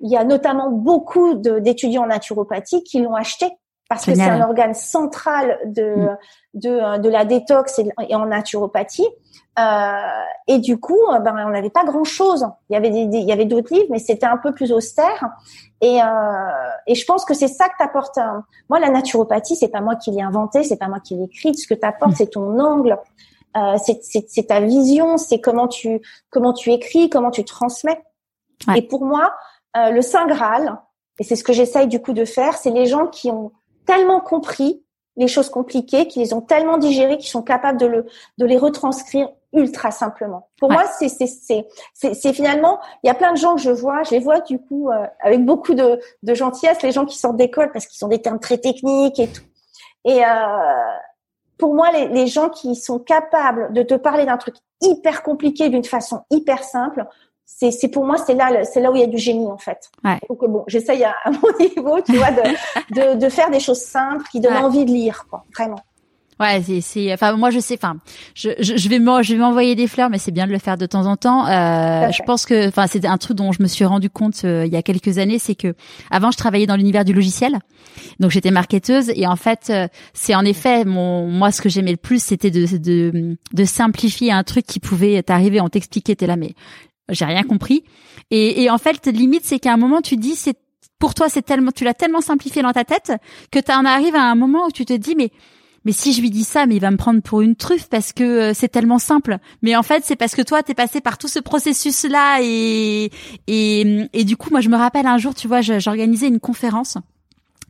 il 0.00 0.10
y 0.10 0.16
a 0.16 0.24
notamment 0.24 0.70
beaucoup 0.70 1.34
d'étudiants 1.34 2.04
en 2.04 2.06
naturopathie 2.06 2.84
qui 2.84 3.00
l'ont 3.00 3.14
acheté 3.14 3.50
parce 3.88 4.04
que 4.04 4.14
c'est 4.14 4.22
un 4.22 4.42
organe 4.42 4.74
central 4.74 5.58
de 5.64 5.94
mm. 5.94 6.18
de, 6.54 6.70
euh, 6.70 6.98
de 6.98 7.08
la 7.08 7.24
détox 7.24 7.78
et, 7.78 8.14
en 8.14 8.26
naturopathie. 8.26 9.06
Euh, 9.58 9.92
et 10.48 10.58
du 10.58 10.78
coup, 10.78 10.98
euh, 11.12 11.18
ben 11.18 11.34
on 11.46 11.50
n'avait 11.50 11.70
pas 11.70 11.84
grand 11.84 12.04
chose. 12.04 12.46
Il 12.68 12.74
y 12.74 12.76
avait 12.76 12.90
des, 12.90 13.18
il 13.18 13.24
y 13.24 13.32
avait 13.32 13.44
d'autres 13.46 13.72
livres, 13.72 13.86
mais 13.90 13.98
c'était 13.98 14.26
un 14.26 14.36
peu 14.36 14.52
plus 14.52 14.72
austère. 14.72 15.30
Et 15.80 16.00
euh, 16.02 16.06
et 16.86 16.94
je 16.94 17.04
pense 17.06 17.24
que 17.24 17.32
c'est 17.34 17.48
ça 17.48 17.68
que 17.68 17.74
t'apportes. 17.78 18.18
Moi, 18.68 18.80
la 18.80 18.90
naturopathie, 18.90 19.56
c'est 19.56 19.68
pas 19.68 19.80
moi 19.80 19.96
qui 19.96 20.10
l'ai 20.10 20.22
inventé, 20.22 20.62
c'est 20.62 20.76
pas 20.76 20.88
moi 20.88 21.00
qui 21.00 21.14
l'ai 21.14 21.24
écrite. 21.24 21.58
Ce 21.58 21.66
que 21.66 21.74
t'apportes, 21.74 22.12
mm. 22.12 22.16
c'est 22.16 22.30
ton 22.30 22.58
angle, 22.58 22.98
euh, 23.56 23.76
c'est 23.78 24.46
ta 24.46 24.60
vision, 24.60 25.16
c'est 25.16 25.40
comment 25.40 25.68
tu 25.68 26.02
comment 26.30 26.52
tu 26.52 26.72
écris, 26.72 27.08
comment 27.08 27.30
tu 27.30 27.44
transmets. 27.44 28.02
Et 28.74 28.82
pour 28.82 29.04
moi, 29.04 29.34
euh, 29.76 29.90
le 29.90 30.02
saint 30.02 30.26
graal, 30.26 30.78
et 31.18 31.24
c'est 31.24 31.36
ce 31.36 31.44
que 31.44 31.52
j'essaye 31.52 31.86
du 31.86 32.00
coup 32.00 32.12
de 32.12 32.24
faire, 32.24 32.56
c'est 32.56 32.70
les 32.70 32.86
gens 32.86 33.06
qui 33.06 33.30
ont 33.30 33.52
tellement 33.86 34.20
compris 34.20 34.82
les 35.16 35.28
choses 35.28 35.48
compliquées, 35.48 36.08
qui 36.08 36.18
les 36.18 36.34
ont 36.34 36.42
tellement 36.42 36.76
digérées, 36.76 37.16
qui 37.16 37.28
sont 37.28 37.42
capables 37.42 37.78
de 37.78 37.86
le 37.86 38.06
de 38.38 38.44
les 38.44 38.58
retranscrire 38.58 39.28
ultra 39.52 39.90
simplement. 39.90 40.48
Pour 40.58 40.70
moi, 40.70 40.84
c'est 40.98 41.08
c'est 41.08 41.26
c'est 41.26 42.14
c'est 42.14 42.32
finalement, 42.32 42.80
il 43.02 43.06
y 43.06 43.10
a 43.10 43.14
plein 43.14 43.32
de 43.32 43.38
gens 43.38 43.54
que 43.54 43.62
je 43.62 43.70
vois, 43.70 44.02
je 44.02 44.10
les 44.10 44.18
vois 44.18 44.40
du 44.40 44.58
coup 44.58 44.90
euh, 44.90 45.06
avec 45.20 45.44
beaucoup 45.44 45.74
de 45.74 46.00
de 46.22 46.34
gentillesse, 46.34 46.82
les 46.82 46.92
gens 46.92 47.06
qui 47.06 47.18
sortent 47.18 47.36
d'école 47.36 47.72
parce 47.72 47.86
qu'ils 47.86 48.04
ont 48.04 48.08
des 48.08 48.20
termes 48.20 48.40
très 48.40 48.58
techniques 48.58 49.18
et 49.18 49.28
tout. 49.28 49.44
Et 50.04 50.24
euh, 50.24 50.28
pour 51.58 51.74
moi, 51.74 51.90
les, 51.90 52.08
les 52.08 52.26
gens 52.26 52.50
qui 52.50 52.76
sont 52.76 52.98
capables 52.98 53.72
de 53.72 53.82
te 53.82 53.94
parler 53.94 54.26
d'un 54.26 54.36
truc 54.36 54.56
hyper 54.82 55.22
compliqué 55.22 55.70
d'une 55.70 55.84
façon 55.84 56.20
hyper 56.30 56.62
simple, 56.62 57.06
c'est 57.46 57.70
c'est 57.70 57.88
pour 57.88 58.04
moi 58.04 58.16
c'est 58.18 58.34
là 58.34 58.64
c'est 58.64 58.80
là 58.80 58.90
où 58.90 58.96
il 58.96 59.00
y 59.00 59.04
a 59.04 59.06
du 59.06 59.18
génie 59.18 59.46
en 59.46 59.56
fait. 59.56 59.90
Ouais. 60.04 60.18
Donc 60.28 60.44
bon, 60.50 60.64
j'essaye 60.66 61.04
à, 61.04 61.14
à, 61.24 61.30
mon 61.30 61.48
niveau, 61.60 62.00
tu 62.02 62.16
vois, 62.16 62.32
de, 62.32 62.42
de, 62.94 63.18
de 63.18 63.28
faire 63.28 63.50
des 63.50 63.60
choses 63.60 63.80
simples 63.80 64.24
qui 64.30 64.40
donnent 64.40 64.56
envie 64.56 64.84
de 64.84 64.90
lire, 64.90 65.26
quoi, 65.30 65.44
vraiment. 65.56 65.80
Ouais, 66.38 66.60
c'est, 66.62 66.82
c'est, 66.82 67.14
enfin, 67.14 67.34
moi, 67.34 67.48
je 67.48 67.60
sais, 67.60 67.78
enfin, 67.80 67.96
je, 68.34 68.50
je, 68.58 68.76
je 68.76 68.88
vais, 68.90 68.98
je 68.98 69.32
vais 69.32 69.38
m'envoyer 69.38 69.74
des 69.74 69.86
fleurs, 69.86 70.10
mais 70.10 70.18
c'est 70.18 70.32
bien 70.32 70.46
de 70.46 70.52
le 70.52 70.58
faire 70.58 70.76
de 70.76 70.84
temps 70.84 71.06
en 71.06 71.16
temps. 71.16 71.46
Euh, 71.46 72.10
je 72.10 72.22
pense 72.24 72.44
que, 72.44 72.68
enfin, 72.68 72.86
c'est 72.86 73.06
un 73.06 73.16
truc 73.16 73.38
dont 73.38 73.52
je 73.52 73.62
me 73.62 73.66
suis 73.66 73.86
rendu 73.86 74.10
compte 74.10 74.42
euh, 74.44 74.66
il 74.66 74.72
y 74.72 74.76
a 74.76 74.82
quelques 74.82 75.16
années, 75.16 75.38
c'est 75.38 75.54
que 75.54 75.74
avant, 76.10 76.30
je 76.30 76.36
travaillais 76.36 76.66
dans 76.66 76.76
l'univers 76.76 77.06
du 77.06 77.14
logiciel, 77.14 77.58
donc 78.20 78.32
j'étais 78.32 78.50
marketeuse, 78.50 79.10
et 79.14 79.26
en 79.26 79.36
fait, 79.36 79.68
euh, 79.70 79.88
c'est 80.12 80.34
en 80.34 80.44
effet 80.44 80.84
mon, 80.84 81.26
moi, 81.26 81.52
ce 81.52 81.62
que 81.62 81.70
j'aimais 81.70 81.92
le 81.92 81.96
plus, 81.96 82.22
c'était 82.22 82.50
de, 82.50 82.66
de, 82.76 83.38
de 83.54 83.64
simplifier 83.64 84.30
un 84.30 84.44
truc 84.44 84.66
qui 84.66 84.78
pouvait 84.78 85.22
t'arriver, 85.22 85.62
on 85.62 85.70
t'expliquait, 85.70 86.16
t'es 86.16 86.26
là, 86.26 86.36
mais 86.36 86.54
j'ai 87.08 87.24
rien 87.24 87.42
compris. 87.42 87.84
Et, 88.30 88.62
et 88.62 88.70
en 88.70 88.78
fait, 88.78 89.06
limite, 89.06 89.44
c'est 89.44 89.58
qu'à 89.58 89.72
un 89.72 89.76
moment, 89.76 90.00
tu 90.00 90.16
dis, 90.16 90.34
c'est 90.34 90.58
pour 90.98 91.14
toi, 91.14 91.28
c'est 91.28 91.42
tellement, 91.42 91.72
tu 91.72 91.84
l'as 91.84 91.94
tellement 91.94 92.20
simplifié 92.20 92.62
dans 92.62 92.72
ta 92.72 92.84
tête 92.84 93.12
que 93.50 93.58
tu 93.58 93.72
en 93.72 93.84
arrives 93.84 94.16
à 94.16 94.22
un 94.22 94.34
moment 94.34 94.66
où 94.66 94.70
tu 94.70 94.84
te 94.84 94.92
dis, 94.92 95.14
mais 95.16 95.30
mais 95.84 95.92
si 95.92 96.12
je 96.12 96.20
lui 96.20 96.30
dis 96.30 96.42
ça, 96.42 96.66
mais 96.66 96.74
il 96.74 96.80
va 96.80 96.90
me 96.90 96.96
prendre 96.96 97.22
pour 97.22 97.42
une 97.42 97.54
truffe 97.54 97.88
parce 97.88 98.12
que 98.12 98.24
euh, 98.24 98.54
c'est 98.54 98.66
tellement 98.66 98.98
simple. 98.98 99.38
Mais 99.62 99.76
en 99.76 99.84
fait, 99.84 100.02
c'est 100.04 100.16
parce 100.16 100.34
que 100.34 100.42
toi, 100.42 100.64
t'es 100.64 100.74
passé 100.74 101.00
par 101.00 101.16
tout 101.16 101.28
ce 101.28 101.38
processus-là 101.38 102.40
et, 102.42 103.12
et 103.46 104.08
et 104.12 104.24
du 104.24 104.36
coup, 104.36 104.50
moi, 104.50 104.60
je 104.60 104.68
me 104.68 104.76
rappelle 104.76 105.06
un 105.06 105.16
jour, 105.16 105.32
tu 105.32 105.46
vois, 105.46 105.60
j'organisais 105.60 106.26
une 106.26 106.40
conférence 106.40 106.98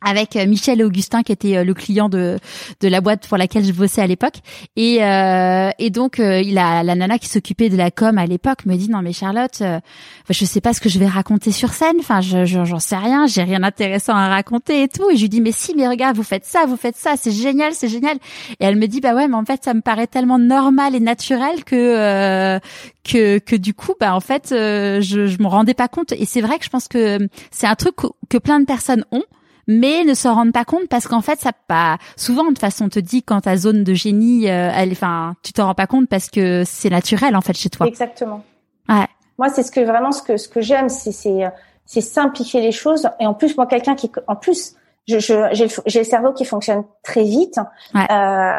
avec 0.02 0.36
euh, 0.36 0.46
Michel 0.46 0.80
et 0.80 0.84
Augustin 0.84 1.22
qui 1.22 1.32
était 1.32 1.56
euh, 1.56 1.64
le 1.64 1.74
client 1.74 2.08
de 2.08 2.38
de 2.80 2.88
la 2.88 3.00
boîte 3.00 3.26
pour 3.26 3.38
laquelle 3.38 3.64
je 3.64 3.72
bossais 3.72 4.02
à 4.02 4.06
l'époque. 4.06 4.36
Et 4.76 5.02
euh, 5.02 5.70
et 5.78 5.90
donc 5.90 6.18
il 6.18 6.58
a 6.58 6.82
la 6.82 6.94
nana 6.94 7.18
qui 7.18 7.28
s'occupait 7.28 7.68
de 7.68 7.76
la 7.76 7.90
com 7.90 8.18
à 8.18 8.26
l'époque 8.26 8.66
me 8.66 8.76
dit 8.76 8.90
non 8.90 9.02
mais 9.02 9.12
Charlotte 9.12 9.58
euh, 9.62 9.80
je 10.28 10.44
sais 10.44 10.60
pas 10.60 10.72
ce 10.72 10.80
que 10.80 10.88
je 10.88 10.98
vais 10.98 11.06
raconter 11.06 11.52
sur 11.52 11.72
scène. 11.72 11.96
Enfin 11.98 12.20
je 12.20 12.44
j'en 12.44 12.78
sais 12.78 12.96
rien 12.96 13.26
j'ai 13.26 13.42
rien 13.42 13.60
d'intéressant 13.60 14.14
à 14.14 14.28
raconter 14.28 14.82
et 14.82 14.88
tout. 14.88 15.10
Et 15.10 15.16
je 15.16 15.22
lui 15.22 15.28
dis 15.28 15.40
mais 15.40 15.52
si 15.52 15.74
mais 15.74 15.88
regarde 15.88 16.16
vous 16.16 16.22
faites 16.22 16.44
ça 16.44 16.66
vous 16.66 16.76
faites 16.76 16.96
ça 16.96 17.14
c'est 17.16 17.32
génial 17.32 17.72
c'est 17.72 17.88
génial. 17.88 18.16
Et 18.60 18.64
elle 18.64 18.76
me 18.76 18.86
dit 18.86 19.00
bah 19.00 19.14
ouais 19.14 19.28
mais 19.28 19.36
en 19.36 19.44
fait 19.44 19.64
ça 19.64 19.72
me 19.72 19.80
paraît 19.80 20.06
tellement 20.06 20.38
normal 20.38 20.94
et 20.94 21.00
naturel 21.00 21.64
que 21.64 22.58
que 23.04 23.38
que 23.38 23.56
du 23.56 23.72
coup 23.72 23.94
bah 23.98 24.14
en 24.14 24.20
fait 24.20 24.48
je 24.50 25.00
je 25.26 25.42
me 25.42 25.46
rendais 25.46 25.74
pas 25.74 25.88
compte. 25.88 26.12
Et 26.12 26.26
c'est 26.26 26.40
vrai 26.42 26.58
que 26.58 26.64
je 26.64 26.70
pense 26.70 26.88
que 26.88 27.18
c'est 27.50 27.66
un 27.66 27.74
truc 27.74 27.96
que 28.28 28.38
plein 28.38 28.60
de 28.60 28.66
personnes 28.66 29.04
ont 29.10 29.24
mais 29.66 30.04
ne 30.04 30.14
s'en 30.14 30.34
rendent 30.34 30.52
pas 30.52 30.64
compte 30.64 30.88
parce 30.88 31.08
qu'en 31.08 31.20
fait 31.20 31.40
ça 31.40 31.52
pas 31.66 31.98
souvent 32.16 32.44
de 32.44 32.48
toute 32.48 32.60
façon 32.60 32.86
on 32.86 32.88
te 32.88 32.98
dit 32.98 33.22
quand 33.22 33.42
ta 33.42 33.56
zone 33.56 33.84
de 33.84 33.94
génie 33.94 34.48
euh, 34.50 34.70
elle 34.74 34.92
enfin 34.92 35.34
tu 35.42 35.52
t'en 35.52 35.66
rends 35.66 35.74
pas 35.74 35.86
compte 35.86 36.08
parce 36.08 36.28
que 36.28 36.62
c'est 36.64 36.90
naturel 36.90 37.36
en 37.36 37.40
fait 37.40 37.56
chez 37.56 37.70
toi. 37.70 37.86
Exactement. 37.86 38.42
Ouais. 38.88 39.06
Moi 39.38 39.48
c'est 39.48 39.62
ce 39.62 39.70
que 39.70 39.80
vraiment 39.80 40.12
ce 40.12 40.22
que 40.22 40.36
ce 40.36 40.48
que 40.48 40.60
j'aime 40.60 40.88
c'est 40.88 41.12
c'est 41.12 41.44
c'est 41.84 42.00
simplifier 42.00 42.60
les 42.60 42.72
choses 42.72 43.08
et 43.20 43.26
en 43.26 43.34
plus 43.34 43.56
moi 43.56 43.66
quelqu'un 43.66 43.94
qui 43.94 44.10
en 44.26 44.36
plus 44.36 44.76
je, 45.08 45.18
je 45.20 45.34
j'ai 45.52 45.66
le, 45.66 45.98
le, 45.98 46.04
cerveau 46.04 46.32
qui 46.32 46.44
fonctionne 46.44 46.84
très 47.02 47.22
vite. 47.22 47.60
Ouais. 47.94 48.06
Euh, 48.10 48.52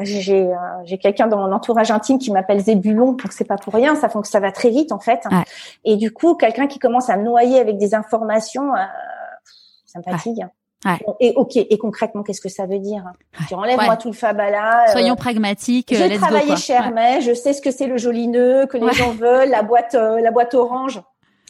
j'ai 0.00 0.46
euh, 0.46 0.56
j'ai 0.84 0.98
quelqu'un 0.98 1.26
dans 1.26 1.36
mon 1.36 1.52
entourage 1.52 1.90
intime 1.90 2.18
qui 2.18 2.32
m'appelle 2.32 2.60
Zébulon 2.60 3.14
que 3.14 3.34
c'est 3.34 3.44
pas 3.44 3.56
pour 3.56 3.74
rien. 3.74 3.94
Ça 3.94 4.08
que 4.08 4.26
ça 4.26 4.40
va 4.40 4.52
très 4.52 4.70
vite 4.70 4.92
en 4.92 4.98
fait. 4.98 5.20
Ouais. 5.30 5.44
Et 5.84 5.96
du 5.96 6.12
coup, 6.12 6.34
quelqu'un 6.34 6.66
qui 6.66 6.78
commence 6.78 7.10
à 7.10 7.16
me 7.16 7.24
noyer 7.24 7.60
avec 7.60 7.76
des 7.76 7.94
informations, 7.94 8.74
euh, 8.74 8.78
ça 10.02 10.10
me 10.10 10.16
fatigue. 10.16 10.46
Et 11.20 11.32
ok, 11.34 11.56
et 11.56 11.78
concrètement, 11.78 12.22
qu'est-ce 12.22 12.40
que 12.40 12.48
ça 12.48 12.66
veut 12.66 12.78
dire? 12.78 13.02
Tu 13.48 13.54
enlèves 13.54 13.80
moi 13.80 13.96
tout 13.96 14.08
le 14.08 14.14
fabala. 14.14 14.84
Euh, 14.88 14.92
Soyons 14.92 15.16
pragmatiques. 15.16 15.88
J'ai 15.90 16.12
euh, 16.12 16.16
travaillé 16.16 16.56
chez 16.56 16.74
Hermès, 16.74 17.24
je 17.24 17.34
sais 17.34 17.52
ce 17.52 17.60
que 17.60 17.70
c'est 17.70 17.86
le 17.86 17.96
joli 17.96 18.28
nœud, 18.28 18.66
que 18.66 18.76
les 18.76 18.92
gens 18.92 19.12
veulent, 19.12 19.48
la 19.48 19.62
boîte, 19.62 19.94
euh, 19.94 20.20
la 20.20 20.30
boîte 20.30 20.54
orange 20.54 21.02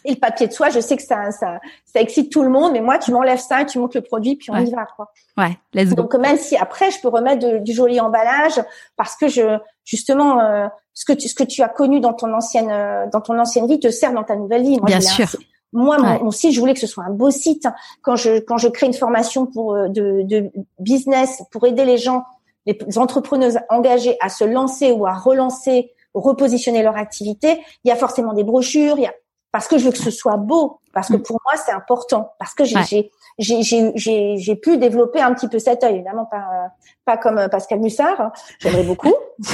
et 0.04 0.12
le 0.12 0.18
papier 0.18 0.46
de 0.46 0.52
soie. 0.52 0.70
Je 0.70 0.80
sais 0.80 0.96
que 0.96 1.02
ça, 1.02 1.30
ça, 1.32 1.58
ça 1.84 2.00
excite 2.00 2.32
tout 2.32 2.42
le 2.42 2.48
monde, 2.48 2.72
mais 2.72 2.80
moi, 2.80 2.98
tu 2.98 3.10
m'enlèves 3.12 3.40
ça, 3.40 3.64
tu 3.64 3.78
montes 3.78 3.94
le 3.94 4.00
produit, 4.00 4.36
puis 4.36 4.50
on 4.50 4.56
y 4.56 4.70
va, 4.70 4.86
quoi. 4.96 5.12
Ouais, 5.36 5.58
let's 5.74 5.90
go. 5.90 5.96
Donc 5.96 6.14
même 6.14 6.38
si 6.38 6.56
après, 6.56 6.90
je 6.90 7.00
peux 7.00 7.08
remettre 7.08 7.58
du 7.58 7.72
joli 7.74 8.00
emballage, 8.00 8.62
parce 8.96 9.16
que 9.16 9.28
je, 9.28 9.58
justement, 9.84 10.70
ce 10.94 11.04
que 11.04 11.12
tu, 11.12 11.28
ce 11.28 11.34
que 11.34 11.44
tu 11.44 11.62
as 11.62 11.68
connu 11.68 12.00
dans 12.00 12.14
ton 12.14 12.32
ancienne, 12.32 12.72
dans 13.12 13.20
ton 13.20 13.38
ancienne 13.38 13.66
vie 13.66 13.80
te 13.80 13.90
sert 13.90 14.12
dans 14.12 14.24
ta 14.24 14.36
nouvelle 14.36 14.62
vie. 14.62 14.78
Moi, 14.78 14.86
Bien 14.86 15.00
sûr 15.00 15.28
Moi, 15.72 15.98
mon, 15.98 16.30
site, 16.30 16.52
je 16.52 16.60
voulais 16.60 16.74
que 16.74 16.80
ce 16.80 16.86
soit 16.86 17.04
un 17.04 17.10
beau 17.10 17.30
site. 17.30 17.68
Quand 18.02 18.16
je 18.16 18.38
quand 18.38 18.56
je 18.56 18.68
crée 18.68 18.86
une 18.86 18.94
formation 18.94 19.46
pour 19.46 19.74
euh, 19.74 19.88
de, 19.88 20.22
de 20.22 20.50
business 20.78 21.42
pour 21.50 21.66
aider 21.66 21.84
les 21.84 21.98
gens, 21.98 22.24
les 22.66 22.78
entrepreneurs 22.96 23.52
engagés 23.68 24.16
à 24.20 24.28
se 24.28 24.44
lancer 24.44 24.92
ou 24.92 25.06
à 25.06 25.14
relancer, 25.14 25.92
repositionner 26.14 26.82
leur 26.82 26.96
activité, 26.96 27.60
il 27.84 27.88
y 27.88 27.90
a 27.90 27.96
forcément 27.96 28.32
des 28.32 28.44
brochures. 28.44 28.94
Il 28.96 29.02
y 29.02 29.06
a 29.06 29.14
parce 29.56 29.68
que 29.68 29.78
je 29.78 29.86
veux 29.86 29.90
que 29.90 29.96
ce 29.96 30.10
soit 30.10 30.36
beau, 30.36 30.80
parce 30.92 31.08
que 31.08 31.16
mm. 31.16 31.22
pour 31.22 31.40
moi 31.42 31.54
c'est 31.64 31.72
important, 31.72 32.34
parce 32.38 32.52
que 32.52 32.64
j'ai 32.64 33.10
j'ai 33.38 33.92
j'ai 33.96 34.56
pu 34.56 34.76
développer 34.76 35.20
un 35.20 35.32
petit 35.32 35.48
peu 35.48 35.58
cet 35.58 35.82
œil, 35.82 35.94
évidemment 35.94 36.26
pas 36.26 36.68
pas 37.06 37.16
comme 37.16 37.48
Pascal 37.48 37.80
Mussard, 37.80 38.20
hein. 38.20 38.32
j'aimerais 38.58 38.82
beaucoup. 38.82 39.14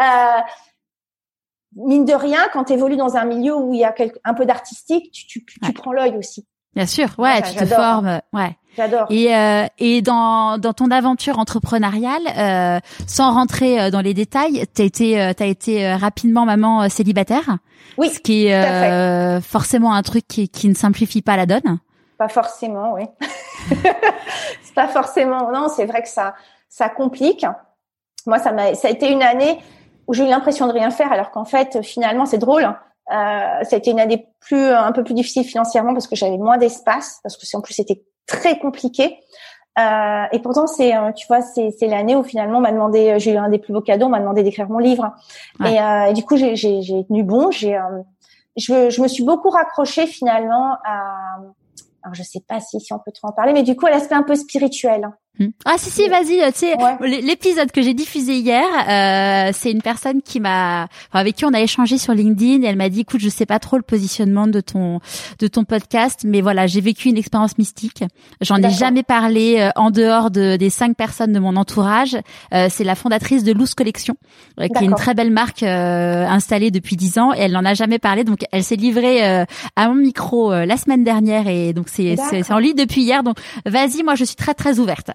euh, 0.00 0.40
mine 1.76 2.04
de 2.04 2.14
rien, 2.14 2.40
quand 2.52 2.64
tu 2.64 2.72
évolues 2.72 2.96
dans 2.96 3.16
un 3.16 3.24
milieu 3.24 3.56
où 3.56 3.72
il 3.72 3.80
y 3.80 3.84
a 3.84 3.94
un 4.24 4.34
peu 4.34 4.46
d'artistique, 4.46 5.10
tu, 5.12 5.26
tu, 5.26 5.44
tu 5.44 5.72
prends 5.72 5.92
l'œil 5.92 6.16
aussi. 6.16 6.46
Bien 6.74 6.86
sûr, 6.86 7.08
ouais, 7.18 7.42
tu 7.42 7.54
te 7.54 7.66
formes, 7.66 8.20
ouais. 8.32 8.56
J'adore. 8.76 9.06
Et 9.10 9.34
euh, 9.34 9.66
et 9.78 10.00
dans 10.00 10.56
dans 10.56 10.72
ton 10.72 10.90
aventure 10.90 11.38
entrepreneuriale, 11.38 12.22
euh, 12.38 12.80
sans 13.06 13.32
rentrer 13.34 13.78
euh, 13.78 13.90
dans 13.90 14.00
les 14.00 14.14
détails, 14.14 14.64
t'as 14.72 14.84
été 14.84 15.20
euh, 15.20 15.34
t'as 15.34 15.46
été 15.46 15.94
rapidement 15.94 16.46
maman 16.46 16.88
célibataire. 16.88 17.58
Oui. 17.98 18.08
Ce 18.08 18.18
qui 18.18 18.46
est 18.46 19.40
forcément 19.42 19.92
un 19.92 20.02
truc 20.02 20.26
qui 20.26 20.48
qui 20.48 20.68
ne 20.68 20.74
simplifie 20.74 21.20
pas 21.20 21.36
la 21.36 21.44
donne. 21.44 21.80
Pas 22.16 22.28
forcément, 22.28 22.94
oui. 22.94 23.04
c'est 24.62 24.74
pas 24.74 24.88
forcément. 24.88 25.50
Non, 25.52 25.68
c'est 25.68 25.84
vrai 25.84 26.02
que 26.02 26.08
ça 26.08 26.34
ça 26.70 26.88
complique. 26.88 27.44
Moi, 28.26 28.38
ça 28.38 28.52
m'a 28.52 28.74
ça 28.74 28.88
a 28.88 28.90
été 28.90 29.12
une 29.12 29.22
année 29.22 29.58
où 30.12 30.14
j'ai 30.14 30.24
eu 30.24 30.28
l'impression 30.28 30.66
de 30.66 30.72
rien 30.72 30.90
faire, 30.90 31.10
alors 31.10 31.30
qu'en 31.30 31.46
fait, 31.46 31.82
finalement, 31.82 32.26
c'est 32.26 32.36
drôle. 32.36 32.64
Euh, 32.64 32.74
ça 33.08 33.68
a 33.72 33.76
été 33.76 33.90
une 33.90 33.98
année 33.98 34.28
plus 34.40 34.62
un 34.62 34.92
peu 34.92 35.02
plus 35.02 35.14
difficile 35.14 35.44
financièrement 35.44 35.94
parce 35.94 36.06
que 36.06 36.16
j'avais 36.16 36.36
moins 36.36 36.58
d'espace, 36.58 37.18
parce 37.22 37.38
que 37.38 37.56
en 37.56 37.62
plus 37.62 37.72
c'était 37.72 38.02
très 38.26 38.58
compliqué. 38.58 39.18
Euh, 39.78 40.24
et 40.32 40.38
pourtant, 40.40 40.66
c'est, 40.66 40.94
euh, 40.94 41.12
tu 41.12 41.26
vois, 41.26 41.40
c'est, 41.40 41.70
c'est 41.70 41.86
l'année 41.86 42.14
où 42.14 42.22
finalement 42.22 42.58
on 42.58 42.60
m'a 42.60 42.72
demandé, 42.72 43.14
j'ai 43.18 43.32
eu 43.32 43.38
un 43.38 43.48
des 43.48 43.58
plus 43.58 43.72
beaux 43.72 43.80
cadeaux, 43.80 44.04
on 44.06 44.10
m'a 44.10 44.20
demandé 44.20 44.42
d'écrire 44.42 44.68
mon 44.68 44.78
livre. 44.78 45.14
Et, 45.64 45.80
euh, 45.80 46.04
et, 46.10 46.12
du 46.12 46.24
coup, 46.24 46.36
j'ai, 46.36 46.56
j'ai, 46.56 46.82
j'ai 46.82 47.06
tenu 47.06 47.22
bon. 47.22 47.50
J'ai, 47.50 47.76
euh, 47.76 48.02
je, 48.56 48.90
je 48.90 49.00
me 49.00 49.08
suis 49.08 49.24
beaucoup 49.24 49.48
raccrochée 49.48 50.06
finalement 50.06 50.76
à, 50.84 51.38
alors 52.02 52.14
je 52.14 52.22
sais 52.22 52.40
pas 52.46 52.60
si, 52.60 52.80
si 52.80 52.92
on 52.92 52.98
peut 52.98 53.12
trop 53.12 53.28
en 53.28 53.32
parler, 53.32 53.52
mais 53.52 53.62
du 53.62 53.74
coup, 53.76 53.86
à 53.86 53.90
l'aspect 53.90 54.14
un 54.14 54.24
peu 54.24 54.34
spirituel. 54.34 55.08
Hmm. 55.38 55.46
Ah 55.64 55.76
si 55.78 55.88
si 55.88 56.06
vas-y 56.10 56.42
tu 56.52 56.58
sais 56.58 56.76
l'épisode 57.22 57.72
que 57.72 57.80
j'ai 57.80 57.94
diffusé 57.94 58.34
hier 58.34 58.62
euh, 58.66 59.50
c'est 59.54 59.70
une 59.70 59.80
personne 59.80 60.20
qui 60.20 60.40
m'a 60.40 60.88
avec 61.10 61.36
qui 61.36 61.46
on 61.46 61.54
a 61.54 61.60
échangé 61.62 61.96
sur 61.96 62.12
LinkedIn 62.12 62.62
et 62.62 62.66
elle 62.66 62.76
m'a 62.76 62.90
dit 62.90 63.00
écoute 63.00 63.20
je 63.22 63.30
sais 63.30 63.46
pas 63.46 63.58
trop 63.58 63.78
le 63.78 63.82
positionnement 63.82 64.46
de 64.46 64.60
ton 64.60 65.00
de 65.38 65.46
ton 65.46 65.64
podcast 65.64 66.24
mais 66.26 66.42
voilà 66.42 66.66
j'ai 66.66 66.82
vécu 66.82 67.08
une 67.08 67.16
expérience 67.16 67.56
mystique. 67.56 68.04
J'en 68.42 68.56
ai 68.56 68.68
jamais 68.68 69.02
parlé 69.02 69.56
euh, 69.58 69.70
en 69.74 69.90
dehors 69.90 70.30
de, 70.30 70.56
des 70.56 70.68
cinq 70.68 70.98
personnes 70.98 71.32
de 71.32 71.38
mon 71.38 71.56
entourage. 71.56 72.14
Euh, 72.52 72.66
c'est 72.68 72.84
la 72.84 72.94
fondatrice 72.94 73.42
de 73.42 73.52
Loose 73.52 73.72
Collection 73.72 74.16
qui 74.58 74.64
est 74.64 74.84
une 74.84 74.94
très 74.94 75.14
belle 75.14 75.30
marque 75.30 75.62
installée 75.62 76.70
depuis 76.70 76.96
dix 76.96 77.16
ans 77.16 77.32
et 77.32 77.38
elle 77.38 77.52
n'en 77.52 77.64
a 77.64 77.72
jamais 77.72 77.98
parlé. 77.98 78.24
Donc 78.24 78.40
elle 78.52 78.64
s'est 78.64 78.76
livrée 78.76 79.24
à 79.24 79.88
mon 79.88 79.94
micro 79.94 80.52
la 80.52 80.76
semaine 80.76 81.04
dernière 81.04 81.48
et 81.48 81.72
donc 81.72 81.88
c'est 81.88 82.16
c'est 82.28 82.52
en 82.52 82.58
ligne 82.58 82.76
depuis 82.76 83.00
hier. 83.00 83.22
Donc 83.22 83.38
vas-y 83.64 84.02
moi 84.02 84.14
je 84.14 84.24
suis 84.24 84.36
très 84.36 84.52
très 84.52 84.78
ouverte 84.78 85.10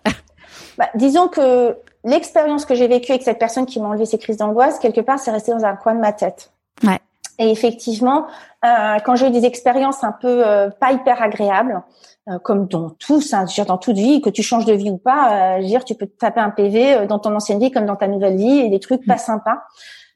bah, 0.77 0.89
disons 0.95 1.27
que 1.27 1.77
l'expérience 2.03 2.65
que 2.65 2.75
j'ai 2.75 2.87
vécue 2.87 3.11
avec 3.11 3.23
cette 3.23 3.39
personne 3.39 3.65
qui 3.65 3.79
m'a 3.79 3.87
enlevé 3.89 4.05
ces 4.05 4.17
crises 4.17 4.37
d'angoisse, 4.37 4.79
quelque 4.79 5.01
part, 5.01 5.19
c'est 5.19 5.31
resté 5.31 5.51
dans 5.51 5.65
un 5.65 5.75
coin 5.75 5.95
de 5.95 5.99
ma 5.99 6.13
tête. 6.13 6.51
Ouais. 6.83 6.99
Et 7.39 7.51
effectivement, 7.51 8.27
euh, 8.65 8.97
quand 9.05 9.15
j'ai 9.15 9.27
eu 9.27 9.31
des 9.31 9.45
expériences 9.45 10.03
un 10.03 10.11
peu 10.11 10.47
euh, 10.47 10.69
pas 10.69 10.91
hyper 10.91 11.21
agréables, 11.21 11.83
euh, 12.29 12.39
comme 12.39 12.67
dans 12.67 12.89
tout, 12.89 13.21
hein, 13.31 13.45
dans 13.65 13.77
toute 13.77 13.95
vie, 13.95 14.21
que 14.21 14.29
tu 14.29 14.43
changes 14.43 14.65
de 14.65 14.73
vie 14.73 14.89
ou 14.89 14.97
pas, 14.97 15.57
euh, 15.57 15.63
dire, 15.63 15.85
tu 15.85 15.95
peux 15.95 16.07
te 16.07 16.17
taper 16.17 16.41
un 16.41 16.49
PV 16.49 16.93
euh, 16.93 17.05
dans 17.05 17.19
ton 17.19 17.33
ancienne 17.33 17.57
vie 17.57 17.71
comme 17.71 17.85
dans 17.85 17.95
ta 17.95 18.07
nouvelle 18.07 18.35
vie 18.35 18.59
et 18.59 18.69
des 18.69 18.81
trucs 18.81 19.05
pas 19.05 19.17
sympas. 19.17 19.63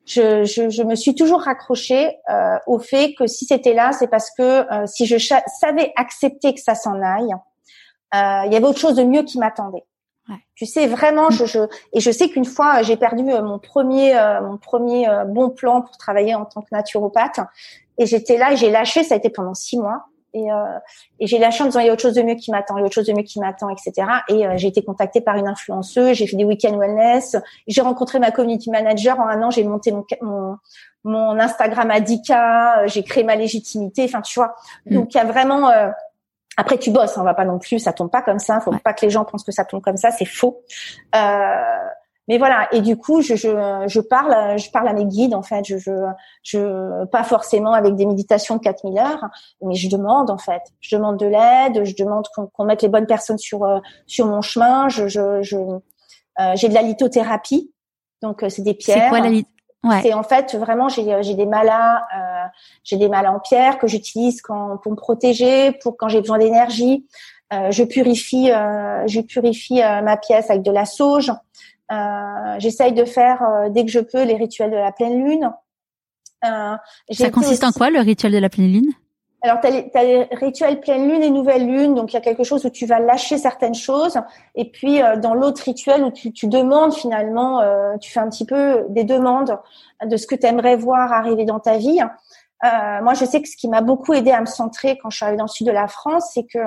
Je, 0.06 0.44
je, 0.44 0.70
je, 0.70 0.84
me 0.84 0.96
suis 0.96 1.16
toujours 1.16 1.42
raccrochée 1.42 2.18
euh, 2.30 2.58
au 2.68 2.80
fait 2.80 3.14
que 3.14 3.28
si 3.28 3.46
c'était 3.46 3.74
là, 3.74 3.94
c'est 3.94 4.08
parce 4.08 4.30
que 4.38 4.66
si 4.88 5.06
je 5.06 5.16
savais 5.18 5.94
accepter 5.96 6.54
que 6.54 6.60
ça 6.60 6.76
s'en 6.76 7.02
aille, 7.02 7.34
il 8.14 8.52
y 8.52 8.56
avait 8.56 8.66
autre 8.66 8.80
chose 8.80 8.96
de 8.96 9.04
mieux 9.04 9.22
qui 9.22 9.38
m'attendait. 9.38 9.86
Tu 10.56 10.66
sais 10.66 10.88
vraiment, 10.88 11.30
je, 11.30 11.46
je 11.46 11.60
et 11.94 12.00
je 12.00 12.12
sais 12.12 12.30
qu'une 12.30 12.46
fois 12.46 12.82
j'ai 12.82 12.98
perdu 12.98 13.30
euh, 13.32 13.42
mon 13.42 13.60
premier 13.60 14.18
euh, 14.18 14.42
mon 14.42 14.58
premier 14.58 15.10
euh, 15.10 15.26
bon 15.26 15.50
plan 15.50 15.82
pour 15.82 15.98
travailler 15.98 16.36
en 16.36 16.46
tant 16.46 16.62
que 16.62 16.68
naturopathe 16.72 17.40
et 17.98 18.06
j'étais 18.06 18.38
là 18.38 18.56
j'ai 18.56 18.70
lâché. 18.70 19.04
Ça 19.04 19.16
a 19.16 19.18
été 19.18 19.30
pendant 19.30 19.54
six 19.54 19.78
mois 19.78 20.06
et, 20.34 20.48
et 21.20 21.28
j'ai 21.28 21.40
lâché 21.40 21.62
en 21.62 21.66
disant 21.66 21.82
il 21.82 21.88
y 21.88 21.90
a 21.90 21.94
autre 21.94 22.02
chose 22.02 22.14
de 22.14 22.22
mieux 22.22 22.36
qui 22.36 22.52
m'attend, 22.52 22.78
il 22.78 22.80
y 22.80 22.84
a 22.84 22.86
autre 22.86 22.96
chose 22.96 23.08
de 23.08 23.12
mieux 23.12 23.24
qui 23.24 23.38
m'attend, 23.42 23.68
etc. 23.70 24.08
Et 24.30 24.46
j'ai 24.56 24.70
été 24.70 24.82
contactée 24.82 25.20
par 25.20 25.36
une 25.36 25.48
influenceuse, 25.48 26.16
j'ai 26.16 26.26
fait 26.26 26.38
des 26.38 26.46
week-ends 26.46 26.78
wellness, 26.78 27.36
j'ai 27.68 27.82
rencontré 27.82 28.18
ma 28.18 28.32
community 28.32 28.70
manager 28.70 29.20
en 29.20 29.28
un 29.28 29.44
an, 29.44 29.52
j'ai 29.52 29.66
monté 29.66 29.92
mon, 29.92 30.06
mon 30.22 30.58
mon 31.04 31.38
Instagram 31.38 31.92
Adika, 31.92 32.88
j'ai 32.88 33.04
créé 33.04 33.26
ma 33.26 33.36
légitimité. 33.36 34.06
Enfin, 34.06 34.22
tu 34.22 34.40
vois. 34.40 34.56
Mm. 34.86 34.96
Donc 34.96 35.14
il 35.14 35.18
y 35.18 35.20
a 35.20 35.26
vraiment 35.26 35.70
après, 36.58 36.78
tu 36.78 36.92
bosses, 36.92 37.18
on 37.18 37.24
va 37.24 37.34
pas 37.34 37.46
non 37.46 37.60
plus, 37.60 37.80
ça 37.80 37.94
tombe 37.94 38.12
pas 38.12 38.22
comme 38.22 38.40
ça. 38.40 38.60
Faut 38.60 38.72
pas 38.84 38.94
que 38.94 39.06
les 39.06 39.10
gens 39.10 39.26
pensent 39.26 39.44
que 39.44 39.52
ça 39.52 39.66
tombe 39.66 39.82
comme 39.82 39.98
ça, 39.98 40.12
c'est 40.12 40.26
faux. 40.26 40.62
Euh, 41.16 41.88
mais 42.28 42.38
voilà. 42.38 42.68
Et 42.72 42.82
du 42.82 42.98
coup, 42.98 43.22
je, 43.22 43.36
je, 43.36 43.50
je, 43.88 44.00
parle, 44.00 44.58
je 44.58 44.70
parle 44.70 44.88
à 44.88 44.94
mes 44.94 45.06
guides 45.06 45.34
en 45.34 45.42
fait. 45.42 45.66
Je, 45.66 45.78
je, 45.78 45.92
je 46.44 47.06
pas 47.06 47.24
forcément 47.24 47.74
avec 47.74 47.96
des 47.96 48.06
méditations 48.06 48.58
de 48.58 48.62
4000 48.62 48.98
heures, 49.00 49.26
mais 49.62 49.76
je 49.76 49.90
demande 49.90 50.30
en 50.30 50.38
fait. 50.38 50.62
Je 50.80 50.96
demande 50.96 51.18
de 51.18 51.26
l'aide, 51.26 51.84
je 51.84 51.96
demande 51.96 52.28
qu'on 52.54 52.64
mette 52.66 52.84
les 52.84 52.90
bonnes 52.90 53.08
personnes 53.08 53.38
sur 53.38 53.64
euh, 53.64 53.80
sur 54.08 54.28
mon 54.28 54.42
chemin. 54.42 54.88
Je, 54.88 55.08
je, 55.08 55.42
je 55.42 55.58
euh, 55.58 56.54
j'ai 56.56 56.70
de 56.70 56.74
la 56.74 56.84
lithothérapie, 56.84 57.74
donc 58.22 58.44
euh, 58.44 58.50
c'est 58.50 58.62
des 58.62 58.74
pierres. 58.76 59.04
C'est 59.04 59.10
quoi 59.10 59.20
la 59.20 59.30
Ouais. 59.84 60.02
C'est 60.04 60.14
en 60.14 60.24
fait 60.24 60.54
vraiment 60.56 60.90
j'ai 60.90 61.24
j'ai 61.24 61.34
des 61.34 61.48
malas 61.48 62.04
euh, 62.16 62.48
j'ai 62.84 62.98
des 62.98 63.10
malas 63.10 63.32
en 63.32 63.40
pierre 63.40 63.80
que 63.80 63.88
j'utilise 63.88 64.42
quand 64.42 64.78
pour 64.78 64.92
me 64.92 64.98
protéger 64.98 65.72
pour 65.72 65.98
quand 65.98 66.08
j'ai 66.08 66.22
besoin 66.22 66.38
d'énergie. 66.38 67.08
Euh, 67.52 67.72
je 67.72 67.84
purifie 67.84 68.52
euh, 68.52 69.08
je 69.08 69.22
purifie 69.22 69.82
euh, 69.82 70.02
ma 70.02 70.18
pièce 70.18 70.50
avec 70.50 70.62
de 70.62 70.72
la 70.72 70.86
sauge. 70.86 71.32
Euh, 71.92 72.56
J'essaye 72.60 72.94
de 72.94 73.06
faire 73.06 73.42
euh, 73.42 73.70
dès 73.70 73.84
que 73.84 73.92
je 73.92 74.00
peux 74.00 74.24
les 74.24 74.36
rituels 74.36 74.72
de 74.72 74.78
la 74.78 74.92
pleine 74.92 75.24
lune. 75.26 75.52
Ça 76.44 77.30
consiste 77.32 77.64
en 77.64 77.72
quoi 77.72 77.90
le 77.90 78.00
rituel 78.00 78.32
de 78.32 78.38
la 78.38 78.50
pleine 78.50 78.72
lune? 78.72 78.92
Alors, 79.44 79.60
tu 79.60 79.68
as, 79.68 80.04
les 80.04 80.24
rituels 80.34 80.80
pleine 80.80 81.10
lune 81.10 81.24
et 81.24 81.32
nouvelle 81.32 81.66
lune, 81.66 81.96
donc 81.96 82.12
il 82.12 82.14
y 82.14 82.18
a 82.18 82.22
quelque 82.22 82.44
chose 82.44 82.64
où 82.64 82.70
tu 82.70 82.86
vas 82.86 83.00
lâcher 83.00 83.40
certaines 83.40 83.74
choses, 83.74 84.20
et 84.54 84.70
puis 84.70 85.02
euh, 85.02 85.16
dans 85.18 85.34
l'autre 85.34 85.64
rituel 85.64 86.04
où 86.04 86.12
tu, 86.12 86.32
tu 86.32 86.46
demandes 86.46 86.94
finalement, 86.94 87.60
euh, 87.60 87.98
tu 87.98 88.12
fais 88.12 88.20
un 88.20 88.30
petit 88.30 88.46
peu 88.46 88.86
des 88.90 89.04
demandes 89.04 89.58
de 90.06 90.16
ce 90.16 90.28
que 90.28 90.36
tu 90.36 90.46
aimerais 90.46 90.76
voir 90.76 91.12
arriver 91.12 91.46
dans 91.46 91.60
ta 91.60 91.78
vie. 91.78 92.00
Euh, 92.64 93.02
moi, 93.02 93.16
je 93.16 93.26
sais 93.26 93.42
que 93.42 93.48
ce 93.48 93.58
qui 93.58 93.68
m'a 93.68 93.82
beaucoup 93.82 94.14
aidé 94.14 94.30
à 94.30 94.42
me 94.42 94.46
centrer 94.46 95.00
quand 95.00 95.10
je 95.10 95.18
suis 95.18 95.26
arrivée 95.26 95.40
dans 95.40 95.46
le 95.46 95.50
sud 95.50 95.66
de 95.66 95.72
la 95.72 95.88
France, 95.88 96.30
c'est 96.36 96.44
que 96.44 96.60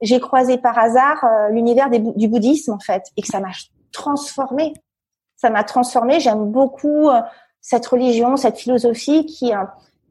j'ai 0.00 0.20
croisé 0.20 0.58
par 0.58 0.78
hasard 0.78 1.26
l'univers 1.50 1.90
du 1.90 2.28
bouddhisme 2.28 2.72
en 2.72 2.78
fait, 2.78 3.02
et 3.16 3.22
que 3.22 3.28
ça 3.28 3.40
m'a 3.40 3.50
transformée. 3.90 4.74
Ça 5.36 5.50
m'a 5.50 5.64
transformée. 5.64 6.20
J'aime 6.20 6.44
beaucoup 6.44 7.10
cette 7.60 7.86
religion, 7.86 8.36
cette 8.36 8.58
philosophie 8.58 9.26
qui 9.26 9.52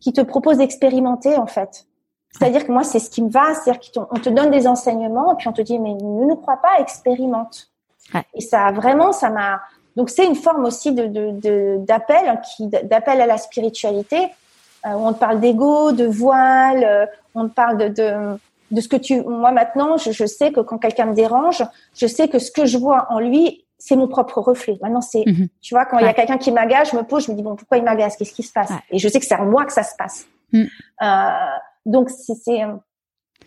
qui 0.02 0.12
te 0.12 0.22
propose 0.22 0.58
d'expérimenter 0.58 1.38
en 1.38 1.48
fait. 1.48 1.86
C'est-à-dire 2.32 2.66
que 2.66 2.72
moi, 2.72 2.84
c'est 2.84 3.00
ce 3.00 3.10
qui 3.10 3.22
me 3.22 3.30
va, 3.30 3.54
c'est-à-dire 3.54 3.82
qu'on 3.94 4.20
te 4.20 4.30
donne 4.30 4.52
des 4.52 4.68
enseignements, 4.68 5.34
et 5.34 5.36
puis 5.38 5.48
on 5.48 5.54
te 5.54 5.62
dit, 5.62 5.80
mais 5.80 5.94
ne 5.94 6.26
nous 6.28 6.36
crois 6.36 6.58
pas, 6.58 6.80
expérimente. 6.80 7.70
Ouais. 8.14 8.24
Et 8.34 8.42
ça, 8.42 8.72
vraiment, 8.72 9.12
ça 9.12 9.30
m'a. 9.30 9.62
Donc, 9.96 10.10
c'est 10.10 10.26
une 10.26 10.36
forme 10.36 10.66
aussi 10.66 10.94
de 10.94 11.06
d'appel, 11.78 12.26
de, 12.26 12.56
qui 12.56 12.68
d'appel 12.68 13.22
à 13.22 13.26
la 13.26 13.38
spiritualité, 13.38 14.30
euh, 14.86 14.94
où 14.94 15.08
on 15.08 15.14
te 15.14 15.20
parle 15.20 15.40
d'ego, 15.40 15.92
de 15.92 16.06
voile, 16.06 16.84
euh, 16.84 17.06
on 17.36 17.48
te 17.48 17.54
parle 17.54 17.78
de, 17.78 17.88
de, 17.90 18.40
de 18.72 18.82
ce 18.82 18.88
que 18.88 18.96
tu. 18.96 19.22
Moi, 19.22 19.52
maintenant, 19.52 19.98
je, 19.98 20.12
je 20.12 20.26
sais 20.26 20.52
que 20.52 20.62
quand 20.62 20.78
quelqu'un 20.78 21.06
me 21.06 21.14
dérange, 21.14 21.64
je 21.94 22.08
sais 22.08 22.30
que 22.30 22.40
ce 22.40 22.52
que 22.52 22.66
je 22.66 22.78
vois 22.78 23.08
en 23.10 23.20
lui, 23.20 23.66
c'est 23.78 23.96
mon 23.96 24.08
propre 24.08 24.40
reflet. 24.40 24.78
Maintenant, 24.82 25.02
c'est, 25.02 25.24
mhm. 25.26 25.48
tu 25.62 25.74
vois, 25.74 25.86
quand 25.86 25.98
il 26.00 26.06
y 26.06 26.10
a 26.10 26.14
quelqu'un 26.14 26.38
qui 26.38 26.52
m'agace, 26.52 26.92
je 26.92 26.96
me 26.96 27.04
pose, 27.04 27.26
je 27.26 27.32
me 27.32 27.36
dis 27.36 27.44
bon, 27.44 27.56
pourquoi 27.56 27.78
il 27.78 27.84
m'agace? 27.84 28.16
Qu'est-ce 28.16 28.34
qui 28.34 28.44
se 28.44 28.54
passe? 28.54 28.72
Et 28.92 29.00
je 29.00 29.08
sais 29.08 29.20
que 29.20 29.26
c'est 29.26 29.36
en 29.36 29.46
moi 29.46 29.66
que 29.66 29.74
ça 29.74 29.84
se 29.84 29.96
passe. 29.98 30.28
Mm. 30.54 30.64
Euh, 31.02 31.28
donc 31.86 32.10
c'est 32.10 32.64
euh, 32.64 32.76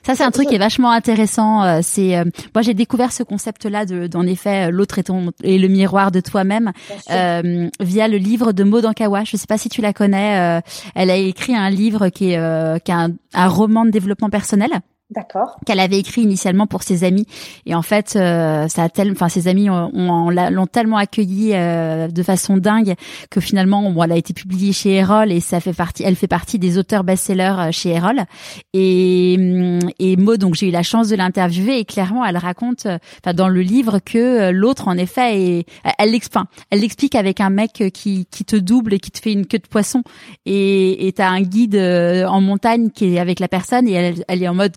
ça, 0.04 0.14
c'est 0.14 0.22
un 0.22 0.30
truc 0.30 0.48
qui 0.48 0.54
est 0.54 0.58
vachement 0.58 0.90
intéressant. 0.90 1.62
Euh, 1.62 1.80
c'est 1.82 2.16
euh, 2.16 2.24
moi, 2.54 2.60
j'ai 2.60 2.74
découvert 2.74 3.10
ce 3.10 3.22
concept-là 3.22 3.86
de, 3.86 4.06
d'en 4.06 4.26
effet, 4.26 4.70
l'autre 4.70 4.98
est, 4.98 5.04
ton, 5.04 5.30
est 5.42 5.56
le 5.56 5.68
miroir 5.68 6.10
de 6.10 6.20
toi-même 6.20 6.72
euh, 7.10 7.70
via 7.80 8.06
le 8.06 8.18
livre 8.18 8.52
de 8.52 8.64
Maud 8.64 8.84
Ankawa. 8.84 9.24
Je 9.24 9.38
sais 9.38 9.46
pas 9.46 9.56
si 9.56 9.70
tu 9.70 9.80
la 9.80 9.94
connais. 9.94 10.60
elle 10.94 11.10
a 11.10 11.16
écrit 11.16 11.56
un 11.56 11.70
livre 11.70 12.10
qui 12.10 12.32
est, 12.32 12.84
qui 12.84 12.90
est 12.90 12.94
un, 12.94 13.12
un, 13.32 13.48
roman 13.48 13.86
de 13.86 13.90
développement 13.90 14.28
personnel. 14.28 14.70
D'accord. 15.14 15.56
Qu'elle 15.64 15.78
avait 15.78 15.98
écrit 15.98 16.22
initialement 16.22 16.66
pour 16.66 16.82
ses 16.82 17.04
amis. 17.04 17.26
Et 17.66 17.74
en 17.74 17.82
fait 17.82 18.16
euh, 18.16 18.66
ça 18.68 18.84
a 18.84 18.88
tellement 18.88 19.12
enfin 19.12 19.28
ses 19.28 19.46
amis 19.46 19.70
ont, 19.70 19.90
l'ont 20.30 20.66
tellement 20.66 20.96
accueilli 20.96 21.52
euh, 21.54 22.08
de 22.08 22.22
façon 22.22 22.56
dingue 22.56 22.94
que 23.30 23.40
finalement 23.40 23.90
bon 23.90 24.02
elle 24.02 24.12
a 24.12 24.16
été 24.16 24.32
publiée 24.34 24.72
chez 24.72 24.94
Erol 24.94 25.30
et 25.30 25.40
ça 25.40 25.60
fait 25.60 25.72
partie 25.72 26.02
elle 26.02 26.16
fait 26.16 26.26
partie 26.26 26.58
des 26.58 26.78
auteurs 26.78 27.04
best-sellers 27.04 27.54
euh, 27.58 27.70
chez 27.70 27.90
Erol. 27.90 28.24
Et 28.72 29.36
hum, 29.38 29.90
et 30.00 30.16
Maud 30.16 30.40
donc 30.40 30.54
j'ai 30.54 30.68
eu 30.68 30.72
la 30.72 30.82
chance 30.82 31.08
de 31.08 31.16
l'interviewer 31.16 31.78
et 31.78 31.84
clairement 31.84 32.24
elle 32.24 32.36
raconte 32.36 32.86
enfin 32.86 33.34
dans 33.34 33.48
le 33.48 33.60
livre 33.60 34.00
que 34.04 34.50
l'autre 34.50 34.88
en 34.88 34.96
effet 34.96 35.40
et 35.40 35.66
elle 35.98 36.10
l'explique 36.10 36.24
elle 36.70 36.80
l'explique 36.80 37.14
avec 37.14 37.40
un 37.40 37.50
mec 37.50 37.84
qui 37.92 38.26
qui 38.28 38.44
te 38.44 38.56
double 38.56 38.94
et 38.94 38.98
qui 38.98 39.12
te 39.12 39.18
fait 39.20 39.32
une 39.32 39.46
queue 39.46 39.58
de 39.58 39.68
poisson. 39.68 40.02
Et 40.46 41.06
et 41.06 41.12
t'as 41.12 41.28
un 41.28 41.42
guide 41.42 41.76
en 41.76 42.40
montagne 42.40 42.90
qui 42.90 43.14
est 43.14 43.18
avec 43.20 43.38
la 43.40 43.48
personne 43.48 43.86
et 43.86 43.92
elle, 43.92 44.24
elle 44.26 44.42
est 44.42 44.48
en 44.48 44.54
mode 44.54 44.72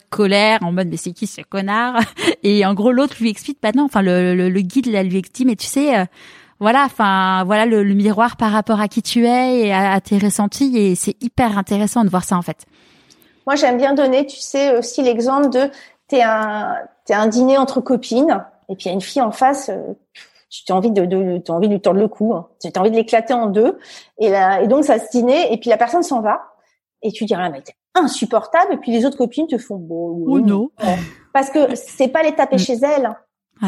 en 0.61 0.71
mode 0.71 0.87
mais 0.87 0.97
c'est 0.97 1.11
qui 1.11 1.27
ce 1.27 1.41
connard 1.41 1.99
Et 2.43 2.65
en 2.65 2.73
gros 2.73 2.91
l'autre 2.91 3.15
lui 3.19 3.29
explique 3.29 3.59
bah 3.61 3.71
non, 3.75 3.85
enfin 3.85 4.01
le, 4.01 4.33
le, 4.35 4.61
guide 4.61 4.87
là 4.87 5.03
lui 5.03 5.17
explique 5.17 5.47
mais 5.47 5.55
tu 5.55 5.67
sais 5.67 5.97
euh, 5.97 6.05
voilà, 6.59 6.83
enfin 6.85 7.43
voilà 7.45 7.65
le, 7.65 7.83
miroir 7.83 8.35
par 8.35 8.51
rapport 8.51 8.81
à 8.81 8.87
qui 8.87 9.01
tu 9.01 9.25
es 9.25 9.67
et 9.67 9.73
à, 9.73 9.99
tes 10.01 10.17
ressentis 10.17 10.75
et 10.77 10.95
c'est 10.95 11.15
hyper 11.21 11.57
intéressant 11.57 12.03
de 12.03 12.09
voir 12.09 12.23
ça 12.23 12.35
en 12.35 12.41
fait. 12.41 12.65
Moi 13.45 13.55
j'aime 13.55 13.77
bien 13.77 13.93
donner, 13.93 14.25
tu 14.25 14.39
sais 14.39 14.77
aussi 14.77 15.03
l'exemple 15.03 15.49
de 15.49 15.69
t'es 16.07 16.23
un 16.23 16.75
t'es 17.05 17.13
un 17.13 17.27
dîner 17.27 17.57
entre 17.57 17.79
copines 17.81 18.43
et 18.69 18.75
puis 18.75 18.85
il 18.85 18.87
y 18.87 18.91
a 18.91 18.93
une 18.93 19.01
fille 19.01 19.21
en 19.21 19.31
face. 19.31 19.69
Euh, 19.69 19.93
tu 20.49 20.71
as 20.71 20.75
envie 20.75 20.91
de, 20.91 21.05
de 21.05 21.41
as 21.47 21.51
envie 21.51 21.67
de 21.67 21.73
lui 21.73 21.81
tordre 21.81 21.99
le 21.99 22.07
cou, 22.07 22.33
hein. 22.33 22.47
tu 22.61 22.69
as 22.73 22.79
envie 22.79 22.91
de 22.91 22.95
l'éclater 22.95 23.33
en 23.33 23.47
deux, 23.47 23.77
et, 24.17 24.31
donc 24.67 24.85
ça 24.85 24.97
se 24.97 25.11
dîner, 25.11 25.51
et 25.53 25.57
puis 25.57 25.69
la 25.69 25.77
personne 25.77 26.03
s'en 26.03 26.21
va, 26.21 26.53
et 27.01 27.11
tu 27.11 27.25
dis 27.25 27.33
ah 27.35 27.49
mais 27.49 27.61
insupportable 28.03 28.73
et 28.73 28.77
puis 28.77 28.91
les 28.91 29.05
autres 29.05 29.17
copines 29.17 29.47
te 29.47 29.57
font 29.57 29.77
bon 29.77 30.09
ou 30.25 30.39
non. 30.39 30.69
Parce 31.33 31.49
que 31.49 31.75
c'est 31.75 32.07
pas 32.07 32.23
les 32.23 32.33
taper 32.33 32.55
mm. 32.55 32.59
chez 32.59 32.77
elle 32.81 33.15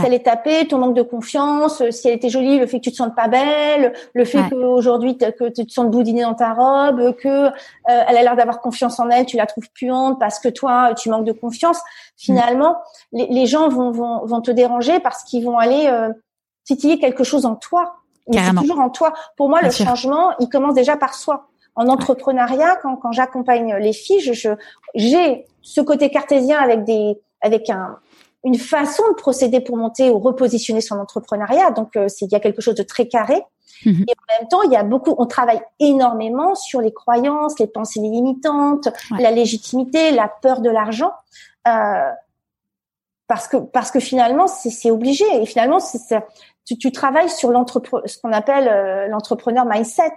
c'est 0.02 0.10
les 0.10 0.22
taper 0.22 0.68
ton 0.68 0.78
manque 0.78 0.96
de 0.96 1.02
confiance 1.02 1.82
si 1.90 2.08
elle 2.08 2.16
était 2.16 2.30
jolie 2.30 2.60
le 2.60 2.68
fait 2.68 2.78
que 2.78 2.84
tu 2.84 2.92
te 2.92 2.96
sentes 2.96 3.16
pas 3.16 3.28
belle 3.28 3.94
le 4.14 4.26
fait 4.26 4.42
qu'aujourd'hui 4.50 5.18
que 5.18 5.50
tu 5.50 5.66
te 5.66 5.72
sens 5.72 5.90
boudiner 5.90 6.22
dans 6.22 6.36
ta 6.36 6.54
robe 6.54 7.16
que 7.16 7.48
euh, 7.48 7.52
elle 7.86 8.18
a 8.18 8.22
l'air 8.24 8.36
d'avoir 8.36 8.62
confiance 8.62 9.00
en 9.00 9.10
elle 9.10 9.26
tu 9.26 9.38
la 9.38 9.46
trouves 9.46 9.70
puante 9.74 10.20
parce 10.20 10.40
que 10.40 10.50
toi 10.50 10.94
tu 10.96 11.10
manques 11.10 11.26
de 11.26 11.32
confiance. 11.32 11.80
Finalement 12.18 12.78
les, 13.12 13.28
les, 13.28 13.46
gens 13.46 13.70
vont, 13.70 13.92
vont 13.92 14.26
vont 14.26 14.42
te 14.42 14.52
déranger 14.52 15.00
parce 15.00 15.24
qu'ils 15.24 15.44
vont 15.44 15.58
aller 15.58 15.88
euh, 15.88 16.10
titiller 16.66 17.00
quelque 17.00 17.24
chose 17.24 17.46
en 17.46 17.56
toi. 17.56 17.96
Mais 18.28 18.38
c'est 18.38 18.56
toujours 18.56 18.80
en 18.80 18.90
toi. 18.90 19.14
Pour 19.38 19.50
moi 19.50 19.62
le 19.62 19.72
changement 19.72 20.34
il 20.40 20.50
commence 20.50 20.76
déjà 20.76 20.98
par 20.98 21.16
soi 21.16 21.50
en 21.76 21.88
entrepreneuriat, 21.88 22.78
quand, 22.82 22.96
quand 22.98 23.12
j'accompagne 23.12 23.76
les 23.76 23.94
filles, 23.94 24.20
je, 24.20 24.50
j'ai 24.96 25.46
ce 25.62 25.82
côté 25.82 26.10
cartésien 26.10 26.60
avec 26.60 26.84
des, 26.84 27.20
avec 27.42 27.70
un, 27.70 27.98
une 28.44 28.58
façon 28.58 29.04
de 29.10 29.14
procéder 29.16 29.60
pour 29.60 29.78
monter 29.78 30.10
ou 30.10 30.20
repositionner 30.20 30.82
son 30.82 30.98
entrepreneuriat. 31.00 31.72
Donc, 31.72 31.96
euh, 31.96 32.08
il 32.22 32.32
y 32.32 32.36
a 32.36 32.40
quelque 32.40 32.62
chose 32.62 32.76
de 32.76 32.84
très 32.84 33.08
carré. 33.08 33.44
Mhm. 33.86 34.06
Et 34.08 34.12
en 34.12 34.40
même 34.40 34.48
temps, 34.50 34.62
il 34.64 34.72
y 34.72 34.76
a 34.76 34.84
beaucoup, 34.84 35.16
on 35.18 35.26
travaille 35.26 35.62
énormément 35.80 36.56
sur 36.56 36.82
les 36.82 36.94
croyances, 36.94 37.60
les 37.60 37.68
pensées 37.68 38.00
limitantes, 38.00 38.90
la 39.18 39.32
légitimité, 39.32 40.12
la 40.12 40.28
peur 40.28 40.62
de 40.62 40.70
l'argent, 40.70 41.12
euh, 41.68 42.10
parce 43.28 43.48
que 43.48 43.58
parce 43.58 43.92
que 43.92 44.00
finalement, 44.00 44.48
c'est 44.48 44.92
obligé. 44.92 45.24
Et 45.42 45.46
finalement, 45.46 45.80
c'est 45.80 46.24
tu, 46.66 46.78
tu 46.78 46.92
travailles 46.92 47.30
sur 47.30 47.52
ce 48.06 48.18
qu'on 48.20 48.34
appelle 48.34 48.68
euh, 48.68 49.08
l'entrepreneur 49.08 49.66
mindset 49.66 50.12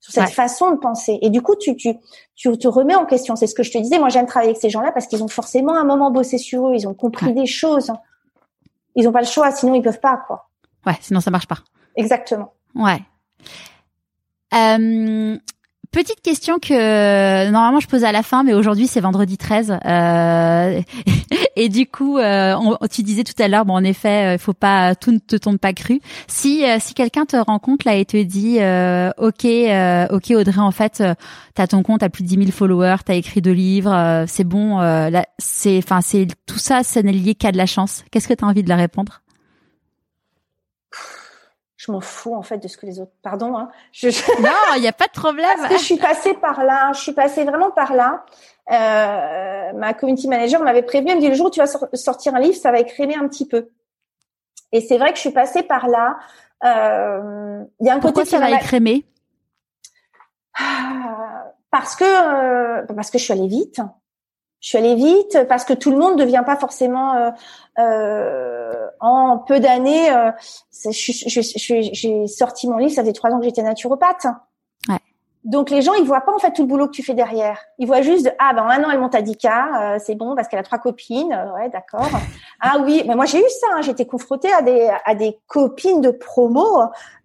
sur 0.00 0.12
cette 0.12 0.30
façon 0.30 0.70
de 0.70 0.76
penser. 0.76 1.18
Et 1.22 1.30
du 1.30 1.42
coup, 1.42 1.56
tu, 1.56 1.76
tu, 1.76 1.94
tu 2.34 2.56
te 2.58 2.68
remets 2.68 2.94
en 2.94 3.06
question. 3.06 3.36
C'est 3.36 3.46
ce 3.46 3.54
que 3.54 3.62
je 3.62 3.72
te 3.72 3.78
disais. 3.78 3.98
Moi, 3.98 4.08
j'aime 4.08 4.26
travailler 4.26 4.50
avec 4.50 4.60
ces 4.60 4.70
gens-là 4.70 4.92
parce 4.92 5.06
qu'ils 5.06 5.22
ont 5.22 5.28
forcément 5.28 5.74
un 5.74 5.84
moment 5.84 6.10
bossé 6.10 6.38
sur 6.38 6.68
eux. 6.68 6.74
Ils 6.74 6.86
ont 6.86 6.94
compris 6.94 7.32
des 7.32 7.46
choses. 7.46 7.90
Ils 8.94 9.04
n'ont 9.04 9.12
pas 9.12 9.20
le 9.20 9.26
choix, 9.26 9.50
sinon 9.50 9.74
ils 9.74 9.82
peuvent 9.82 10.00
pas, 10.00 10.16
quoi. 10.26 10.48
Ouais, 10.86 10.96
sinon 11.00 11.20
ça 11.20 11.30
marche 11.30 11.46
pas. 11.46 11.58
Exactement. 11.96 12.52
Ouais. 12.74 13.02
Euh, 14.54 15.36
Petite 15.96 16.20
question 16.20 16.58
que 16.58 17.50
normalement 17.50 17.80
je 17.80 17.86
pose 17.86 18.04
à 18.04 18.12
la 18.12 18.22
fin, 18.22 18.44
mais 18.44 18.52
aujourd'hui 18.52 18.86
c'est 18.86 19.00
vendredi 19.00 19.38
13. 19.38 19.78
Euh, 19.82 20.82
et 21.56 21.70
du 21.70 21.86
coup, 21.86 22.18
euh, 22.18 22.54
tu 22.90 23.02
disais 23.02 23.24
tout 23.24 23.42
à 23.42 23.48
l'heure, 23.48 23.64
bon 23.64 23.72
en 23.72 23.82
effet, 23.82 24.34
il 24.34 24.38
faut 24.38 24.52
pas 24.52 24.94
tout 24.94 25.10
ne 25.10 25.16
te 25.16 25.36
tombe 25.36 25.56
pas 25.56 25.72
cru. 25.72 26.02
Si 26.26 26.66
euh, 26.66 26.76
si 26.80 26.92
quelqu'un 26.92 27.24
te 27.24 27.38
rencontre 27.38 27.86
là 27.86 27.94
et 27.94 28.04
te 28.04 28.22
dit, 28.22 28.58
ok, 29.16 30.12
ok 30.14 30.38
Audrey, 30.38 30.60
en 30.60 30.70
fait, 30.70 31.02
t'as 31.54 31.66
ton 31.66 31.82
compte, 31.82 32.00
t'as 32.00 32.10
plus 32.10 32.24
de 32.24 32.28
10 32.28 32.34
000 32.40 32.50
followers, 32.50 32.96
t'as 33.02 33.14
écrit 33.14 33.40
deux 33.40 33.52
livres, 33.52 34.24
c'est 34.28 34.44
bon, 34.44 34.76
là, 34.76 35.24
c'est, 35.38 35.78
enfin 35.78 36.02
c'est 36.02 36.26
tout 36.44 36.58
ça, 36.58 36.82
ça 36.82 37.02
n'est 37.02 37.12
lié 37.12 37.34
qu'à 37.34 37.52
de 37.52 37.56
la 37.56 37.64
chance. 37.64 38.04
Qu'est-ce 38.10 38.28
que 38.28 38.34
tu 38.34 38.44
as 38.44 38.48
envie 38.48 38.62
de 38.62 38.68
leur 38.68 38.76
répondre? 38.76 39.22
Je 41.86 41.92
m'en 41.92 42.00
fous 42.00 42.34
en 42.34 42.42
fait 42.42 42.58
de 42.58 42.68
ce 42.68 42.76
que 42.76 42.86
les 42.86 43.00
autres. 43.00 43.12
Pardon. 43.22 43.56
Hein, 43.56 43.70
je... 43.92 44.08
Non, 44.42 44.76
il 44.76 44.82
n'y 44.82 44.88
a 44.88 44.92
pas 44.92 45.06
de 45.06 45.12
problème. 45.12 45.48
Parce 45.56 45.68
que 45.68 45.78
je 45.78 45.84
suis 45.84 45.96
passée 45.96 46.34
par 46.34 46.64
là. 46.64 46.92
Je 46.92 47.00
suis 47.00 47.12
passée 47.12 47.44
vraiment 47.44 47.70
par 47.70 47.94
là. 47.94 48.24
Euh, 48.70 49.72
ma 49.74 49.94
community 49.94 50.28
manager 50.28 50.60
m'avait 50.62 50.82
prévenu. 50.82 51.10
Elle 51.10 51.16
me 51.16 51.20
dit 51.20 51.28
le 51.28 51.34
jour 51.34 51.46
où 51.46 51.50
tu 51.50 51.60
vas 51.60 51.66
sortir 51.94 52.34
un 52.34 52.40
livre, 52.40 52.56
ça 52.56 52.72
va 52.72 52.80
écrémer 52.80 53.14
un 53.14 53.28
petit 53.28 53.46
peu. 53.46 53.68
Et 54.72 54.80
c'est 54.80 54.98
vrai 54.98 55.10
que 55.10 55.16
je 55.16 55.20
suis 55.20 55.30
passée 55.30 55.62
par 55.62 55.86
là. 55.88 56.18
Euh, 56.64 57.62
il 57.80 57.86
y 57.86 57.90
a 57.90 57.94
un 57.94 58.00
Pourquoi 58.00 58.24
côté 58.24 58.36
ça 58.36 58.38
va 58.40 58.50
écrémer? 58.50 59.04
Ah, 60.58 61.52
Parce 61.70 61.94
que 61.94 62.04
euh, 62.04 62.82
parce 62.94 63.10
que 63.10 63.18
je 63.18 63.24
suis 63.24 63.32
allée 63.32 63.46
vite. 63.48 63.80
Je 64.60 64.68
suis 64.68 64.78
allée 64.78 64.94
vite 64.94 65.38
parce 65.48 65.64
que 65.64 65.74
tout 65.74 65.90
le 65.90 65.98
monde 65.98 66.18
ne 66.18 66.24
devient 66.24 66.42
pas 66.44 66.56
forcément 66.56 67.14
euh, 67.14 67.30
euh, 67.78 68.88
en 69.00 69.38
peu 69.38 69.60
d'années. 69.60 70.10
Euh, 70.10 70.32
j'ai 70.90 72.26
sorti 72.26 72.68
mon 72.68 72.78
livre, 72.78 72.92
ça 72.92 73.04
fait 73.04 73.12
trois 73.12 73.30
ans 73.30 73.38
que 73.38 73.44
j'étais 73.44 73.62
naturopathe. 73.62 74.26
Donc 75.46 75.70
les 75.70 75.80
gens, 75.80 75.94
ils 75.94 76.04
voient 76.04 76.22
pas 76.22 76.34
en 76.34 76.40
fait 76.40 76.50
tout 76.50 76.62
le 76.62 76.68
boulot 76.68 76.88
que 76.88 76.92
tu 76.92 77.04
fais 77.04 77.14
derrière. 77.14 77.60
Ils 77.78 77.86
voient 77.86 78.02
juste 78.02 78.34
ah 78.40 78.52
ben 78.52 78.64
maintenant 78.64 78.90
elle 78.90 78.98
monte 78.98 79.14
à 79.14 79.22
10 79.22 79.36
euh, 79.44 79.96
c'est 80.04 80.16
bon 80.16 80.34
parce 80.34 80.48
qu'elle 80.48 80.58
a 80.58 80.64
trois 80.64 80.78
copines, 80.78 81.32
euh, 81.32 81.54
ouais 81.54 81.70
d'accord. 81.70 82.10
Ah 82.60 82.78
oui, 82.84 83.04
mais 83.06 83.14
moi 83.14 83.26
j'ai 83.26 83.38
eu 83.38 83.48
ça, 83.60 83.68
hein. 83.76 83.80
j'étais 83.80 84.06
confrontée 84.06 84.52
à 84.52 84.62
des 84.62 84.90
à 85.04 85.14
des 85.14 85.38
copines 85.46 86.00
de 86.00 86.10
promo 86.10 86.66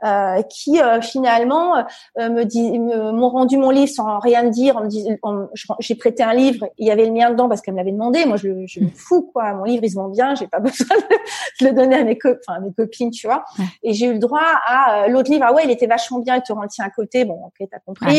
euh, 0.05 0.41
qui 0.43 0.79
euh, 0.79 1.01
finalement 1.01 1.83
me 2.19 3.11
m'ont 3.11 3.29
rendu 3.29 3.57
mon 3.57 3.71
livre 3.71 3.91
sans 3.91 4.19
rien 4.19 4.43
dire, 4.43 4.79
on 5.23 5.33
me 5.33 5.47
j'ai 5.79 5.95
prêté 5.95 6.21
un 6.21 6.35
livre, 6.35 6.67
il 6.77 6.85
y 6.85 6.91
avait 6.91 7.07
le 7.07 7.11
mien 7.13 7.31
dedans 7.31 7.49
parce 7.49 7.61
qu'elle 7.61 7.73
me 7.73 7.79
l'avait 7.79 7.91
demandé, 7.91 8.25
moi 8.25 8.37
je, 8.37 8.67
je 8.67 8.81
me 8.81 8.89
fous 8.93 9.31
quoi, 9.33 9.53
mon 9.53 9.63
livre 9.63 9.83
il 9.83 9.89
se 9.89 9.95
vend 9.95 10.09
bien, 10.09 10.35
j'ai 10.35 10.47
pas 10.47 10.59
besoin 10.59 10.95
de 11.59 11.65
le 11.65 11.73
donner 11.73 11.95
à 11.95 12.03
mes 12.03 12.19
co 12.19 12.29
enfin, 12.47 12.59
mes 12.59 12.71
copines, 12.71 13.09
tu 13.09 13.25
vois. 13.25 13.45
Et 13.81 13.93
j'ai 13.93 14.05
eu 14.05 14.13
le 14.13 14.19
droit 14.19 14.45
à 14.67 15.07
l'autre 15.07 15.31
livre, 15.31 15.45
ah 15.47 15.53
ouais, 15.53 15.63
il 15.65 15.71
était 15.71 15.87
vachement 15.87 16.19
bien, 16.19 16.35
il 16.35 16.43
te 16.43 16.53
rend 16.53 16.61
à 16.61 16.89
côté, 16.91 17.25
bon 17.25 17.45
ok, 17.45 17.67
t'as 17.67 17.79
compris. 17.79 18.10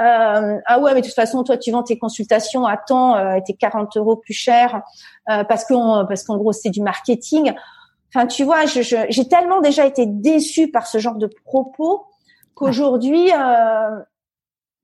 Euh, 0.00 0.58
ah 0.66 0.78
ouais, 0.80 0.94
mais 0.94 1.00
de 1.00 1.06
toute 1.06 1.14
façon, 1.14 1.42
toi, 1.44 1.56
tu 1.56 1.70
vends 1.70 1.82
tes 1.82 1.98
consultations 1.98 2.66
à 2.66 2.76
temps, 2.76 3.16
euh, 3.16 3.38
tes 3.46 3.54
40 3.54 3.96
euros 3.96 4.16
plus 4.16 4.34
cher 4.34 4.82
euh, 5.30 5.44
parce 5.44 5.64
qu'en 5.64 6.04
parce 6.06 6.24
qu'en 6.24 6.36
gros, 6.36 6.52
c'est 6.52 6.70
du 6.70 6.82
marketing. 6.82 7.52
Enfin, 8.14 8.26
tu 8.26 8.44
vois, 8.44 8.64
j'ai 8.66 8.82
je, 8.82 9.22
tellement 9.22 9.60
déjà 9.60 9.86
été 9.86 10.06
déçue 10.06 10.70
par 10.70 10.86
ce 10.86 10.98
genre 10.98 11.16
de 11.16 11.28
propos 11.44 12.04
qu'aujourd'hui, 12.54 13.32
euh, 13.32 13.98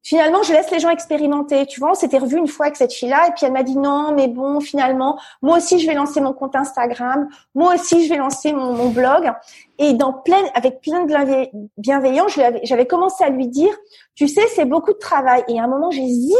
finalement, 0.02 0.42
je 0.42 0.52
laisse 0.52 0.70
les 0.70 0.78
gens 0.78 0.90
expérimenter. 0.90 1.66
Tu 1.66 1.80
vois, 1.80 1.90
on 1.90 1.94
s'était 1.94 2.18
revu 2.18 2.38
une 2.38 2.48
fois 2.48 2.66
avec 2.66 2.76
cette 2.76 2.92
fille-là, 2.92 3.28
et 3.28 3.30
puis 3.32 3.46
elle 3.46 3.52
m'a 3.52 3.62
dit 3.62 3.76
non, 3.76 4.12
mais 4.14 4.28
bon, 4.28 4.60
finalement, 4.60 5.18
moi 5.42 5.58
aussi, 5.58 5.78
je 5.78 5.86
vais 5.86 5.94
lancer 5.94 6.20
mon 6.20 6.32
compte 6.32 6.56
Instagram. 6.56 7.28
Moi 7.54 7.74
aussi, 7.74 8.04
je 8.04 8.10
vais 8.10 8.18
lancer 8.18 8.52
mon, 8.52 8.72
mon 8.72 8.88
blog. 8.88 9.32
Et 9.78 9.94
dans 9.94 10.12
plein, 10.12 10.42
avec 10.54 10.80
plein 10.80 11.04
de 11.04 11.48
bienveillance, 11.78 12.38
j'avais 12.62 12.86
commencé 12.86 13.24
à 13.24 13.30
lui 13.30 13.48
dire, 13.48 13.74
tu 14.14 14.28
sais, 14.28 14.46
c'est 14.54 14.66
beaucoup 14.66 14.92
de 14.92 14.98
travail. 14.98 15.42
Et 15.48 15.58
à 15.58 15.64
un 15.64 15.68
moment, 15.68 15.90
j'hésitais. 15.90 16.36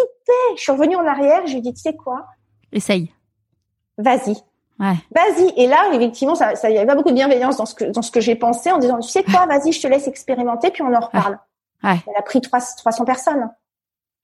Je 0.57 0.63
suis 0.63 0.73
revenue 0.73 0.97
en 0.97 1.07
arrière. 1.07 1.47
Je 1.47 1.53
lui 1.53 1.59
ai 1.59 1.63
dit, 1.63 1.73
tu 1.73 1.81
sais 1.81 1.97
quoi? 1.97 2.27
Essaye. 2.73 3.13
Vas-y. 3.97 4.37
Ouais. 4.79 4.97
Vas-y. 5.15 5.53
Et 5.57 5.67
là, 5.67 5.91
effectivement, 5.93 6.35
ça, 6.35 6.55
ça, 6.55 6.71
il 6.71 6.75
y 6.75 6.79
avait 6.79 6.87
pas 6.87 6.95
beaucoup 6.95 7.11
de 7.11 7.15
bienveillance 7.15 7.59
dans 7.59 7.67
ce 7.67 7.75
que 7.75 7.85
dans 7.85 8.01
ce 8.01 8.11
que 8.11 8.21
j'ai 8.21 8.35
pensé 8.35 8.71
en 8.71 8.79
disant, 8.79 8.99
tu 8.99 9.11
sais 9.11 9.23
quoi, 9.23 9.45
vas-y, 9.47 9.73
je 9.73 9.83
te 9.83 9.87
laisse 9.87 10.09
expérimenter, 10.09 10.71
puis 10.71 10.83
on 10.83 10.95
en 10.95 11.01
reparle. 11.01 11.33
Ouais. 11.33 11.39
Elle 11.83 12.17
a 12.17 12.23
pris 12.23 12.41
300 12.41 13.05
personnes. 13.05 13.51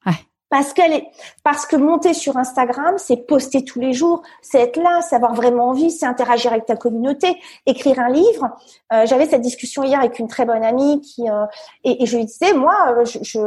Ouais. 0.05 0.13
Parce 0.49 0.73
qu'elle 0.73 0.93
est, 0.93 1.11
parce 1.43 1.67
que 1.67 1.75
monter 1.75 2.15
sur 2.15 2.37
Instagram, 2.37 2.95
c'est 2.99 3.27
poster 3.27 3.65
tous 3.65 3.81
les 3.81 3.93
jours, 3.93 4.23
c'est 4.43 4.61
être 4.61 4.77
là, 4.77 5.01
c'est 5.03 5.17
avoir 5.17 5.35
vraiment 5.35 5.71
envie, 5.71 5.91
c'est 5.91 6.07
interagir 6.07 6.53
avec 6.53 6.67
ta 6.67 6.77
communauté, 6.77 7.37
écrire 7.67 7.99
un 7.99 8.09
livre. 8.09 8.57
Euh, 8.93 9.07
J'avais 9.07 9.27
cette 9.27 9.41
discussion 9.41 9.83
hier 9.83 9.99
avec 9.99 10.21
une 10.21 10.29
très 10.29 10.45
bonne 10.45 10.63
amie 10.63 11.01
qui, 11.01 11.29
euh, 11.29 11.47
et, 11.83 12.03
et, 12.03 12.07
je 12.07 12.17
lui 12.17 12.27
disais, 12.27 12.53
moi, 12.53 12.95
euh, 12.97 13.05
je, 13.05 13.19
je 13.23 13.41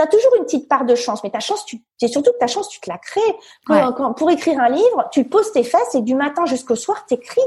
as 0.00 0.06
toujours 0.06 0.34
une 0.36 0.44
petite 0.44 0.68
part 0.68 0.84
de 0.84 0.94
chance, 0.94 1.22
mais 1.22 1.30
ta 1.30 1.40
chance, 1.40 1.64
tu, 1.64 1.82
c'est 1.98 2.08
surtout 2.08 2.32
que 2.32 2.38
ta 2.38 2.46
chance, 2.46 2.68
tu 2.68 2.80
te 2.80 2.90
la 2.90 2.98
crées. 2.98 3.20
Quand, 3.66 3.92
quand, 3.92 4.14
pour 4.14 4.30
écrire 4.30 4.58
un 4.60 4.68
livre, 4.68 5.08
tu 5.12 5.24
poses 5.24 5.52
tes 5.52 5.62
fesses 5.62 5.94
et 5.94 6.02
du 6.02 6.14
matin 6.14 6.46
jusqu'au 6.46 6.76
soir, 6.76 7.06
t'écris. 7.06 7.40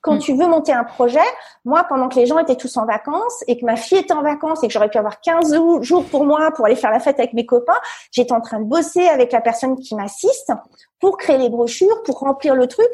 Quand 0.00 0.14
Mm. 0.14 0.18
tu 0.20 0.32
veux 0.34 0.46
monter 0.46 0.72
un 0.72 0.84
projet, 0.84 1.18
moi, 1.64 1.84
pendant 1.88 2.08
que 2.08 2.14
les 2.16 2.26
gens 2.26 2.38
étaient 2.38 2.56
tous 2.56 2.76
en 2.76 2.86
vacances 2.86 3.42
et 3.48 3.58
que 3.58 3.64
ma 3.64 3.76
fille 3.76 3.98
était 3.98 4.12
en 4.14 4.22
vacances 4.22 4.62
et 4.62 4.68
que 4.68 4.72
j'aurais 4.72 4.88
pu 4.88 4.98
avoir 4.98 5.20
15 5.20 5.52
jou- 5.54 5.82
jours 5.82 6.04
pour 6.04 6.24
moi 6.24 6.50
pour 6.54 6.66
aller 6.66 6.76
faire 6.76 6.90
la 6.92 7.00
fête 7.00 7.18
avec 7.18 7.32
mes 7.32 7.44
copains, 7.44 7.78
j'étais 8.12 8.32
en 8.32 8.40
train 8.40 8.60
de 8.60 8.64
bosser 8.64 9.06
avec 9.08 9.32
la 9.32 9.40
personne 9.40 9.76
qui 9.76 9.94
m'assiste 9.96 10.52
pour 11.00 11.16
créer 11.18 11.38
les 11.38 11.48
brochures, 11.48 12.02
pour 12.04 12.20
remplir 12.20 12.54
le 12.54 12.66
truc. 12.68 12.88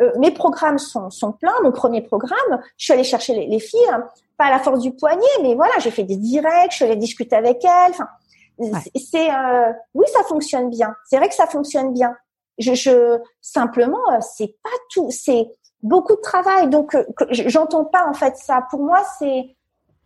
Euh, 0.00 0.12
mes 0.18 0.30
programmes 0.30 0.78
sont, 0.78 1.10
sont 1.10 1.32
pleins. 1.32 1.54
Mon 1.62 1.72
premier 1.72 2.02
programme, 2.02 2.62
je 2.76 2.84
suis 2.84 2.92
allée 2.92 3.04
chercher 3.04 3.34
les, 3.34 3.46
les 3.46 3.58
filles, 3.60 3.88
hein, 3.92 4.04
pas 4.38 4.46
à 4.46 4.50
la 4.50 4.58
force 4.60 4.80
du 4.80 4.92
poignet, 4.94 5.22
mais 5.42 5.54
voilà, 5.54 5.72
j'ai 5.78 5.90
fait 5.90 6.02
des 6.04 6.16
directs, 6.16 6.70
je 6.70 6.76
suis 6.76 6.84
allée 6.84 6.96
discuter 6.96 7.36
avec 7.36 7.64
elles. 7.64 7.92
Enfin, 7.92 8.08
c'est- 8.82 8.90
c'est 9.10 9.30
euh, 9.30 9.72
oui, 9.94 10.06
ça 10.12 10.22
fonctionne 10.24 10.70
bien. 10.70 10.94
C'est 11.08 11.16
vrai 11.16 11.28
que 11.28 11.34
ça 11.34 11.46
fonctionne 11.46 11.92
bien. 11.92 12.14
Je, 12.58 12.74
je 12.74 13.18
simplement, 13.40 13.98
euh, 14.12 14.18
c'est 14.20 14.54
pas 14.62 14.70
tout, 14.92 15.08
c'est 15.10 15.48
beaucoup 15.84 16.16
de 16.16 16.20
travail. 16.20 16.68
Donc, 16.68 16.94
euh, 16.96 17.04
j'entends 17.30 17.84
pas 17.84 18.08
en 18.08 18.14
fait 18.14 18.36
ça. 18.36 18.66
Pour 18.70 18.82
moi, 18.82 19.02
c'est 19.18 19.54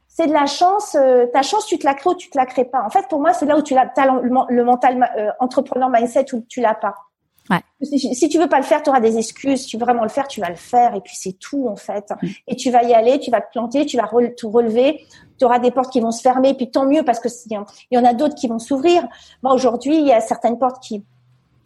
c'est 0.07 0.27
de 0.27 0.33
la 0.33 0.47
chance. 0.47 0.95
euh, 0.97 1.27
ta 1.33 1.43
chance, 1.43 1.65
tu 1.67 1.79
te 1.79 1.87
la 1.87 1.95
crées 1.95 2.11
ou 2.11 2.15
tu 2.15 2.29
te 2.29 2.37
la 2.37 2.45
crées 2.45 2.65
pas. 2.65 2.83
En 2.85 2.91
fait, 2.91 3.07
pour 3.09 3.21
moi, 3.21 3.33
c'est 3.33 3.47
là 3.47 3.57
où 3.57 3.63
tu 3.63 3.75
l'as, 3.75 3.87
t'as 3.87 4.07
le, 4.13 4.29
le 4.49 4.65
mental 4.65 5.09
euh, 5.17 5.31
entrepreneur 5.39 5.89
mindset 5.89 6.35
où 6.35 6.45
tu 6.49 6.61
l'as 6.61 6.75
pas. 6.75 6.95
Ouais. 7.51 7.61
Si, 7.81 8.15
si 8.15 8.29
tu 8.29 8.39
veux 8.39 8.49
pas 8.49 8.59
le 8.59 8.65
faire, 8.65 8.83
tu 8.83 8.91
auras 8.91 9.01
des 9.01 9.17
excuses. 9.17 9.63
Si 9.63 9.67
tu 9.69 9.77
veux 9.79 9.85
vraiment 9.85 10.03
le 10.03 10.11
faire, 10.11 10.29
tu 10.29 10.41
vas 10.41 10.51
le 10.51 10.57
faire 10.57 10.95
et 10.95 11.01
puis 11.01 11.15
c'est 11.17 11.39
tout 11.39 11.67
en 11.69 11.77
fait. 11.77 12.11
Mm. 12.21 12.27
Et 12.49 12.57
tu 12.57 12.71
vas 12.71 12.83
y 12.83 12.93
aller, 12.93 13.21
tu 13.21 13.31
vas 13.31 13.41
te 13.41 13.51
planter, 13.53 13.87
tu 13.87 13.97
vas 13.97 14.11
tout 14.37 14.51
relever. 14.51 15.07
Tu 15.39 15.45
auras 15.47 15.59
des 15.59 15.71
portes 15.71 15.91
qui 15.93 16.01
vont 16.01 16.11
se 16.11 16.21
fermer, 16.21 16.53
puis 16.55 16.71
tant 16.71 16.85
mieux 16.85 17.05
parce 17.05 17.21
que 17.21 17.29
s'il 17.29 17.53
y 17.53 17.57
en- 17.57 17.65
il 17.91 17.97
y 17.97 17.99
en 17.99 18.05
a 18.05 18.13
d'autres 18.13 18.35
qui 18.35 18.49
vont 18.49 18.59
s'ouvrir. 18.59 19.07
Moi 19.43 19.55
aujourd'hui, 19.55 19.97
il 19.97 20.07
y 20.07 20.13
a 20.13 20.21
certaines 20.21 20.59
portes 20.59 20.83
qui 20.83 21.05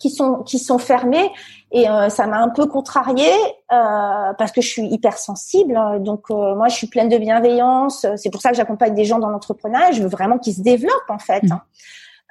qui 0.03 0.11
sont 0.11 0.43
qui 0.43 0.59
sont 0.59 0.79
fermées 0.79 1.31
et 1.71 1.89
euh, 1.89 2.09
ça 2.11 2.27
m'a 2.27 2.39
un 2.39 2.49
peu 2.51 2.67
contrariée 2.67 3.33
euh, 3.73 4.33
parce 4.37 4.53
que 4.53 4.61
je 4.61 4.69
suis 4.69 4.87
hypersensible. 4.87 5.77
hein. 5.77 5.99
Donc 6.01 6.31
euh, 6.31 6.55
moi, 6.55 6.69
je 6.69 6.75
suis 6.75 6.89
pleine 6.89 7.09
de 7.09 7.17
bienveillance. 7.19 8.05
C'est 8.17 8.31
pour 8.31 8.41
ça 8.43 8.51
que 8.51 8.57
j'accompagne 8.57 8.95
des 8.95 9.05
gens 9.05 9.19
dans 9.19 9.31
l'entrepreneuriat. 9.31 9.93
Je 9.93 10.03
veux 10.03 10.09
vraiment 10.09 10.39
qu'ils 10.39 10.55
se 10.55 10.61
développent 10.63 11.09
en 11.11 11.19
fait. 11.19 11.43
Mhm. 11.45 11.61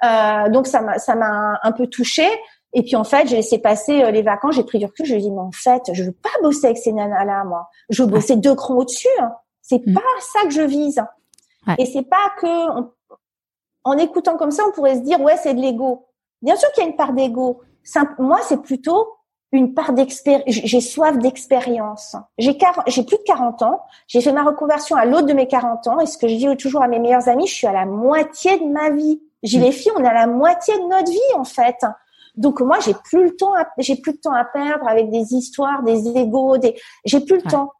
Euh, 0.04 0.48
donc 0.50 0.66
ça 0.66 0.80
m'a 0.82 0.98
ça 0.98 1.14
m'a 1.14 1.58
un 1.62 1.72
peu 1.72 1.86
touchée. 1.86 2.28
Et 2.74 2.82
puis 2.82 2.96
en 2.96 3.04
fait, 3.04 3.26
j'ai 3.28 3.36
laissé 3.36 3.58
passer 3.58 4.10
les 4.12 4.22
vacances, 4.22 4.54
j'ai 4.54 4.64
pris 4.64 4.78
du 4.78 4.86
recul, 4.86 5.04
je 5.04 5.14
me 5.14 5.20
dis 5.20 5.30
mais 5.30 5.40
en 5.40 5.52
fait, 5.52 5.82
je 5.92 6.02
veux 6.04 6.12
pas 6.12 6.30
bosser 6.42 6.66
avec 6.66 6.78
ces 6.78 6.92
nanas-là, 6.92 7.44
moi. 7.44 7.68
Je 7.90 8.02
veux 8.02 8.08
bosser 8.08 8.36
deux 8.36 8.54
crans 8.54 8.76
au-dessus. 8.76 9.08
hein. 9.20 9.32
C'est 9.60 9.86
Mm. 9.86 9.94
pas 9.94 10.00
ça 10.32 10.46
que 10.46 10.50
je 10.50 10.62
vise. 10.62 11.02
Ouais. 11.66 11.74
Et 11.78 11.86
c'est 11.86 12.02
pas 12.02 12.30
que 12.40 12.46
on- 12.78 12.90
en 13.84 13.98
écoutant 13.98 14.36
comme 14.36 14.50
ça, 14.52 14.62
on 14.68 14.72
pourrait 14.72 14.94
se 14.96 15.00
dire 15.00 15.20
ouais, 15.20 15.36
c'est 15.42 15.54
de 15.54 15.60
l'ego. 15.60 16.06
Bien 16.42 16.56
sûr 16.56 16.70
qu'il 16.72 16.82
y 16.82 16.86
a 16.86 16.90
une 16.90 16.96
part 16.96 17.12
d'ego. 17.12 17.60
Moi, 18.18 18.38
c'est 18.42 18.60
plutôt 18.62 19.08
une 19.52 19.74
part 19.74 19.92
d'expérience. 19.92 20.44
J'ai 20.46 20.80
soif 20.80 21.18
d'expérience. 21.18 22.16
J'ai 22.38 22.54
plus 22.54 23.16
de 23.18 23.22
40 23.26 23.62
ans. 23.62 23.80
J'ai 24.08 24.20
fait 24.20 24.32
ma 24.32 24.42
reconversion 24.42 24.96
à 24.96 25.04
l'autre 25.04 25.26
de 25.26 25.32
mes 25.34 25.46
40 25.46 25.86
ans. 25.88 26.00
Et 26.00 26.06
ce 26.06 26.16
que 26.18 26.26
je 26.28 26.34
dis 26.36 26.56
toujours 26.56 26.82
à 26.82 26.88
mes 26.88 26.98
meilleurs 26.98 27.28
amis, 27.28 27.46
je 27.46 27.54
suis 27.54 27.66
à 27.66 27.72
la 27.72 27.84
moitié 27.86 28.58
de 28.58 28.64
ma 28.64 28.90
vie. 28.90 29.20
J'ai 29.42 29.58
Mm. 29.58 29.62
les 29.62 29.72
filles, 29.72 29.92
on 29.96 30.02
est 30.04 30.06
à 30.08 30.14
la 30.14 30.26
moitié 30.26 30.74
de 30.78 30.84
notre 30.84 31.10
vie 31.10 31.18
en 31.36 31.44
fait. 31.44 31.76
Donc 32.36 32.60
moi, 32.60 32.78
j'ai 32.80 32.94
plus 32.94 33.24
le 33.24 33.36
temps, 33.36 33.52
à- 33.54 33.66
j'ai 33.78 33.96
plus 33.96 34.12
de 34.12 34.18
temps 34.18 34.32
à 34.32 34.44
perdre 34.44 34.88
avec 34.88 35.10
des 35.10 35.34
histoires, 35.34 35.82
des 35.82 36.08
égos, 36.16 36.56
des. 36.58 36.74
J'ai 37.04 37.20
plus 37.20 37.36
le 37.36 37.42
Ouais. 37.44 37.50
temps. 37.50 37.72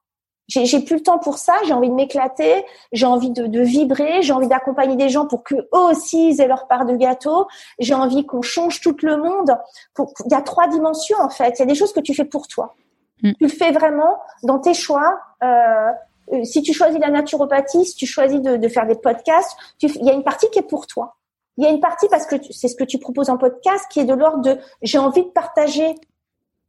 J'ai 0.52 0.66
j'ai 0.66 0.80
plus 0.80 0.96
le 0.96 1.02
temps 1.02 1.18
pour 1.18 1.38
ça. 1.38 1.54
J'ai 1.66 1.72
envie 1.72 1.88
de 1.88 1.94
m'éclater. 1.94 2.64
J'ai 2.92 3.06
envie 3.06 3.30
de, 3.30 3.46
de 3.46 3.60
vibrer. 3.62 4.20
J'ai 4.20 4.34
envie 4.34 4.48
d'accompagner 4.48 4.96
des 4.96 5.08
gens 5.08 5.26
pour 5.26 5.42
que 5.44 5.54
eux 5.54 5.68
aussi 5.90 6.28
ils 6.30 6.40
aient 6.42 6.46
leur 6.46 6.66
part 6.68 6.84
de 6.84 6.94
gâteau. 6.94 7.46
J'ai 7.78 7.94
envie 7.94 8.26
qu'on 8.26 8.42
change 8.42 8.80
tout 8.80 8.94
le 9.02 9.16
monde. 9.16 9.56
Pour- 9.94 10.12
Il 10.26 10.32
y 10.32 10.34
a 10.34 10.42
trois 10.42 10.68
dimensions 10.68 11.18
en 11.20 11.30
fait. 11.30 11.54
Il 11.58 11.60
y 11.60 11.62
a 11.62 11.66
des 11.66 11.74
choses 11.74 11.92
que 11.94 12.00
tu 12.00 12.12
fais 12.14 12.26
pour 12.26 12.48
toi. 12.48 12.74
Mm. 13.22 13.32
Tu 13.38 13.44
le 13.44 13.48
fais 13.48 13.72
vraiment 13.72 14.18
dans 14.42 14.58
tes 14.58 14.74
choix. 14.74 15.18
Euh, 15.42 15.90
euh, 16.32 16.44
si 16.44 16.62
tu 16.62 16.72
choisis 16.72 16.98
la 17.00 17.08
naturopathie, 17.10 17.84
si 17.84 17.96
tu 17.96 18.06
choisis 18.06 18.40
de, 18.40 18.56
de 18.56 18.68
faire 18.68 18.86
des 18.86 18.94
podcasts, 18.94 19.56
tu 19.78 19.86
il 19.86 20.04
y 20.04 20.10
a 20.10 20.12
une 20.12 20.22
partie 20.24 20.48
qui 20.50 20.58
est 20.58 20.68
pour 20.68 20.86
toi. 20.86 21.16
Il 21.58 21.64
y 21.64 21.66
a 21.66 21.70
une 21.70 21.80
partie 21.80 22.08
parce 22.08 22.26
que 22.26 22.36
c'est 22.50 22.68
ce 22.68 22.76
que 22.76 22.84
tu 22.84 22.98
proposes 22.98 23.28
en 23.30 23.36
podcast 23.38 23.84
qui 23.90 24.00
est 24.00 24.04
de 24.04 24.14
l'ordre 24.14 24.40
de 24.42 24.58
j'ai 24.82 24.98
envie 24.98 25.22
de 25.22 25.28
partager 25.30 25.94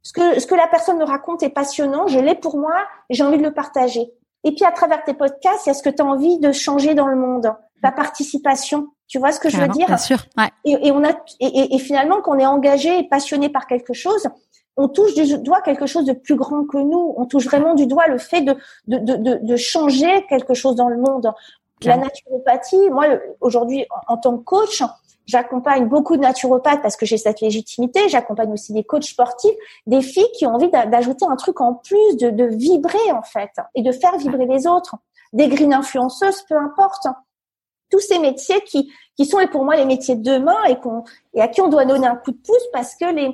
ce 0.04 0.12
que 0.12 0.38
ce 0.38 0.46
que 0.46 0.54
la 0.54 0.68
personne 0.68 0.98
me 0.98 1.04
raconte 1.04 1.42
est 1.42 1.48
passionnant, 1.50 2.06
je 2.06 2.20
l'ai 2.20 2.36
pour 2.36 2.56
moi, 2.56 2.76
et 3.10 3.14
j'ai 3.14 3.24
envie 3.24 3.38
de 3.38 3.42
le 3.42 3.52
partager. 3.52 4.12
Et 4.44 4.54
puis 4.54 4.64
à 4.64 4.70
travers 4.72 5.02
tes 5.02 5.14
podcasts, 5.14 5.66
il 5.66 5.70
y 5.70 5.72
a 5.72 5.74
ce 5.74 5.82
que 5.82 5.88
tu 5.90 6.02
as 6.02 6.06
envie 6.06 6.38
de 6.38 6.52
changer 6.52 6.94
dans 6.94 7.06
le 7.08 7.16
monde, 7.16 7.52
ta 7.82 7.90
participation. 7.90 8.88
Tu 9.08 9.18
vois 9.18 9.32
ce 9.32 9.40
que 9.40 9.48
je 9.48 9.56
veux 9.58 9.68
dire? 9.68 9.86
Bien 9.86 9.96
sûr. 9.96 10.18
Ouais. 10.38 10.48
et, 10.64 10.88
et 10.88 10.92
on 10.92 11.02
a 11.04 11.10
et, 11.40 11.74
et- 11.74 11.78
finalement 11.78 12.20
quand 12.22 12.36
on 12.36 12.38
est 12.38 12.46
engagé 12.46 12.98
et 13.00 13.08
passionné 13.08 13.48
par 13.48 13.66
quelque 13.66 13.92
chose, 13.94 14.28
on 14.76 14.88
touche 14.88 15.14
du 15.14 15.38
doigt 15.38 15.60
quelque 15.62 15.86
chose 15.86 16.04
de 16.04 16.12
plus 16.14 16.36
grand 16.36 16.64
que 16.66 16.78
nous. 16.78 17.14
On 17.16 17.26
touche 17.26 17.46
vraiment 17.46 17.74
du 17.74 17.86
doigt 17.86 18.06
le 18.08 18.18
fait 18.18 18.40
de 18.42 18.56
de 18.88 18.98
de, 18.98 19.16
de, 19.16 19.38
de 19.42 19.56
changer 19.56 20.26
quelque 20.28 20.54
chose 20.54 20.76
dans 20.76 20.88
le 20.88 20.96
monde. 20.96 21.32
La 21.82 21.96
naturopathie, 21.98 22.88
moi 22.90 23.04
aujourd'hui 23.40 23.86
en, 24.08 24.14
en 24.14 24.16
tant 24.16 24.38
que 24.38 24.42
coach, 24.44 24.82
j'accompagne 25.26 25.88
beaucoup 25.88 26.16
de 26.16 26.22
naturopathes 26.22 26.82
parce 26.82 26.96
que 26.96 27.06
j'ai 27.06 27.18
cette 27.18 27.40
légitimité. 27.40 28.08
J'accompagne 28.08 28.52
aussi 28.52 28.72
des 28.72 28.84
coachs 28.84 29.04
sportifs, 29.04 29.54
des 29.86 30.02
filles 30.02 30.30
qui 30.36 30.46
ont 30.46 30.54
envie 30.54 30.70
d'a- 30.70 30.86
d'ajouter 30.86 31.26
un 31.28 31.36
truc 31.36 31.60
en 31.60 31.74
plus, 31.74 32.16
de, 32.16 32.30
de 32.30 32.44
vibrer 32.44 33.12
en 33.12 33.22
fait 33.22 33.50
et 33.74 33.82
de 33.82 33.92
faire 33.92 34.16
vibrer 34.18 34.46
les 34.46 34.66
autres. 34.66 34.96
Des 35.32 35.48
green 35.48 35.72
influenceuses, 35.74 36.42
peu 36.48 36.56
importe 36.56 37.06
tous 37.90 38.00
ces 38.00 38.18
métiers 38.18 38.60
qui 38.62 38.92
qui 39.16 39.26
sont 39.26 39.38
pour 39.52 39.64
moi 39.64 39.76
les 39.76 39.84
métiers 39.84 40.16
de 40.16 40.22
demain 40.22 40.62
et 40.64 40.76
qu'on 40.80 41.04
et 41.34 41.40
à 41.40 41.48
qui 41.48 41.60
on 41.60 41.68
doit 41.68 41.84
donner 41.84 42.06
un 42.06 42.16
coup 42.16 42.32
de 42.32 42.36
pouce 42.36 42.66
parce 42.72 42.96
que 42.96 43.04
les 43.14 43.32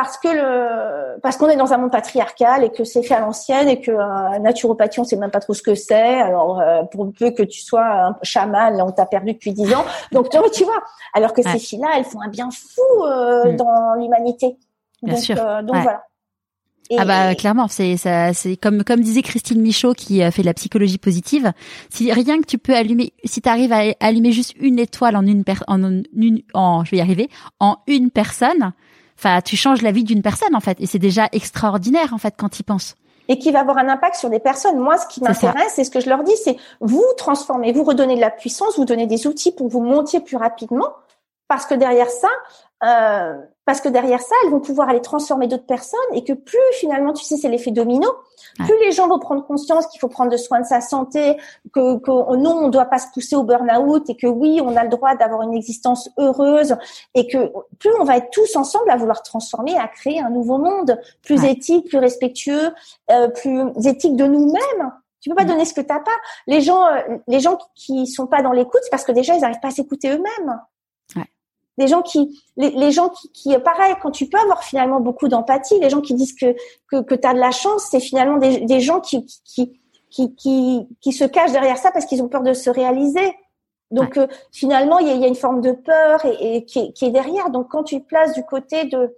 parce 0.00 0.16
que 0.16 0.28
le 0.28 1.18
parce 1.22 1.36
qu'on 1.36 1.48
est 1.48 1.56
dans 1.56 1.72
un 1.72 1.78
monde 1.78 1.90
patriarcal 1.90 2.62
et 2.62 2.70
que 2.70 2.84
c'est 2.84 3.02
fait 3.02 3.14
à 3.14 3.20
l'ancienne 3.20 3.68
et 3.68 3.80
que 3.80 3.90
euh, 3.90 4.38
naturopathie 4.38 5.00
on 5.00 5.04
sait 5.04 5.16
même 5.16 5.32
pas 5.32 5.40
trop 5.40 5.54
ce 5.54 5.62
que 5.62 5.74
c'est 5.74 6.20
alors 6.20 6.60
euh, 6.60 6.84
pour 6.84 7.10
peu 7.12 7.32
que 7.32 7.42
tu 7.42 7.60
sois 7.60 7.84
un 8.08 8.16
chaman 8.22 8.76
là 8.76 8.84
on 8.84 8.92
t'a 8.92 9.06
perdu 9.06 9.32
depuis 9.32 9.52
dix 9.52 9.74
ans 9.74 9.84
donc 10.12 10.28
tu 10.30 10.38
vois, 10.38 10.50
tu 10.50 10.62
vois 10.64 10.80
alors 11.14 11.32
que 11.32 11.40
Ouais. 11.42 11.50
ces 11.52 11.58
filles 11.58 11.80
là 11.80 11.88
elles 11.96 12.04
font 12.04 12.20
un 12.22 12.28
bien 12.28 12.48
fou 12.50 12.82
euh, 13.04 13.52
Mm. 13.52 13.56
dans 13.56 13.94
l'humanité 14.00 14.56
Bien 15.02 15.14
donc 15.14 15.22
sûr. 15.22 15.36
euh, 15.38 15.62
donc 15.62 15.74
Ouais. 15.76 15.82
voilà 15.82 16.02
Et- 16.90 16.96
Ah 16.98 17.04
bah 17.04 17.34
clairement, 17.34 17.68
c'est 17.68 17.98
ça, 17.98 18.32
c'est 18.32 18.56
comme 18.56 18.82
comme 18.82 19.00
disait 19.00 19.20
Christine 19.20 19.60
Michaud 19.60 19.92
qui 19.92 20.22
euh, 20.22 20.30
fait 20.30 20.40
de 20.40 20.46
la 20.46 20.54
psychologie 20.54 20.96
positive. 20.96 21.52
Si 21.90 22.10
rien 22.10 22.40
que 22.40 22.46
tu 22.46 22.56
peux 22.56 22.74
allumer, 22.74 23.12
si 23.24 23.42
tu 23.42 23.48
arrives 23.50 23.74
à 23.74 23.82
allumer 24.00 24.32
juste 24.32 24.54
une 24.58 24.78
étoile 24.78 25.14
en 25.14 25.26
une 25.26 25.44
per, 25.44 25.56
en 25.66 25.82
une, 25.82 26.40
en, 26.54 26.84
je 26.86 26.90
vais 26.92 26.96
y 26.96 27.00
arriver, 27.02 27.28
en 27.60 27.76
une 27.88 28.10
personne, 28.10 28.72
enfin 29.18 29.40
tu 29.40 29.56
changes 29.56 29.82
la 29.82 29.90
vie 29.90 30.04
d'une 30.04 30.22
personne 30.22 30.54
en 30.54 30.60
fait, 30.60 30.80
et 30.80 30.86
c'est 30.86 30.98
déjà 30.98 31.28
extraordinaire 31.32 32.14
en 32.14 32.18
fait 32.18 32.34
quand 32.36 32.48
tu 32.48 32.60
y 32.60 32.64
penses. 32.64 32.94
et 33.28 33.38
qui 33.38 33.50
va 33.50 33.60
avoir 33.60 33.76
un 33.76 33.88
impact 33.90 34.16
sur 34.16 34.30
des 34.30 34.40
personnes. 34.40 34.78
Moi, 34.78 34.96
ce 34.96 35.06
qui 35.06 35.22
m'intéresse, 35.22 35.72
c'est 35.74 35.84
ce 35.84 35.90
que 35.90 36.00
je 36.00 36.08
leur 36.08 36.24
dis, 36.24 36.36
c'est 36.42 36.56
vous 36.80 37.04
transformez, 37.18 37.72
vous 37.72 37.84
redonnez 37.84 38.16
de 38.16 38.20
la 38.20 38.30
puissance, 38.30 38.78
vous 38.78 38.86
donnez 38.86 39.06
des 39.06 39.26
outils 39.26 39.52
pour 39.52 39.68
vous 39.68 39.80
montiez 39.82 40.20
plus 40.20 40.38
rapidement, 40.38 40.88
parce 41.46 41.66
que 41.66 41.74
derrière 41.74 42.08
ça, 42.08 42.28
euh, 42.84 43.36
parce 43.68 43.82
que 43.82 43.90
derrière 43.90 44.22
ça, 44.22 44.34
elles 44.42 44.50
vont 44.50 44.60
pouvoir 44.60 44.88
aller 44.88 45.02
transformer 45.02 45.46
d'autres 45.46 45.66
personnes 45.66 46.00
et 46.14 46.24
que 46.24 46.32
plus 46.32 46.58
finalement, 46.80 47.12
tu 47.12 47.22
sais, 47.22 47.36
c'est 47.36 47.50
l'effet 47.50 47.70
domino, 47.70 48.08
Ouais. 48.58 48.64
plus 48.64 48.78
les 48.80 48.92
gens 48.92 49.08
vont 49.08 49.18
prendre 49.18 49.44
conscience 49.46 49.86
qu'il 49.88 50.00
faut 50.00 50.08
prendre 50.08 50.34
soin 50.38 50.60
de 50.60 50.64
sa 50.64 50.80
santé, 50.80 51.36
que, 51.74 51.98
que 51.98 52.10
non, 52.36 52.56
on 52.64 52.68
doit 52.70 52.86
pas 52.86 52.98
se 52.98 53.08
pousser 53.12 53.36
au 53.36 53.42
burn-out 53.42 54.08
et 54.08 54.16
que 54.16 54.26
oui, 54.26 54.60
on 54.64 54.74
a 54.74 54.84
le 54.84 54.88
droit 54.88 55.14
d'avoir 55.16 55.42
une 55.42 55.52
existence 55.52 56.08
heureuse 56.18 56.76
et 57.14 57.26
que 57.26 57.52
plus 57.78 57.90
on 58.00 58.04
va 58.04 58.16
être 58.16 58.30
tous 58.30 58.56
ensemble 58.56 58.90
à 58.90 58.96
vouloir 58.96 59.22
transformer, 59.22 59.76
à 59.76 59.86
créer 59.86 60.18
un 60.20 60.30
nouveau 60.30 60.56
monde 60.56 60.98
plus 61.22 61.42
Ouais. 61.42 61.52
éthique, 61.52 61.88
plus 61.90 61.98
respectueux, 61.98 62.70
euh, 63.10 63.28
plus 63.28 63.64
éthique 63.84 64.16
de 64.16 64.24
nous-mêmes. 64.24 64.92
Tu 65.20 65.28
peux 65.28 65.36
pas 65.36 65.44
Mm. 65.44 65.48
donner 65.48 65.64
ce 65.66 65.74
que 65.74 65.82
t'as 65.82 66.00
pas. 66.00 66.10
Les 66.46 66.62
gens, 66.62 66.86
euh, 66.86 67.18
les 67.26 67.40
gens 67.40 67.58
qui 67.74 68.06
sont 68.06 68.26
pas 68.26 68.40
dans 68.40 68.52
l'écoute, 68.52 68.80
c'est 68.82 68.90
parce 68.90 69.04
que 69.04 69.12
déjà 69.12 69.34
ils 69.34 69.40
n'arrivent 69.42 69.60
pas 69.60 69.68
à 69.68 69.72
s'écouter 69.72 70.08
eux-mêmes. 70.10 70.58
Les 71.78 71.88
gens 71.88 72.02
qui, 72.02 72.42
les, 72.56 72.70
les 72.70 72.90
gens 72.90 73.08
qui, 73.08 73.30
qui, 73.32 73.58
pareil, 73.58 73.94
quand 74.02 74.10
tu 74.10 74.28
peux 74.28 74.38
avoir 74.38 74.62
finalement 74.62 75.00
beaucoup 75.00 75.28
d'empathie, 75.28 75.78
les 75.80 75.88
gens 75.88 76.00
qui 76.00 76.14
disent 76.14 76.34
que 76.34 76.54
que, 76.90 77.02
que 77.02 77.14
t'as 77.14 77.32
de 77.32 77.38
la 77.38 77.50
chance, 77.50 77.86
c'est 77.90 78.00
finalement 78.00 78.36
des, 78.36 78.60
des 78.60 78.80
gens 78.80 79.00
qui 79.00 79.24
qui, 79.44 79.80
qui 80.10 80.34
qui 80.34 80.88
qui 81.00 81.12
se 81.12 81.24
cachent 81.24 81.52
derrière 81.52 81.78
ça 81.78 81.90
parce 81.90 82.04
qu'ils 82.04 82.22
ont 82.22 82.28
peur 82.28 82.42
de 82.42 82.52
se 82.52 82.68
réaliser. 82.68 83.34
Donc 83.90 84.18
euh, 84.18 84.26
finalement, 84.52 84.98
il 84.98 85.08
y 85.08 85.18
y 85.18 85.24
a 85.24 85.28
une 85.28 85.34
forme 85.34 85.62
de 85.62 85.72
peur 85.72 86.24
et, 86.26 86.56
et 86.56 86.64
qui, 86.66 86.80
est, 86.80 86.92
qui 86.92 87.06
est 87.06 87.10
derrière. 87.10 87.50
Donc 87.50 87.68
quand 87.70 87.84
tu 87.84 88.02
te 88.02 88.06
places 88.06 88.34
du 88.34 88.44
côté 88.44 88.84
de 88.84 89.16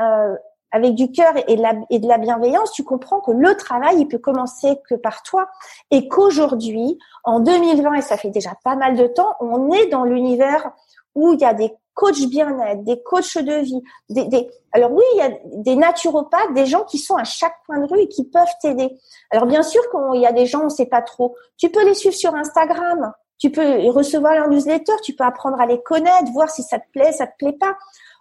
euh, 0.00 0.34
avec 0.72 0.94
du 0.94 1.10
cœur 1.10 1.32
et 1.48 1.56
de, 1.56 1.62
la, 1.62 1.74
et 1.90 1.98
de 1.98 2.06
la 2.06 2.18
bienveillance, 2.18 2.72
tu 2.72 2.84
comprends 2.84 3.20
que 3.20 3.32
le 3.32 3.56
travail, 3.56 3.96
il 3.98 4.08
peut 4.08 4.18
commencer 4.18 4.80
que 4.88 4.94
par 4.94 5.22
toi 5.22 5.48
et 5.90 6.08
qu'aujourd'hui, 6.08 6.98
en 7.24 7.40
2020, 7.40 7.94
et 7.94 8.02
ça 8.02 8.16
fait 8.16 8.30
déjà 8.30 8.52
pas 8.64 8.76
mal 8.76 8.96
de 8.96 9.06
temps, 9.06 9.34
on 9.40 9.72
est 9.72 9.86
dans 9.86 10.04
l'univers 10.04 10.70
où 11.14 11.32
il 11.32 11.40
y 11.40 11.44
a 11.44 11.54
des 11.54 11.72
coachs 11.94 12.26
bien-être, 12.28 12.82
des 12.84 13.02
coachs 13.02 13.38
de 13.38 13.60
vie, 13.60 13.82
des, 14.08 14.24
des, 14.26 14.50
alors 14.72 14.92
oui, 14.92 15.04
il 15.14 15.18
y 15.18 15.22
a 15.22 15.30
des 15.44 15.76
naturopathes, 15.76 16.54
des 16.54 16.66
gens 16.66 16.84
qui 16.84 16.98
sont 16.98 17.16
à 17.16 17.24
chaque 17.24 17.54
coin 17.66 17.78
de 17.78 17.86
rue 17.86 18.00
et 18.00 18.08
qui 18.08 18.24
peuvent 18.24 18.54
t'aider. 18.62 18.96
Alors 19.30 19.46
bien 19.46 19.62
sûr 19.62 19.82
qu'il 19.90 20.20
y 20.20 20.26
a 20.26 20.32
des 20.32 20.46
gens, 20.46 20.64
on 20.64 20.68
sait 20.68 20.86
pas 20.86 21.02
trop. 21.02 21.36
Tu 21.56 21.68
peux 21.70 21.84
les 21.84 21.94
suivre 21.94 22.14
sur 22.14 22.34
Instagram, 22.34 23.12
tu 23.38 23.50
peux 23.50 23.88
recevoir 23.90 24.34
leur 24.34 24.48
newsletter, 24.48 24.92
tu 25.02 25.14
peux 25.14 25.24
apprendre 25.24 25.60
à 25.60 25.66
les 25.66 25.82
connaître, 25.82 26.30
voir 26.32 26.50
si 26.50 26.62
ça 26.62 26.78
te 26.78 26.88
plaît, 26.92 27.12
ça 27.12 27.26
te 27.26 27.36
plaît 27.38 27.56
pas. 27.58 27.76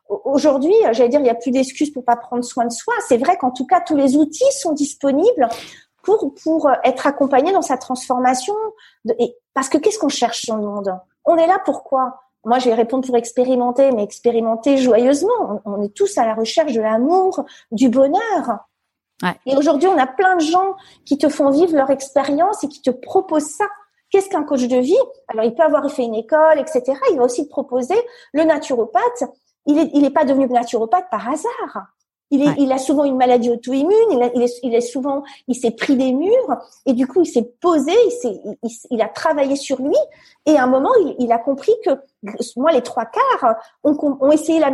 Aujourd'hui, 0.08 0.74
j'allais 0.92 1.10
dire, 1.10 1.20
il 1.20 1.24
n'y 1.24 1.30
a 1.30 1.36
plus 1.36 1.52
d'excuses 1.52 1.92
pour 1.92 2.04
pas 2.04 2.16
prendre 2.16 2.44
soin 2.44 2.66
de 2.66 2.72
soi. 2.72 2.94
C'est 3.08 3.18
vrai 3.18 3.38
qu'en 3.38 3.52
tout 3.52 3.68
cas, 3.68 3.80
tous 3.82 3.96
les 3.96 4.18
outils 4.18 4.52
sont 4.60 4.72
disponibles 4.72 5.48
pour 6.04 6.34
pour 6.42 6.72
être 6.84 7.06
accompagné 7.06 7.52
dans 7.52 7.62
sa 7.62 7.78
transformation. 7.78 8.56
et 9.20 9.36
parce 9.54 9.70
que 9.70 9.78
qu'est-ce 9.78 10.00
qu'on 10.00 10.10
cherche 10.10 10.46
dans 10.48 10.56
le 10.56 10.64
monde? 10.64 10.98
On 11.26 11.36
est 11.36 11.48
là 11.48 11.60
pourquoi 11.64 12.22
moi, 12.46 12.60
je 12.60 12.70
vais 12.70 12.76
répondre 12.76 13.06
pour 13.06 13.18
expérimenter, 13.18 13.92
mais 13.92 14.04
expérimenter 14.04 14.78
joyeusement. 14.78 15.62
On, 15.66 15.82
est 15.82 15.94
tous 15.94 16.18
à 16.18 16.26
la 16.26 16.34
recherche 16.34 16.74
de 16.74 16.82
l'amour, 16.82 17.46
du 17.72 17.90
bonheur. 17.90 18.60
Ouais. 19.22 19.36
Et 19.46 19.58
aujourd'hui, 19.58 19.90
on 19.90 19.98
a 19.98 20.08
plein 20.08 20.36
de 20.36 20.42
gens 20.42 20.76
qui 21.06 21.18
te 21.18 21.28
font 21.28 21.50
vivre 21.50 21.76
leur 21.76 21.90
expérience 21.90 22.64
et 22.64 22.70
qui 22.70 22.82
te 22.82 22.92
proposent 22.92 23.52
ça. 23.52 23.66
Qu'est-ce 24.10 24.30
qu'un 24.30 24.44
coach 24.44 24.68
de 24.68 24.78
vie? 24.78 24.96
Alors, 25.28 25.44
il 25.44 25.54
peut 25.54 25.64
avoir 25.64 25.90
fait 25.92 26.04
une 26.04 26.16
école, 26.16 26.60
etc. 26.60 26.98
Il 27.12 27.18
va 27.18 27.26
aussi 27.26 27.46
te 27.46 27.50
proposer 27.50 28.00
le 28.34 28.44
naturopathe. 28.44 29.26
Il 29.66 29.76
n'est 29.76 29.92
il 29.94 30.06
est 30.06 30.10
pas 30.10 30.24
devenu 30.24 30.48
naturopathe 30.48 31.10
par 31.12 31.30
hasard. 31.30 31.90
Il, 32.32 32.48
est, 32.48 32.54
il 32.60 32.72
a 32.72 32.78
souvent 32.78 33.06
une 33.06 33.18
maladie 33.18 33.50
auto-immune, 33.50 33.90
il, 34.12 34.32
il, 34.36 34.42
est, 34.44 34.60
il 34.62 34.76
est 34.76 34.82
souvent, 34.82 35.24
il 35.48 35.56
s'est 35.56 35.72
pris 35.72 35.96
des 35.96 36.14
murs 36.14 36.58
et 36.86 36.94
du 36.94 37.08
coup 37.08 37.22
il 37.22 37.26
s'est 37.26 37.52
posé, 37.60 37.92
il, 37.92 38.12
s'est, 38.12 38.42
il, 38.62 38.70
il, 38.92 39.02
a 39.02 39.08
travaillé 39.08 39.56
sur 39.56 39.82
lui 39.82 39.96
et 40.46 40.56
à 40.56 40.64
un 40.64 40.68
moment 40.68 40.92
il, 41.18 41.32
a 41.32 41.40
compris 41.40 41.74
que 41.84 41.90
moi 42.56 42.72
les 42.72 42.82
trois 42.82 43.06
quarts 43.06 43.56
ont, 43.84 44.18
ont 44.22 44.32
essayé 44.32 44.60
la, 44.60 44.72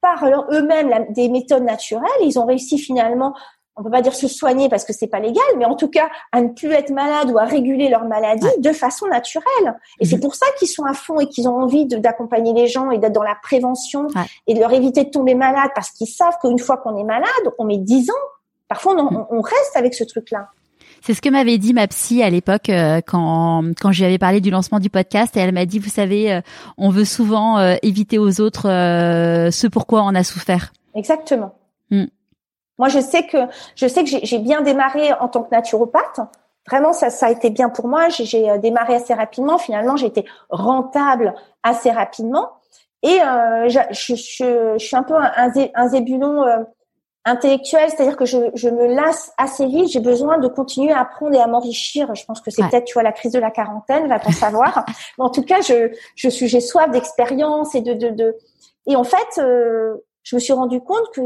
par 0.00 0.24
eux-mêmes 0.50 1.06
des 1.10 1.28
méthodes 1.28 1.64
naturelles, 1.64 2.08
ils 2.22 2.38
ont 2.38 2.46
réussi 2.46 2.78
finalement 2.78 3.34
on 3.76 3.82
peut 3.82 3.90
pas 3.90 4.00
dire 4.00 4.14
se 4.14 4.26
soigner 4.26 4.68
parce 4.68 4.84
que 4.84 4.92
c'est 4.92 5.06
pas 5.06 5.20
légal, 5.20 5.44
mais 5.58 5.66
en 5.66 5.74
tout 5.74 5.88
cas 5.88 6.08
à 6.32 6.40
ne 6.40 6.48
plus 6.48 6.72
être 6.72 6.90
malade 6.90 7.30
ou 7.30 7.38
à 7.38 7.44
réguler 7.44 7.88
leur 7.88 8.04
maladie 8.04 8.46
de 8.58 8.72
façon 8.72 9.06
naturelle. 9.06 9.78
Et 10.00 10.06
c'est 10.06 10.16
mhm. 10.16 10.22
pour 10.22 10.34
ça 10.34 10.46
qu'ils 10.58 10.68
sont 10.68 10.84
à 10.84 10.94
fond 10.94 11.20
et 11.20 11.28
qu'ils 11.28 11.46
ont 11.48 11.56
envie 11.56 11.84
d'accompagner 11.84 12.54
les 12.54 12.68
gens 12.68 12.90
et 12.90 12.98
d'être 12.98 13.12
dans 13.12 13.22
la 13.22 13.36
prévention 13.42 14.08
et 14.46 14.54
de 14.54 14.60
leur 14.60 14.72
éviter 14.72 15.04
de 15.04 15.10
tomber 15.10 15.34
malade 15.34 15.70
parce 15.74 15.90
qu'ils 15.90 16.08
savent 16.08 16.38
qu'une 16.40 16.58
fois 16.58 16.78
qu'on 16.78 16.96
est 16.96 17.04
malade, 17.04 17.28
on 17.58 17.64
met 17.64 17.76
dix 17.76 18.08
ans. 18.10 18.14
Parfois, 18.68 18.94
on, 18.96 19.10
mhm. 19.10 19.26
on 19.30 19.40
reste 19.42 19.76
avec 19.76 19.94
ce 19.94 20.04
truc-là. 20.04 20.48
C'est 21.02 21.14
ce 21.14 21.22
que 21.22 21.28
m'avait 21.28 21.58
dit 21.58 21.72
ma 21.72 21.86
psy 21.86 22.22
à 22.22 22.30
l'époque 22.30 22.68
euh, 22.68 23.00
quand 23.06 23.62
quand 23.80 23.92
j'y 23.92 24.04
avais 24.04 24.18
parlé 24.18 24.40
du 24.40 24.50
lancement 24.50 24.80
du 24.80 24.90
podcast 24.90 25.36
et 25.36 25.40
elle 25.40 25.52
m'a 25.52 25.66
dit 25.66 25.78
vous 25.78 25.90
savez 25.90 26.32
euh, 26.32 26.40
on 26.78 26.90
veut 26.90 27.04
souvent 27.04 27.58
euh, 27.58 27.76
éviter 27.82 28.18
aux 28.18 28.40
autres 28.40 28.62
ce 28.64 29.66
pourquoi 29.66 30.02
on 30.02 30.14
a 30.14 30.24
souffert. 30.24 30.72
Exactement. 30.94 31.54
Mm. 31.90 32.06
Moi, 32.78 32.88
je 32.88 33.00
sais 33.00 33.26
que 33.26 33.38
je 33.74 33.86
sais 33.86 34.04
que 34.04 34.10
j'ai 34.22 34.38
bien 34.38 34.62
démarré 34.62 35.12
en 35.14 35.28
tant 35.28 35.42
que 35.42 35.54
naturopathe. 35.54 36.20
Vraiment, 36.68 36.92
ça, 36.92 37.10
ça 37.10 37.26
a 37.26 37.30
été 37.30 37.50
bien 37.50 37.68
pour 37.68 37.88
moi. 37.88 38.08
J'ai 38.08 38.50
euh, 38.50 38.58
démarré 38.58 38.96
assez 38.96 39.14
rapidement. 39.14 39.56
Finalement, 39.56 39.96
j'ai 39.96 40.06
été 40.06 40.24
rentable 40.50 41.34
assez 41.62 41.90
rapidement. 41.90 42.50
Et 43.02 43.20
euh, 43.20 43.68
je, 43.68 43.78
je, 43.90 44.14
je, 44.14 44.78
suis 44.78 44.96
un 44.96 45.02
peu 45.02 45.14
un, 45.14 45.52
un 45.74 45.88
zébulon 45.88 46.44
euh, 47.26 47.30
intellectuel, 47.30 47.90
c'est-à-dire 47.90 48.16
que 48.16 48.24
je, 48.24 48.38
je, 48.54 48.68
me 48.68 48.86
lasse 48.86 49.32
assez 49.36 49.66
vite. 49.66 49.88
J'ai 49.88 50.00
besoin 50.00 50.38
de 50.38 50.48
continuer 50.48 50.92
à 50.92 51.00
apprendre 51.00 51.34
et 51.34 51.40
à 51.40 51.46
m'enrichir. 51.46 52.14
Je 52.14 52.24
pense 52.24 52.40
que 52.40 52.50
c'est 52.50 52.62
peut-être, 52.68 52.84
tu 52.84 52.94
vois, 52.94 53.02
la 53.02 53.12
crise 53.12 53.32
de 53.32 53.38
la 53.38 53.50
quarantaine, 53.50 54.08
va-t-on 54.08 54.32
savoir. 54.32 54.84
Mais 55.18 55.24
en 55.24 55.30
tout 55.30 55.42
cas, 55.42 55.60
je, 55.60 55.94
je 56.14 56.28
suis, 56.28 56.48
j'ai 56.48 56.60
soif 56.60 56.90
d'expérience 56.90 57.74
et 57.74 57.80
de, 57.80 57.94
de, 57.94 58.10
de, 58.10 58.36
Et 58.86 58.96
en 58.96 59.04
fait, 59.04 59.38
euh, 59.38 59.96
je 60.22 60.36
me 60.36 60.40
suis 60.40 60.52
rendu 60.52 60.80
compte 60.80 61.10
que 61.12 61.20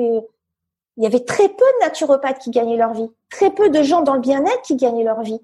il 0.96 1.04
y 1.04 1.06
avait 1.06 1.24
très 1.24 1.48
peu 1.48 1.64
de 1.64 1.84
naturopathes 1.84 2.40
qui 2.40 2.50
gagnaient 2.50 2.76
leur 2.76 2.92
vie, 2.92 3.08
très 3.30 3.50
peu 3.50 3.70
de 3.70 3.82
gens 3.82 4.02
dans 4.02 4.14
le 4.14 4.20
bien-être 4.20 4.60
qui 4.62 4.76
gagnaient 4.76 5.04
leur 5.04 5.22
vie. 5.22 5.40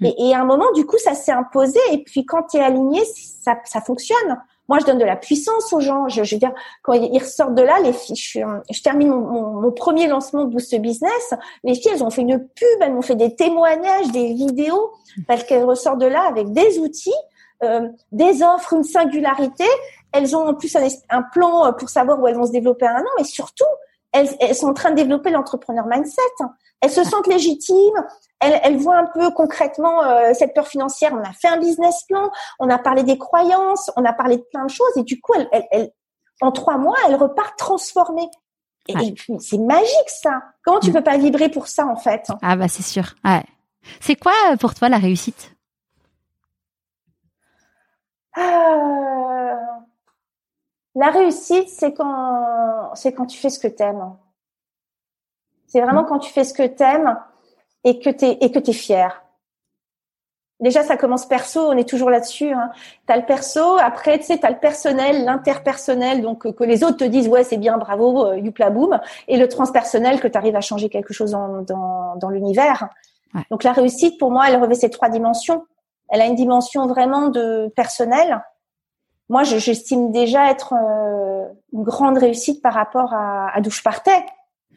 Mm. 0.00 0.06
Et, 0.18 0.34
à 0.34 0.40
un 0.40 0.44
moment, 0.44 0.70
du 0.72 0.86
coup, 0.86 0.98
ça 0.98 1.14
s'est 1.14 1.32
imposé. 1.32 1.80
Et 1.92 2.02
puis, 2.04 2.24
quand 2.24 2.44
tu 2.44 2.58
es 2.58 2.60
aligné, 2.60 3.04
ça, 3.04 3.56
ça 3.64 3.80
fonctionne. 3.80 4.40
Moi, 4.70 4.78
je 4.78 4.86
donne 4.86 4.98
de 4.98 5.04
la 5.04 5.16
puissance 5.16 5.72
aux 5.72 5.80
gens. 5.80 6.08
Je, 6.08 6.22
je 6.22 6.36
veux 6.36 6.38
dire, 6.38 6.52
quand 6.82 6.92
ils 6.92 7.18
ressortent 7.18 7.56
de 7.56 7.62
là, 7.62 7.80
les 7.80 7.92
filles, 7.92 8.14
je, 8.14 8.38
je 8.70 8.82
termine 8.82 9.08
mon, 9.08 9.60
mon, 9.60 9.72
premier 9.72 10.06
lancement 10.06 10.44
de 10.44 10.52
Boost 10.52 10.72
Business. 10.76 11.34
Les 11.64 11.74
filles, 11.74 11.90
elles 11.92 12.04
ont 12.04 12.10
fait 12.10 12.22
une 12.22 12.38
pub, 12.38 12.80
elles 12.80 12.92
m'ont 12.92 13.02
fait 13.02 13.16
des 13.16 13.34
témoignages, 13.34 14.12
des 14.12 14.32
vidéos, 14.32 14.92
parce 15.26 15.42
qu'elles 15.42 15.64
ressortent 15.64 16.00
de 16.00 16.06
là 16.06 16.22
avec 16.22 16.52
des 16.52 16.78
outils, 16.78 17.10
euh, 17.64 17.88
des 18.12 18.44
offres, 18.44 18.74
une 18.74 18.84
singularité. 18.84 19.66
Elles 20.12 20.36
ont 20.36 20.46
en 20.46 20.54
plus 20.54 20.76
un, 20.76 20.86
un 21.08 21.22
plan 21.22 21.72
pour 21.72 21.88
savoir 21.88 22.20
où 22.20 22.28
elles 22.28 22.36
vont 22.36 22.46
se 22.46 22.52
développer 22.52 22.86
un 22.86 23.00
an, 23.00 23.10
mais 23.18 23.24
surtout, 23.24 23.64
elles, 24.12 24.54
sont 24.54 24.68
en 24.68 24.74
train 24.74 24.90
de 24.90 24.96
développer 24.96 25.30
l'entrepreneur 25.30 25.86
mindset. 25.86 26.20
Elles 26.80 26.90
se 26.90 27.04
sentent 27.04 27.26
légitimes. 27.26 28.04
Elles, 28.40 28.76
voient 28.78 28.96
un 28.96 29.06
peu 29.06 29.30
concrètement 29.30 30.02
euh, 30.02 30.32
cette 30.34 30.54
peur 30.54 30.66
financière. 30.66 31.12
On 31.12 31.22
a 31.22 31.32
fait 31.32 31.48
un 31.48 31.58
business 31.58 32.04
plan. 32.08 32.30
On 32.58 32.68
a 32.70 32.78
parlé 32.78 33.02
des 33.02 33.18
croyances. 33.18 33.90
On 33.96 34.04
a 34.04 34.12
parlé 34.12 34.38
de 34.38 34.44
plein 34.50 34.64
de 34.64 34.70
choses. 34.70 34.90
Et 34.96 35.02
du 35.02 35.20
coup, 35.20 35.34
elles, 35.52 35.92
en 36.40 36.50
trois 36.50 36.78
mois, 36.78 36.96
elles 37.06 37.16
repartent 37.16 37.58
transformées. 37.58 38.30
Et, 38.88 39.14
c'est 39.38 39.58
magique 39.58 40.08
ça. 40.08 40.42
Comment 40.64 40.80
tu 40.80 40.90
mm. 40.90 40.94
peux 40.94 41.04
pas 41.04 41.18
vibrer 41.18 41.48
pour 41.48 41.68
ça 41.68 41.86
en 41.86 41.96
fait 41.96 42.26
Ah 42.42 42.56
bah 42.56 42.66
c'est 42.66 42.82
sûr. 42.82 43.14
Ouais. 43.24 43.44
C'est 44.00 44.16
quoi 44.16 44.32
euh, 44.50 44.56
pour 44.56 44.74
toi 44.74 44.88
la 44.88 44.98
réussite? 44.98 45.54
Euh... 48.38 49.20
La 50.96 51.10
réussite, 51.10 51.68
c'est 51.68 51.94
quand, 51.94 52.59
c'est 52.94 53.12
quand 53.12 53.26
tu 53.26 53.38
fais 53.38 53.50
ce 53.50 53.58
que 53.58 53.68
t'aimes. 53.68 54.16
C'est 55.66 55.80
vraiment 55.80 56.02
mmh. 56.02 56.06
quand 56.06 56.18
tu 56.18 56.32
fais 56.32 56.44
ce 56.44 56.54
que 56.54 56.66
t'aimes 56.66 57.18
et 57.84 57.98
que 58.00 58.10
t'es 58.10 58.38
et 58.40 58.50
que 58.50 58.58
t'es 58.58 58.72
fier. 58.72 59.22
Déjà, 60.60 60.82
ça 60.82 60.98
commence 60.98 61.24
perso, 61.24 61.68
on 61.68 61.76
est 61.76 61.88
toujours 61.88 62.10
là-dessus. 62.10 62.52
Hein. 62.52 62.70
T'as 63.06 63.16
le 63.16 63.24
perso, 63.24 63.78
après, 63.78 64.18
tu 64.18 64.26
sais, 64.26 64.36
t'as 64.36 64.50
le 64.50 64.58
personnel, 64.58 65.24
l'interpersonnel, 65.24 66.20
donc 66.20 66.52
que 66.54 66.64
les 66.64 66.84
autres 66.84 66.98
te 66.98 67.04
disent 67.04 67.28
ouais, 67.28 67.44
c'est 67.44 67.56
bien, 67.56 67.78
bravo, 67.78 68.26
euh, 68.26 68.36
youpla 68.36 68.68
boum, 68.68 69.00
et 69.26 69.38
le 69.38 69.48
transpersonnel 69.48 70.20
que 70.20 70.28
tu 70.28 70.36
arrives 70.36 70.56
à 70.56 70.60
changer 70.60 70.90
quelque 70.90 71.14
chose 71.14 71.30
dans 71.30 71.62
dans, 71.62 72.16
dans 72.16 72.28
l'univers. 72.28 72.90
Donc 73.50 73.64
la 73.64 73.72
réussite, 73.72 74.18
pour 74.18 74.30
moi, 74.30 74.48
elle 74.48 74.60
revêt 74.60 74.74
ces 74.74 74.90
trois 74.90 75.08
dimensions. 75.08 75.64
Elle 76.10 76.20
a 76.20 76.26
une 76.26 76.34
dimension 76.34 76.86
vraiment 76.86 77.28
de 77.28 77.72
personnel, 77.74 78.42
moi, 79.30 79.44
j'estime 79.44 80.10
déjà 80.10 80.50
être 80.50 80.74
euh, 80.74 81.46
une 81.72 81.84
grande 81.84 82.18
réussite 82.18 82.60
par 82.60 82.74
rapport 82.74 83.14
à, 83.14 83.48
à 83.54 83.60
d'où 83.60 83.70
je 83.70 83.80
partais. 83.80 84.26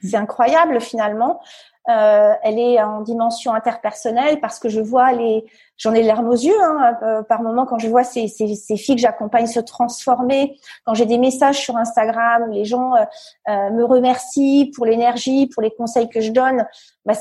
C'est 0.03 0.15
incroyable 0.15 0.79
finalement. 0.79 1.41
Euh, 1.89 2.33
elle 2.43 2.59
est 2.59 2.81
en 2.81 3.01
dimension 3.01 3.53
interpersonnelle 3.53 4.39
parce 4.39 4.57
que 4.57 4.69
je 4.69 4.79
vois 4.79 5.11
les, 5.11 5.43
j'en 5.75 5.93
ai 5.93 6.01
les 6.01 6.07
larmes 6.07 6.29
aux 6.29 6.33
yeux 6.33 6.61
hein, 6.61 6.97
euh, 7.01 7.23
par 7.23 7.41
moment 7.41 7.65
quand 7.65 7.77
je 7.77 7.89
vois 7.89 8.05
ces, 8.05 8.29
ces, 8.29 8.55
ces 8.55 8.77
filles 8.77 8.95
que 8.95 9.01
j'accompagne 9.01 9.47
se 9.47 9.59
transformer, 9.59 10.57
quand 10.85 10.93
j'ai 10.93 11.05
des 11.05 11.17
messages 11.17 11.59
sur 11.59 11.75
Instagram, 11.75 12.51
les 12.51 12.63
gens 12.63 12.95
euh, 12.95 13.03
euh 13.49 13.69
me 13.71 13.83
remercient 13.83 14.71
pour 14.75 14.85
l'énergie, 14.85 15.47
pour 15.47 15.61
les 15.61 15.71
conseils 15.71 16.07
que 16.07 16.21
je 16.21 16.31
donne. 16.31 16.65
Bah, 17.05 17.15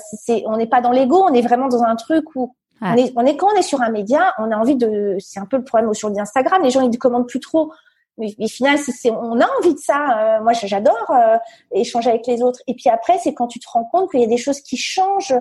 on 0.47 0.57
n'est 0.57 0.69
pas 0.69 0.81
dans 0.81 0.93
l'ego, 0.93 1.25
on 1.25 1.35
est 1.35 1.43
vraiment 1.43 1.69
dans 1.69 1.83
un 1.83 1.97
truc 1.97 2.25
où 2.37 2.55
on, 2.83 2.97
est, 2.97 3.13
on 3.17 3.25
est, 3.25 3.37
quand 3.37 3.49
on 3.53 3.57
est 3.57 3.63
sur 3.63 3.81
un 3.81 3.91
média, 3.91 4.35
on 4.39 4.51
a 4.51 4.57
envie 4.57 4.77
de. 4.77 5.17
C'est 5.21 5.41
un 5.41 5.47
peu 5.47 5.57
le 5.57 5.65
problème 5.65 5.93
sur 5.95 6.11
d'Instagram. 6.11 6.63
Les 6.63 6.71
gens 6.71 6.81
ils 6.81 6.91
ne 6.91 6.97
commandent 6.97 7.29
plus 7.29 7.41
trop. 7.41 7.73
Mais, 8.19 8.35
mais 8.39 8.49
finalement, 8.49 8.83
c'est, 8.85 9.11
on 9.11 9.41
a 9.41 9.47
envie 9.59 9.75
de 9.75 9.79
ça. 9.79 10.39
Euh, 10.39 10.43
moi, 10.43 10.53
j'adore 10.53 11.11
euh, 11.11 11.37
échanger 11.73 12.11
avec 12.11 12.27
les 12.27 12.43
autres. 12.43 12.61
Et 12.67 12.75
puis 12.75 12.91
après, 12.91 13.19
c'est 13.19 13.35
quand 13.35 13.47
tu 13.47 13.59
te 13.59 13.69
rends 13.69 13.85
compte 13.85 14.11
qu'il 14.11 14.21
y 14.21 14.25
a 14.25 14.29
des 14.29 14.37
choses 14.37 14.61
qui 14.61 14.77
changent 14.77 15.35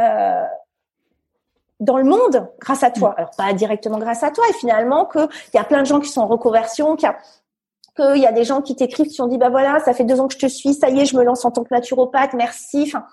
euh, 0.00 0.44
dans 1.78 1.98
le 1.98 2.04
monde 2.04 2.48
grâce 2.58 2.82
à 2.82 2.90
toi. 2.90 3.10
Mm. 3.10 3.14
Alors 3.18 3.30
pas 3.36 3.52
directement 3.52 3.98
grâce 3.98 4.22
à 4.22 4.30
toi. 4.30 4.44
Et 4.48 4.54
finalement, 4.54 5.06
qu'il 5.06 5.28
y 5.54 5.58
a 5.58 5.64
plein 5.64 5.82
de 5.82 5.86
gens 5.86 6.00
qui 6.00 6.08
sont 6.08 6.22
en 6.22 6.26
reconversion, 6.26 6.96
qu'il 6.96 7.06
y 7.06 7.12
a 7.12 7.18
qu'il 7.96 8.22
y 8.22 8.26
a 8.26 8.32
des 8.32 8.44
gens 8.44 8.62
qui 8.62 8.76
t'écrivent, 8.76 9.08
qui 9.08 9.20
ont 9.20 9.26
dit 9.26 9.36
bah 9.36 9.50
voilà, 9.50 9.80
ça 9.80 9.92
fait 9.92 10.04
deux 10.04 10.20
ans 10.20 10.28
que 10.28 10.34
je 10.34 10.38
te 10.38 10.46
suis, 10.46 10.74
ça 10.74 10.88
y 10.88 11.00
est, 11.00 11.06
je 11.06 11.16
me 11.16 11.24
lance 11.24 11.44
en 11.44 11.50
tant 11.50 11.64
que 11.64 11.74
naturopathe, 11.74 12.34
merci. 12.34 12.84
Enfin, 12.86 13.04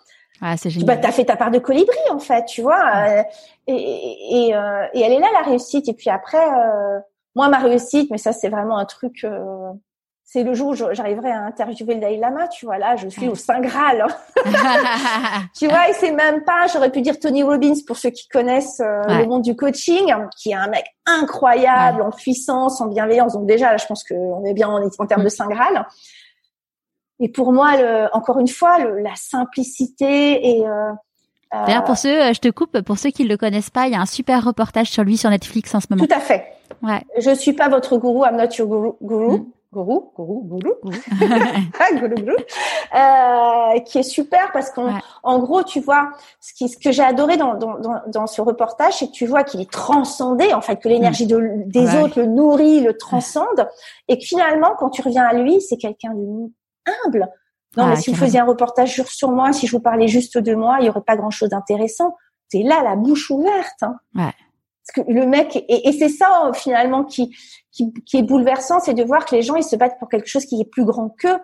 ah, 0.41 0.55
c'est 0.57 0.69
génial. 0.69 0.87
Bah, 0.87 0.97
t'as 0.97 1.11
fait 1.11 1.25
ta 1.25 1.35
part 1.35 1.51
de 1.51 1.59
colibri 1.59 1.97
en 2.11 2.19
fait, 2.19 2.45
tu 2.45 2.61
vois. 2.61 2.81
Euh, 2.95 3.23
et, 3.67 4.47
et, 4.47 4.55
euh, 4.55 4.85
et, 4.93 5.01
elle 5.01 5.13
est 5.13 5.19
là 5.19 5.27
la 5.33 5.41
réussite. 5.41 5.87
Et 5.89 5.93
puis 5.93 6.09
après, 6.09 6.45
euh, 6.45 6.99
moi 7.35 7.49
ma 7.49 7.59
réussite, 7.59 8.09
mais 8.11 8.17
ça 8.17 8.33
c'est 8.33 8.49
vraiment 8.49 8.77
un 8.77 8.85
truc. 8.85 9.23
Euh, 9.23 9.71
c'est 10.29 10.43
le 10.43 10.53
jour 10.53 10.69
où 10.69 10.73
j'arriverai 10.75 11.31
à 11.31 11.39
interviewer 11.43 11.93
le 11.93 12.01
Dalai 12.01 12.17
Lama, 12.17 12.49
tu 12.49 12.65
vois. 12.65 12.77
Là, 12.77 12.97
je 12.97 13.07
suis 13.07 13.29
au 13.29 13.35
Saint 13.35 13.61
Graal. 13.61 14.05
tu 15.57 15.69
vois, 15.69 15.89
et 15.89 15.93
c'est 15.93 16.11
même 16.11 16.43
pas. 16.43 16.67
J'aurais 16.67 16.91
pu 16.91 16.99
dire 16.99 17.17
Tony 17.17 17.43
Robbins 17.43 17.75
pour 17.87 17.95
ceux 17.95 18.09
qui 18.09 18.27
connaissent 18.27 18.81
le 18.81 19.25
monde 19.25 19.43
du 19.43 19.55
coaching, 19.55 20.13
qui 20.37 20.51
est 20.51 20.55
un 20.55 20.67
mec 20.67 20.83
incroyable 21.05 22.01
en 22.01 22.11
puissance, 22.11 22.81
en 22.81 22.87
bienveillance. 22.87 23.33
Donc 23.33 23.45
déjà, 23.47 23.71
là, 23.71 23.77
je 23.77 23.85
pense 23.85 24.03
qu'on 24.03 24.43
est 24.43 24.53
bien 24.53 24.67
en, 24.67 24.83
en 24.85 25.05
termes 25.05 25.23
de 25.23 25.29
Saint 25.29 25.47
Graal. 25.47 25.87
Et 27.19 27.29
pour 27.29 27.51
moi, 27.51 27.77
le, 27.77 28.07
encore 28.13 28.39
une 28.39 28.47
fois, 28.47 28.79
le, 28.79 28.99
la 28.99 29.15
simplicité 29.15 30.49
et 30.49 30.67
euh, 30.67 30.91
euh 31.53 31.65
D'ailleurs, 31.65 31.83
pour 31.83 31.97
ceux, 31.97 32.21
euh, 32.21 32.33
je 32.33 32.39
te 32.39 32.49
coupe, 32.49 32.81
pour 32.81 32.97
ceux 32.97 33.09
qui 33.09 33.23
ne 33.23 33.29
le 33.29 33.37
connaissent 33.37 33.69
pas, 33.69 33.87
il 33.87 33.93
y 33.93 33.95
a 33.95 34.01
un 34.01 34.05
super 34.05 34.43
reportage 34.43 34.89
sur 34.89 35.03
lui 35.03 35.17
sur 35.17 35.29
Netflix 35.29 35.73
en 35.73 35.79
ce 35.79 35.87
moment. 35.89 36.05
Tout 36.05 36.13
à 36.13 36.19
fait. 36.19 36.45
Ouais. 36.83 37.01
Je 37.17 37.33
suis 37.33 37.53
pas 37.53 37.69
votre 37.69 37.97
gourou, 37.97 38.25
I'm 38.25 38.37
not 38.37 38.55
your 38.57 38.67
guru. 38.67 38.91
guru. 39.01 39.37
Mm. 39.39 39.45
Gourou, 39.73 40.13
gourou, 40.15 40.43
gourou, 40.45 40.75
gourou, 40.81 42.15
gourou, 42.15 42.37
euh, 42.95 43.79
qui 43.81 43.97
est 43.97 44.03
super 44.03 44.49
parce 44.53 44.71
qu'en 44.71 44.97
en 45.23 45.39
gros, 45.39 45.61
tu 45.61 45.81
vois, 45.81 46.11
ce, 46.39 46.53
qui, 46.53 46.69
ce 46.69 46.77
que 46.77 46.93
j'ai 46.93 47.03
adoré 47.03 47.35
dans, 47.35 47.53
dans, 47.55 47.77
dans, 47.77 48.01
dans, 48.07 48.27
ce 48.27 48.39
reportage, 48.39 48.93
c'est 48.93 49.07
que 49.07 49.11
tu 49.11 49.25
vois 49.25 49.43
qu'il 49.43 49.59
est 49.59 49.69
transcendé, 49.69 50.53
en 50.53 50.61
fait, 50.61 50.77
que 50.77 50.87
l'énergie 50.87 51.25
mm. 51.25 51.29
de, 51.29 51.49
des 51.65 51.95
autres 51.97 52.17
le 52.17 52.27
nourrit, 52.27 52.79
le 52.79 52.95
transcende, 52.97 53.67
et 54.07 54.17
que 54.17 54.23
finalement, 54.23 54.71
quand 54.79 54.89
tu 54.89 55.01
reviens 55.01 55.25
à 55.25 55.33
lui, 55.33 55.59
c'est 55.59 55.77
quelqu'un 55.77 56.13
de 56.13 56.49
humble. 57.05 57.29
Non, 57.75 57.83
ah, 57.83 57.89
mais 57.89 57.95
si 57.97 58.09
vous 58.09 58.15
faisiez 58.15 58.39
un 58.39 58.45
reportage 58.45 59.01
sur 59.03 59.31
moi, 59.31 59.53
si 59.53 59.67
je 59.67 59.71
vous 59.71 59.81
parlais 59.81 60.07
juste 60.07 60.37
de 60.37 60.55
moi, 60.55 60.77
il 60.79 60.87
y 60.87 60.89
aurait 60.89 61.01
pas 61.01 61.15
grand 61.15 61.29
chose 61.29 61.49
d'intéressant. 61.49 62.15
t'es 62.49 62.63
là, 62.63 62.81
la 62.83 62.95
bouche 62.95 63.29
ouverte. 63.29 63.83
Hein. 63.83 63.95
Ouais. 64.15 64.33
Parce 64.87 65.05
que 65.05 65.11
le 65.11 65.25
mec, 65.25 65.55
et, 65.55 65.89
et 65.89 65.91
c'est 65.91 66.09
ça 66.09 66.51
finalement 66.53 67.03
qui, 67.03 67.35
qui, 67.71 67.93
qui 68.05 68.17
est 68.17 68.23
bouleversant, 68.23 68.79
c'est 68.79 68.93
de 68.93 69.03
voir 69.03 69.25
que 69.25 69.35
les 69.35 69.41
gens 69.41 69.55
ils 69.55 69.63
se 69.63 69.75
battent 69.75 69.99
pour 69.99 70.09
quelque 70.09 70.27
chose 70.27 70.45
qui 70.45 70.59
est 70.61 70.65
plus 70.65 70.85
grand 70.85 71.09
qu'eux. 71.09 71.37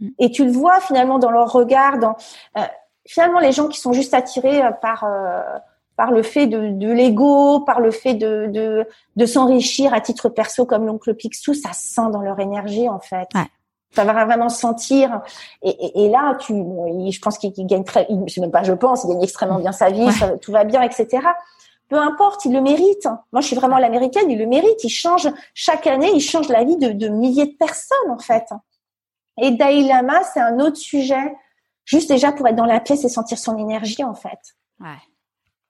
Mm. 0.00 0.08
Et 0.18 0.30
tu 0.30 0.44
le 0.44 0.50
vois 0.50 0.80
finalement 0.80 1.18
dans 1.18 1.30
leur 1.30 1.52
regard, 1.52 1.98
dans 1.98 2.16
euh, 2.56 2.62
finalement 3.06 3.38
les 3.38 3.52
gens 3.52 3.68
qui 3.68 3.78
sont 3.78 3.92
juste 3.92 4.14
attirés 4.14 4.62
euh, 4.62 4.70
par 4.70 5.04
euh, 5.04 5.42
par 5.96 6.10
le 6.10 6.22
fait 6.22 6.46
de, 6.46 6.70
de 6.70 6.90
l'ego, 6.90 7.60
par 7.60 7.80
le 7.80 7.90
fait 7.90 8.14
de 8.14 8.48
de, 8.50 8.86
de 9.14 9.26
s'enrichir 9.26 9.92
à 9.94 10.00
titre 10.00 10.30
perso 10.30 10.64
comme 10.66 10.86
l'oncle 10.86 11.14
Picsou, 11.14 11.54
ça 11.54 11.72
sent 11.72 12.10
dans 12.12 12.22
leur 12.22 12.40
énergie 12.40 12.88
en 12.88 13.00
fait. 13.00 13.28
Ouais. 13.34 13.46
Ça 13.92 14.04
va 14.04 14.24
vraiment 14.24 14.48
sentir. 14.48 15.22
Et, 15.62 15.70
et, 15.70 16.04
et 16.04 16.08
là, 16.10 16.34
tu, 16.38 16.52
je 16.52 17.20
pense 17.20 17.38
qu'il 17.38 17.52
gagne 17.66 17.84
très, 17.84 18.06
je 18.26 18.32
sais 18.32 18.40
même 18.40 18.50
pas, 18.50 18.62
je 18.62 18.72
pense, 18.72 19.04
il 19.04 19.08
gagne 19.08 19.22
extrêmement 19.22 19.58
bien 19.58 19.72
sa 19.72 19.90
vie, 19.90 20.10
ça, 20.12 20.36
tout 20.38 20.52
va 20.52 20.64
bien, 20.64 20.82
etc 20.82 21.20
peu 21.88 21.96
importe, 21.96 22.44
il 22.44 22.52
le 22.52 22.60
mérite. 22.60 23.06
Moi, 23.32 23.40
je 23.40 23.46
suis 23.46 23.56
vraiment 23.56 23.78
l'américaine, 23.78 24.30
il 24.30 24.38
le 24.38 24.46
mérite. 24.46 24.82
Il 24.82 24.90
change 24.90 25.28
chaque 25.54 25.86
année, 25.86 26.10
il 26.14 26.20
change 26.20 26.48
la 26.48 26.64
vie 26.64 26.76
de, 26.76 26.90
de 26.90 27.08
milliers 27.08 27.46
de 27.46 27.56
personnes 27.56 28.10
en 28.10 28.18
fait. 28.18 28.44
Et 29.40 29.52
Dalai 29.52 29.82
Lama, 29.82 30.22
c'est 30.24 30.40
un 30.40 30.58
autre 30.60 30.76
sujet, 30.76 31.36
juste 31.84 32.08
déjà 32.08 32.32
pour 32.32 32.48
être 32.48 32.56
dans 32.56 32.64
la 32.64 32.80
pièce 32.80 33.04
et 33.04 33.08
sentir 33.08 33.38
son 33.38 33.56
énergie 33.58 34.02
en 34.02 34.14
fait. 34.14 34.38
Ouais. 34.80 34.98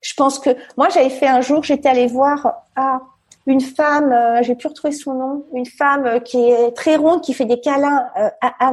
Je 0.00 0.14
pense 0.14 0.38
que 0.38 0.50
moi, 0.76 0.88
j'avais 0.88 1.10
fait 1.10 1.26
un 1.26 1.40
jour, 1.40 1.62
j'étais 1.62 1.88
allée 1.88 2.06
voir 2.06 2.52
ah, 2.76 3.00
une 3.46 3.60
femme, 3.60 4.12
euh, 4.12 4.42
j'ai 4.42 4.54
pu 4.54 4.66
retrouver 4.66 4.92
son 4.92 5.14
nom, 5.14 5.46
une 5.54 5.66
femme 5.66 6.06
euh, 6.06 6.20
qui 6.20 6.38
est 6.50 6.72
très 6.72 6.96
ronde, 6.96 7.22
qui 7.22 7.32
fait 7.32 7.44
des 7.44 7.60
câlins 7.60 8.06
euh, 8.16 8.28
à, 8.40 8.68
à, 8.68 8.72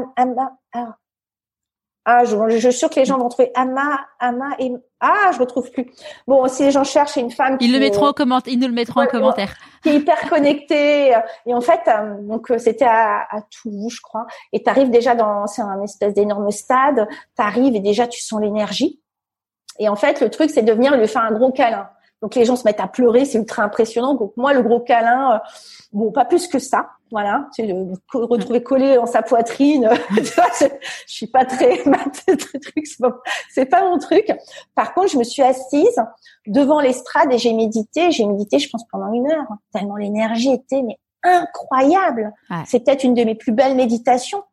à, 0.73 0.97
ah, 2.05 2.25
je, 2.25 2.35
je, 2.49 2.69
suis 2.69 2.79
sûre 2.79 2.89
que 2.89 2.99
les 2.99 3.05
gens 3.05 3.17
vont 3.17 3.29
trouver 3.29 3.51
Ama, 3.55 3.97
Ama 4.19 4.49
et 4.59 4.73
ah, 4.99 5.31
je 5.33 5.39
retrouve 5.39 5.71
plus. 5.71 5.89
Bon, 6.27 6.45
si 6.49 6.63
les 6.63 6.71
gens 6.71 6.83
cherchent 6.83 7.15
une 7.15 7.31
femme, 7.31 7.57
ils 7.61 7.71
le 7.71 7.79
mettront 7.79 8.07
en 8.07 8.13
commentaire. 8.13 8.53
Ils 8.53 8.59
nous 8.59 8.67
le 8.67 8.73
mettront 8.73 9.01
en 9.01 9.07
commentaire. 9.07 9.53
Qui 9.81 9.89
est 9.89 9.95
hyper 9.95 10.29
connectée. 10.29 11.13
Et 11.45 11.53
en 11.53 11.61
fait, 11.61 11.79
euh, 11.87 12.15
donc 12.21 12.51
euh, 12.51 12.57
c'était 12.57 12.85
à, 12.85 13.25
à 13.29 13.41
Toulouse, 13.43 13.93
je 13.95 14.01
crois. 14.01 14.25
Et 14.51 14.61
tu 14.61 14.69
arrives 14.69 14.89
déjà 14.89 15.15
dans, 15.15 15.47
c'est 15.47 15.61
un 15.61 15.81
espèce 15.81 16.13
d'énorme 16.13 16.51
stade. 16.51 17.07
Tu 17.37 17.41
arrives 17.41 17.75
et 17.75 17.79
déjà 17.79 18.05
tu 18.05 18.21
sens 18.21 18.41
l'énergie. 18.41 19.01
Et 19.79 19.87
en 19.87 19.95
fait, 19.95 20.19
le 20.19 20.29
truc, 20.29 20.49
c'est 20.49 20.61
de 20.61 20.73
venir 20.73 20.97
lui 20.97 21.07
faire 21.07 21.23
un 21.23 21.31
gros 21.31 21.51
câlin. 21.51 21.89
Donc 22.23 22.35
les 22.35 22.45
gens 22.45 22.55
se 22.55 22.63
mettent 22.63 22.79
à 22.79 22.87
pleurer, 22.87 23.25
c'est 23.25 23.37
ultra 23.37 23.63
impressionnant. 23.63 24.13
Donc 24.13 24.31
moi, 24.37 24.53
le 24.53 24.63
gros 24.63 24.79
câlin, 24.79 25.33
euh, 25.33 25.39
bon, 25.91 26.09
pas 26.13 26.23
plus 26.23 26.47
que 26.47 26.57
ça. 26.57 26.87
Voilà, 27.11 27.49
tu 27.53 27.67
sais, 27.67 27.75
retrouver 28.13 28.63
collé 28.63 28.95
dans 28.95 29.05
sa 29.05 29.21
poitrine. 29.21 29.89
tu 30.15 30.23
vois, 30.23 30.47
je, 30.57 30.65
je, 31.05 31.13
suis 31.13 31.27
pas 31.27 31.43
très 31.43 31.77
truc, 31.83 32.87
c'est 33.51 33.65
pas 33.65 33.83
mon 33.83 33.97
truc. 33.99 34.31
Par 34.73 34.93
contre, 34.93 35.09
je 35.09 35.17
me 35.17 35.25
suis 35.25 35.43
assise 35.43 36.01
devant 36.47 36.79
l'estrade 36.79 37.31
et 37.33 37.37
j'ai 37.37 37.51
médité. 37.51 38.09
J'ai 38.11 38.25
médité, 38.25 38.57
je 38.57 38.69
pense, 38.69 38.85
pendant 38.89 39.11
une 39.11 39.29
heure. 39.29 39.47
Tellement 39.73 39.97
l'énergie 39.97 40.53
était 40.53 40.81
mais 40.81 40.97
incroyable. 41.23 42.31
Ouais. 42.49 42.63
C'est 42.65 42.85
peut-être 42.85 43.03
une 43.03 43.15
de 43.15 43.25
mes 43.25 43.35
plus 43.35 43.51
belles 43.51 43.75
méditations. 43.75 44.43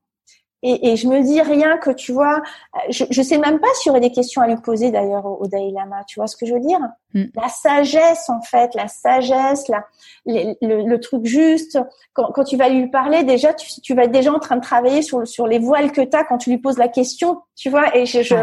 Et, 0.62 0.90
et, 0.90 0.96
je 0.96 1.08
me 1.08 1.22
dis 1.22 1.40
rien 1.40 1.78
que 1.78 1.90
tu 1.90 2.12
vois, 2.12 2.42
je, 2.90 3.04
je 3.08 3.22
sais 3.22 3.38
même 3.38 3.60
pas 3.60 3.68
s'il 3.74 3.88
y 3.88 3.90
aurait 3.90 4.00
des 4.00 4.12
questions 4.12 4.42
à 4.42 4.46
lui 4.46 4.56
poser 4.56 4.90
d'ailleurs 4.90 5.24
au, 5.24 5.38
au 5.40 5.46
Dalai 5.46 5.70
Lama. 5.70 6.04
Tu 6.06 6.20
vois 6.20 6.26
ce 6.26 6.36
que 6.36 6.44
je 6.44 6.52
veux 6.52 6.60
dire? 6.60 6.80
Mm. 7.14 7.24
La 7.34 7.48
sagesse 7.48 8.28
en 8.28 8.42
fait, 8.42 8.74
la 8.74 8.86
sagesse, 8.86 9.68
la, 9.68 9.86
le, 10.26 10.54
le, 10.60 10.82
le 10.82 11.00
truc 11.00 11.24
juste. 11.24 11.78
Quand, 12.12 12.30
quand, 12.32 12.44
tu 12.44 12.58
vas 12.58 12.68
lui 12.68 12.90
parler, 12.90 13.24
déjà 13.24 13.54
tu, 13.54 13.80
tu 13.80 13.94
vas 13.94 14.04
être 14.04 14.12
déjà 14.12 14.32
en 14.32 14.38
train 14.38 14.56
de 14.56 14.60
travailler 14.60 15.00
sur 15.00 15.26
sur 15.26 15.46
les 15.46 15.58
voiles 15.58 15.92
que 15.92 16.02
tu 16.02 16.14
as 16.14 16.24
quand 16.24 16.36
tu 16.36 16.50
lui 16.50 16.58
poses 16.58 16.78
la 16.78 16.88
question. 16.88 17.40
Tu 17.56 17.70
vois 17.70 17.96
Et 17.96 18.04
je, 18.04 18.22
je 18.22 18.36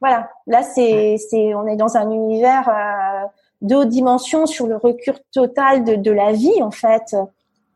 voilà, 0.00 0.30
là 0.48 0.64
c'est 0.64 1.16
c'est 1.30 1.54
on 1.54 1.66
est 1.68 1.76
dans 1.76 1.96
un 1.96 2.10
univers 2.10 2.68
euh, 2.68 3.26
de 3.60 3.76
haute 3.76 3.88
dimension 3.88 4.46
sur 4.46 4.66
le 4.66 4.76
recul 4.76 5.14
total 5.32 5.84
de, 5.84 5.94
de 5.94 6.10
la 6.10 6.32
vie 6.32 6.60
en 6.60 6.72
fait 6.72 7.14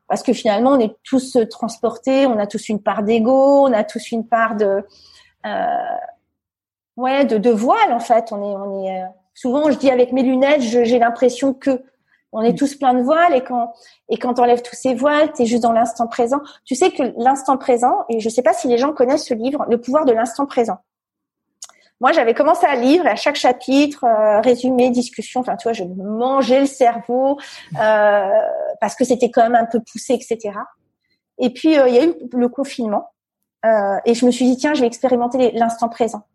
parce 0.09 0.23
que 0.23 0.33
finalement 0.33 0.73
on 0.73 0.81
est 0.81 0.97
tous 1.03 1.37
transportés, 1.51 2.27
on 2.27 2.39
a 2.39 2.47
tous 2.47 2.69
une 2.69 2.83
part 2.83 3.03
d'ego, 3.03 3.67
on 3.67 3.73
a 3.73 3.85
tous 3.85 4.13
une 4.13 4.27
part 4.27 4.57
de 4.57 4.85
euh, 5.47 5.67
ouais 6.97 7.25
de, 7.25 7.39
de, 7.39 7.51
voile 7.51 7.93
en 7.93 8.01
fait. 8.01 8.33
On 8.33 8.43
est 8.43 8.57
on 8.57 8.85
est 8.85 9.03
euh, 9.03 9.07
souvent 9.35 9.71
je 9.71 9.79
dis 9.79 9.91
avec 9.91 10.13
mes 10.13 10.23
lunettes, 10.23 10.63
j'ai 10.63 10.99
l'impression 10.99 11.55
que 11.55 11.83
on 12.33 12.43
est 12.43 12.57
tous 12.59 12.75
plein 12.75 12.93
de 12.95 13.03
voiles 13.03 13.35
et 13.35 13.43
quand 13.43 13.73
et 14.09 14.19
quand 14.19 14.39
enlèves 14.39 14.63
tous 14.63 14.77
ces 14.77 14.95
voiles, 14.95 15.33
tu 15.33 15.43
es 15.43 15.47
juste 15.47 15.63
dans 15.63 15.73
l'instant 15.73 16.07
présent. 16.07 16.41
Tu 16.65 16.75
sais 16.75 16.91
que 16.91 17.03
l'instant 17.17 17.57
présent 17.57 18.05
et 18.09 18.21
je 18.21 18.29
sais 18.29 18.43
pas 18.43 18.53
si 18.53 18.69
les 18.69 18.79
gens 18.79 18.93
connaissent 18.93 19.27
ce 19.27 19.35
livre, 19.35 19.65
Le 19.69 19.81
pouvoir 19.81 20.05
de 20.05 20.13
l'instant 20.13 20.47
présent. 20.47 20.79
Moi, 22.01 22.13
j'avais 22.13 22.35
commencé 22.35 22.67
à 22.67 22.77
lire 22.77 23.07
à 23.07 23.17
chaque 23.17 23.37
chapitre, 23.37 24.05
euh, 24.05 24.41
résumé, 24.41 24.91
discussion. 24.91 25.41
Enfin, 25.41 25.57
tu 25.57 25.65
vois, 25.65 25.73
je 25.73 25.85
mangeais 25.85 26.61
le 26.61 26.67
cerveau 26.67 27.39
euh, 27.81 28.31
parce 28.81 28.95
que 28.95 29.05
c'était 29.05 29.31
quand 29.31 29.43
même 29.43 29.55
un 29.55 29.65
peu 29.65 29.81
poussé, 29.81 30.13
etc. 30.13 30.59
Et 31.39 31.51
puis, 31.51 31.79
euh, 31.79 31.89
il 31.89 31.95
y 31.95 31.99
a 31.99 32.05
eu 32.05 32.15
le 32.33 32.49
confinement 32.49 33.11
euh, 33.65 33.99
et 34.05 34.15
je 34.15 34.27
me 34.27 34.31
suis 34.31 34.45
dit 34.45 34.57
tiens, 34.57 34.75
je 34.75 34.81
vais 34.81 34.87
expérimenter 34.87 35.53
l'instant 35.53 35.89
présent 35.89 36.27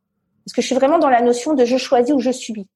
parce 0.45 0.53
que 0.53 0.61
je 0.61 0.67
suis 0.67 0.75
vraiment 0.75 0.99
dans 0.99 1.09
la 1.09 1.21
notion 1.21 1.53
de 1.53 1.65
je 1.65 1.77
choisis 1.77 2.13
ou 2.13 2.19
je 2.19 2.31
subis. 2.31 2.67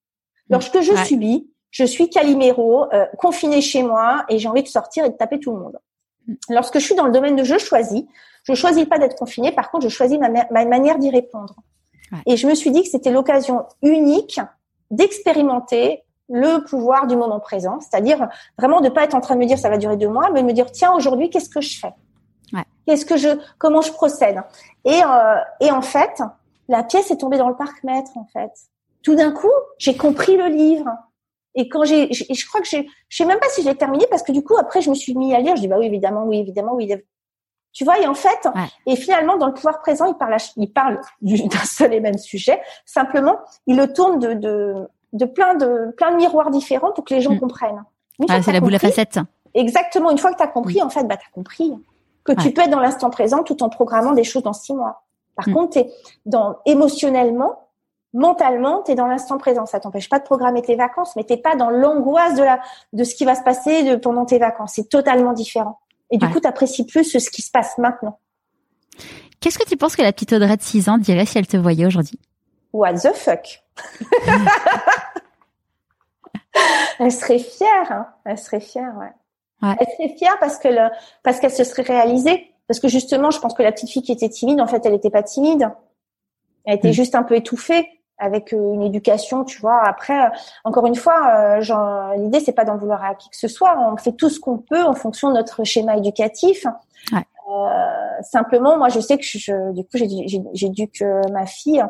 Lorsque 0.50 0.82
je 0.82 0.92
ouais. 0.92 1.06
subis, 1.06 1.50
je 1.72 1.84
suis 1.84 2.10
Calimero, 2.10 2.92
euh, 2.94 3.06
confiné 3.18 3.62
chez 3.62 3.84
moi 3.84 4.24
et 4.30 4.38
j'ai 4.38 4.48
envie 4.48 4.64
de 4.64 4.68
sortir 4.68 5.04
et 5.06 5.10
de 5.10 5.16
taper 5.16 5.40
tout 5.40 5.52
le 5.52 5.60
monde. 5.60 5.80
Lorsque 6.50 6.80
je 6.80 6.86
suis 6.86 6.96
dans 6.96 7.06
le 7.06 7.12
domaine 7.12 7.36
de 7.36 7.44
je 7.44 7.58
choisis, 7.58 8.04
je 8.44 8.54
choisis 8.54 8.86
pas 8.86 9.00
d'être 9.00 9.16
confiné. 9.16 9.52
Par 9.52 9.72
contre, 9.72 9.90
je 9.90 9.94
choisis 9.94 10.18
ma, 10.20 10.30
ma 10.30 10.66
manière 10.66 11.00
d'y 11.00 11.10
répondre. 11.10 11.56
Ouais. 12.12 12.20
Et 12.26 12.38
je 12.38 12.48
me 12.48 12.56
suis 12.56 12.72
dit 12.72 12.84
que 12.84 12.90
c'était 12.90 13.12
l'occasion 13.12 13.66
unique 13.82 14.40
d'expérimenter 14.92 16.04
le 16.30 16.64
pouvoir 16.66 17.08
du 17.08 17.16
moment 17.16 17.40
présent, 17.40 17.80
c'est-à-dire 17.80 18.28
vraiment 18.58 18.82
de 18.82 18.90
pas 18.90 19.04
être 19.04 19.14
en 19.14 19.22
train 19.22 19.36
de 19.36 19.40
me 19.40 19.46
dire 19.46 19.60
ça 19.60 19.70
va 19.70 19.78
durer 19.78 19.98
deux 19.98 20.10
mois, 20.10 20.32
mais 20.32 20.42
de 20.42 20.48
me 20.48 20.54
dire 20.54 20.72
tiens 20.72 20.94
aujourd'hui 20.94 21.30
qu'est-ce 21.30 21.50
que 21.50 21.62
je 21.62 21.80
fais, 21.80 21.94
ouais. 22.54 22.64
qu'est-ce 22.88 23.06
que 23.06 23.18
je, 23.18 23.30
comment 23.60 23.82
je 23.82 23.92
procède. 23.92 24.42
Et 24.86 25.02
euh, 25.04 25.36
et 25.60 25.72
en 25.72 25.82
fait 25.82 26.22
la 26.68 26.84
pièce 26.84 27.12
est 27.12 27.18
tombée 27.18 27.38
dans 27.38 27.50
le 27.50 27.56
parc 27.56 27.84
maître 27.84 28.12
en 28.16 28.26
fait. 28.26 28.52
Tout 29.04 29.16
d'un 29.16 29.32
coup 29.32 29.52
j'ai 29.78 29.96
compris 29.96 30.36
le 30.36 30.48
livre 30.48 30.90
et 31.54 31.70
quand 31.70 31.86
j'ai, 31.86 32.12
je 32.12 32.48
crois 32.48 32.60
que 32.60 32.68
j'ai, 32.68 32.90
je 33.08 33.18
sais 33.18 33.26
même 33.26 33.40
pas 33.40 33.48
si 33.50 33.62
je 33.62 33.70
l'ai 33.70 33.76
terminé 33.76 34.06
parce 34.10 34.24
que 34.24 34.32
du 34.32 34.44
coup 34.44 34.58
après 34.58 34.82
je 34.82 34.90
me 34.90 34.96
suis 34.96 35.16
mis 35.16 35.34
à 35.36 35.40
lire, 35.40 35.56
je 35.56 35.62
dis 35.62 35.68
bah 35.68 35.78
oui 35.80 35.86
évidemment, 35.86 36.26
oui 36.26 36.40
évidemment, 36.40 36.74
oui 36.74 36.92
tu 37.76 37.84
vois, 37.84 38.00
et 38.00 38.08
en 38.08 38.14
fait, 38.14 38.48
ouais. 38.56 38.70
et 38.86 38.96
finalement, 38.96 39.36
dans 39.36 39.48
le 39.48 39.54
pouvoir 39.54 39.82
présent, 39.82 40.06
il 40.06 40.14
parle, 40.14 40.38
il 40.56 40.72
parle 40.72 41.02
d'un 41.22 41.66
seul 41.66 41.94
et 41.94 42.00
même 42.00 42.18
sujet. 42.18 42.62
Simplement, 42.86 43.38
il 43.68 43.76
le 43.76 43.92
tourne 43.92 44.18
de, 44.18 44.34
de, 44.34 44.88
de 45.12 45.26
plein 45.26 45.56
de 45.56 45.94
plein 45.98 46.12
de 46.12 46.16
miroirs 46.16 46.52
différents 46.52 46.94
pour 46.94 47.04
que 47.04 47.14
les 47.14 47.20
gens 47.20 47.34
mmh. 47.34 47.40
comprennent. 47.40 47.84
Ah, 48.30 48.42
c'est 48.42 48.54
la 48.54 48.62
boule 48.62 48.76
à 48.76 48.80
facettes. 48.80 49.20
Exactement. 49.54 50.10
Une 50.10 50.18
fois 50.18 50.32
que 50.32 50.38
tu 50.38 50.44
as 50.44 50.48
compris, 50.48 50.82
en 50.82 50.90
fait, 50.90 51.04
bah 51.04 51.18
t'as 51.18 51.30
compris 51.34 51.74
que 52.24 52.32
ouais. 52.32 52.38
tu 52.42 52.52
peux 52.52 52.62
être 52.62 52.70
dans 52.70 52.80
l'instant 52.80 53.10
présent 53.10 53.44
tout 53.44 53.62
en 53.62 53.68
programmant 53.68 54.14
des 54.14 54.24
choses 54.24 54.44
dans 54.44 54.54
six 54.54 54.74
mois. 54.74 55.04
Par 55.36 55.50
mmh. 55.50 55.54
contre, 55.54 55.70
t'es 55.72 55.92
dans 56.26 56.60
émotionnellement, 56.66 57.68
mentalement, 58.14 58.84
tu 58.84 58.94
es 58.94 58.96
dans 58.96 59.08
l'instant 59.08 59.38
présent. 59.38 59.66
Ça 59.66 59.82
t'empêche 59.82 60.08
pas 60.08 60.20
de 60.20 60.24
programmer 60.24 60.62
tes 60.62 60.78
vacances, 60.78 61.14
mais 61.18 61.26
t'es 61.26 61.36
pas 61.36 61.58
dans 61.58 61.70
l'angoisse 61.70 62.36
de 62.36 62.44
la 62.44 62.62
de 62.94 63.04
ce 63.04 63.16
qui 63.16 63.26
va 63.26 63.36
se 63.36 63.44
passer 63.44 63.84
de, 63.84 63.98
pendant 63.98 64.24
tes 64.24 64.40
vacances. 64.40 64.76
C'est 64.76 64.88
totalement 64.88 65.34
différent. 65.34 65.82
Et 66.12 66.18
du 66.18 66.26
ouais. 66.26 66.32
coup, 66.32 66.40
tu 66.40 66.48
apprécies 66.48 66.86
plus 66.86 67.04
ce 67.04 67.30
qui 67.30 67.42
se 67.42 67.52
passe 67.52 67.78
maintenant. 67.78 68.20
Qu'est-ce 69.40 69.58
que 69.60 69.68
tu 69.68 69.78
penses 69.78 69.96
que 69.96 70.02
la 70.02 70.14
petite 70.14 70.34
Audrey 70.34 70.58
de 70.58 70.62
6 70.62 70.90
ans 70.90 70.98
dirait 70.98 71.26
si 71.26 71.38
elle 71.38 71.48
te 71.48 71.58
voyait 71.58 71.86
aujourd'hui? 71.86 72.20
What 72.74 72.94
the 72.96 73.14
fuck? 73.14 73.64
Elle 77.00 77.12
serait 77.12 77.40
fière, 77.40 77.92
hein 77.92 78.08
elle 78.24 78.38
serait 78.38 78.62
fière, 78.62 78.94
ouais. 78.98 79.12
ouais. 79.68 79.76
Elle 79.80 79.88
serait 79.98 80.18
fière 80.18 80.40
parce 80.40 80.58
que 80.58 80.70
le, 80.70 80.90
parce 81.24 81.40
qu'elle 81.40 81.52
se 81.52 81.64
serait 81.64 81.84
réalisée. 81.84 82.52
Parce 82.68 82.80
que 82.80 82.88
justement, 82.88 83.30
je 83.32 83.40
pense 83.40 83.54
que 83.54 83.62
la 83.62 83.72
petite 83.72 83.90
fille 83.90 84.02
qui 84.02 84.12
était 84.12 84.30
timide, 84.30 84.60
en 84.60 84.68
fait, 84.68 84.86
elle 84.86 84.94
n'était 84.94 85.10
pas 85.10 85.22
timide. 85.22 85.70
Elle 86.64 86.78
était 86.78 86.90
mmh. 86.90 86.94
juste 86.94 87.16
un 87.16 87.24
peu 87.24 87.36
étouffée 87.36 87.88
avec 88.18 88.54
euh, 88.54 88.74
une 88.74 88.82
éducation, 88.82 89.44
tu 89.44 89.60
vois. 89.60 89.82
Après, 89.84 90.26
euh, 90.26 90.30
encore 90.64 90.86
une 90.86 90.96
fois, 90.96 91.60
euh, 91.60 92.16
l'idée 92.18 92.40
c'est 92.40 92.54
pas 92.54 92.66
d'en 92.66 92.78
vouloir 92.78 93.04
à 93.04 93.16
qui 93.16 93.30
que 93.30 93.38
ce 93.38 93.48
soit. 93.48 93.78
On 93.80 93.98
fait 93.98 94.14
tout 94.14 94.30
ce 94.30 94.40
qu'on 94.40 94.58
peut 94.58 94.84
en 94.84 94.94
fonction 94.94 95.30
de 95.30 95.34
notre 95.36 95.64
schéma 95.64 95.98
éducatif. 95.98 96.66
Ouais. 97.12 97.26
Euh, 97.50 98.22
simplement, 98.22 98.78
moi, 98.78 98.90
je 98.90 99.00
sais 99.00 99.18
que 99.18 99.24
je, 99.24 99.72
du 99.74 99.84
coup, 99.84 99.98
j'éduque 100.54 101.04
ma 101.32 101.46
fille 101.46 101.84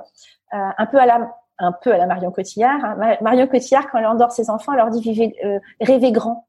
euh, 0.53 0.57
un 0.77 0.85
peu 0.85 0.99
à 0.99 1.06
la 1.06 1.31
un 1.57 1.72
peu 1.72 1.93
à 1.93 1.97
la 1.97 2.06
Marion 2.06 2.31
Cotillard. 2.31 2.84
Hein. 2.84 3.15
Marion 3.22 3.47
Cotillard, 3.47 3.89
quand 3.89 3.97
elle 3.97 4.07
endort 4.07 4.34
ses 4.34 4.49
enfants, 4.49 4.73
elle 4.73 4.80
leur 4.80 4.89
dit 4.89 4.99
vivez, 4.99 5.34
euh, 5.45 5.60
rêvez 5.80 6.11
grand. 6.11 6.47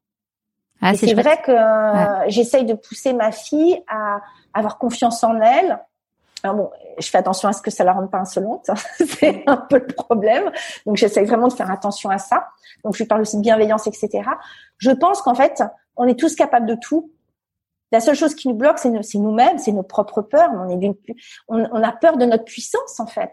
Ah, 0.81 0.95
c'est 0.95 1.13
vrai 1.13 1.37
que 1.41 1.51
ouais. 1.51 2.29
j'essaye 2.29 2.65
de 2.65 2.73
pousser 2.73 3.13
ma 3.13 3.31
fille 3.31 3.81
à 3.87 4.19
avoir 4.53 4.77
confiance 4.77 5.23
en 5.23 5.39
elle, 5.39 5.79
alors 6.43 6.55
bon, 6.55 6.71
je 6.99 7.09
fais 7.09 7.17
attention 7.17 7.49
à 7.49 7.53
ce 7.53 7.61
que 7.61 7.71
ça 7.71 7.83
la 7.83 7.93
rende 7.93 8.11
pas 8.11 8.19
insolente, 8.19 8.69
c'est 9.19 9.43
un 9.47 9.57
peu 9.57 9.79
le 9.79 9.87
problème. 9.87 10.51
Donc 10.85 10.97
j'essaie 10.97 11.23
vraiment 11.23 11.47
de 11.47 11.53
faire 11.53 11.71
attention 11.71 12.09
à 12.09 12.17
ça. 12.17 12.47
Donc 12.83 12.93
je 12.93 12.99
lui 12.99 13.07
parle 13.07 13.21
aussi 13.21 13.37
de 13.37 13.41
bienveillance, 13.41 13.87
etc. 13.87 14.29
Je 14.77 14.91
pense 14.91 15.21
qu'en 15.21 15.35
fait, 15.35 15.63
on 15.95 16.05
est 16.05 16.19
tous 16.19 16.35
capables 16.35 16.67
de 16.67 16.75
tout. 16.75 17.11
La 17.91 18.01
seule 18.01 18.15
chose 18.15 18.35
qui 18.35 18.49
nous 18.49 18.55
bloque, 18.55 18.79
c'est 18.79 18.89
nous-mêmes, 19.17 19.57
c'est 19.57 19.71
nos 19.71 19.83
propres 19.83 20.21
peurs. 20.21 20.51
On, 20.53 20.69
est 20.69 20.95
on, 21.47 21.67
on 21.71 21.83
a 21.83 21.91
peur 21.93 22.17
de 22.17 22.25
notre 22.25 22.43
puissance, 22.43 22.99
en 22.99 23.07
fait. 23.07 23.31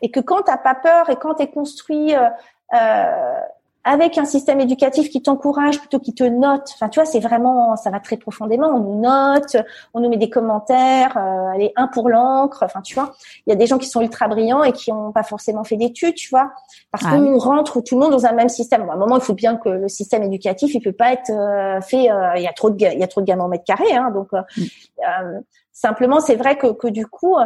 Et 0.00 0.10
que 0.10 0.20
quand 0.20 0.42
t'as 0.42 0.58
pas 0.58 0.74
peur 0.74 1.10
et 1.10 1.16
quand 1.16 1.34
tu 1.34 1.42
es 1.42 1.50
construit 1.50 2.14
euh, 2.14 2.28
euh, 2.74 3.40
avec 3.84 4.16
un 4.16 4.24
système 4.24 4.60
éducatif 4.60 5.10
qui 5.10 5.22
t'encourage 5.22 5.80
plutôt 5.80 5.98
qui 5.98 6.14
te 6.14 6.22
note. 6.22 6.70
Enfin, 6.74 6.88
tu 6.88 7.00
vois, 7.00 7.04
c'est 7.04 7.18
vraiment, 7.18 7.74
ça 7.76 7.90
va 7.90 7.98
très 7.98 8.16
profondément. 8.16 8.68
On 8.68 8.78
nous 8.78 9.00
note, 9.00 9.56
on 9.92 10.00
nous 10.00 10.08
met 10.08 10.16
des 10.16 10.30
commentaires, 10.30 11.16
euh, 11.16 11.52
allez, 11.52 11.72
un 11.74 11.88
pour 11.88 12.08
l'encre. 12.08 12.62
Enfin, 12.62 12.80
tu 12.80 12.94
vois, 12.94 13.12
il 13.46 13.50
y 13.50 13.52
a 13.52 13.56
des 13.56 13.66
gens 13.66 13.78
qui 13.78 13.88
sont 13.88 14.00
ultra 14.00 14.28
brillants 14.28 14.62
et 14.62 14.72
qui 14.72 14.92
n'ont 14.92 15.10
pas 15.10 15.24
forcément 15.24 15.64
fait 15.64 15.76
d'études, 15.76 16.14
tu 16.14 16.28
vois, 16.30 16.52
parce 16.92 17.04
ah 17.06 17.16
qu'on 17.16 17.38
rentre 17.38 17.80
tout 17.80 17.96
le 17.96 18.02
monde 18.02 18.12
dans 18.12 18.24
un 18.24 18.32
même 18.32 18.48
système. 18.48 18.88
à 18.88 18.92
un 18.92 18.96
moment, 18.96 19.16
il 19.16 19.22
faut 19.22 19.34
bien 19.34 19.56
que 19.56 19.68
le 19.68 19.88
système 19.88 20.22
éducatif, 20.22 20.74
il 20.74 20.80
peut 20.80 20.92
pas 20.92 21.12
être 21.12 21.30
euh, 21.30 21.80
fait. 21.80 22.10
Euh, 22.10 22.34
il 22.36 22.42
y 22.42 22.48
a 22.48 22.52
trop 22.52 22.70
de, 22.70 22.76
il 22.76 22.98
y 22.98 23.02
a 23.04 23.08
trop 23.08 23.20
de 23.20 23.26
gamins 23.26 23.44
au 23.44 23.48
mètre 23.48 23.64
carré, 23.64 23.92
hein, 23.92 24.10
donc. 24.12 24.28
Euh, 24.32 24.42
mm. 24.56 25.42
simplement, 25.72 26.20
c'est 26.20 26.36
vrai 26.36 26.56
que, 26.56 26.68
que 26.68 26.86
du 26.86 27.06
coup, 27.06 27.36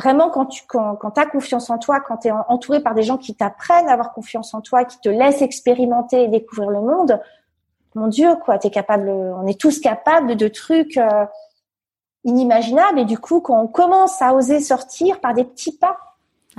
vraiment 0.00 0.30
quand 0.30 0.46
tu 0.46 0.62
quand, 0.66 0.96
quand 0.96 1.18
as 1.18 1.26
confiance 1.26 1.70
en 1.70 1.78
toi, 1.78 2.00
quand 2.00 2.18
tu 2.18 2.28
es 2.28 2.32
entouré 2.48 2.80
par 2.80 2.94
des 2.94 3.02
gens 3.02 3.18
qui 3.18 3.34
t'apprennent 3.34 3.88
à 3.88 3.92
avoir 3.92 4.12
confiance 4.12 4.54
en 4.54 4.60
toi, 4.60 4.84
qui 4.84 4.98
te 5.00 5.08
laissent 5.08 5.42
expérimenter 5.42 6.24
et 6.24 6.28
découvrir 6.28 6.70
le 6.70 6.80
monde, 6.80 7.20
mon 7.94 8.06
Dieu, 8.06 8.36
quoi, 8.44 8.58
t'es 8.58 8.70
capable, 8.70 9.08
on 9.08 9.46
est 9.46 9.60
tous 9.60 9.80
capables 9.80 10.36
de 10.36 10.48
trucs 10.48 10.96
euh, 10.96 11.26
inimaginables. 12.24 13.00
Et 13.00 13.04
du 13.04 13.18
coup, 13.18 13.40
quand 13.40 13.60
on 13.60 13.66
commence 13.66 14.22
à 14.22 14.34
oser 14.34 14.60
sortir 14.60 15.20
par 15.20 15.34
des 15.34 15.44
petits 15.44 15.76
pas, 15.76 15.98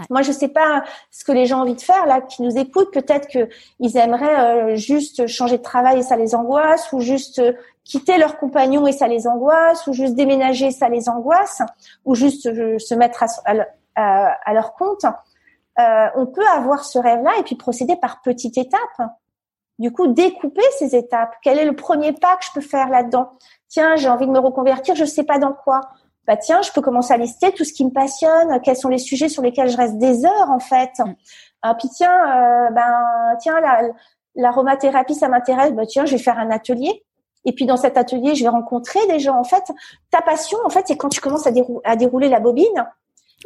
moi, 0.09 0.21
je 0.21 0.31
sais 0.31 0.47
pas 0.47 0.83
ce 1.09 1.23
que 1.23 1.31
les 1.31 1.45
gens 1.45 1.59
ont 1.59 1.61
envie 1.61 1.75
de 1.75 1.81
faire 1.81 2.05
là, 2.05 2.21
qui 2.21 2.41
nous 2.41 2.57
écoutent. 2.57 2.91
Peut-être 2.91 3.27
que 3.27 3.49
ils 3.79 3.97
aimeraient 3.97 4.39
euh, 4.39 4.75
juste 4.75 5.27
changer 5.27 5.57
de 5.57 5.63
travail 5.63 5.99
et 5.99 6.03
ça 6.03 6.15
les 6.15 6.35
angoisse, 6.35 6.91
ou 6.93 6.99
juste 6.99 7.39
euh, 7.39 7.53
quitter 7.83 8.17
leur 8.17 8.37
compagnon 8.37 8.87
et 8.87 8.91
ça 8.91 9.07
les 9.07 9.27
angoisse, 9.27 9.87
ou 9.87 9.93
juste 9.93 10.15
déménager 10.15 10.67
et 10.67 10.71
ça 10.71 10.89
les 10.89 11.09
angoisse, 11.09 11.61
ou 12.05 12.15
juste 12.15 12.47
euh, 12.47 12.79
se 12.79 12.95
mettre 12.95 13.23
à, 13.95 14.53
leur 14.53 14.73
compte. 14.73 15.05
on 15.77 16.25
peut 16.25 16.47
avoir 16.55 16.83
ce 16.85 16.99
rêve-là 16.99 17.31
et 17.39 17.43
puis 17.43 17.55
procéder 17.55 17.95
par 17.95 18.21
petites 18.21 18.57
étapes. 18.57 19.11
Du 19.79 19.91
coup, 19.91 20.07
découper 20.07 20.63
ces 20.77 20.95
étapes. 20.95 21.35
Quel 21.41 21.57
est 21.57 21.65
le 21.65 21.75
premier 21.75 22.13
pas 22.13 22.35
que 22.37 22.45
je 22.45 22.51
peux 22.53 22.61
faire 22.61 22.89
là-dedans? 22.89 23.31
Tiens, 23.67 23.95
j'ai 23.95 24.09
envie 24.09 24.27
de 24.27 24.31
me 24.31 24.39
reconvertir, 24.39 24.95
je 24.95 25.05
sais 25.05 25.23
pas 25.23 25.39
dans 25.39 25.53
quoi 25.53 25.81
bah 26.27 26.37
tiens, 26.37 26.61
je 26.61 26.71
peux 26.71 26.81
commencer 26.81 27.13
à 27.13 27.17
lister 27.17 27.51
tout 27.51 27.63
ce 27.63 27.73
qui 27.73 27.83
me 27.83 27.89
passionne, 27.89 28.59
quels 28.61 28.77
sont 28.77 28.89
les 28.89 28.99
sujets 28.99 29.29
sur 29.29 29.41
lesquels 29.41 29.69
je 29.69 29.77
reste 29.77 29.97
des 29.97 30.25
heures 30.25 30.49
en 30.49 30.59
fait. 30.59 30.91
Mm. 30.99 31.15
Ah, 31.63 31.75
puis 31.75 31.89
tiens, 31.89 32.11
euh, 32.11 32.71
ben 32.71 33.05
tiens 33.39 33.59
la 33.59 33.81
l'aromathérapie 34.35 35.15
ça 35.15 35.27
m'intéresse, 35.27 35.73
bah 35.73 35.85
tiens, 35.85 36.05
je 36.05 36.13
vais 36.13 36.21
faire 36.21 36.39
un 36.39 36.51
atelier. 36.51 37.03
Et 37.43 37.53
puis 37.53 37.65
dans 37.65 37.77
cet 37.77 37.97
atelier, 37.97 38.35
je 38.35 38.43
vais 38.43 38.49
rencontrer 38.49 38.99
des 39.07 39.19
gens. 39.19 39.35
En 39.35 39.43
fait, 39.43 39.63
ta 40.11 40.21
passion, 40.21 40.59
en 40.63 40.69
fait, 40.69 40.83
c'est 40.87 40.95
quand 40.95 41.09
tu 41.09 41.21
commences 41.21 41.47
à, 41.47 41.51
à 41.85 41.95
dérouler 41.95 42.29
la 42.29 42.39
bobine. 42.39 42.85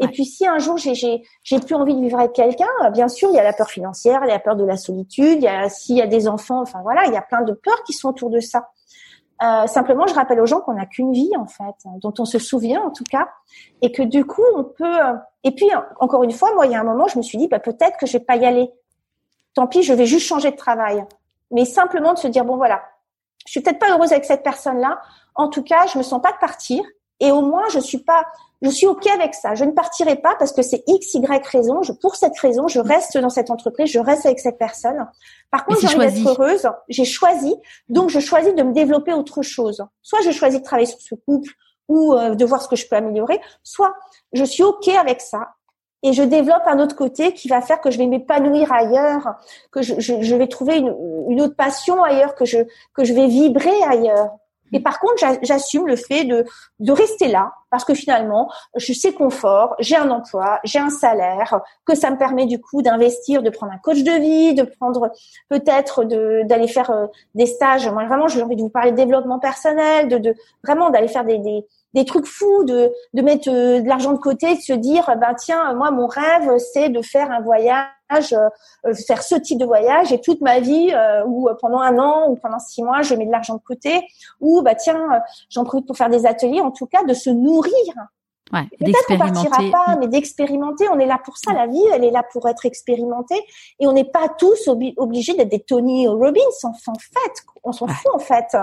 Et 0.01 0.07
puis 0.09 0.25
si 0.25 0.45
un 0.45 0.59
jour 0.59 0.77
j'ai 0.77 0.93
j'ai 0.93 1.59
plus 1.59 1.75
envie 1.75 1.95
de 1.95 2.01
vivre 2.01 2.19
avec 2.19 2.33
quelqu'un, 2.33 2.67
bien 2.91 3.07
sûr, 3.07 3.29
il 3.31 3.35
y 3.35 3.39
a 3.39 3.43
la 3.43 3.53
peur 3.53 3.69
financière, 3.69 4.19
il 4.23 4.27
y 4.27 4.31
a 4.31 4.33
la 4.33 4.39
peur 4.39 4.57
de 4.57 4.65
la 4.65 4.75
solitude, 4.75 5.37
il 5.37 5.43
y 5.43 5.47
a 5.47 5.69
s'il 5.69 5.95
y 5.95 6.01
a 6.01 6.07
des 6.07 6.27
enfants, 6.27 6.61
enfin 6.61 6.81
voilà, 6.81 7.05
il 7.05 7.13
y 7.13 7.17
a 7.17 7.21
plein 7.21 7.43
de 7.43 7.53
peurs 7.53 7.81
qui 7.83 7.93
sont 7.93 8.09
autour 8.09 8.29
de 8.29 8.41
ça. 8.41 8.69
Euh, 9.43 9.67
simplement, 9.67 10.07
je 10.07 10.13
rappelle 10.13 10.39
aux 10.39 10.45
gens 10.45 10.61
qu'on 10.61 10.73
n'a 10.73 10.85
qu'une 10.85 11.11
vie 11.11 11.31
en 11.37 11.45
fait, 11.45 11.75
dont 12.01 12.13
on 12.19 12.25
se 12.25 12.39
souvient 12.39 12.81
en 12.81 12.91
tout 12.91 13.03
cas, 13.03 13.27
et 13.81 13.91
que 13.91 14.01
du 14.01 14.25
coup, 14.25 14.43
on 14.55 14.63
peut. 14.63 14.85
Euh, 14.85 15.13
et 15.43 15.51
puis, 15.51 15.69
encore 15.99 16.23
une 16.23 16.31
fois, 16.31 16.53
moi, 16.55 16.65
il 16.65 16.71
y 16.71 16.75
a 16.75 16.79
un 16.79 16.85
moment, 16.85 17.07
je 17.07 17.17
me 17.17 17.23
suis 17.23 17.37
dit, 17.37 17.47
bah, 17.47 17.59
peut-être 17.59 17.97
que 17.97 18.05
je 18.05 18.13
vais 18.13 18.23
pas 18.23 18.37
y 18.37 18.45
aller. 18.45 18.71
Tant 19.53 19.67
pis, 19.67 19.83
je 19.83 19.93
vais 19.93 20.05
juste 20.05 20.25
changer 20.25 20.51
de 20.51 20.55
travail. 20.55 21.05
Mais 21.51 21.65
simplement 21.65 22.13
de 22.13 22.19
se 22.19 22.27
dire, 22.27 22.45
bon 22.45 22.57
voilà, 22.57 22.81
je 23.45 23.51
suis 23.51 23.61
peut-être 23.61 23.79
pas 23.79 23.91
heureuse 23.91 24.11
avec 24.11 24.25
cette 24.25 24.43
personne-là. 24.43 25.01
En 25.35 25.49
tout 25.49 25.63
cas, 25.63 25.85
je 25.87 25.97
me 25.97 26.03
sens 26.03 26.21
pas 26.21 26.31
de 26.31 26.37
partir. 26.37 26.83
Et 27.19 27.31
au 27.31 27.41
moins, 27.41 27.63
je 27.69 27.79
suis 27.79 27.99
pas, 27.99 28.25
je 28.65 28.69
suis 28.71 28.87
ok 28.87 29.05
avec 29.07 29.35
ça. 29.35 29.53
Je 29.53 29.63
ne 29.63 29.71
partirai 29.71 30.15
pas 30.15 30.35
parce 30.39 30.51
que 30.51 30.63
c'est 30.63 30.83
x, 30.87 31.13
y 31.13 31.47
raison. 31.51 31.83
Je, 31.83 31.91
pour 31.91 32.15
cette 32.15 32.37
raison, 32.39 32.67
je 32.67 32.79
reste 32.79 33.17
dans 33.17 33.29
cette 33.29 33.51
entreprise, 33.51 33.89
je 33.91 33.99
reste 33.99 34.25
avec 34.25 34.39
cette 34.39 34.57
personne. 34.57 35.07
Par 35.51 35.65
contre, 35.65 35.81
j'ai 35.81 35.95
envie 35.95 36.23
d'être 36.23 36.27
heureuse. 36.27 36.67
J'ai 36.89 37.05
choisi, 37.05 37.55
donc 37.89 38.09
je 38.09 38.19
choisis 38.19 38.55
de 38.55 38.63
me 38.63 38.73
développer 38.73 39.13
autre 39.13 39.43
chose. 39.43 39.85
Soit 40.01 40.21
je 40.21 40.31
choisis 40.31 40.59
de 40.59 40.65
travailler 40.65 40.87
sur 40.87 40.99
ce 40.99 41.15
couple 41.15 41.51
ou 41.87 42.13
euh, 42.13 42.33
de 42.33 42.43
voir 42.43 42.61
ce 42.61 42.67
que 42.67 42.75
je 42.75 42.87
peux 42.87 42.95
améliorer. 42.95 43.39
Soit 43.63 43.93
je 44.33 44.43
suis 44.43 44.63
ok 44.63 44.87
avec 44.89 45.21
ça 45.21 45.49
et 46.01 46.13
je 46.13 46.23
développe 46.23 46.63
un 46.65 46.79
autre 46.79 46.95
côté 46.95 47.33
qui 47.33 47.47
va 47.47 47.61
faire 47.61 47.81
que 47.81 47.91
je 47.91 47.97
vais 47.97 48.07
m'épanouir 48.07 48.71
ailleurs, 48.71 49.35
que 49.71 49.81
je, 49.81 49.99
je, 49.99 50.21
je 50.21 50.35
vais 50.35 50.47
trouver 50.47 50.77
une, 50.77 50.95
une, 51.29 51.41
autre 51.41 51.55
passion 51.55 52.03
ailleurs, 52.03 52.35
que 52.35 52.45
je 52.45 52.59
que 52.93 53.03
je 53.03 53.13
vais 53.13 53.27
vibrer 53.27 53.83
ailleurs. 53.87 54.31
Et 54.75 54.81
par 54.81 54.99
contre, 54.99 55.23
j'assume 55.41 55.87
le 55.87 55.95
fait 55.95 56.25
de, 56.25 56.43
de 56.79 56.91
rester 56.91 57.29
là 57.29 57.53
parce 57.71 57.85
que 57.85 57.93
finalement, 57.93 58.51
je 58.75 58.91
sais 58.91 59.13
confort, 59.13 59.73
j'ai 59.79 59.95
un 59.95 60.09
emploi, 60.09 60.59
j'ai 60.65 60.79
un 60.79 60.89
salaire, 60.89 61.61
que 61.85 61.95
ça 61.95 62.11
me 62.11 62.17
permet 62.17 62.45
du 62.45 62.59
coup 62.59 62.81
d'investir, 62.81 63.41
de 63.41 63.49
prendre 63.49 63.71
un 63.71 63.77
coach 63.77 64.03
de 64.03 64.11
vie, 64.11 64.53
de 64.53 64.63
prendre 64.63 65.11
peut-être 65.47 66.03
d'aller 66.03 66.67
faire 66.67 66.91
euh, 66.91 67.07
des 67.35 67.45
stages. 67.45 67.87
Moi, 67.87 68.05
vraiment, 68.05 68.27
j'ai 68.27 68.43
envie 68.43 68.57
de 68.57 68.61
vous 68.61 68.69
parler 68.69 68.91
de 68.91 68.97
développement 68.97 69.39
personnel, 69.39 70.09
de, 70.09 70.17
de 70.17 70.35
vraiment 70.61 70.89
d'aller 70.89 71.07
faire 71.07 71.23
des, 71.23 71.37
des, 71.37 71.65
des 71.95 72.05
trucs 72.05 72.27
fous, 72.27 72.63
de, 72.65 72.91
de 73.13 73.21
mettre 73.23 73.49
euh, 73.49 73.81
de 73.81 73.87
l'argent 73.87 74.13
de 74.13 74.19
côté, 74.19 74.53
de 74.55 74.61
se 74.61 74.73
dire, 74.73 75.09
ben 75.19 75.33
tiens, 75.33 75.73
moi, 75.73 75.89
mon 75.89 76.05
rêve, 76.05 76.57
c'est 76.73 76.89
de 76.89 77.01
faire 77.01 77.31
un 77.31 77.41
voyage 77.41 77.87
euh, 78.11 78.93
faire 79.07 79.23
ce 79.23 79.35
type 79.35 79.57
de 79.57 79.65
voyage 79.65 80.11
et 80.11 80.21
toute 80.21 80.41
ma 80.41 80.59
vie 80.59 80.91
euh, 80.93 81.23
ou 81.25 81.49
pendant 81.59 81.79
un 81.79 81.97
an 81.97 82.29
ou 82.29 82.35
pendant 82.35 82.59
six 82.59 82.83
mois 82.83 83.01
je 83.01 83.15
mets 83.15 83.25
de 83.25 83.31
l'argent 83.31 83.55
de 83.55 83.61
côté 83.61 84.07
ou 84.39 84.61
bah 84.61 84.75
tiens 84.75 85.11
euh, 85.11 85.19
j'en 85.49 85.63
profite 85.63 85.87
pour 85.87 85.97
faire 85.97 86.09
des 86.09 86.27
ateliers 86.27 86.61
en 86.61 86.69
tout 86.69 86.85
cas 86.85 87.03
de 87.03 87.13
se 87.13 87.31
nourrir 87.31 87.73
Ouais, 88.53 88.61
Peut-être 88.77 89.07
qu'on 89.07 89.17
partira 89.17 89.57
pas, 89.71 89.95
mais 89.99 90.07
d'expérimenter. 90.07 90.87
On 90.89 90.99
est 90.99 91.07
là 91.07 91.19
pour 91.25 91.35
ça. 91.35 91.51
La 91.51 91.65
vie, 91.65 91.81
elle 91.91 92.03
est 92.03 92.11
là 92.11 92.23
pour 92.31 92.47
être 92.47 92.67
expérimentée. 92.67 93.41
Et 93.79 93.87
on 93.87 93.91
n'est 93.91 94.03
pas 94.03 94.29
tous 94.37 94.69
obligés 94.97 95.33
d'être 95.33 95.49
des 95.49 95.61
Tony 95.61 96.07
Robbins. 96.07 96.39
En 96.63 96.73
fait, 96.73 97.43
on 97.63 97.71
s'en 97.71 97.87
fout 97.87 98.11
en 98.13 98.19
fait. 98.19 98.55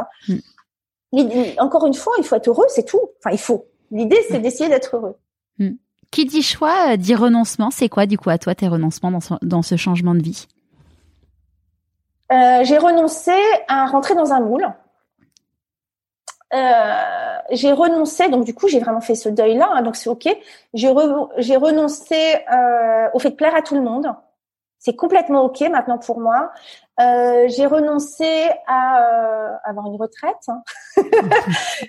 Mm. 1.12 1.58
Encore 1.58 1.86
une 1.86 1.94
fois, 1.94 2.14
il 2.18 2.24
faut 2.24 2.36
être 2.36 2.48
heureux, 2.48 2.66
c'est 2.68 2.84
tout. 2.84 3.00
Enfin, 3.18 3.30
il 3.32 3.38
faut. 3.38 3.66
L'idée, 3.90 4.18
c'est 4.28 4.38
d'essayer 4.38 4.68
d'être 4.68 4.96
heureux. 4.96 5.16
Mm. 5.58 5.72
Qui 6.10 6.26
dit 6.26 6.42
choix 6.42 6.92
euh, 6.92 6.96
dit 6.96 7.14
renoncement. 7.14 7.70
C'est 7.70 7.88
quoi 7.88 8.06
du 8.06 8.18
coup 8.18 8.30
à 8.30 8.38
toi 8.38 8.54
tes 8.54 8.68
renoncements 8.68 9.18
dans 9.42 9.62
ce, 9.62 9.76
changement 9.76 10.14
de 10.14 10.22
vie? 10.22 10.46
Euh, 12.32 12.64
J'ai 12.64 12.78
renoncé 12.78 13.32
à 13.68 13.86
rentrer 13.86 14.14
dans 14.14 14.32
un 14.32 14.40
moule. 14.40 14.66
Euh, 16.54 17.38
j'ai 17.50 17.72
renoncé, 17.72 18.28
donc 18.28 18.44
du 18.44 18.52
coup 18.52 18.68
j'ai 18.68 18.78
vraiment 18.78 19.00
fait 19.00 19.14
ce 19.14 19.30
deuil-là, 19.30 19.70
hein, 19.72 19.80
donc 19.80 19.96
c'est 19.96 20.10
ok. 20.10 20.28
J'ai 20.74 20.88
renoncé 20.90 22.44
au 23.14 23.18
fait 23.18 23.30
de 23.30 23.34
plaire 23.34 23.54
à 23.54 23.62
tout 23.62 23.74
le 23.74 23.80
monde. 23.80 24.14
C'est 24.78 24.94
complètement 24.94 25.44
ok 25.44 25.60
maintenant 25.70 25.96
pour 25.96 26.20
moi. 26.20 26.52
J'ai 26.98 27.66
renoncé 27.66 28.50
à 28.66 29.58
avoir 29.64 29.86
une 29.86 29.96
retraite. 29.96 30.46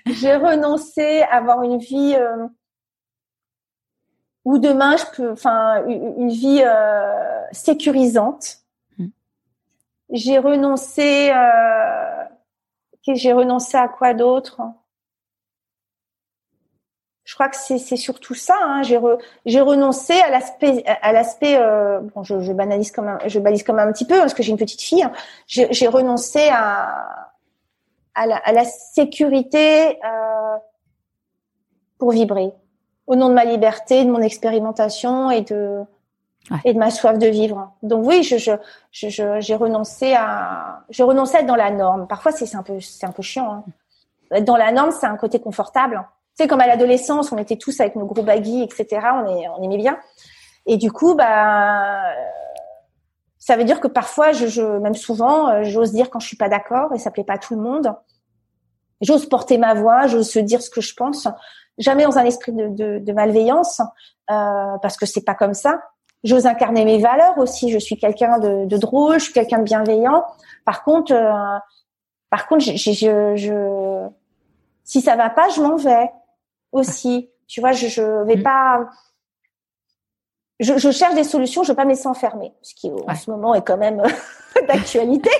j'ai 0.05 0.35
renoncé 0.35 1.21
à 1.23 1.37
avoir 1.37 1.63
une 1.63 1.77
vie 1.77 2.17
ou 4.45 4.57
demain 4.57 4.97
je 4.97 5.05
peux, 5.15 5.31
enfin, 5.31 5.85
une 5.87 6.29
vie 6.29 6.61
euh, 6.63 7.41
sécurisante. 7.51 8.57
Mm. 8.97 9.07
J'ai 10.09 10.37
renoncé. 10.37 11.31
Euh, 11.31 12.23
j'ai 13.07 13.33
renoncé 13.33 13.77
à 13.77 13.87
quoi 13.87 14.13
d'autre 14.13 14.61
Je 17.23 17.35
crois 17.35 17.47
que 17.47 17.55
c'est 17.55 17.77
surtout 17.95 18.33
ça. 18.33 18.55
Hein. 18.61 18.83
J'ai 18.83 18.99
j'ai 19.45 19.61
renoncé 19.61 20.13
à 20.13 20.29
l'aspect 20.29 20.83
à 20.85 21.13
l'aspect. 21.13 21.55
Euh, 21.57 22.01
bon, 22.13 22.23
je, 22.23 22.41
je, 22.41 22.51
banalise 22.51 22.91
comme 22.91 23.07
un, 23.07 23.19
je 23.25 23.39
balise 23.39 23.63
comme 23.63 23.79
un 23.79 23.91
petit 23.93 24.05
peu 24.05 24.17
parce 24.17 24.33
que 24.33 24.43
j'ai 24.43 24.51
une 24.51 24.57
petite 24.57 24.81
fille. 24.81 25.03
Hein. 25.03 25.13
J'ai 25.47 25.87
renoncé 25.87 26.49
à 26.51 27.29
à 28.15 28.27
la, 28.27 28.35
à 28.37 28.51
la 28.51 28.65
sécurité 28.65 29.99
euh, 30.03 30.57
pour 31.97 32.11
vibrer 32.11 32.51
au 33.07 33.15
nom 33.15 33.29
de 33.29 33.33
ma 33.33 33.45
liberté, 33.45 34.05
de 34.05 34.11
mon 34.11 34.21
expérimentation 34.21 35.31
et 35.31 35.41
de 35.41 35.83
et 36.65 36.73
de 36.73 36.77
ma 36.77 36.91
soif 36.91 37.17
de 37.17 37.27
vivre. 37.27 37.71
Donc 37.83 38.05
oui, 38.05 38.21
je 38.21 38.37
je 38.37 38.51
je 38.91 39.39
j'ai 39.39 39.55
renoncé 39.55 40.13
à 40.13 40.83
j'ai 40.89 41.03
renoncé 41.03 41.37
à 41.37 41.39
être 41.39 41.47
dans 41.47 41.55
la 41.55 41.71
norme. 41.71 42.05
Parfois 42.07 42.33
c'est 42.33 42.53
un 42.55 42.63
peu 42.63 42.81
c'est 42.81 43.05
un 43.05 43.11
peu 43.11 43.23
chiant. 43.23 43.51
Hein. 43.51 43.63
Être 44.31 44.45
dans 44.45 44.57
la 44.57 44.71
norme, 44.71 44.91
c'est 44.91 45.05
un 45.05 45.15
côté 45.15 45.39
confortable. 45.39 46.03
Tu 46.35 46.43
sais, 46.43 46.47
comme 46.47 46.61
à 46.61 46.67
l'adolescence, 46.67 47.31
on 47.31 47.37
était 47.37 47.57
tous 47.57 47.79
avec 47.79 47.95
nos 47.95 48.05
gros 48.05 48.23
baguilles, 48.23 48.63
etc. 48.63 49.07
On 49.13 49.37
est 49.37 49.47
on 49.49 49.61
aimait 49.61 49.77
bien. 49.77 49.97
Et 50.65 50.77
du 50.77 50.91
coup, 50.91 51.15
bah 51.15 52.13
ça 53.37 53.57
veut 53.57 53.65
dire 53.65 53.81
que 53.81 53.87
parfois, 53.87 54.31
je, 54.31 54.47
je 54.47 54.63
même 54.63 54.95
souvent, 54.95 55.49
euh, 55.49 55.63
j'ose 55.63 55.91
dire 55.91 56.09
quand 56.09 56.19
je 56.19 56.27
suis 56.27 56.37
pas 56.37 56.47
d'accord 56.47 56.93
et 56.93 56.97
ça 56.97 57.11
plaît 57.11 57.25
pas 57.25 57.33
à 57.33 57.37
tout 57.37 57.55
le 57.55 57.61
monde. 57.61 57.93
J'ose 59.01 59.27
porter 59.27 59.57
ma 59.57 59.73
voix, 59.73 60.07
j'ose 60.07 60.29
se 60.29 60.39
dire 60.39 60.61
ce 60.61 60.69
que 60.69 60.79
je 60.79 60.93
pense 60.93 61.27
jamais 61.77 62.03
dans 62.03 62.17
un 62.17 62.25
esprit 62.25 62.51
de, 62.51 62.67
de, 62.67 62.99
de 62.99 63.13
malveillance, 63.13 63.81
euh, 64.31 64.77
parce 64.81 64.97
que 64.97 65.05
c'est 65.05 65.23
pas 65.23 65.35
comme 65.35 65.53
ça. 65.53 65.81
J'ose 66.23 66.45
incarner 66.45 66.85
mes 66.85 66.99
valeurs 66.99 67.37
aussi. 67.37 67.69
Je 67.71 67.79
suis 67.79 67.97
quelqu'un 67.97 68.39
de, 68.39 68.65
de, 68.65 68.77
drôle, 68.77 69.19
je 69.19 69.25
suis 69.25 69.33
quelqu'un 69.33 69.59
de 69.59 69.63
bienveillant. 69.63 70.23
Par 70.65 70.83
contre, 70.83 71.13
euh, 71.13 71.59
par 72.29 72.47
contre, 72.47 72.63
je, 72.63 72.75
je, 72.75 73.35
je, 73.35 74.07
si 74.83 75.01
ça 75.01 75.15
va 75.15 75.29
pas, 75.29 75.49
je 75.49 75.61
m'en 75.61 75.75
vais 75.75 76.09
aussi. 76.73 77.29
Tu 77.47 77.61
vois, 77.61 77.71
je, 77.71 77.87
je 77.87 78.25
vais 78.25 78.35
mm. 78.35 78.43
pas. 78.43 78.89
je, 80.59 80.77
je, 80.77 80.91
cherche 80.91 81.15
des 81.15 81.23
solutions, 81.23 81.63
je 81.63 81.69
veux 81.69 81.75
pas 81.75 81.85
me 81.85 81.91
laisser 81.91 82.07
enfermer, 82.07 82.53
ce 82.61 82.75
qui 82.75 82.91
en 82.91 83.15
ce 83.15 83.31
moment 83.31 83.55
est 83.55 83.65
quand 83.65 83.77
même 83.77 84.01
d'actualité. 84.67 85.31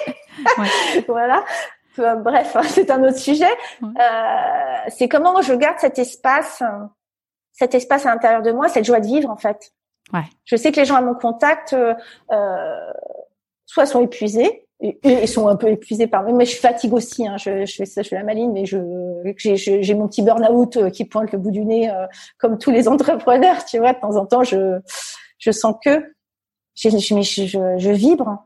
voilà. 1.07 1.43
Bref, 1.97 2.55
hein, 2.55 2.63
c'est 2.63 2.89
un 2.89 3.03
autre 3.03 3.19
sujet. 3.19 3.51
Euh, 3.83 3.87
c'est 4.87 5.07
comment 5.07 5.41
je 5.41 5.53
garde 5.53 5.77
cet 5.79 5.99
espace, 5.99 6.63
cet 7.51 7.75
espace 7.75 8.05
à 8.05 8.09
l'intérieur 8.09 8.41
de 8.41 8.51
moi, 8.51 8.67
cette 8.67 8.85
joie 8.85 8.99
de 8.99 9.05
vivre 9.05 9.29
en 9.29 9.37
fait. 9.37 9.73
Ouais. 10.11 10.25
Je 10.45 10.55
sais 10.55 10.71
que 10.71 10.79
les 10.79 10.85
gens 10.85 10.95
à 10.95 11.01
mon 11.01 11.13
contact, 11.13 11.73
euh, 11.73 11.93
euh 12.31 12.93
soit 13.65 13.85
sont 13.85 14.01
épuisés, 14.01 14.62
et, 14.83 15.27
sont 15.27 15.47
un 15.47 15.55
peu 15.55 15.69
épuisés 15.69 16.07
par 16.07 16.23
moi, 16.23 16.33
mais 16.33 16.45
je 16.45 16.57
fatigue 16.57 16.93
aussi. 16.93 17.25
Hein, 17.25 17.37
je, 17.37 17.65
je 17.65 17.75
fais 17.75 17.85
ça, 17.85 18.01
je 18.01 18.09
fais 18.09 18.15
la 18.15 18.23
maline, 18.23 18.51
mais 18.51 18.65
je 18.65 18.77
j'ai 19.37 19.93
mon 19.93 20.07
petit 20.07 20.21
burn-out 20.21 20.77
euh, 20.77 20.89
qui 20.89 21.05
pointe 21.05 21.31
le 21.31 21.37
bout 21.37 21.51
du 21.51 21.63
nez, 21.63 21.89
euh, 21.89 22.05
comme 22.37 22.57
tous 22.57 22.71
les 22.71 22.87
entrepreneurs, 22.89 23.63
tu 23.65 23.79
vois. 23.79 23.93
De 23.93 23.99
temps 23.99 24.17
en 24.17 24.25
temps, 24.25 24.43
je 24.43 24.79
je 25.39 25.51
sens 25.51 25.75
que 25.83 26.03
je, 26.75 26.89
je, 26.89 27.45
je, 27.45 27.77
je 27.77 27.89
vibre. 27.91 28.43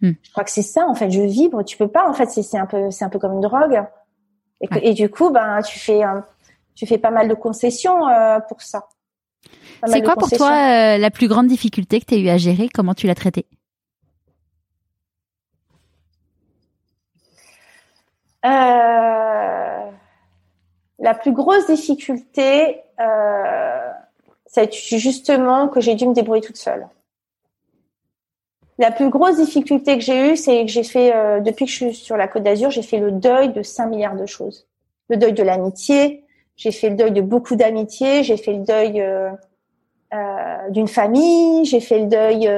Hmm. 0.00 0.12
Je 0.22 0.30
crois 0.32 0.44
que 0.44 0.50
c'est 0.50 0.62
ça, 0.62 0.86
en 0.86 0.94
fait. 0.94 1.10
Je 1.10 1.20
vibre. 1.20 1.62
Tu 1.64 1.76
peux 1.76 1.88
pas, 1.88 2.08
en 2.08 2.14
fait. 2.14 2.26
C'est 2.30 2.58
un 2.58 2.66
peu 2.66 2.90
c'est 2.90 3.04
un 3.04 3.10
peu 3.10 3.18
comme 3.18 3.34
une 3.34 3.40
drogue. 3.40 3.82
Et, 4.60 4.90
et 4.90 4.94
du 4.94 5.10
coup, 5.10 5.30
ben 5.30 5.60
tu 5.62 5.78
fais 5.78 6.00
tu 6.74 6.86
fais 6.86 6.98
pas 6.98 7.10
mal 7.10 7.28
de 7.28 7.34
concessions 7.34 8.08
euh, 8.08 8.38
pour 8.48 8.62
ça. 8.62 8.88
C'est 9.86 10.02
quoi 10.02 10.16
pour 10.16 10.30
toi 10.30 10.96
la 10.96 11.10
plus 11.10 11.28
grande 11.28 11.46
difficulté 11.46 12.00
que 12.00 12.06
tu 12.06 12.14
as 12.14 12.18
eu 12.18 12.28
à 12.28 12.38
gérer? 12.38 12.70
Comment 12.72 12.94
tu 12.94 13.06
l'as 13.06 13.14
traitée? 13.14 13.46
Euh, 18.44 19.90
la 20.98 21.14
plus 21.14 21.32
grosse 21.32 21.66
difficulté, 21.66 22.82
euh, 23.00 23.90
c'est 24.46 24.72
justement 24.72 25.68
que 25.68 25.80
j'ai 25.80 25.94
dû 25.94 26.06
me 26.06 26.14
débrouiller 26.14 26.42
toute 26.42 26.56
seule. 26.56 26.86
La 28.78 28.90
plus 28.90 29.08
grosse 29.08 29.36
difficulté 29.36 29.96
que 29.98 30.04
j'ai 30.04 30.32
eue, 30.32 30.36
c'est 30.36 30.64
que 30.64 30.70
j'ai 30.70 30.82
fait, 30.82 31.14
euh, 31.14 31.40
depuis 31.40 31.64
que 31.64 31.70
je 31.70 31.76
suis 31.76 31.94
sur 31.94 32.16
la 32.16 32.28
Côte 32.28 32.42
d'Azur, 32.42 32.70
j'ai 32.70 32.82
fait 32.82 32.98
le 32.98 33.12
deuil 33.12 33.52
de 33.52 33.62
5 33.62 33.86
milliards 33.86 34.16
de 34.16 34.26
choses. 34.26 34.66
Le 35.08 35.16
deuil 35.16 35.32
de 35.32 35.42
l'amitié, 35.42 36.24
j'ai 36.56 36.72
fait 36.72 36.90
le 36.90 36.96
deuil 36.96 37.12
de 37.12 37.20
beaucoup 37.20 37.56
d'amitié, 37.56 38.24
j'ai 38.24 38.36
fait 38.36 38.52
le 38.52 38.64
deuil 38.64 39.00
euh, 39.00 39.30
euh 40.12 40.70
d'une 40.70 40.88
famille, 40.88 41.64
j'ai 41.66 41.80
fait 41.80 41.98
le 41.98 42.06
deuil 42.06 42.48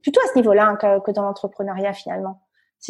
plutôt 0.00 0.20
à 0.20 0.32
ce 0.32 0.38
niveau-là 0.38 0.68
hein, 0.68 1.00
que, 1.00 1.10
dans 1.10 1.22
l'entrepreneuriat 1.22 1.92
finalement 1.92 2.40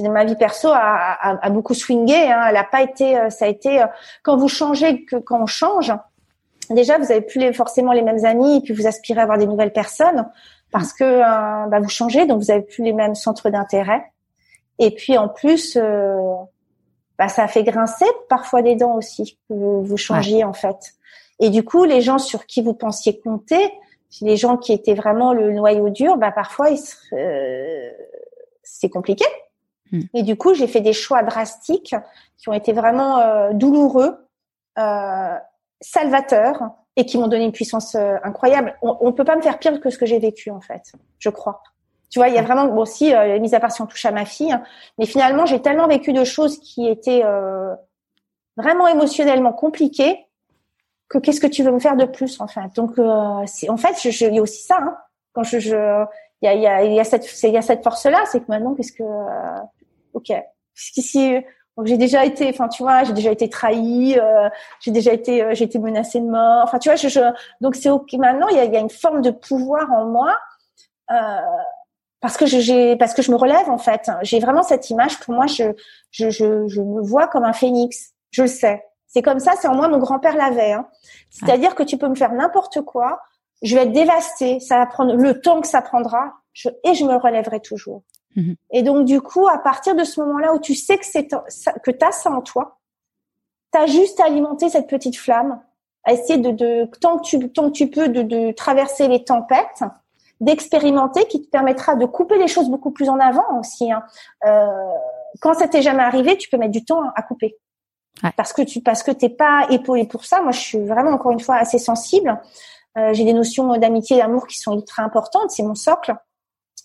ma 0.03 0.25
vie 0.25 0.37
perso 0.37 0.69
a, 0.69 0.77
a, 0.77 1.47
a 1.47 1.51
beaucoup 1.51 1.75
swingé. 1.75 2.31
Hein. 2.31 2.47
Elle 2.49 2.57
a 2.57 2.65
pas 2.65 2.83
été, 2.83 3.19
euh, 3.19 3.31
ça 3.31 3.45
a 3.45 3.49
été 3.49 3.83
euh, 3.83 3.87
quand 4.23 4.37
vous 4.37 4.49
changez, 4.49 5.05
que 5.05 5.17
quand 5.17 5.43
on 5.43 5.47
change, 5.47 5.93
déjà 6.71 6.99
vous 6.99 7.11
avez 7.11 7.21
plus 7.21 7.39
les, 7.39 7.53
forcément 7.53 7.93
les 7.93 8.03
mêmes 8.03 8.25
amis 8.25 8.57
et 8.57 8.61
puis 8.61 8.75
vous 8.75 8.87
aspirez 8.87 9.21
à 9.21 9.23
avoir 9.23 9.39
des 9.39 9.47
nouvelles 9.47 9.73
personnes 9.73 10.29
parce 10.73 10.93
que 10.93 11.05
euh, 11.05 11.67
bah, 11.69 11.81
vous 11.81 11.89
changez, 11.89 12.27
donc 12.27 12.43
vous 12.43 12.51
avez 12.51 12.63
plus 12.63 12.83
les 12.83 12.93
mêmes 12.93 13.15
centres 13.15 13.51
d'intérêt. 13.51 14.05
Et 14.81 14.91
puis 14.91 15.17
en 15.17 15.29
plus, 15.29 15.79
bah, 17.17 17.29
ça 17.29 17.45
a 17.45 17.49
fait 17.49 17.63
grincer 17.63 18.07
parfois 18.29 18.61
des 18.63 18.75
dents 18.75 18.97
aussi 18.97 19.39
que 19.49 19.55
vous, 19.55 19.97
changiez 19.97 20.43
en 20.43 20.53
fait. 20.53 20.95
Et 21.39 21.51
du 21.51 21.63
coup, 21.63 21.85
les 21.85 22.01
gens 22.01 22.19
sur 22.19 22.45
qui 22.47 22.61
vous 22.61 22.75
pensiez 22.75 23.21
compter, 23.21 23.73
les 24.21 24.37
gens 24.37 24.57
qui 24.57 24.73
étaient 24.73 24.95
vraiment 24.95 25.33
le 25.33 25.53
noyau 25.53 25.91
dur, 25.91 26.17
bah 26.17 26.33
parfois 26.33 26.71
c'est 28.65 28.89
compliqué. 28.89 29.25
Et 30.15 30.23
du 30.23 30.37
coup, 30.37 30.55
j'ai 30.55 30.67
fait 30.67 30.81
des 30.81 30.93
choix 30.93 31.23
drastiques 31.23 31.95
qui 32.37 32.49
ont 32.49 32.53
été 32.53 32.73
vraiment 32.73 33.19
euh, 33.19 33.53
douloureux, 33.53 34.27
euh, 34.79 35.39
salvateurs 35.81 36.71
et 36.97 37.05
qui 37.05 37.19
m'ont 37.19 37.29
donné 37.29 37.45
une 37.45 37.53
puissance 37.53 37.95
euh, 37.95 38.17
incroyable. 38.23 38.77
On, 38.83 39.07
ne 39.07 39.11
peut 39.11 39.25
pas 39.25 39.37
me 39.37 39.43
faire 39.43 39.59
pire 39.59 39.81
que 39.81 39.91
ce 39.91 39.99
que 39.99 40.07
j'ai 40.07 40.19
vécu 40.19 40.51
en 40.51 40.61
fait, 40.61 40.93
je 41.19 41.29
crois. 41.29 41.63
Tu 42.11 42.19
vois, 42.19 42.29
il 42.29 42.35
y 42.35 42.39
a 42.39 42.43
vraiment 42.43 42.67
bon 42.67 42.85
si 42.85 43.13
euh, 43.15 43.39
mis 43.41 43.55
à 43.55 43.61
part 43.61 43.73
si 43.73 43.83
on 43.83 43.87
touche 43.87 44.05
à 44.07 44.13
ma 44.13 44.25
fille, 44.25 44.53
hein, 44.53 44.63
mais 44.99 45.07
finalement 45.07 45.47
j'ai 45.47 45.61
tellement 45.61 45.89
vécu 45.89 46.13
de 46.13 46.25
choses 46.25 46.59
qui 46.61 46.87
étaient 46.87 47.23
euh, 47.25 47.75
vraiment 48.57 48.87
émotionnellement 48.87 49.53
compliquées 49.53 50.27
que 51.09 51.19
qu'est-ce 51.19 51.41
que 51.41 51.47
tu 51.47 51.63
veux 51.63 51.73
me 51.73 51.81
faire 51.81 51.97
de 51.97 52.05
plus 52.05 52.41
en 52.41 52.47
fait? 52.47 52.73
Donc 52.77 52.93
c'est 53.47 53.69
en 53.69 53.77
fait, 53.77 53.97
je, 54.01 54.27
il 54.27 54.35
y 54.35 54.39
a 54.39 54.43
aussi 54.43 54.63
ça. 54.63 54.79
Hein, 54.81 54.97
quand 55.33 55.43
je, 55.43 55.59
je 55.59 56.05
il 56.41 56.47
y 56.47 56.49
a, 56.49 56.55
y, 56.55 56.67
a, 56.67 56.85
y 56.85 57.01
a 57.01 57.05
cette 57.05 57.43
il 57.43 57.51
y 57.51 57.57
a 57.57 57.63
cette 57.63 57.83
force 57.83 58.07
là, 58.07 58.23
c'est 58.31 58.41
que 58.41 58.47
maintenant 58.49 58.75
qu'est-ce 58.75 58.93
que 58.93 59.03
ok. 60.15 60.33
Puisqu'ici, 60.75 61.37
j'ai 61.83 61.97
déjà 61.97 62.25
été, 62.25 62.49
enfin 62.49 62.69
tu 62.69 62.83
vois, 62.83 63.05
j'ai 63.05 63.13
déjà 63.13 63.33
été 63.33 63.49
trahie, 63.49 64.19
euh, 64.19 64.49
j'ai 64.81 64.93
déjà 64.93 65.13
été, 65.13 65.43
euh, 65.43 65.55
j'ai 65.55 65.65
été 65.65 65.79
menacée 65.79 66.21
de 66.21 66.27
mort. 66.27 66.63
Enfin 66.63 66.79
tu 66.79 66.89
vois, 66.89 66.97
je, 66.97 67.09
je 67.09 67.21
donc 67.61 67.75
c'est 67.75 67.91
ok. 67.91 68.13
Maintenant, 68.15 68.49
il 68.49 68.57
y 68.57 68.61
a, 68.61 68.65
y 68.65 68.77
a, 68.77 68.81
une 68.81 68.91
forme 68.91 69.23
de 69.23 69.31
pouvoir 69.31 69.91
en 69.93 70.07
moi 70.07 70.37
euh, 71.11 71.41
parce 72.21 72.37
que 72.37 72.47
j'ai, 72.47 72.97
parce 72.97 73.13
que 73.13 73.23
je 73.23 73.31
me 73.33 73.37
relève 73.37 73.69
en 73.69 73.79
fait. 73.79 74.09
J'ai 74.23 74.39
vraiment 74.39 74.63
cette 74.63 74.89
image. 74.91 75.19
Pour 75.21 75.35
moi, 75.35 75.47
je, 75.47 75.65
je, 76.11 76.31
je, 76.31 76.69
je 76.69 76.81
me 76.81 77.03
vois 77.03 77.27
comme 77.27 77.45
un 77.45 77.53
phénix. 77.53 78.13
Je 78.31 78.43
le 78.43 78.49
sais. 78.49 78.85
C'est 79.09 79.23
comme 79.23 79.41
ça. 79.41 79.53
C'est 79.61 79.69
en 79.69 79.75
moi. 79.75 79.89
Mon 79.89 79.99
grand-père 79.99 80.37
l'avait. 80.37 80.73
Hein. 80.73 80.87
C'est-à-dire 81.31 81.75
que 81.75 81.83
tu 81.83 81.99
peux 81.99 82.09
me 82.09 82.15
faire 82.15 82.33
n'importe 82.33 82.83
quoi. 82.83 83.21
Je 83.63 83.75
vais 83.75 83.83
être 83.83 83.93
dévastée. 83.93 84.61
Ça 84.61 84.79
va 84.79 84.87
prendre 84.87 85.15
le 85.17 85.41
temps 85.41 85.61
que 85.61 85.67
ça 85.67 85.83
prendra. 85.83 86.35
Je, 86.53 86.69
et 86.85 86.95
je 86.95 87.05
me 87.05 87.17
relèverai 87.17 87.61
toujours. 87.61 88.03
Mhm. 88.37 88.57
Et 88.71 88.83
donc 88.83 89.05
du 89.05 89.21
coup, 89.21 89.47
à 89.49 89.59
partir 89.59 89.95
de 89.95 90.05
ce 90.05 90.21
moment-là 90.21 90.55
où 90.55 90.59
tu 90.59 90.75
sais 90.75 90.99
que 90.99 91.07
c'est 91.07 91.29
que 91.29 91.91
t'as 91.91 92.13
ça 92.13 92.31
en 92.31 92.41
toi, 92.41 92.79
t'as 93.71 93.87
juste 93.87 94.21
à 94.21 94.27
alimenter 94.27 94.69
cette 94.69 94.89
petite 94.89 95.17
flamme, 95.17 95.61
à 96.05 96.13
essayer 96.13 96.39
de, 96.39 96.51
de 96.51 96.89
tant 97.01 97.19
que 97.19 97.25
tu 97.25 97.51
tant 97.51 97.71
que 97.71 97.77
tu 97.77 97.89
peux 97.89 98.09
de, 98.09 98.23
de 98.23 98.53
traverser 98.53 99.09
les 99.09 99.25
tempêtes, 99.25 99.85
d'expérimenter, 100.41 101.27
qui 101.27 101.45
te 101.45 101.51
permettra 101.51 101.95
de 101.95 102.07
couper 102.07 102.39
les 102.39 102.49
choses 102.49 102.69
beaucoup 102.69 102.91
plus 102.91 103.09
en 103.09 103.19
avant 103.19 103.61
aussi. 103.61 103.91
Hein. 103.91 104.03
Euh, 104.45 104.67
quand 105.41 105.55
ça 105.55 105.69
t'est 105.69 105.83
jamais 105.83 106.03
arrivé, 106.03 106.37
tu 106.37 106.49
peux 106.49 106.57
mettre 106.57 106.73
du 106.73 106.85
temps 106.85 107.03
à 107.15 107.23
couper. 107.23 107.57
Ouais. 108.23 108.31
Parce 108.37 108.53
que 108.53 108.63
tu 108.63 108.81
parce 108.81 109.03
que 109.03 109.11
t'es 109.11 109.29
pas 109.29 109.67
épaulé 109.71 110.07
pour 110.07 110.25
ça. 110.25 110.41
Moi, 110.43 110.53
je 110.53 110.61
suis 110.61 110.79
vraiment 110.79 111.11
encore 111.11 111.33
une 111.33 111.41
fois 111.41 111.57
assez 111.57 111.79
sensible. 111.79 112.41
Euh, 112.97 113.13
j'ai 113.13 113.25
des 113.25 113.33
notions 113.33 113.77
d'amitié 113.77 114.17
et 114.17 114.21
d'amour 114.21 114.47
qui 114.47 114.59
sont 114.59 114.75
ultra 114.75 115.03
importantes. 115.03 115.51
C'est 115.51 115.65
mon 115.65 115.75
socle. 115.75 116.15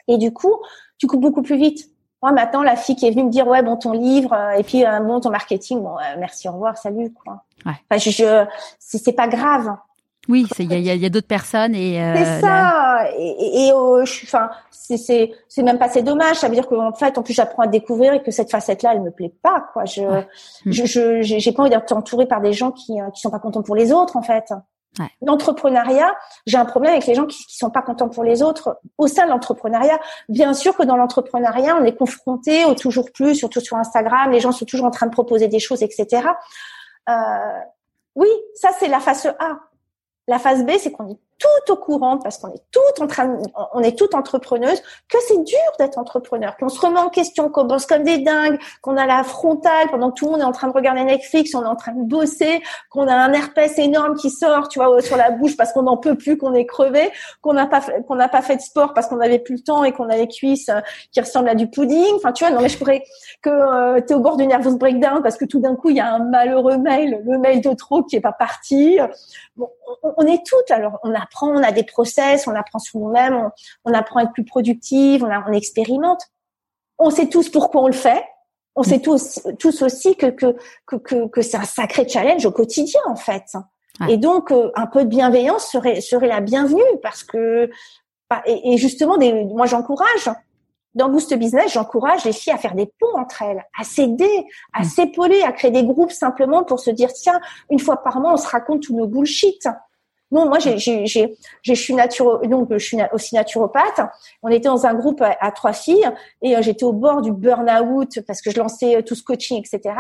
Et 0.08 0.18
du 0.18 0.34
coup, 0.34 0.56
tu 1.00 1.08
coupes 1.08 1.22
beaucoup 1.22 1.42
plus 1.42 1.58
vite. 1.58 1.90
Moi, 2.22 2.34
maintenant, 2.34 2.62
la 2.62 2.76
fille 2.76 2.98
qui 2.98 3.08
est 3.08 3.12
venue 3.12 3.24
me 3.24 3.30
dire, 3.32 3.48
ouais, 3.48 3.64
bon, 3.64 3.78
ton 3.78 3.94
livre, 3.94 4.34
euh, 4.34 4.52
et 4.52 4.64
puis, 4.64 4.86
euh, 4.86 5.00
bon, 5.00 5.22
ton 5.22 5.32
marketing, 5.32 5.82
bon, 5.82 5.98
euh, 5.98 6.18
merci, 6.20 6.50
au 6.50 6.52
revoir, 6.52 6.78
salut, 6.78 7.14
quoi. 7.14 7.44
Ouais. 7.66 7.72
Enfin, 7.90 7.98
je, 7.98 8.12
je 8.12 8.46
c'est 8.78 9.14
pas 9.14 9.30
grave. 9.30 9.74
Oui, 10.28 10.46
il 10.60 10.72
y 10.72 10.76
a, 10.76 10.78
y 10.78 10.90
a, 10.90 10.96
y 10.96 11.06
a 11.06 11.10
d'autres 11.10 11.28
personnes 11.28 11.74
et. 11.74 12.00
Euh, 12.00 12.14
c'est 12.18 12.42
ça. 12.42 13.06
Et, 13.18 13.68
et, 13.68 13.72
je 14.04 14.12
suis, 14.12 14.28
enfin, 14.28 14.50
c'est 14.70 14.98
c'est 14.98 15.32
c'est 15.48 15.64
même 15.64 15.80
pas 15.80 15.88
c'est 15.90 16.04
dommage. 16.04 16.36
Ça 16.36 16.50
veut 16.50 16.56
dire 16.56 16.68
qu'en 16.68 16.92
fait, 16.92 17.18
en 17.18 17.24
plus, 17.24 17.34
j'apprends 17.34 17.64
à 17.64 17.68
découvrir 17.68 18.14
et 18.14 18.22
que 18.22 18.32
cette 18.32 18.52
facette-là, 18.52 18.92
elle 18.94 19.02
me 19.02 19.12
plaît 19.12 19.34
pas, 19.42 19.66
quoi. 19.74 19.86
Je, 19.86 20.02
je, 20.66 20.86
je, 20.86 21.22
j'ai 21.22 21.52
pas 21.54 21.64
envie 21.64 21.72
d'être 21.72 21.92
entourée 21.94 22.28
par 22.28 22.42
des 22.42 22.54
gens 22.54 22.72
qui 22.72 22.98
qui 23.14 23.22
sont 23.22 23.32
pas 23.32 23.40
contents 23.40 23.64
pour 23.64 23.76
les 23.76 23.92
autres, 23.92 24.18
en 24.18 24.22
fait. 24.22 24.54
L'entrepreneuriat, 25.22 26.14
j'ai 26.46 26.58
un 26.58 26.66
problème 26.66 26.92
avec 26.92 27.06
les 27.06 27.16
gens 27.16 27.26
qui, 27.26 27.46
qui 27.46 27.58
sont 27.58 27.70
pas 27.70 27.82
contents 27.82 28.10
pour 28.10 28.24
les 28.24 28.42
autres 28.42 28.80
au 28.98 29.08
sein 29.08 29.26
de 29.26 29.30
l'entrepreneuriat. 29.30 30.00
Bien 30.28 30.54
sûr 30.54 30.76
que 30.76 30.84
dans 30.84 30.98
l'entrepreneuriat, 30.98 31.78
on 31.80 31.86
est 31.86 31.96
confronté 31.96 32.66
au 32.66 32.74
toujours 32.74 33.12
plus, 33.12 33.36
surtout 33.36 33.62
sur 33.62 33.78
Instagram, 33.78 34.32
les 34.32 34.40
gens 34.40 34.52
sont 34.52 34.66
toujours 34.66 34.88
en 34.88 34.92
train 34.92 35.06
de 35.06 35.12
proposer 35.12 35.48
des 35.48 35.60
choses, 35.60 35.84
etc. 35.84 36.28
Euh, 37.08 37.14
oui, 38.16 38.28
ça 38.56 38.72
c'est 38.78 38.88
la 38.88 39.00
phase 39.00 39.28
A. 39.40 39.60
La 40.28 40.40
phase 40.40 40.66
B, 40.66 40.72
c'est 40.78 40.92
qu'on 40.92 41.10
est 41.10 41.20
tout 41.40 41.74
au 41.74 41.78
courant 41.78 42.18
parce 42.18 42.38
qu'on 42.38 42.50
est 42.50 42.62
tout 42.72 43.02
en 43.02 43.08
train, 43.08 43.38
on 43.74 43.82
est 43.82 43.98
toute 43.98 44.14
entrepreneuse, 44.14 44.82
que 45.08 45.18
c'est 45.28 45.42
dur 45.44 45.58
d'être 45.80 45.98
entrepreneur, 45.98 46.56
qu'on 46.58 46.70
se 46.70 46.80
remet 46.80 47.00
en 47.00 47.10
question, 47.10 47.50
qu'on 47.50 47.64
bosse 47.64 47.86
comme 47.86 48.04
des 48.04 48.20
dingues, 48.20 48.60
qu'on 48.82 48.98
a 48.98 49.06
la 49.06 49.24
frontale 49.24 49.88
pendant 49.90 50.12
que 50.12 50.20
tout 50.20 50.26
le 50.26 50.32
monde 50.32 50.42
est 50.42 50.46
en 50.46 50.52
train 50.52 50.68
de 50.68 50.74
regarder 50.74 51.04
Netflix, 51.04 51.56
on 51.56 51.64
est 51.64 51.68
en 51.68 51.78
train 51.78 51.94
de 51.94 52.04
bosser, 52.04 52.62
qu'on 52.90 53.08
a 53.08 53.16
un 53.16 53.32
herpès 53.32 53.80
énorme 53.80 54.16
qui 54.16 54.30
sort, 54.30 54.68
tu 54.68 54.80
vois, 54.80 55.02
sur 55.02 55.16
la 55.16 55.32
bouche 55.32 55.56
parce 55.56 55.72
qu'on 55.72 55.84
n'en 55.84 55.98
peut 55.98 56.16
plus, 56.16 56.38
qu'on 56.38 56.54
est 56.54 56.66
crevé, 56.66 57.12
qu'on 57.42 57.54
n'a 57.54 57.68
pas 57.68 57.82
qu'on 58.08 58.16
n'a 58.16 58.28
pas 58.28 58.42
fait 58.42 58.58
de 58.58 58.62
sport 58.62 58.94
parce 58.94 59.08
qu'on 59.08 59.18
n'avait 59.18 59.40
plus 59.40 59.56
le 59.56 59.62
temps 59.62 59.84
et 59.86 59.94
qu'on 59.94 60.10
a 60.10 60.18
les 60.18 60.28
cuisses 60.28 60.70
euh, 60.70 60.82
qui 61.12 61.22
ressemblent 61.22 61.50
à 61.50 61.56
du 61.56 61.70
pudding. 61.70 62.16
Enfin, 62.16 62.34
tu 62.34 62.44
vois, 62.44 62.54
non 62.54 62.62
mais 62.62 62.70
je 62.70 62.78
pourrais 62.78 63.04
que 63.42 63.50
euh, 63.50 64.02
tu 64.02 64.14
es 64.14 64.16
au 64.16 64.20
bord 64.20 64.36
du 64.36 64.46
nervous 64.46 64.78
breakdown 64.78 65.22
parce 65.24 65.38
que 65.38 65.46
tout 65.46 65.60
d'un 65.60 65.76
coup 65.76 65.90
il 65.90 65.96
y 65.96 66.02
a 66.02 66.14
un 66.14 66.20
malheureux 66.20 66.78
mail, 66.78 67.22
le 67.26 67.38
mail 67.38 67.62
de 67.62 67.74
trop 67.74 68.04
qui 68.04 68.18
est 68.18 68.22
pas 68.22 68.34
parti. 68.34 69.00
Bon, 69.56 69.70
on, 70.04 70.14
on 70.18 70.26
est 70.26 70.46
toutes 70.46 70.72
alors 70.72 71.00
on 71.04 71.14
a 71.14 71.26
apprend, 71.30 71.50
on 71.50 71.64
a 71.64 71.72
des 71.72 71.84
process, 71.84 72.48
on 72.48 72.56
apprend 72.56 72.80
sur 72.80 73.00
nous-mêmes, 73.00 73.50
on, 73.86 73.94
apprend 73.94 74.20
à 74.20 74.24
être 74.24 74.34
plus 74.34 74.46
productive, 74.46 75.24
on, 75.24 75.30
on 75.30 75.54
expérimente. 75.54 76.22
On 76.98 77.10
sait 77.10 77.28
tous 77.28 77.50
pourquoi 77.50 77.84
on 77.84 77.88
le 77.88 77.94
fait. 77.94 78.24
On 78.76 78.84
sait 78.84 79.00
tous, 79.00 79.42
tous 79.60 79.82
aussi 79.82 80.16
que, 80.16 80.28
que, 80.28 80.56
que, 80.86 81.28
que, 81.28 81.42
c'est 81.42 81.58
un 81.58 81.64
sacré 81.64 82.08
challenge 82.08 82.46
au 82.46 82.52
quotidien, 82.52 83.02
en 83.08 83.16
fait. 83.16 83.44
Et 84.08 84.18
donc, 84.18 84.52
euh, 84.52 84.72
un 84.76 84.88
peu 84.88 85.04
de 85.04 85.10
bienveillance 85.10 85.70
serait, 85.70 86.00
serait 86.00 86.28
la 86.28 86.40
bienvenue 86.40 86.82
parce 87.02 87.24
que, 87.24 87.70
bah, 88.30 88.42
et, 88.46 88.78
justement, 88.78 89.18
des, 89.18 89.44
moi, 89.46 89.66
j'encourage, 89.66 90.30
dans 90.96 91.10
Boost 91.10 91.34
Business, 91.34 91.74
j'encourage 91.74 92.24
les 92.24 92.32
filles 92.32 92.54
à 92.54 92.58
faire 92.58 92.76
des 92.76 92.86
ponts 93.00 93.18
entre 93.18 93.42
elles, 93.42 93.66
à 93.78 93.84
s'aider, 93.84 94.46
à 94.74 94.82
mm. 94.82 94.86
s'épauler, 94.86 95.42
à 95.44 95.52
créer 95.52 95.72
des 95.72 95.84
groupes 95.84 96.12
simplement 96.12 96.64
pour 96.64 96.80
se 96.80 96.90
dire, 96.90 97.12
tiens, 97.12 97.42
une 97.70 97.80
fois 97.80 97.98
par 98.02 98.20
mois, 98.22 98.34
on 98.34 98.38
se 98.38 98.48
raconte 98.48 98.84
tous 98.84 98.96
nos 98.96 99.08
bullshit 99.08 99.68
Non, 100.32 100.48
moi, 100.48 100.60
j'ai, 100.60 100.78
j'ai, 100.78 101.06
j'ai, 101.08 101.36
je 101.64 101.74
suis 101.74 101.94
naturo, 101.94 102.38
donc 102.46 102.68
je 102.72 102.78
suis 102.78 102.98
aussi 103.14 103.36
naturopathe. 103.36 104.02
On 104.44 104.50
était 104.50 104.68
dans 104.68 104.86
un 104.86 104.94
groupe 104.94 105.22
à, 105.22 105.52
trois 105.52 105.74
filles 105.74 106.08
et 106.42 106.56
euh, 106.56 106.62
j'étais 106.62 106.84
au 106.84 106.94
bord 106.94 107.22
du 107.22 107.32
burn-out 107.32 108.20
parce 108.28 108.42
que 108.42 108.52
je 108.52 108.60
lançais 108.60 108.98
euh, 108.98 109.02
tout 109.02 109.16
ce 109.16 109.24
coaching, 109.24 109.60
etc. 109.60 109.96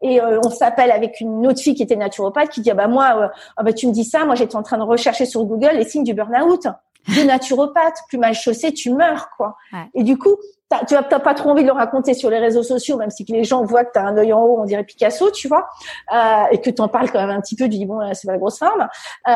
Et 0.00 0.20
euh, 0.20 0.40
on 0.44 0.50
s'appelle 0.50 0.90
avec 0.90 1.20
une 1.20 1.46
autre 1.46 1.60
fille 1.60 1.74
qui 1.74 1.82
était 1.82 1.96
naturopathe 1.96 2.50
qui 2.50 2.62
dit 2.62 2.70
ah 2.70 2.74
bah 2.74 2.88
moi, 2.88 3.30
ah 3.56 3.62
bah 3.62 3.72
tu 3.72 3.86
me 3.86 3.92
dis 3.92 4.04
ça, 4.04 4.24
moi 4.24 4.34
j'étais 4.34 4.56
en 4.56 4.62
train 4.62 4.78
de 4.78 4.82
rechercher 4.82 5.26
sur 5.26 5.44
Google 5.44 5.72
les 5.74 5.84
signes 5.84 6.04
du 6.04 6.14
burn-out. 6.14 6.66
De 7.06 7.22
naturopathe, 7.22 7.98
plus 8.08 8.16
mal 8.16 8.32
chaussé, 8.32 8.72
tu 8.72 8.90
meurs 8.90 9.28
quoi. 9.36 9.56
Et 9.94 10.02
du 10.02 10.16
coup, 10.16 10.36
tu 10.88 10.94
n'as 10.94 11.02
pas 11.02 11.34
trop 11.34 11.50
envie 11.50 11.62
de 11.62 11.68
le 11.68 11.72
raconter 11.72 12.14
sur 12.14 12.30
les 12.30 12.38
réseaux 12.38 12.62
sociaux, 12.62 12.96
même 12.96 13.10
si 13.10 13.24
les 13.28 13.44
gens 13.44 13.64
voient 13.64 13.84
que 13.84 13.92
tu 13.92 13.98
as 13.98 14.04
un 14.04 14.16
œil 14.16 14.32
en 14.32 14.42
haut, 14.42 14.60
on 14.60 14.64
dirait 14.64 14.84
Picasso, 14.84 15.30
tu 15.30 15.48
vois, 15.48 15.68
euh, 16.14 16.44
et 16.50 16.60
que 16.60 16.70
tu 16.70 16.80
en 16.82 16.88
parles 16.88 17.10
quand 17.10 17.20
même 17.20 17.36
un 17.36 17.40
petit 17.40 17.56
peu, 17.56 17.64
tu 17.64 17.70
dis 17.70 17.86
bon, 17.86 18.00
c'est 18.14 18.26
pas 18.26 18.32
la 18.32 18.38
grosse 18.38 18.58
femme. 18.58 18.88
Euh, 19.28 19.32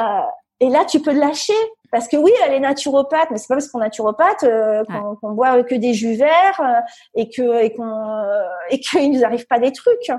et 0.61 0.71
là, 0.71 0.85
tu 0.85 1.01
peux 1.01 1.13
lâcher. 1.13 1.55
Parce 1.91 2.07
que 2.07 2.19
oui, 2.19 2.31
elle 2.45 2.53
est 2.53 2.61
naturopathe, 2.61 3.31
mais 3.31 3.39
c'est 3.39 3.49
pas 3.49 3.55
parce 3.55 3.69
qu'on 3.69 3.81
est 3.81 3.85
naturopathe 3.85 4.43
euh, 4.43 4.85
qu'on 5.23 5.33
boit 5.33 5.63
que 5.63 5.75
des 5.75 5.95
jus 5.95 6.17
verts 6.17 6.61
euh, 6.61 6.81
et 7.15 7.31
que 7.31 7.63
et 7.63 7.73
qu'on 7.73 8.23
et 8.69 8.79
qu'il 8.81 9.11
nous 9.11 9.25
arrive 9.25 9.47
pas 9.47 9.59
des 9.59 9.73
trucs. 9.73 10.11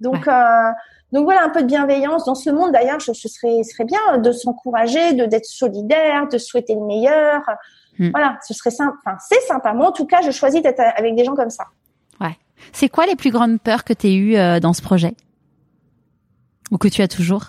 Donc 0.00 0.26
donc 1.12 1.24
voilà 1.24 1.44
un 1.44 1.50
peu 1.50 1.60
de 1.60 1.66
bienveillance 1.66 2.24
dans 2.24 2.34
ce 2.34 2.48
monde. 2.48 2.72
D'ailleurs, 2.72 3.00
je, 3.00 3.12
je 3.12 3.28
serais 3.28 3.62
serait 3.62 3.84
bien 3.84 4.16
de 4.16 4.32
s'encourager, 4.32 5.12
de 5.12 5.26
d'être 5.26 5.44
solidaire, 5.44 6.28
de 6.28 6.38
souhaiter 6.38 6.74
le 6.74 6.86
meilleur. 6.86 7.42
Hmm. 7.98 8.10
Voilà, 8.10 8.38
ce 8.46 8.54
serait 8.54 8.70
simple. 8.70 8.96
Enfin, 9.04 9.16
c'est 9.18 9.40
sympa. 9.40 9.72
Moi, 9.74 9.88
en 9.88 9.92
tout 9.92 10.06
cas, 10.06 10.22
je 10.22 10.30
choisis 10.30 10.62
d'être 10.62 10.80
avec 10.80 11.14
des 11.14 11.24
gens 11.24 11.34
comme 11.34 11.50
ça. 11.50 11.64
Ouais. 12.20 12.36
C'est 12.72 12.88
quoi 12.88 13.06
les 13.06 13.16
plus 13.16 13.30
grandes 13.30 13.60
peurs 13.60 13.84
que 13.84 13.92
tu 13.92 14.06
as 14.06 14.10
eues 14.10 14.36
euh, 14.36 14.60
dans 14.60 14.72
ce 14.72 14.82
projet? 14.82 15.14
Ou 16.70 16.78
que 16.78 16.88
tu 16.88 17.02
as 17.02 17.08
toujours? 17.08 17.44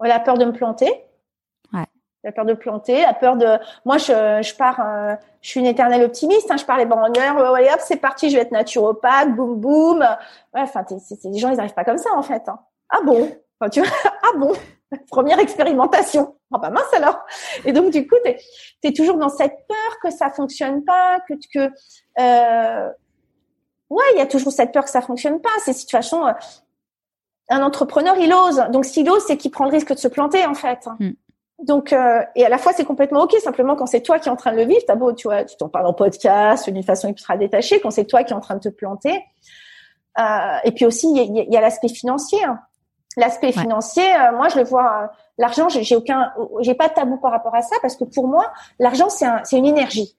La 0.00 0.20
peur 0.20 0.36
de 0.36 0.44
me 0.44 0.52
planter. 0.52 0.90
Ouais. 1.72 1.86
La 2.22 2.32
peur 2.32 2.44
de 2.44 2.52
planter, 2.52 3.00
la 3.02 3.14
peur 3.14 3.36
de. 3.36 3.58
Moi, 3.84 3.96
je, 3.98 4.40
je 4.42 4.54
pars. 4.54 4.80
Euh, 4.80 5.14
je 5.40 5.48
suis 5.48 5.60
une 5.60 5.66
éternelle 5.66 6.02
optimiste. 6.04 6.50
Hein, 6.50 6.56
je 6.58 6.64
pars 6.64 6.76
les 6.76 6.84
banlieures. 6.84 7.52
Ouais, 7.52 7.72
hop, 7.72 7.80
c'est 7.80 7.96
parti. 7.96 8.28
Je 8.28 8.36
vais 8.36 8.42
être 8.42 8.52
naturopathe. 8.52 9.34
Boum, 9.34 9.58
boum. 9.58 10.00
Ouais. 10.00 10.60
Enfin, 10.60 10.84
les 11.24 11.38
gens, 11.38 11.50
ils 11.50 11.56
n'arrivent 11.56 11.74
pas 11.74 11.84
comme 11.84 11.98
ça, 11.98 12.10
en 12.14 12.22
fait. 12.22 12.42
Hein. 12.48 12.58
Ah 12.90 13.00
bon? 13.04 13.30
Enfin, 13.58 13.70
tu 13.70 13.80
vois 13.80 13.90
Ah 14.22 14.38
bon? 14.38 14.52
Première 15.08 15.38
expérimentation. 15.38 16.33
Ah 16.54 16.58
bah 16.58 16.70
mince 16.70 16.92
alors. 16.94 17.18
Et 17.64 17.72
donc 17.72 17.90
du 17.90 18.06
coup, 18.06 18.14
tu 18.24 18.88
es, 18.88 18.92
toujours 18.92 19.16
dans 19.16 19.28
cette 19.28 19.56
peur 19.66 19.98
que 20.02 20.10
ça 20.10 20.30
fonctionne 20.30 20.84
pas, 20.84 21.18
que 21.28 21.34
que 21.52 21.70
euh, 22.20 22.90
ouais, 23.90 24.04
il 24.14 24.18
y 24.18 24.20
a 24.20 24.26
toujours 24.26 24.52
cette 24.52 24.70
peur 24.72 24.84
que 24.84 24.90
ça 24.90 25.02
fonctionne 25.02 25.40
pas. 25.40 25.50
C'est 25.64 25.72
si 25.72 25.80
de 25.80 25.82
toute 25.86 25.90
façon, 25.90 26.26
euh, 26.26 26.32
un 27.50 27.62
entrepreneur 27.62 28.16
il 28.18 28.32
ose. 28.32 28.62
Donc 28.70 28.84
s'il 28.84 29.10
ose, 29.10 29.24
c'est 29.26 29.36
qu'il 29.36 29.50
prend 29.50 29.64
le 29.64 29.72
risque 29.72 29.92
de 29.92 29.98
se 29.98 30.06
planter 30.06 30.46
en 30.46 30.54
fait. 30.54 30.86
Hmm. 31.00 31.10
Donc 31.58 31.92
euh, 31.92 32.22
et 32.36 32.46
à 32.46 32.48
la 32.48 32.58
fois 32.58 32.72
c'est 32.72 32.84
complètement 32.84 33.24
ok. 33.24 33.34
Simplement 33.42 33.74
quand 33.74 33.86
c'est 33.86 34.02
toi 34.02 34.20
qui 34.20 34.28
es 34.28 34.32
en 34.32 34.36
train 34.36 34.52
de 34.52 34.58
le 34.58 34.64
vivre, 34.64 34.82
t'as 34.86 34.94
beau 34.94 35.12
tu 35.12 35.26
vois, 35.26 35.42
tu 35.44 35.56
t'en 35.56 35.68
parles 35.68 35.86
en 35.86 35.94
podcast 35.94 36.70
d'une 36.70 36.84
façon 36.84 37.08
ultra 37.08 37.36
détachée. 37.36 37.80
Quand 37.80 37.90
c'est 37.90 38.04
toi 38.04 38.22
qui 38.22 38.32
es 38.32 38.36
en 38.36 38.40
train 38.40 38.54
de 38.54 38.60
te 38.60 38.68
planter. 38.68 39.24
Euh, 40.20 40.56
et 40.62 40.70
puis 40.70 40.86
aussi 40.86 41.08
il 41.12 41.50
y 41.50 41.56
a, 41.56 41.58
a 41.58 41.62
l'aspect 41.62 41.88
financier. 41.88 42.44
Hein. 42.44 42.60
L'aspect 43.16 43.52
financier, 43.52 44.04
euh, 44.16 44.36
moi 44.36 44.48
je 44.48 44.58
le 44.58 44.64
vois. 44.64 45.02
Euh, 45.02 45.06
l'argent, 45.38 45.68
j'ai 45.68 45.96
aucun, 45.96 46.32
j'ai 46.60 46.74
pas 46.74 46.88
de 46.88 46.94
tabou 46.94 47.16
par 47.16 47.30
rapport 47.30 47.54
à 47.54 47.62
ça 47.62 47.76
parce 47.80 47.96
que 47.96 48.04
pour 48.04 48.26
moi, 48.26 48.52
l'argent 48.78 49.08
c'est 49.08 49.26
un, 49.26 49.40
c'est 49.44 49.56
une 49.56 49.66
énergie. 49.66 50.16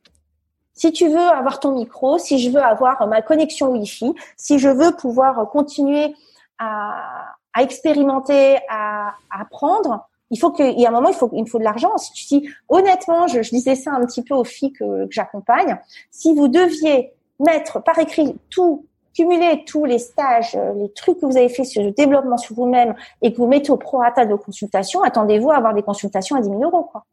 Si 0.74 0.92
tu 0.92 1.08
veux 1.08 1.18
avoir 1.18 1.60
ton 1.60 1.72
micro, 1.72 2.18
si 2.18 2.40
je 2.40 2.50
veux 2.50 2.62
avoir 2.62 3.08
ma 3.08 3.22
connexion 3.22 3.70
Wi-Fi, 3.70 4.14
si 4.36 4.60
je 4.60 4.70
veux 4.70 4.92
pouvoir 4.92 5.50
continuer 5.50 6.14
à, 6.58 7.36
à 7.54 7.64
expérimenter, 7.64 8.58
à, 8.70 9.14
à, 9.30 9.42
apprendre, 9.42 10.08
il 10.32 10.40
faut 10.40 10.52
qu'il 10.52 10.78
y 10.80 10.86
a 10.86 10.90
un 10.90 10.92
moment, 10.92 11.10
il 11.10 11.16
faut, 11.16 11.30
il 11.34 11.44
me 11.44 11.48
faut 11.48 11.60
de 11.60 11.64
l'argent. 11.64 11.98
Si, 11.98 12.12
si 12.14 12.50
honnêtement, 12.68 13.28
je, 13.28 13.42
je, 13.42 13.50
disais 13.52 13.76
ça 13.76 13.92
un 13.92 14.06
petit 14.06 14.22
peu 14.22 14.36
aux 14.36 14.44
filles 14.44 14.74
que, 14.74 15.06
que 15.06 15.12
j'accompagne, 15.12 15.80
si 16.12 16.36
vous 16.36 16.48
deviez 16.48 17.14
mettre 17.40 17.82
par 17.82 17.98
écrit 18.00 18.38
tout 18.50 18.86
cumuler 19.16 19.64
tous 19.66 19.86
les 19.86 20.00
stages, 20.00 20.56
euh, 20.56 20.74
les 20.74 20.92
trucs 20.92 21.20
que 21.20 21.26
vous 21.26 21.38
avez 21.38 21.50
fait 21.50 21.64
sur 21.64 21.82
le 21.82 21.92
développement 21.92 22.38
sur 22.38 22.56
vous-même 22.56 22.96
et 23.22 23.32
que 23.32 23.38
vous 23.38 23.48
mettez 23.48 23.72
au 23.72 23.78
prorata 23.78 24.26
de 24.26 24.36
consultations, 24.36 25.02
attendez-vous 25.04 25.52
à 25.52 25.58
avoir 25.58 25.74
des 25.74 25.84
consultations 25.84 26.36
à 26.36 26.42
10 26.42 26.50
000 26.50 26.64
euros. 26.64 26.84
Quoi. 26.92 27.06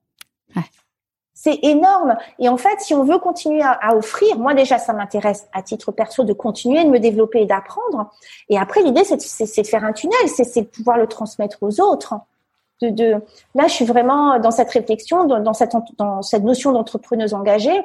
C'est 1.34 1.58
énorme. 1.62 2.16
Et 2.38 2.48
en 2.48 2.56
fait, 2.56 2.80
si 2.80 2.94
on 2.94 3.02
veut 3.02 3.18
continuer 3.18 3.62
à, 3.64 3.96
offrir, 3.96 4.38
moi 4.38 4.54
déjà, 4.54 4.78
ça 4.78 4.92
m'intéresse 4.92 5.48
à 5.52 5.60
titre 5.60 5.90
perso 5.90 6.22
de 6.22 6.32
continuer 6.32 6.84
de 6.84 6.88
me 6.88 7.00
développer 7.00 7.42
et 7.42 7.46
d'apprendre. 7.46 8.12
Et 8.48 8.58
après, 8.58 8.80
l'idée, 8.82 9.02
c'est 9.02 9.16
de, 9.16 9.66
faire 9.66 9.82
un 9.82 9.92
tunnel, 9.92 10.28
c'est 10.28 10.60
de 10.60 10.66
pouvoir 10.66 10.98
le 10.98 11.08
transmettre 11.08 11.58
aux 11.62 11.80
autres. 11.80 12.14
De, 12.80 12.90
de, 12.90 13.14
là, 13.56 13.66
je 13.66 13.72
suis 13.72 13.84
vraiment 13.84 14.38
dans 14.38 14.52
cette 14.52 14.70
réflexion, 14.70 15.24
dans, 15.24 15.40
dans 15.40 15.52
cette, 15.52 15.72
dans 15.98 16.22
cette 16.22 16.44
notion 16.44 16.70
d'entrepreneuse 16.70 17.34
engagée, 17.34 17.80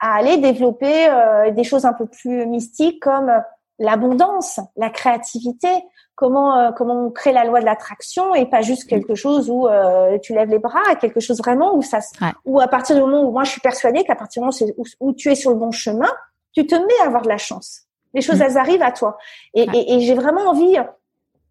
à 0.00 0.16
aller 0.16 0.38
développer 0.38 1.08
euh, 1.08 1.52
des 1.52 1.62
choses 1.62 1.84
un 1.84 1.92
peu 1.92 2.06
plus 2.06 2.44
mystiques 2.46 3.00
comme 3.00 3.30
l'abondance, 3.78 4.60
la 4.76 4.90
créativité, 4.90 5.68
comment 6.14 6.56
euh, 6.58 6.70
comment 6.72 7.06
on 7.06 7.10
crée 7.10 7.32
la 7.32 7.44
loi 7.44 7.60
de 7.60 7.64
l'attraction 7.64 8.34
et 8.34 8.46
pas 8.46 8.62
juste 8.62 8.88
quelque 8.88 9.14
chose 9.14 9.50
où 9.50 9.68
euh, 9.68 10.18
tu 10.18 10.34
lèves 10.34 10.48
les 10.48 10.58
bras, 10.58 10.94
quelque 11.00 11.20
chose 11.20 11.38
vraiment 11.38 11.76
où 11.76 11.82
ça 11.82 11.98
où 12.44 12.60
à 12.60 12.68
partir 12.68 12.96
du 12.96 13.02
moment 13.02 13.22
où 13.22 13.30
moi 13.30 13.44
je 13.44 13.50
suis 13.50 13.60
persuadée 13.60 14.02
qu'à 14.04 14.16
partir 14.16 14.42
du 14.42 14.46
moment 14.46 14.86
où, 15.00 15.12
tu 15.12 15.30
es 15.30 15.34
sur 15.34 15.50
le 15.50 15.56
bon 15.56 15.70
chemin, 15.70 16.10
tu 16.52 16.66
te 16.66 16.74
mets 16.74 17.00
à 17.02 17.06
avoir 17.06 17.22
de 17.22 17.28
la 17.28 17.38
chance. 17.38 17.82
Les 18.14 18.22
choses 18.22 18.38
mm. 18.38 18.42
elles 18.42 18.58
arrivent 18.58 18.82
à 18.82 18.92
toi. 18.92 19.18
Et, 19.54 19.66
et, 19.72 20.00
j'ai 20.00 20.14
vraiment 20.14 20.42
envie 20.42 20.76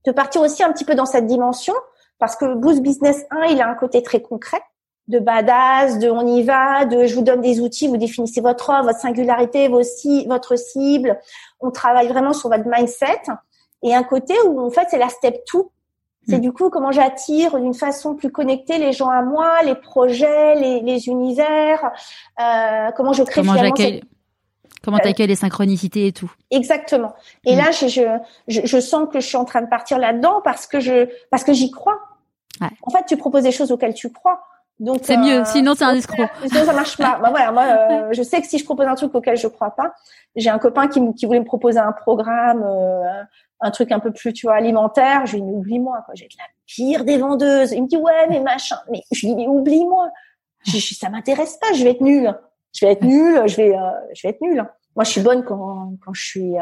de 0.06 0.12
partir 0.12 0.42
aussi 0.42 0.64
un 0.64 0.72
petit 0.72 0.86
peu 0.86 0.96
dans 0.96 1.06
cette 1.06 1.28
dimension 1.28 1.74
parce 2.18 2.36
que 2.36 2.56
Boost 2.56 2.82
Business 2.82 3.26
1, 3.30 3.46
il 3.48 3.62
a 3.62 3.68
un 3.68 3.76
côté 3.76 4.02
très 4.02 4.22
concret 4.22 4.62
de 5.08 5.20
badass, 5.20 6.00
de 6.00 6.10
on 6.10 6.26
y 6.26 6.44
va, 6.44 6.86
de 6.86 7.06
je 7.06 7.16
vous 7.16 7.22
donne 7.22 7.42
des 7.42 7.60
outils, 7.60 7.88
vous 7.88 7.98
définissez 7.98 8.42
votre 8.42 8.70
offre, 8.70 8.84
votre 8.84 9.00
singularité, 9.00 9.68
vos 9.68 9.82
votre 10.28 10.58
cible. 10.58 11.20
On 11.60 11.72
travaille 11.72 12.08
vraiment 12.08 12.34
sur 12.34 12.50
votre 12.50 12.68
mindset. 12.68 13.22
Et 13.84 13.94
un 13.94 14.04
côté 14.04 14.34
où 14.48 14.60
en 14.60 14.70
fait 14.70 14.88
c'est 14.90 14.98
la 14.98 15.10
step 15.10 15.44
2. 15.54 15.62
C'est 16.28 16.38
mm. 16.38 16.42
du 16.42 16.52
coup 16.52 16.70
comment 16.72 16.92
j'attire 16.92 17.60
d'une 17.60 17.76
façon 17.76 18.16
plus 18.16 18.32
connectée 18.32 18.80
les 18.80 18.94
gens 18.94 19.10
à 19.10 19.22
moi, 19.22 19.62
les 19.64 19.76
projets, 19.76 20.56
les, 20.56 20.80
les 20.80 21.08
univers, 21.08 21.92
euh, 22.40 22.90
comment 22.96 23.14
je 23.14 23.24
crée 23.24 23.42
comment 23.42 23.54
finalement 23.54 24.02
Comment 24.84 25.00
t'accueilles 25.00 25.28
les 25.28 25.36
synchronicités 25.36 26.06
et 26.06 26.12
tout. 26.12 26.32
Exactement. 26.52 27.16
Et 27.44 27.56
mm. 27.56 27.58
là, 27.58 27.72
je, 27.72 27.88
je, 28.48 28.62
je, 28.66 28.80
sens 28.80 29.08
que 29.12 29.20
je 29.20 29.26
suis 29.26 29.38
en 29.38 29.46
train 29.46 29.64
de 29.64 29.68
partir 29.68 29.98
là-dedans 29.98 30.42
parce 30.44 30.68
que 30.68 30.80
je 30.80 31.10
parce 31.32 31.44
que 31.44 31.54
j'y 31.54 31.72
crois. 31.72 32.00
Ouais. 32.62 32.68
En 32.84 32.92
fait, 32.92 33.04
tu 33.08 33.18
proposes 33.18 33.44
des 33.44 33.52
choses 33.52 33.72
auxquelles 33.72 33.96
tu 33.96 34.12
crois. 34.12 34.42
Donc 34.80 35.00
c'est 35.04 35.16
mieux, 35.16 35.40
euh, 35.40 35.46
sinon 35.46 35.74
c'est 35.74 35.86
un 35.86 35.96
escroc. 35.96 36.28
Sinon 36.46 36.66
ça 36.66 36.74
marche 36.74 36.98
pas. 36.98 37.18
bah 37.22 37.30
voilà, 37.30 37.52
moi 37.54 37.64
euh, 37.64 38.10
je 38.12 38.22
sais 38.22 38.42
que 38.42 38.48
si 38.48 38.58
je 38.58 38.66
propose 38.66 38.86
un 38.88 38.96
truc 38.96 39.16
auquel 39.16 39.38
je 39.38 39.48
crois 39.48 39.72
pas, 39.72 39.94
j'ai 40.36 40.50
un 40.50 40.60
copain 40.60 40.90
qui, 40.90 41.00
qui 41.14 41.26
voulait 41.26 41.40
me 41.40 41.46
proposer 41.46 41.80
un 41.80 41.94
programme, 41.94 42.62
euh, 42.62 43.24
un 43.62 43.72
truc 43.72 43.94
un 43.94 44.00
peu 44.00 44.12
plus 44.12 44.34
tu 44.34 44.48
vois 44.48 44.56
alimentaire. 44.56 45.26
Je 45.28 45.38
lui 45.38 45.44
dis 45.44 45.50
oublie-moi 45.50 46.02
quoi, 46.06 46.14
j'ai 46.14 46.28
la 46.38 46.44
pire 46.66 47.06
des 47.06 47.18
vendeuses. 47.18 47.72
Il 47.72 47.84
me 47.84 47.88
dit 47.88 47.96
ouais 47.96 48.28
mais 48.30 48.42
machin, 48.42 48.76
mais 48.92 49.02
je 49.14 49.26
lui 49.26 49.36
dis 49.36 49.36
mais 49.36 49.48
oublie-moi. 49.48 50.10
Je, 50.66 50.78
je, 50.78 50.94
ça 50.96 51.10
m'intéresse 51.10 51.58
pas, 51.58 51.72
je 51.74 51.84
vais 51.84 51.92
être 51.92 52.02
nulle. 52.02 52.38
Je 52.74 52.86
vais 52.86 52.92
être 52.92 53.04
nulle, 53.04 53.44
je 53.48 53.56
vais 53.56 53.76
je 54.14 54.28
vais 54.28 54.32
être 54.32 54.42
nulle. 54.42 54.66
Moi 54.98 55.06
je 55.06 55.10
suis 55.10 55.22
bonne 55.22 55.46
quand 55.46 55.94
quand 56.04 56.14
je 56.14 56.22
suis 56.22 56.54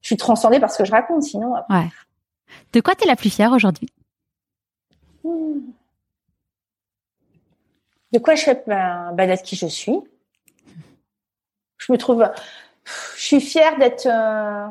je 0.00 0.06
suis 0.06 0.16
transcendée 0.16 0.58
par 0.58 0.70
ce 0.70 0.78
que 0.78 0.84
je 0.86 0.92
raconte, 0.92 1.22
sinon. 1.24 1.52
Ouais. 1.68 1.90
De 2.72 2.80
quoi 2.80 2.94
t'es 2.94 3.06
la 3.06 3.16
plus 3.16 3.28
fière 3.28 3.52
aujourd'hui? 3.52 3.90
Hmm. 5.22 5.58
De 8.16 8.18
quoi 8.18 8.34
je 8.34 8.44
fais 8.44 8.62
ben, 8.66 9.12
d'être 9.14 9.42
qui 9.42 9.56
je 9.56 9.66
suis? 9.66 10.00
Je 11.76 11.92
me 11.92 11.98
trouve, 11.98 12.26
je 13.14 13.22
suis 13.22 13.42
fière 13.42 13.76
d'être. 13.78 14.06
Euh, 14.06 14.66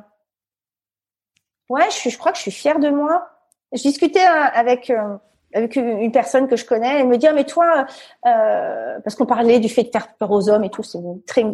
ouais, 1.69 1.85
je, 1.91 1.95
suis, 1.95 2.09
je 2.09 2.17
crois 2.17 2.31
que 2.31 2.39
je 2.39 2.41
suis 2.41 2.49
fière 2.49 2.79
de 2.79 2.89
moi. 2.89 3.29
Je 3.71 3.83
discutais 3.83 4.25
euh, 4.25 4.45
avec 4.51 4.89
euh, 4.89 5.15
avec 5.53 5.75
une 5.75 6.11
personne 6.11 6.47
que 6.47 6.55
je 6.55 6.65
connais, 6.65 7.01
elle 7.01 7.07
me 7.07 7.19
dit 7.19 7.27
ah, 7.27 7.33
mais 7.33 7.43
toi, 7.43 7.85
parce 8.23 9.13
qu'on 9.15 9.27
parlait 9.27 9.59
du 9.59 9.69
fait 9.69 9.83
de 9.83 9.89
faire 9.89 10.15
peur 10.15 10.31
aux 10.31 10.49
hommes 10.49 10.63
et 10.63 10.71
tout, 10.71 10.81
c'est 10.81 10.97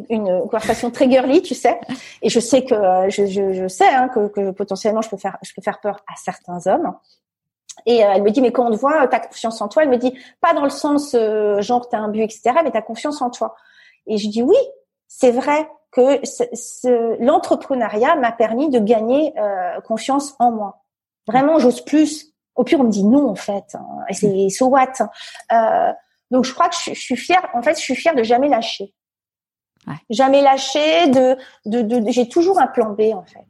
une, 0.09 0.43
conversation 0.43 0.91
très 0.91 1.11
girly, 1.11 1.41
tu 1.41 1.55
sais. 1.55 1.77
Et 2.22 2.30
je 2.30 2.39
sais 2.39 2.63
que 2.63 2.73
je, 3.09 3.26
je, 3.26 3.51
je 3.51 3.68
sais 3.68 3.89
hein, 3.89 4.07
que, 4.07 4.30
que, 4.30 4.51
potentiellement 4.51 5.01
je 5.01 5.09
peux 5.09 5.18
faire 5.18 5.38
je 5.43 5.53
peux 5.53 5.61
faire 5.61 5.81
peur 5.81 5.97
à 6.07 6.15
certains 6.15 6.65
hommes. 6.68 6.93
Et 7.85 8.03
euh, 8.03 8.11
elle 8.14 8.23
me 8.23 8.31
dit, 8.31 8.41
mais 8.41 8.52
quand 8.52 8.68
on 8.68 8.72
te 8.72 8.77
voit, 8.77 9.07
t'as 9.07 9.19
confiance 9.19 9.61
en 9.61 9.68
toi. 9.68 9.84
Elle 9.84 9.89
me 9.89 9.98
dit, 9.98 10.18
pas 10.39 10.53
dans 10.53 10.64
le 10.64 10.69
sens 10.69 11.14
euh, 11.14 11.61
genre 11.61 11.88
t'as 11.89 11.98
un 11.98 12.10
but, 12.10 12.22
etc., 12.22 12.56
mais 12.64 12.72
t'as 12.72 12.81
confiance 12.81 13.22
en 13.22 13.30
toi. 13.30 13.56
Et 14.07 14.18
je 14.18 14.30
dis, 14.30 14.41
oui, 14.41 14.57
c'est 15.07 15.31
vrai 15.31 15.69
que 15.91 16.22
l'entrepreneuriat 17.23 18.15
m'a 18.15 18.31
permis 18.31 18.69
de 18.69 18.80
gagner 18.80 19.34
euh, 19.38 19.80
confiance 19.81 20.35
en 20.39 20.52
moi. 20.52 20.84
Vraiment, 21.27 21.60
j'ose 21.60 21.81
plus. 21.81 22.34
Au 22.56 22.64
pire, 22.64 22.80
on 22.80 22.85
me 22.85 22.89
dit 22.89 23.03
non, 23.03 23.30
en 23.30 23.35
fait. 23.35 23.76
Hein, 23.76 23.85
et 24.10 24.14
c'est 24.14 24.49
so 24.49 24.68
what. 24.68 24.93
Euh, 25.52 25.91
donc, 26.31 26.45
je 26.45 26.53
crois 26.53 26.69
que 26.69 26.76
je, 26.76 26.93
je, 26.93 26.99
suis 26.99 27.18
fière. 27.18 27.48
En 27.53 27.61
fait, 27.61 27.76
je 27.76 27.81
suis 27.81 27.95
fière 27.95 28.15
de 28.15 28.23
jamais 28.23 28.48
lâcher. 28.48 28.93
Ouais. 29.88 29.95
Jamais 30.10 30.41
lâcher. 30.41 31.07
De, 31.07 31.38
de, 31.65 31.81
de, 31.81 31.99
de 31.99 32.11
j'ai 32.11 32.27
toujours 32.30 32.60
un 32.60 32.68
plan 32.68 32.91
B, 32.91 33.14
en 33.14 33.23
fait. 33.23 33.45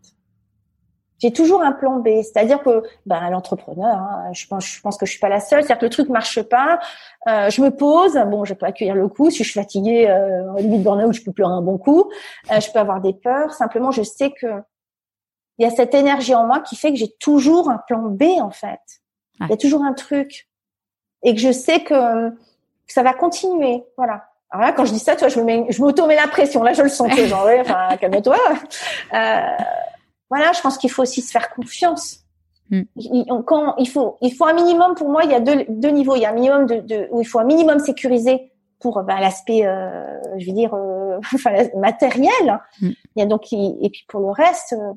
J'ai 1.22 1.32
toujours 1.32 1.62
un 1.62 1.72
plan 1.72 2.00
B, 2.00 2.08
c'est-à-dire 2.24 2.62
que 2.64 2.84
ben 3.06 3.30
l'entrepreneur, 3.30 3.96
hein, 3.96 4.32
je 4.34 4.48
pense, 4.48 4.66
je 4.66 4.82
pense 4.82 4.98
que 4.98 5.06
je 5.06 5.12
suis 5.12 5.20
pas 5.20 5.30
la 5.30 5.40
seule, 5.40 5.62
c'est-à-dire 5.62 5.80
que 5.80 5.86
le 5.86 5.92
truc 5.92 6.10
marche 6.10 6.42
pas, 6.42 6.80
euh, 7.28 7.50
je 7.50 7.62
me 7.62 7.70
pose, 7.70 8.20
bon, 8.28 8.44
je 8.44 8.54
peux 8.54 8.66
accueillir 8.66 8.96
le 8.96 9.08
coup, 9.08 9.30
si 9.30 9.44
je 9.44 9.52
suis 9.52 9.60
fatiguée, 9.60 10.10
euh, 10.10 10.54
limite 10.58 10.82
burn-out, 10.84 11.14
je 11.14 11.24
peux 11.24 11.32
pleurer 11.32 11.54
un 11.54 11.62
bon 11.62 11.78
coup, 11.78 12.12
euh, 12.52 12.60
je 12.60 12.72
peux 12.72 12.80
avoir 12.80 13.02
des 13.02 13.14
peurs, 13.14 13.54
simplement 13.54 13.92
je 13.92 14.02
sais 14.02 14.32
que 14.32 14.48
il 15.58 15.64
y 15.64 15.68
a 15.68 15.70
cette 15.70 15.94
énergie 15.94 16.34
en 16.34 16.48
moi 16.48 16.60
qui 16.62 16.76
fait 16.76 16.92
que 16.92 16.98
j'ai 16.98 17.12
toujours 17.20 17.70
un 17.70 17.78
plan 17.78 18.02
B 18.02 18.24
en 18.42 18.50
fait. 18.50 18.80
Il 19.42 19.50
y 19.50 19.54
a 19.54 19.58
toujours 19.58 19.84
un 19.84 19.94
truc. 19.94 20.48
Et 21.24 21.36
que 21.36 21.40
je 21.40 21.52
sais 21.52 21.82
que, 21.82 22.30
que 22.30 22.36
ça 22.88 23.04
va 23.04 23.14
continuer, 23.14 23.84
voilà. 23.96 24.26
Alors 24.50 24.66
là, 24.66 24.74
quand 24.74 24.86
je 24.86 24.92
dis 24.92 25.00
ça, 25.00 25.14
tu 25.16 25.20
vois, 25.20 25.30
je 25.30 25.40
me 25.40 25.46
mets, 25.46 25.66
je 25.70 25.82
m'auto-mets 25.82 26.16
la 26.16 26.28
pression. 26.28 26.62
Là, 26.62 26.74
je 26.74 26.82
le 26.82 26.90
sens, 26.90 27.10
genre, 27.16 27.46
ouais, 27.46 27.62
enfin, 27.62 27.96
calme-toi. 27.98 28.38
Euh, 29.14 29.42
voilà, 30.32 30.54
je 30.54 30.62
pense 30.62 30.78
qu'il 30.78 30.90
faut 30.90 31.02
aussi 31.04 31.22
se 31.22 31.30
faire 31.30 31.50
confiance. 31.50 32.22
Mm. 32.70 32.82
Il, 32.96 33.26
quand 33.46 33.76
il 33.78 33.88
faut, 33.88 34.18
il 34.22 34.34
faut 34.34 34.46
un 34.46 34.54
minimum. 34.54 34.96
Pour 34.96 35.10
moi, 35.10 35.26
il 35.26 35.32
y 35.32 35.36
a 35.36 35.42
deux, 35.42 35.66
deux 35.68 35.90
niveaux. 35.90 36.16
Il 36.16 36.22
y 36.22 36.26
a 36.26 36.30
un 36.30 36.34
minimum 36.34 36.66
de, 36.66 36.80
de 36.80 37.08
où 37.12 37.22
il 37.22 37.26
faut 37.26 37.40
un 37.40 37.44
minimum 37.44 37.80
sécuriser 37.80 38.52
pour 38.80 39.04
ben, 39.04 39.20
l'aspect, 39.20 39.68
euh, 39.68 40.18
je 40.38 40.48
veux 40.48 40.54
dire, 40.54 40.74
euh, 40.74 41.20
enfin, 41.36 41.52
matériel. 41.78 42.60
Mm. 42.82 42.90
Il 43.16 43.20
y 43.20 43.22
a 43.22 43.26
donc 43.26 43.52
et 43.52 43.90
puis 43.92 44.06
pour 44.08 44.22
le 44.22 44.32
reste, 44.32 44.74
euh, 44.74 44.94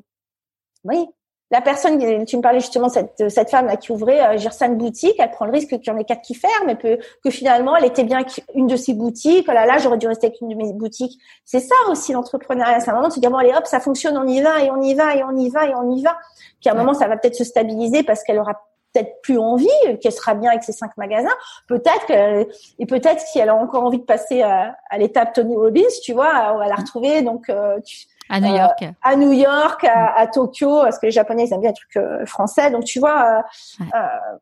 oui, 0.85 1.05
la 1.51 1.61
personne, 1.61 2.25
tu 2.25 2.37
me 2.37 2.41
parlais 2.41 2.59
justement 2.59 2.89
cette 2.89 3.29
cette 3.29 3.51
femme 3.51 3.67
là 3.67 3.77
qui 3.77 3.91
ouvrait 3.91 4.19
euh, 4.19 4.37
Gersan 4.37 4.69
boutique, 4.69 5.15
elle 5.19 5.29
prend 5.29 5.45
le 5.45 5.51
risque 5.51 5.69
qu'il 5.69 5.87
y 5.87 5.89
en 5.91 5.97
ait 5.97 6.03
quatre 6.03 6.23
qui 6.23 6.33
ferment, 6.33 6.65
mais 6.65 6.75
que, 6.75 6.99
que 7.23 7.29
finalement 7.29 7.75
elle 7.75 7.85
était 7.85 8.03
bien 8.03 8.25
une 8.55 8.65
de 8.65 8.75
ses 8.75 8.93
boutiques. 8.93 9.45
Oh 9.47 9.53
là 9.53 9.67
là, 9.67 9.77
j'aurais 9.77 9.99
dû 9.99 10.07
rester 10.07 10.27
avec 10.27 10.41
une 10.41 10.49
de 10.49 10.55
mes 10.55 10.73
boutiques. 10.73 11.19
C'est 11.43 11.59
ça 11.59 11.75
aussi 11.89 12.13
l'entrepreneuriat. 12.13 12.79
C'est 12.79 12.89
un 12.89 12.95
moment 12.95 13.09
de 13.09 13.13
se 13.13 13.19
dire 13.19 13.29
bon 13.29 13.37
allez 13.37 13.53
hop, 13.55 13.67
ça 13.67 13.79
fonctionne, 13.79 14.17
on 14.17 14.27
y 14.27 14.41
va 14.41 14.63
et 14.63 14.71
on 14.71 14.81
y 14.81 14.95
va 14.95 15.15
et 15.15 15.23
on 15.23 15.35
y 15.37 15.49
va 15.51 15.67
et 15.67 15.75
on 15.75 15.91
y 15.91 16.01
va. 16.01 16.17
Puis 16.61 16.69
à 16.69 16.73
un 16.73 16.75
moment 16.75 16.95
ça 16.95 17.07
va 17.07 17.15
peut-être 17.15 17.35
se 17.35 17.43
stabiliser 17.43 18.01
parce 18.01 18.23
qu'elle 18.23 18.39
aura 18.39 18.53
peut-être 18.93 19.21
plus 19.21 19.37
envie, 19.37 19.67
qu'elle 20.01 20.13
sera 20.13 20.33
bien 20.33 20.49
avec 20.49 20.63
ses 20.63 20.71
cinq 20.71 20.97
magasins. 20.97 21.29
Peut-être 21.67 22.07
que 22.07 22.47
et 22.79 22.85
peut-être 22.87 23.19
si 23.19 23.37
elle 23.37 23.49
a 23.49 23.55
encore 23.55 23.83
envie 23.83 23.99
de 23.99 24.05
passer 24.05 24.41
à, 24.41 24.75
à 24.89 24.97
l'étape 24.97 25.33
Tony 25.33 25.55
Robbins, 25.55 25.81
tu 26.03 26.13
vois, 26.13 26.53
on 26.55 26.57
va 26.57 26.67
la 26.67 26.75
retrouver. 26.75 27.21
Donc 27.21 27.49
euh, 27.49 27.79
tu, 27.85 28.07
à 28.29 28.39
New 28.39 28.55
York. 28.55 28.81
Euh, 28.81 28.91
à 29.01 29.15
New 29.15 29.31
York, 29.31 29.83
à, 29.83 30.27
Tokyo, 30.27 30.81
parce 30.81 30.99
que 30.99 31.05
les 31.05 31.11
Japonais 31.11 31.45
ils 31.45 31.53
aiment 31.53 31.61
bien 31.61 31.69
les 31.69 31.75
trucs 31.75 31.97
euh, 31.97 32.25
français. 32.25 32.71
Donc 32.71 32.83
tu 32.83 32.99
vois, 32.99 33.43
euh, 33.81 34.37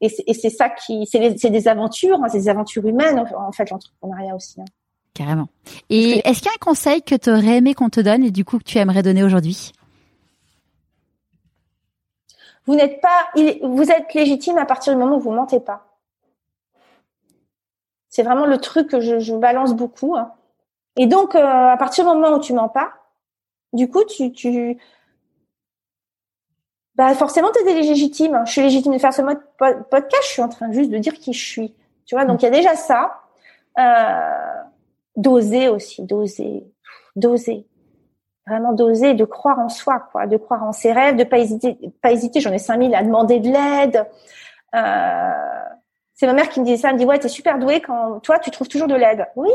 et 0.00 0.08
c'est 0.08 0.50
ça 0.50 0.68
qui, 0.68 1.06
c'est 1.06 1.50
des 1.50 1.68
aventures, 1.68 2.18
hein, 2.22 2.28
c'est 2.28 2.38
des 2.38 2.48
aventures 2.48 2.84
humaines 2.84 3.24
en 3.36 3.52
fait 3.52 3.70
l'entrepreneuriat 3.70 4.34
aussi. 4.34 4.60
Hein. 4.60 4.66
Carrément. 5.14 5.46
Et 5.90 6.26
est-ce 6.28 6.38
qu'il 6.38 6.46
y 6.46 6.48
a 6.48 6.54
un 6.54 6.64
conseil 6.64 7.02
que 7.02 7.14
tu 7.14 7.30
aurais 7.30 7.58
aimé 7.58 7.74
qu'on 7.74 7.88
te 7.88 8.00
donne 8.00 8.24
et 8.24 8.32
du 8.32 8.44
coup 8.44 8.58
que 8.58 8.64
tu 8.64 8.78
aimerais 8.78 9.02
donner 9.02 9.22
aujourd'hui? 9.22 9.72
Vous 12.66 12.74
n'êtes 12.74 13.00
pas, 13.00 13.30
vous 13.62 13.90
êtes 13.90 14.12
légitime 14.14 14.58
à 14.58 14.64
partir 14.64 14.92
du 14.92 14.98
moment 14.98 15.16
où 15.16 15.20
vous 15.20 15.30
mentez 15.30 15.60
pas. 15.60 15.86
C'est 18.08 18.22
vraiment 18.22 18.46
le 18.46 18.58
truc 18.58 18.88
que 18.88 19.00
je, 19.00 19.20
je 19.20 19.34
balance 19.34 19.74
beaucoup. 19.74 20.16
Hein. 20.16 20.32
Et 20.96 21.06
donc, 21.06 21.34
à 21.34 21.76
partir 21.76 22.04
du 22.04 22.10
moment 22.10 22.36
où 22.36 22.40
tu 22.40 22.52
mens 22.52 22.68
pas, 22.68 23.03
du 23.74 23.90
coup, 23.90 24.04
tu, 24.04 24.32
tu, 24.32 24.78
bah 26.94 27.12
forcément, 27.14 27.50
tu 27.52 27.68
es 27.68 27.74
légitime. 27.74 28.42
Je 28.46 28.52
suis 28.52 28.62
légitime 28.62 28.92
de 28.92 28.98
faire 28.98 29.12
ce 29.12 29.22
mode 29.22 29.40
podcast. 29.58 30.22
Je 30.22 30.32
suis 30.32 30.42
en 30.42 30.48
train 30.48 30.70
juste 30.72 30.90
de 30.90 30.98
dire 30.98 31.14
qui 31.14 31.32
je 31.32 31.44
suis. 31.44 31.74
Tu 32.06 32.14
vois, 32.14 32.24
donc 32.24 32.42
il 32.42 32.44
y 32.44 32.48
a 32.48 32.52
déjà 32.52 32.76
ça. 32.76 33.20
Euh, 33.78 34.62
d'oser 35.16 35.68
aussi, 35.68 36.02
d'oser, 36.02 36.64
d'oser, 37.16 37.66
vraiment 38.46 38.72
d'oser, 38.72 39.14
de 39.14 39.24
croire 39.24 39.58
en 39.58 39.68
soi, 39.68 40.08
quoi, 40.12 40.26
de 40.26 40.36
croire 40.36 40.62
en 40.62 40.72
ses 40.72 40.92
rêves, 40.92 41.16
de 41.16 41.24
pas 41.24 41.38
hésiter, 41.38 41.78
pas 42.00 42.12
hésiter. 42.12 42.40
J'en 42.40 42.52
ai 42.52 42.58
5000 42.58 42.94
à 42.94 43.02
demander 43.02 43.40
de 43.40 43.48
l'aide. 43.48 44.06
Euh, 44.74 45.32
c'est 46.14 46.26
ma 46.26 46.34
mère 46.34 46.48
qui 46.48 46.60
me 46.60 46.64
disait 46.64 46.76
ça. 46.76 46.88
Elle 46.88 46.94
me 46.94 47.00
dit 47.00 47.06
ouais, 47.06 47.18
t'es 47.18 47.28
super 47.28 47.58
douée 47.58 47.80
quand 47.80 48.20
toi 48.20 48.38
tu 48.38 48.50
trouves 48.52 48.68
toujours 48.68 48.88
de 48.88 48.94
l'aide. 48.94 49.26
Oui, 49.34 49.50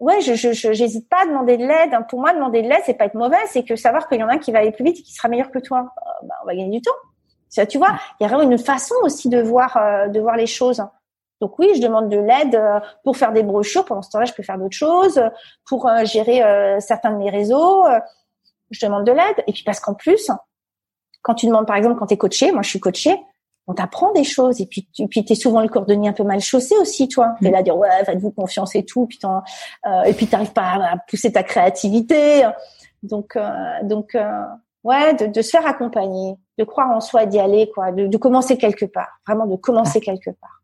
ouais, 0.00 0.20
je 0.20 0.34
j'hésite 0.72 1.08
pas 1.08 1.22
à 1.22 1.26
demander 1.26 1.56
de 1.56 1.66
l'aide. 1.66 1.96
Pour 2.08 2.20
moi, 2.20 2.32
demander 2.32 2.62
de 2.62 2.68
l'aide, 2.68 2.82
c'est 2.84 2.94
pas 2.94 3.06
être 3.06 3.14
mauvais, 3.14 3.36
c'est 3.46 3.64
que 3.64 3.76
savoir 3.76 4.08
qu'il 4.08 4.20
y 4.20 4.22
en 4.22 4.28
a 4.28 4.34
un 4.34 4.38
qui 4.38 4.52
va 4.52 4.60
aller 4.60 4.72
plus 4.72 4.84
vite 4.84 4.98
et 4.98 5.02
qui 5.02 5.12
sera 5.12 5.28
meilleur 5.28 5.50
que 5.50 5.58
toi. 5.58 5.92
Euh, 5.98 6.26
bah, 6.26 6.34
on 6.42 6.46
va 6.46 6.54
gagner 6.54 6.78
du 6.78 6.82
temps. 6.82 6.90
Ça, 7.48 7.66
tu 7.66 7.78
vois, 7.78 7.98
il 8.20 8.24
y 8.24 8.26
a 8.26 8.28
vraiment 8.28 8.48
une 8.48 8.58
façon 8.58 8.94
aussi 9.02 9.28
de 9.28 9.40
voir 9.40 9.76
euh, 9.76 10.08
de 10.08 10.20
voir 10.20 10.36
les 10.36 10.46
choses. 10.46 10.82
Donc 11.40 11.58
oui, 11.58 11.70
je 11.76 11.80
demande 11.80 12.08
de 12.08 12.18
l'aide 12.18 12.54
euh, 12.54 12.80
pour 13.04 13.16
faire 13.16 13.32
des 13.32 13.42
brochures. 13.42 13.84
Pendant 13.84 14.02
ce 14.02 14.10
temps-là, 14.10 14.26
je 14.26 14.34
peux 14.34 14.42
faire 14.42 14.58
d'autres 14.58 14.76
choses 14.76 15.20
pour 15.66 15.88
gérer 16.04 16.42
certains 16.80 17.12
de 17.12 17.16
mes 17.16 17.30
réseaux. 17.30 17.86
je 18.70 18.84
demande 18.84 19.04
de 19.04 19.12
l'aide. 19.12 19.44
Et 19.46 19.52
puis 19.52 19.62
parce 19.64 19.80
qu'en 19.80 19.94
plus, 19.94 20.30
quand 21.22 21.34
tu 21.34 21.46
demandes, 21.46 21.66
par 21.66 21.76
exemple, 21.76 21.98
quand 21.98 22.06
tu 22.06 22.14
es 22.14 22.16
coaché, 22.16 22.52
moi 22.52 22.62
je 22.62 22.70
suis 22.70 22.80
coachée, 22.80 23.18
on 23.68 23.74
t'apprend 23.74 24.12
des 24.12 24.24
choses. 24.24 24.60
Et 24.60 24.66
puis 24.66 24.88
tu 24.92 25.06
puis 25.06 25.24
t'es 25.24 25.34
souvent 25.34 25.60
le 25.60 25.68
cordonnier 25.68 26.08
un 26.08 26.12
peu 26.14 26.24
mal 26.24 26.40
chaussé 26.40 26.74
aussi 26.80 27.06
toi. 27.06 27.34
T'es 27.40 27.50
là 27.50 27.58
à 27.58 27.62
dire 27.62 27.76
ouais 27.76 28.04
faites-vous 28.04 28.30
confiance 28.32 28.74
et 28.74 28.84
tout. 28.84 29.06
Puis 29.06 29.20
euh, 29.24 30.02
et 30.04 30.14
puis 30.14 30.26
t'arrives 30.26 30.52
pas 30.52 30.72
à, 30.72 30.96
pousser 31.06 31.30
ta 31.30 31.42
créativité. 31.42 32.48
Donc 33.02 33.36
euh, 33.36 33.48
donc 33.82 34.14
euh, 34.14 34.42
ouais 34.82 35.14
de, 35.14 35.26
de, 35.26 35.42
se 35.42 35.50
faire 35.50 35.66
accompagner 35.66 36.34
de 36.58 36.64
croire 36.64 36.90
en 36.90 37.00
soi 37.00 37.26
d'y 37.26 37.38
aller 37.38 37.70
quoi 37.72 37.92
de, 37.92 38.06
de, 38.06 38.16
commencer 38.16 38.56
quelque 38.56 38.86
part. 38.86 39.20
Vraiment 39.26 39.46
de 39.46 39.56
commencer 39.56 40.00
quelque 40.00 40.30
part. 40.30 40.62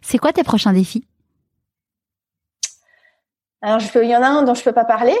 C'est 0.00 0.18
quoi 0.18 0.32
tes 0.32 0.42
prochains 0.42 0.72
défis? 0.72 1.06
Alors 3.60 3.78
je 3.78 3.92
peux 3.92 4.02
il 4.02 4.10
y 4.10 4.16
en 4.16 4.22
a 4.22 4.26
un 4.26 4.42
dont 4.42 4.54
je 4.54 4.64
peux 4.64 4.72
pas 4.72 4.86
parler 4.86 5.16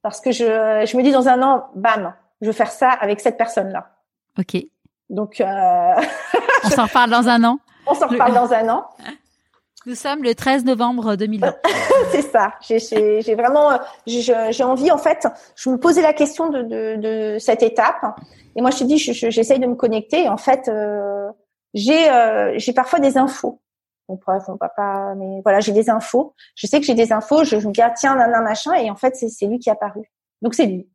parce 0.00 0.22
que 0.22 0.32
je 0.32 0.44
je 0.86 0.96
me 0.96 1.02
dis 1.02 1.12
dans 1.12 1.28
un 1.28 1.42
an 1.42 1.66
bam 1.74 2.14
je 2.40 2.46
veux 2.46 2.54
faire 2.54 2.72
ça 2.72 2.88
avec 2.88 3.20
cette 3.20 3.36
personne 3.36 3.70
là 3.70 3.90
ok 4.38 4.64
donc, 5.10 5.40
euh... 5.40 5.44
on 6.64 6.70
s'en 6.70 6.84
reparle 6.84 7.10
dans 7.10 7.28
un 7.28 7.44
an. 7.44 7.58
On 7.86 7.94
s'en 7.94 8.08
reparle 8.08 8.34
dans 8.34 8.52
un 8.52 8.68
an. 8.68 8.86
Nous 9.84 9.96
sommes 9.96 10.22
le 10.22 10.34
13 10.34 10.64
novembre 10.64 11.16
2020. 11.16 11.54
c'est 12.12 12.22
ça. 12.22 12.52
J'ai 12.60 13.34
vraiment, 13.34 13.78
j'ai 14.06 14.64
envie 14.64 14.90
en 14.90 14.98
fait. 14.98 15.26
Je 15.56 15.70
me 15.70 15.76
posais 15.76 16.02
la 16.02 16.12
question 16.12 16.50
de, 16.50 16.62
de, 16.62 16.96
de 17.00 17.38
cette 17.38 17.62
étape, 17.62 18.04
et 18.54 18.62
moi 18.62 18.70
je 18.70 18.78
te 18.78 18.84
dis, 18.84 18.98
j'essaye 18.98 19.58
de 19.58 19.66
me 19.66 19.74
connecter. 19.74 20.24
Et 20.24 20.28
en 20.28 20.36
fait, 20.36 20.68
euh, 20.68 21.28
j'ai 21.74 22.10
euh, 22.10 22.52
j'ai 22.58 22.72
parfois 22.72 23.00
des 23.00 23.18
infos. 23.18 23.60
Bon, 24.08 24.20
bref, 24.24 24.44
on 24.48 24.54
va 24.54 24.68
pas, 24.68 25.14
mais 25.16 25.40
voilà, 25.42 25.58
j'ai 25.58 25.72
des 25.72 25.90
infos. 25.90 26.34
Je 26.54 26.66
sais 26.68 26.78
que 26.78 26.86
j'ai 26.86 26.94
des 26.94 27.12
infos. 27.12 27.42
Je, 27.42 27.56
me 27.56 27.72
dis 27.72 27.82
ah, 27.82 27.90
tiens, 27.90 28.14
nan, 28.14 28.30
machin, 28.44 28.74
et 28.74 28.88
en 28.88 28.96
fait 28.96 29.16
c'est 29.16 29.46
lui 29.46 29.58
qui 29.58 29.68
est 29.68 29.72
apparu. 29.72 30.02
Donc 30.42 30.54
c'est 30.54 30.66
lui. 30.66 30.88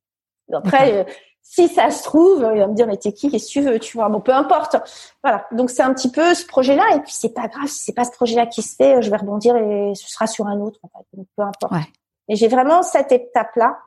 Après, 0.54 1.06
si 1.50 1.70
ça 1.70 1.90
se 1.90 2.04
trouve, 2.04 2.48
il 2.54 2.60
va 2.60 2.68
me 2.68 2.74
dire 2.74 2.88
mais 2.88 2.98
t'es 2.98 3.14
qui, 3.14 3.32
qu'est-ce 3.32 3.48
que 3.48 3.52
tu 3.52 3.62
veux, 3.62 3.80
tu 3.80 3.98
vois? 3.98 4.10
Bon, 4.10 4.20
peu 4.20 4.34
importe. 4.34 4.76
Voilà. 5.24 5.46
Donc 5.54 5.70
c'est 5.70 5.82
un 5.82 5.94
petit 5.94 6.12
peu 6.12 6.34
ce 6.34 6.46
projet-là, 6.46 6.84
et 6.96 7.00
puis 7.00 7.14
c'est 7.14 7.34
pas 7.34 7.48
grave 7.48 7.68
si 7.68 7.84
c'est 7.84 7.94
pas 7.94 8.04
ce 8.04 8.12
projet-là 8.12 8.46
qui 8.46 8.62
se 8.62 8.76
fait, 8.76 9.02
je 9.02 9.10
vais 9.10 9.18
rebondir 9.18 9.56
et 9.56 9.94
ce 9.96 10.10
sera 10.10 10.28
sur 10.28 10.46
un 10.48 10.60
autre. 10.60 10.80
En 10.84 10.90
fait. 10.90 11.06
Donc 11.14 11.28
peu 11.36 11.44
importe. 11.44 11.72
Ouais. 11.72 11.88
Et 12.28 12.36
j'ai 12.36 12.50
vraiment 12.50 12.84
cette 12.84 13.12
étape-là 13.12 13.78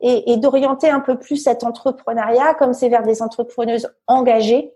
et, 0.00 0.32
et 0.32 0.36
d'orienter 0.36 0.88
un 0.88 1.00
peu 1.00 1.18
plus 1.18 1.36
cet 1.36 1.64
entrepreneuriat 1.64 2.54
comme 2.54 2.72
c'est 2.72 2.88
vers 2.88 3.02
des 3.02 3.20
entrepreneuses 3.20 3.90
engagées 4.06 4.72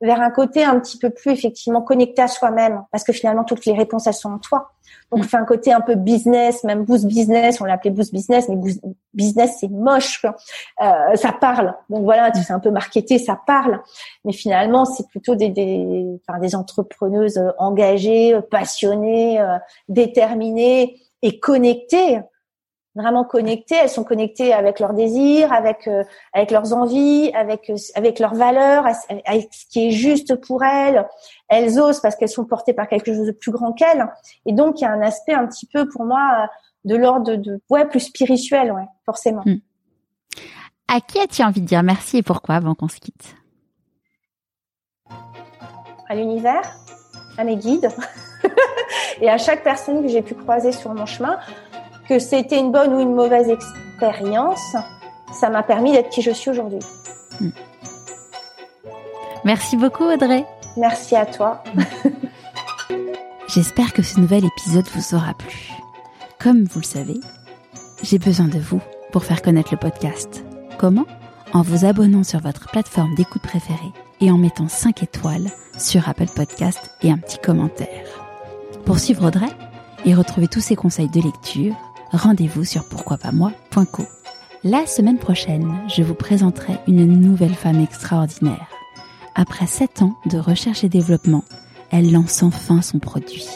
vers 0.00 0.20
un 0.20 0.30
côté 0.30 0.64
un 0.64 0.78
petit 0.78 0.98
peu 0.98 1.10
plus 1.10 1.32
effectivement 1.32 1.80
connecté 1.80 2.22
à 2.22 2.28
soi-même 2.28 2.84
parce 2.92 3.04
que 3.04 3.12
finalement 3.12 3.44
toutes 3.44 3.64
les 3.64 3.72
réponses 3.72 4.06
elles 4.06 4.14
sont 4.14 4.30
en 4.30 4.38
toi. 4.38 4.72
Donc 5.10 5.20
mm. 5.20 5.28
fait 5.28 5.36
un 5.36 5.44
côté 5.44 5.72
un 5.72 5.80
peu 5.80 5.94
business, 5.94 6.64
même 6.64 6.84
boost 6.84 7.06
business, 7.06 7.60
on 7.60 7.64
l'appelait 7.64 7.90
boost 7.90 8.12
business, 8.12 8.48
mais 8.48 8.56
boost 8.56 8.80
business 9.14 9.56
c'est 9.60 9.70
moche, 9.70 10.24
euh, 10.82 11.16
ça 11.16 11.32
parle. 11.32 11.74
Donc 11.88 12.04
voilà, 12.04 12.32
c'est 12.34 12.52
un 12.52 12.60
peu 12.60 12.70
marketé, 12.70 13.18
ça 13.18 13.40
parle, 13.46 13.80
mais 14.24 14.32
finalement 14.32 14.84
c'est 14.84 15.08
plutôt 15.08 15.34
des 15.34 15.48
des, 15.48 16.04
enfin, 16.26 16.38
des 16.38 16.54
entrepreneuses 16.54 17.40
engagées, 17.58 18.38
passionnées, 18.50 19.40
euh, 19.40 19.56
déterminées 19.88 21.00
et 21.22 21.38
connectées 21.40 22.20
vraiment 22.96 23.24
connectées. 23.24 23.76
Elles 23.76 23.90
sont 23.90 24.02
connectées 24.02 24.52
avec 24.52 24.80
leurs 24.80 24.94
désirs, 24.94 25.52
avec 25.52 25.86
euh, 25.86 26.02
avec 26.32 26.50
leurs 26.50 26.72
envies, 26.72 27.30
avec 27.34 27.70
euh, 27.70 27.76
avec 27.94 28.18
leurs 28.18 28.34
valeurs, 28.34 28.86
avec 29.26 29.48
ce 29.52 29.66
qui 29.70 29.88
est 29.88 29.90
juste 29.90 30.34
pour 30.40 30.64
elles. 30.64 31.06
Elles 31.48 31.78
osent 31.78 32.00
parce 32.00 32.16
qu'elles 32.16 32.28
sont 32.28 32.46
portées 32.46 32.72
par 32.72 32.88
quelque 32.88 33.14
chose 33.14 33.26
de 33.26 33.32
plus 33.32 33.52
grand 33.52 33.72
qu'elles. 33.72 34.08
Et 34.46 34.52
donc 34.52 34.80
il 34.80 34.84
y 34.84 34.86
a 34.86 34.90
un 34.90 35.02
aspect 35.02 35.34
un 35.34 35.46
petit 35.46 35.66
peu 35.66 35.88
pour 35.88 36.04
moi 36.04 36.48
de 36.84 36.96
l'ordre 36.96 37.36
de, 37.36 37.60
ouais 37.68 37.86
plus 37.86 38.00
spirituel, 38.00 38.72
ouais, 38.72 38.86
forcément. 39.04 39.42
Hmm. 39.44 39.58
À 40.88 41.00
qui 41.00 41.18
as-tu 41.18 41.42
envie 41.42 41.60
de 41.60 41.66
dire 41.66 41.82
merci 41.82 42.18
et 42.18 42.22
pourquoi 42.22 42.54
avant 42.56 42.74
qu'on 42.74 42.88
se 42.88 42.98
quitte? 43.00 43.36
À 46.08 46.14
l'univers, 46.14 46.62
à 47.36 47.42
mes 47.42 47.56
guides 47.56 47.88
et 49.20 49.28
à 49.28 49.36
chaque 49.36 49.64
personne 49.64 50.02
que 50.02 50.08
j'ai 50.08 50.22
pu 50.22 50.34
croiser 50.34 50.70
sur 50.70 50.94
mon 50.94 51.06
chemin 51.06 51.40
que 52.08 52.18
c'était 52.18 52.58
une 52.58 52.72
bonne 52.72 52.92
ou 52.94 53.00
une 53.00 53.14
mauvaise 53.14 53.48
expérience, 53.48 54.76
ça 55.32 55.50
m'a 55.50 55.62
permis 55.62 55.92
d'être 55.92 56.10
qui 56.10 56.22
je 56.22 56.30
suis 56.30 56.50
aujourd'hui. 56.50 56.80
Hmm. 57.40 57.50
Merci 59.44 59.76
beaucoup 59.76 60.04
Audrey. 60.04 60.44
Merci 60.76 61.16
à 61.16 61.26
toi. 61.26 61.62
J'espère 63.48 63.92
que 63.92 64.02
ce 64.02 64.20
nouvel 64.20 64.44
épisode 64.44 64.86
vous 64.94 65.14
aura 65.14 65.34
plu. 65.34 65.70
Comme 66.38 66.64
vous 66.64 66.80
le 66.80 66.84
savez, 66.84 67.20
j'ai 68.02 68.18
besoin 68.18 68.48
de 68.48 68.58
vous 68.58 68.80
pour 69.12 69.24
faire 69.24 69.40
connaître 69.40 69.70
le 69.72 69.78
podcast. 69.78 70.44
Comment? 70.78 71.06
En 71.52 71.62
vous 71.62 71.84
abonnant 71.84 72.24
sur 72.24 72.40
votre 72.40 72.68
plateforme 72.70 73.14
d'écoute 73.14 73.42
préférée 73.42 73.92
et 74.20 74.30
en 74.30 74.36
mettant 74.36 74.68
5 74.68 75.02
étoiles 75.02 75.48
sur 75.78 76.08
Apple 76.08 76.28
Podcast 76.34 76.90
et 77.02 77.10
un 77.10 77.18
petit 77.18 77.38
commentaire. 77.38 78.04
Pour 78.84 78.98
suivre 78.98 79.26
Audrey 79.26 79.48
et 80.04 80.14
retrouver 80.14 80.48
tous 80.48 80.60
ses 80.60 80.76
conseils 80.76 81.08
de 81.08 81.20
lecture, 81.20 81.74
rendez-vous 82.12 82.64
sur 82.64 82.84
pourquoipasmoi.co. 82.84 84.04
La 84.64 84.86
semaine 84.86 85.18
prochaine, 85.18 85.78
je 85.88 86.02
vous 86.02 86.14
présenterai 86.14 86.78
une 86.86 87.06
nouvelle 87.06 87.54
femme 87.54 87.80
extraordinaire. 87.80 88.66
Après 89.34 89.66
7 89.66 90.02
ans 90.02 90.16
de 90.26 90.38
recherche 90.38 90.82
et 90.82 90.88
développement, 90.88 91.44
elle 91.90 92.10
lance 92.10 92.42
enfin 92.42 92.82
son 92.82 92.98
produit. 92.98 93.46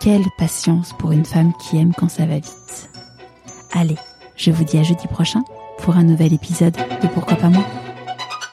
Quelle 0.00 0.26
patience 0.38 0.92
pour 0.98 1.12
une 1.12 1.24
femme 1.24 1.52
qui 1.58 1.78
aime 1.78 1.92
quand 1.94 2.08
ça 2.08 2.26
va 2.26 2.36
vite. 2.36 2.90
Allez, 3.72 3.96
je 4.36 4.50
vous 4.50 4.64
dis 4.64 4.78
à 4.78 4.82
jeudi 4.82 5.06
prochain 5.08 5.42
pour 5.78 5.96
un 5.96 6.04
nouvel 6.04 6.32
épisode 6.32 6.76
de 7.02 7.08
Pourquoi 7.08 7.36
pas 7.36 7.48
moi 7.48 7.64